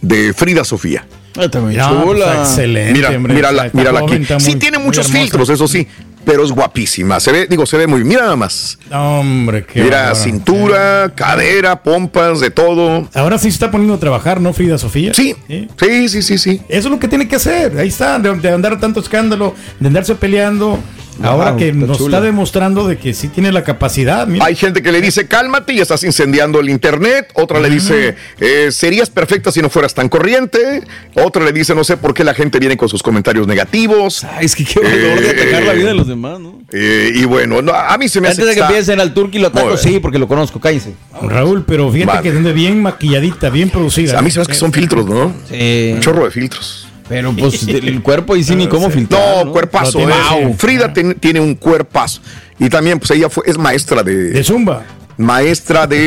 de 0.00 0.32
Frida 0.32 0.64
Sofía? 0.64 1.06
Ah, 1.36 1.44
está 1.44 1.60
muy 1.60 1.74
No, 1.76 2.04
chula. 2.04 2.26
pues, 2.36 2.48
excelente, 2.50 2.92
Mira, 2.92 3.10
hombre. 3.10 3.34
mírala, 3.34 3.66
Está 3.66 3.78
mírala 3.78 4.00
joven, 4.00 4.14
aquí. 4.14 4.22
está 4.22 4.40
sí 4.40 4.50
muy- 4.50 4.58
tiene 4.60 4.78
muchos 4.78 5.08
filtros, 5.08 5.48
eso 5.48 5.66
sí, 5.66 5.86
pero 6.24 6.44
es 6.44 6.52
guapísima. 6.52 7.18
Se 7.20 7.32
ve, 7.32 7.46
digo, 7.48 7.64
se 7.66 7.76
ve 7.78 7.86
muy 7.86 7.98
bien. 8.00 8.08
Mira 8.08 8.22
nada 8.22 8.36
más. 8.36 8.78
Hombre, 8.92 9.64
qué 9.64 9.82
Mira, 9.82 9.96
bárbaro. 9.98 10.14
cintura, 10.16 11.12
cadera, 11.14 11.82
pompas, 11.82 12.40
de 12.40 12.50
todo. 12.50 13.08
Ahora 13.14 13.38
sí 13.38 13.44
se 13.44 13.54
está 13.56 13.70
poniendo 13.70 13.94
a 13.94 13.98
trabajar, 13.98 14.40
¿no, 14.40 14.52
Frida 14.52 14.78
Sofía? 14.78 15.14
Sí, 15.14 15.34
sí, 15.48 16.08
sí, 16.08 16.22
sí, 16.22 16.38
sí. 16.38 16.60
Eso 16.68 16.88
es 16.88 16.92
lo 16.92 16.98
que 16.98 17.08
tiene 17.08 17.26
que 17.26 17.36
hacer. 17.36 17.76
Ahí 17.78 17.88
está, 17.88 18.18
de, 18.18 18.34
de 18.36 18.50
andar 18.50 18.78
tanto 18.78 19.00
escándalo, 19.00 19.54
de 19.80 19.86
andarse 19.88 20.14
peleando. 20.14 20.78
Ahora 21.22 21.50
Wow, 21.50 21.58
que 21.58 21.68
está 21.68 21.86
nos 21.86 21.98
chula. 21.98 22.16
está 22.18 22.26
demostrando 22.26 22.88
de 22.88 22.96
que 22.96 23.12
sí 23.12 23.28
tiene 23.28 23.52
la 23.52 23.62
capacidad. 23.64 24.26
mira. 24.26 24.44
Hay 24.46 24.56
gente 24.56 24.82
que 24.82 24.90
le 24.92 25.00
dice, 25.00 25.28
cálmate 25.28 25.74
y 25.74 25.80
estás 25.80 26.02
incendiando 26.04 26.58
el 26.60 26.70
internet. 26.70 27.28
Otra 27.34 27.60
le 27.60 27.68
dice, 27.70 28.16
eh, 28.40 28.68
serías 28.72 29.10
perfecta 29.10 29.52
si 29.52 29.60
no 29.60 29.68
fueras 29.68 29.92
tan 29.94 30.08
corriente. 30.08 30.82
Otra 31.14 31.44
le 31.44 31.52
dice, 31.52 31.74
no 31.74 31.84
sé 31.84 31.96
por 31.98 32.14
qué 32.14 32.24
la 32.24 32.34
gente 32.34 32.58
viene 32.58 32.76
con 32.76 32.88
sus 32.88 33.02
comentarios 33.02 33.46
negativos. 33.46 34.26
es 34.40 34.56
que 34.56 34.64
qué 34.64 34.80
valor 34.80 35.20
de 35.20 35.30
atacar 35.30 35.62
la 35.64 35.72
vida 35.74 35.88
de 35.88 35.94
los 35.94 36.06
demás, 36.08 36.40
¿no? 36.40 36.60
Eh, 36.72 37.12
y 37.14 37.24
bueno, 37.24 37.60
no, 37.60 37.72
a 37.72 37.96
mí 37.98 38.08
se 38.08 38.20
me 38.20 38.28
hace 38.28 38.40
Antes 38.40 38.46
de 38.48 38.54
que 38.54 38.60
está- 38.60 38.70
empiecen 38.72 39.00
al 39.00 39.12
turqui 39.12 39.38
lo 39.38 39.48
ataco, 39.48 39.76
sí, 39.76 39.98
porque 40.00 40.18
lo 40.18 40.26
conozco, 40.26 40.58
cállense. 40.60 40.94
Raúl, 41.22 41.64
pero 41.66 41.90
fíjate 41.92 42.06
Vale. 42.16 42.22
que 42.30 42.36
ande 42.36 42.52
bien 42.52 42.80
maquilladita, 42.80 43.50
bien 43.50 43.68
producida. 43.70 44.18
A 44.18 44.22
mí 44.22 44.30
se 44.30 44.38
me 44.38 44.42
hace 44.42 44.52
que 44.52 44.58
son 44.58 44.72
filtros, 44.72 45.06
¿no? 45.06 45.34
Sí. 45.48 45.90
Un 45.94 46.00
chorro 46.00 46.24
de 46.24 46.30
filtros. 46.30 46.88
Pero 47.12 47.32
pues 47.36 47.62
el 47.68 48.02
cuerpo 48.02 48.36
y 48.36 48.42
sí 48.42 48.54
ni 48.56 48.66
cómo 48.74 48.88
filtrar. 48.90 49.44
No, 49.44 49.52
cuerpazo. 49.52 49.98
Lo 50.00 50.06
tiene, 50.06 50.50
eh. 50.50 50.54
Frida 50.56 50.92
ten- 50.92 51.14
tiene 51.20 51.40
un 51.40 51.54
cuerpazo. 51.54 52.20
Y 52.58 52.68
también, 52.68 52.98
pues 52.98 53.10
ella 53.12 53.28
fue, 53.28 53.44
es 53.46 53.58
maestra 53.58 54.02
de. 54.02 54.30
De 54.30 54.42
Zumba. 54.44 54.82
Maestra 55.18 55.86
de. 55.86 55.98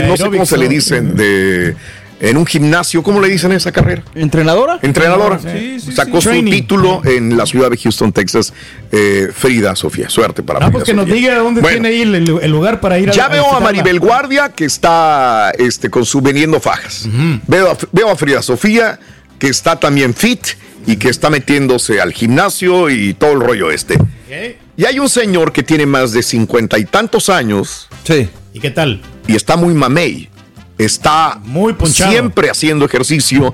De 0.00 0.04
no 0.06 0.16
sé 0.16 0.24
cómo 0.24 0.46
se 0.46 0.58
le 0.58 0.64
¿no? 0.64 0.70
dicen. 0.70 1.16
De. 1.16 1.74
En 2.20 2.36
un 2.38 2.46
gimnasio, 2.46 3.02
¿cómo 3.02 3.20
le 3.20 3.28
dicen 3.28 3.52
esa 3.52 3.70
carrera? 3.72 4.02
¿Entrenadora? 4.14 4.78
Entrenadora. 4.82 5.38
Sí, 5.40 5.78
sí, 5.80 5.92
Sacó 5.92 6.18
sí. 6.18 6.22
su 6.22 6.28
Training. 6.30 6.52
título 6.52 7.02
en 7.04 7.36
la 7.36 7.44
ciudad 7.44 7.70
de 7.70 7.76
Houston, 7.76 8.12
Texas. 8.12 8.52
eh, 8.92 9.28
Frida 9.34 9.74
Sofía. 9.76 10.08
Suerte 10.08 10.42
para 10.42 10.60
Ah, 10.60 10.62
Frida 10.62 10.72
pues 10.72 10.84
que 10.84 10.94
nos 10.94 11.06
diga 11.06 11.36
dónde 11.36 11.60
Bueno, 11.60 11.82
tiene 11.82 11.88
ahí 11.88 12.02
el, 12.02 12.14
el 12.14 12.50
lugar 12.50 12.80
para 12.80 12.98
ir 12.98 13.10
Ya 13.10 13.28
veo 13.28 13.52
a. 13.54 13.60
Maribel 13.60 13.98
Guardia 13.98 14.48
que 14.50 14.64
está 14.64 15.50
este, 15.58 15.90
con 15.90 16.06
su 16.06 16.20
vendiendo 16.22 16.60
fajas. 16.60 17.06
veo, 17.46 17.72
a, 17.72 17.76
veo 17.92 18.08
a 18.08 18.16
Frida 18.16 18.40
Sofía 18.42 18.98
que 19.44 19.50
está 19.50 19.78
también 19.78 20.14
fit 20.14 20.40
y 20.86 20.96
que 20.96 21.10
está 21.10 21.28
metiéndose 21.28 22.00
al 22.00 22.14
gimnasio 22.14 22.88
y 22.88 23.12
todo 23.12 23.32
el 23.32 23.40
rollo 23.40 23.70
este. 23.70 23.98
Y 24.74 24.86
hay 24.86 24.98
un 24.98 25.10
señor 25.10 25.52
que 25.52 25.62
tiene 25.62 25.84
más 25.84 26.12
de 26.12 26.22
cincuenta 26.22 26.78
y 26.78 26.86
tantos 26.86 27.28
años. 27.28 27.88
Sí. 28.04 28.30
¿Y 28.54 28.60
qué 28.60 28.70
tal? 28.70 29.02
Y 29.26 29.36
está 29.36 29.56
muy 29.58 29.74
mamey. 29.74 30.30
Está 30.78 31.38
Muy 31.44 31.74
ponchado. 31.74 32.10
siempre 32.10 32.48
haciendo 32.48 32.86
ejercicio 32.86 33.52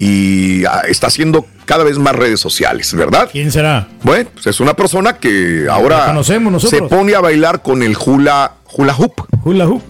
y 0.00 0.64
ah, 0.64 0.82
está 0.88 1.06
haciendo 1.06 1.46
cada 1.66 1.84
vez 1.84 1.98
más 1.98 2.16
redes 2.16 2.40
sociales, 2.40 2.92
¿verdad? 2.94 3.28
¿Quién 3.30 3.52
será? 3.52 3.86
Bueno, 4.02 4.28
pues 4.34 4.48
es 4.48 4.58
una 4.58 4.74
persona 4.74 5.18
que 5.18 5.66
ahora 5.70 6.06
conocemos 6.06 6.62
se 6.62 6.66
nosotros. 6.66 6.90
pone 6.90 7.14
a 7.14 7.20
bailar 7.20 7.62
con 7.62 7.82
el 7.84 7.96
hula, 7.96 8.54
hula 8.76 8.94
hoop. 8.96 9.14
Hula 9.44 9.66
hoop. 9.68 9.82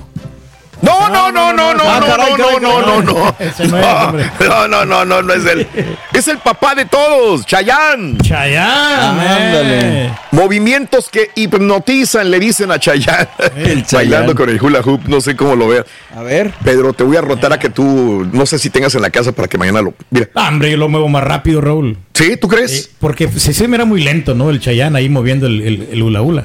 No, 0.82 1.08
no, 1.08 1.32
no, 1.32 1.52
no, 1.52 1.74
no, 1.74 1.82
Ah, 1.84 2.00
no, 2.00 2.36
no, 2.36 2.60
no, 2.60 2.82
no, 2.82 3.02
no. 3.02 3.02
No. 3.02 4.68
No, 4.68 4.68
no, 4.68 4.84
no, 4.84 5.04
no, 5.04 5.22
no 5.22 5.32
es 5.32 5.44
él. 5.46 5.66
Es 6.12 6.28
el 6.28 6.38
papá 6.38 6.74
de 6.74 6.84
todos, 6.84 7.44
Chayán. 7.46 8.18
Chayán, 8.18 9.18
Ándale. 9.18 10.12
Movimientos 10.30 11.08
que 11.08 11.30
hipnotizan, 11.34 12.30
le 12.30 12.38
dicen 12.38 12.70
a 12.70 12.78
Chayán. 12.78 13.28
Bailando 13.92 14.34
con 14.34 14.48
el 14.48 14.62
hula 14.62 14.80
hoop, 14.80 15.08
no 15.08 15.20
sé 15.20 15.34
cómo 15.34 15.56
lo 15.56 15.68
veas. 15.68 15.86
A 16.14 16.22
ver. 16.22 16.52
Pedro, 16.62 16.92
te 16.92 17.04
voy 17.04 17.16
a 17.16 17.20
rotar 17.20 17.52
a 17.52 17.58
que 17.58 17.70
tú, 17.70 18.28
no 18.32 18.46
sé 18.46 18.58
si 18.58 18.70
tengas 18.70 18.94
en 18.94 19.02
la 19.02 19.10
casa 19.10 19.32
para 19.32 19.48
que 19.48 19.58
mañana 19.58 19.82
lo. 19.82 19.94
Mira. 20.10 20.28
Ah, 20.34 20.48
hombre, 20.48 20.70
yo 20.70 20.76
lo 20.76 20.88
muevo 20.88 21.08
más 21.08 21.24
rápido, 21.24 21.60
Raúl. 21.60 21.98
¿Sí? 22.14 22.36
¿Tú 22.36 22.48
crees? 22.48 22.90
porque 23.00 23.28
se, 23.28 23.68
me 23.68 23.76
era 23.76 23.84
muy 23.84 24.02
lento, 24.02 24.34
¿no? 24.34 24.50
El 24.50 24.60
Chayán 24.60 24.96
ahí 24.96 25.08
moviendo 25.08 25.46
el, 25.46 26.02
hula 26.02 26.22
hula. 26.22 26.44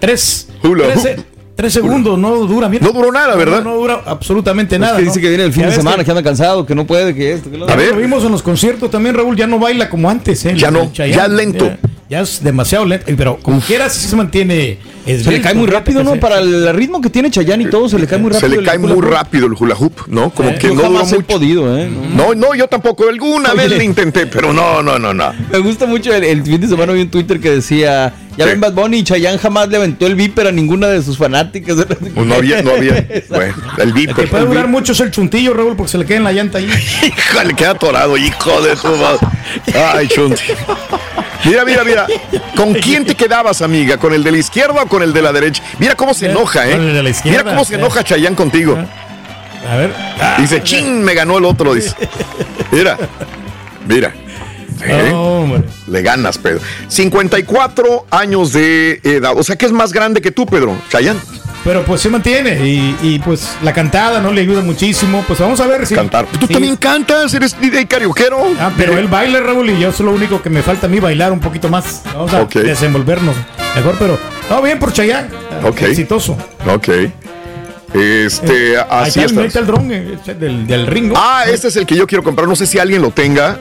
Tres. 0.00 0.48
Hula 0.62 0.86
hoop. 0.94 1.33
Tres 1.54 1.72
segundos, 1.72 2.18
no 2.18 2.34
dura. 2.46 2.68
Mira. 2.68 2.84
No 2.86 2.92
duró 2.92 3.12
nada, 3.12 3.34
¿verdad? 3.36 3.62
No, 3.62 3.70
no 3.70 3.76
dura 3.76 4.00
absolutamente 4.06 4.78
nada. 4.78 4.92
Es 4.94 4.98
que 4.98 5.04
dice 5.04 5.18
¿no? 5.18 5.22
que 5.22 5.28
viene 5.28 5.44
el 5.44 5.52
fin 5.52 5.66
de 5.66 5.72
semana, 5.72 5.98
que- 5.98 6.04
que 6.04 6.10
anda 6.10 6.22
cansado, 6.22 6.66
que 6.66 6.74
no 6.74 6.86
puede, 6.86 7.14
que 7.14 7.32
esto, 7.32 7.50
que 7.50 7.58
lo 7.58 7.66
Ya 7.66 7.76
lo 7.76 7.96
vimos 7.96 8.24
en 8.24 8.32
los 8.32 8.42
conciertos 8.42 8.90
también, 8.90 9.14
Raúl, 9.14 9.36
ya 9.36 9.46
no 9.46 9.58
baila 9.58 9.88
como 9.88 10.08
antes, 10.10 10.44
¿eh? 10.46 10.54
Ya 10.56 10.70
no, 10.70 10.92
ya 10.92 11.06
es 11.06 11.30
lento. 11.30 11.66
Ya, 11.66 11.78
ya 12.08 12.20
es 12.20 12.42
demasiado 12.42 12.84
lento, 12.84 13.06
pero 13.16 13.38
como 13.40 13.60
quieras 13.60 13.92
sí 13.94 14.08
se 14.08 14.16
mantiene. 14.16 14.78
Se 15.06 15.30
le 15.30 15.42
cae 15.42 15.52
muy 15.52 15.66
rápido, 15.66 16.02
¿no? 16.02 16.16
Para 16.16 16.38
el 16.38 16.72
ritmo 16.74 17.02
que 17.02 17.10
tiene 17.10 17.30
Chayanne 17.30 17.64
y 17.64 17.66
todo, 17.66 17.90
se 17.90 17.98
le 17.98 18.06
cae 18.06 18.18
muy 18.18 18.32
Se 18.32 18.40
rápido. 18.40 18.60
le 18.62 18.66
cae 18.66 18.76
el 18.76 18.84
hula 18.84 18.94
muy 18.94 19.02
rápido 19.06 19.46
el 19.48 19.52
hula 19.52 19.74
hoop, 19.74 19.92
¿no? 20.06 20.30
Como 20.30 20.48
Eh, 20.48 20.54
que 20.58 20.68
yo 20.68 20.74
no 20.74 20.82
duró 20.88 21.04
mucho. 21.04 21.20
podido, 21.26 21.76
¿eh? 21.78 21.90
No, 22.14 22.34
no, 22.34 22.54
yo 22.54 22.68
tampoco. 22.68 23.06
Alguna 23.08 23.52
Oye. 23.52 23.68
vez 23.68 23.78
le 23.78 23.84
intenté, 23.84 24.26
pero 24.26 24.54
no, 24.54 24.82
no, 24.82 24.98
no, 24.98 25.12
no. 25.12 25.32
Me 25.52 25.58
gusta 25.58 25.84
mucho 25.84 26.14
el, 26.14 26.24
el 26.24 26.42
fin 26.42 26.58
de 26.58 26.68
semana 26.68 26.94
vi 26.94 27.02
un 27.02 27.10
Twitter 27.10 27.38
que 27.38 27.50
decía, 27.50 28.14
ya 28.38 28.46
ven 28.46 28.60
Bad 28.60 28.72
Bunny 28.72 28.98
y 29.00 29.04
Chayanne 29.04 29.36
jamás 29.36 29.68
le 29.68 29.76
aventó 29.76 30.06
el 30.06 30.14
viper 30.14 30.46
a 30.46 30.52
ninguna 30.52 30.86
de 30.88 31.02
sus 31.02 31.18
fanáticas. 31.18 31.76
Pues 32.14 32.26
no 32.26 32.34
había, 32.34 32.62
no 32.62 32.70
había. 32.70 33.06
Bueno, 33.28 33.54
el 33.76 33.82
El 33.88 33.92
viper. 33.92 34.14
que 34.16 34.26
puede 34.28 34.44
el 34.44 34.48
durar 34.48 34.68
mucho 34.68 34.92
es 34.92 35.00
el 35.00 35.10
chuntillo, 35.10 35.52
Raúl, 35.52 35.76
porque 35.76 35.92
se 35.92 35.98
le 35.98 36.06
queda 36.06 36.16
en 36.16 36.24
la 36.24 36.32
llanta 36.32 36.56
ahí. 36.58 36.64
Hija, 37.06 37.44
le 37.44 37.52
queda 37.54 37.72
atorado, 37.72 38.16
hijo 38.16 38.62
de 38.62 38.74
tu 38.76 38.88
madre. 38.96 39.18
Ay, 39.92 40.08
chunti. 40.08 40.42
Mira, 41.44 41.64
mira, 41.64 41.84
mira. 41.84 42.06
¿Con 42.56 42.74
quién 42.74 43.04
te 43.04 43.14
quedabas, 43.14 43.62
amiga? 43.62 43.96
¿Con 43.98 44.12
el 44.14 44.22
de 44.22 44.32
la 44.32 44.38
izquierda 44.38 44.82
o 44.82 44.86
con 44.86 45.02
el 45.02 45.12
de 45.12 45.22
la 45.22 45.32
derecha? 45.32 45.62
Mira 45.78 45.94
cómo 45.94 46.14
se 46.14 46.30
enoja, 46.30 46.68
¿eh? 46.68 46.72
Con 46.72 46.88
el 46.88 46.94
de 46.94 47.02
la 47.02 47.10
izquierda, 47.10 47.42
Mira 47.42 47.54
cómo 47.54 47.64
se 47.64 47.74
enoja 47.74 48.04
Chayán 48.04 48.34
contigo. 48.34 48.78
A 49.70 49.76
ver. 49.76 49.92
Dice, 50.38 50.62
chin, 50.62 51.02
me 51.02 51.14
ganó 51.14 51.38
el 51.38 51.44
otro, 51.44 51.74
dice. 51.74 51.94
Mira, 52.70 52.98
mira. 53.86 54.12
¿Eh? 54.84 55.12
Hombre. 55.12 55.62
Le 55.86 56.02
ganas, 56.02 56.38
Pedro. 56.38 56.60
54 56.88 58.06
años 58.10 58.52
de 58.52 59.00
edad. 59.02 59.32
O 59.36 59.42
sea 59.42 59.56
que 59.56 59.66
es 59.66 59.72
más 59.72 59.92
grande 59.92 60.20
que 60.20 60.30
tú, 60.30 60.46
Pedro. 60.46 60.76
Chayán. 60.90 61.20
Pero 61.64 61.82
pues 61.82 62.02
se 62.02 62.10
mantiene 62.10 62.68
y, 62.68 62.96
y, 63.02 63.18
pues 63.20 63.56
la 63.62 63.72
cantada 63.72 64.20
no 64.20 64.30
le 64.30 64.42
ayuda 64.42 64.60
muchísimo. 64.60 65.24
Pues 65.26 65.38
vamos 65.38 65.58
a 65.60 65.66
ver 65.66 65.86
si. 65.86 65.94
Cantar. 65.94 66.26
Tú 66.38 66.46
sí. 66.46 66.52
también 66.52 66.76
cantas, 66.76 67.32
eres 67.32 67.58
DJ 67.58 67.86
karaokeero. 67.86 68.38
Ah, 68.60 68.70
pero 68.76 68.98
él 68.98 69.08
baila, 69.08 69.40
Raúl, 69.40 69.70
y 69.70 69.80
yo 69.80 69.88
es 69.88 69.98
lo 70.00 70.12
único 70.12 70.42
que 70.42 70.50
me 70.50 70.62
falta 70.62 70.86
a 70.86 70.90
mí 70.90 71.00
bailar 71.00 71.32
un 71.32 71.40
poquito 71.40 71.70
más. 71.70 72.02
Vamos 72.12 72.34
a 72.34 72.44
desenvolvernos 72.44 73.34
mejor, 73.74 73.96
pero. 73.98 74.18
No, 74.50 74.60
bien 74.60 74.78
por 74.78 74.92
Chayanne. 74.92 75.28
Ok. 75.62 75.82
Exitoso. 75.82 76.36
Ok. 76.68 76.88
Este, 77.94 78.76
Ahí 78.76 79.08
así 79.08 79.20
está, 79.20 79.40
ahí 79.40 79.46
está 79.46 79.60
el 79.60 79.66
dron 79.66 79.92
eh, 79.92 80.18
ese 80.20 80.34
del, 80.34 80.66
del 80.66 80.86
ringo. 80.86 81.14
Ah, 81.16 81.44
este 81.48 81.68
es 81.68 81.76
el 81.76 81.86
que 81.86 81.96
yo 81.96 82.06
quiero 82.06 82.24
comprar. 82.24 82.48
No 82.48 82.56
sé 82.56 82.66
si 82.66 82.78
alguien 82.78 83.00
lo 83.00 83.12
tenga, 83.12 83.56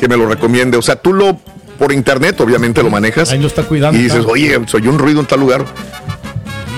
que 0.00 0.08
me 0.08 0.16
lo 0.16 0.26
recomiende. 0.26 0.78
O 0.78 0.82
sea, 0.82 0.96
tú 0.96 1.12
lo, 1.12 1.38
por 1.78 1.92
internet, 1.92 2.40
obviamente 2.40 2.82
lo 2.82 2.90
manejas. 2.90 3.30
Ahí 3.30 3.38
lo 3.38 3.46
está 3.46 3.64
cuidando. 3.64 3.98
Y 3.98 4.02
dices, 4.02 4.24
oye, 4.26 4.58
soy 4.66 4.88
un 4.88 4.98
ruido 4.98 5.20
en 5.20 5.26
tal 5.26 5.40
lugar. 5.40 5.64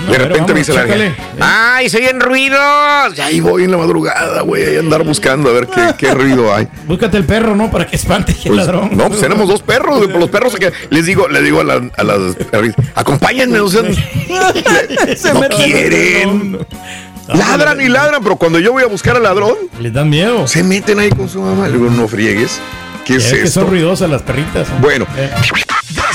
De 0.07 0.17
repente 0.17 0.53
me 0.53 0.59
dice 0.59 0.73
la 0.73 0.83
gente, 0.83 1.13
¡ay, 1.39 1.89
se 1.89 1.97
oyen 1.97 2.19
ruidos! 2.19 3.17
Y 3.17 3.21
ahí 3.21 3.39
voy 3.39 3.63
en 3.63 3.71
la 3.71 3.77
madrugada, 3.77 4.41
güey, 4.41 4.77
a 4.77 4.79
andar 4.79 5.03
buscando 5.03 5.49
a 5.49 5.53
ver 5.53 5.67
qué, 5.67 5.93
qué 5.97 6.13
ruido 6.13 6.53
hay. 6.53 6.67
Búscate 6.85 7.17
el 7.17 7.25
perro, 7.25 7.55
¿no? 7.55 7.69
Para 7.71 7.85
que 7.87 7.95
espante 7.95 8.31
el 8.31 8.37
Pues, 8.47 8.55
ladrón. 8.57 8.89
no, 8.93 9.07
pues 9.09 9.19
tenemos 9.19 9.47
dos 9.47 9.61
perros, 9.61 9.97
güey, 10.05 10.19
los 10.19 10.29
perros 10.29 10.55
que 10.55 10.71
les 10.89 11.05
digo, 11.05 11.27
les 11.27 11.43
digo 11.43 11.61
a, 11.61 11.63
la- 11.63 11.89
a 11.97 12.03
las 12.03 12.35
perritas, 12.51 12.85
acompáñenme, 12.95 13.59
o 13.59 13.67
sea, 13.69 13.81
Se 15.15 15.33
no 15.33 15.41
quieren. 15.49 16.59
Ladran 17.27 17.79
y 17.79 17.89
ladran, 17.89 18.23
pero 18.23 18.37
cuando 18.37 18.57
yo 18.59 18.71
voy 18.71 18.83
a 18.83 18.87
buscar 18.87 19.15
al 19.15 19.23
ladrón, 19.23 19.53
Les 19.79 19.93
dan 19.93 20.09
miedo. 20.09 20.47
se 20.47 20.63
meten 20.63 20.99
ahí 20.99 21.09
con 21.09 21.29
su 21.29 21.39
mamá. 21.41 21.67
Le 21.67 21.77
digo, 21.77 21.89
no 21.91 22.07
friegues. 22.07 22.59
¿Qué 23.05 23.15
es 23.17 23.25
Es 23.25 23.31
que 23.33 23.37
esto? 23.43 23.61
son 23.61 23.69
ruidosas 23.69 24.09
las 24.09 24.21
perritas. 24.23 24.67
Bueno, 24.81 25.05
Eh, 25.15 25.29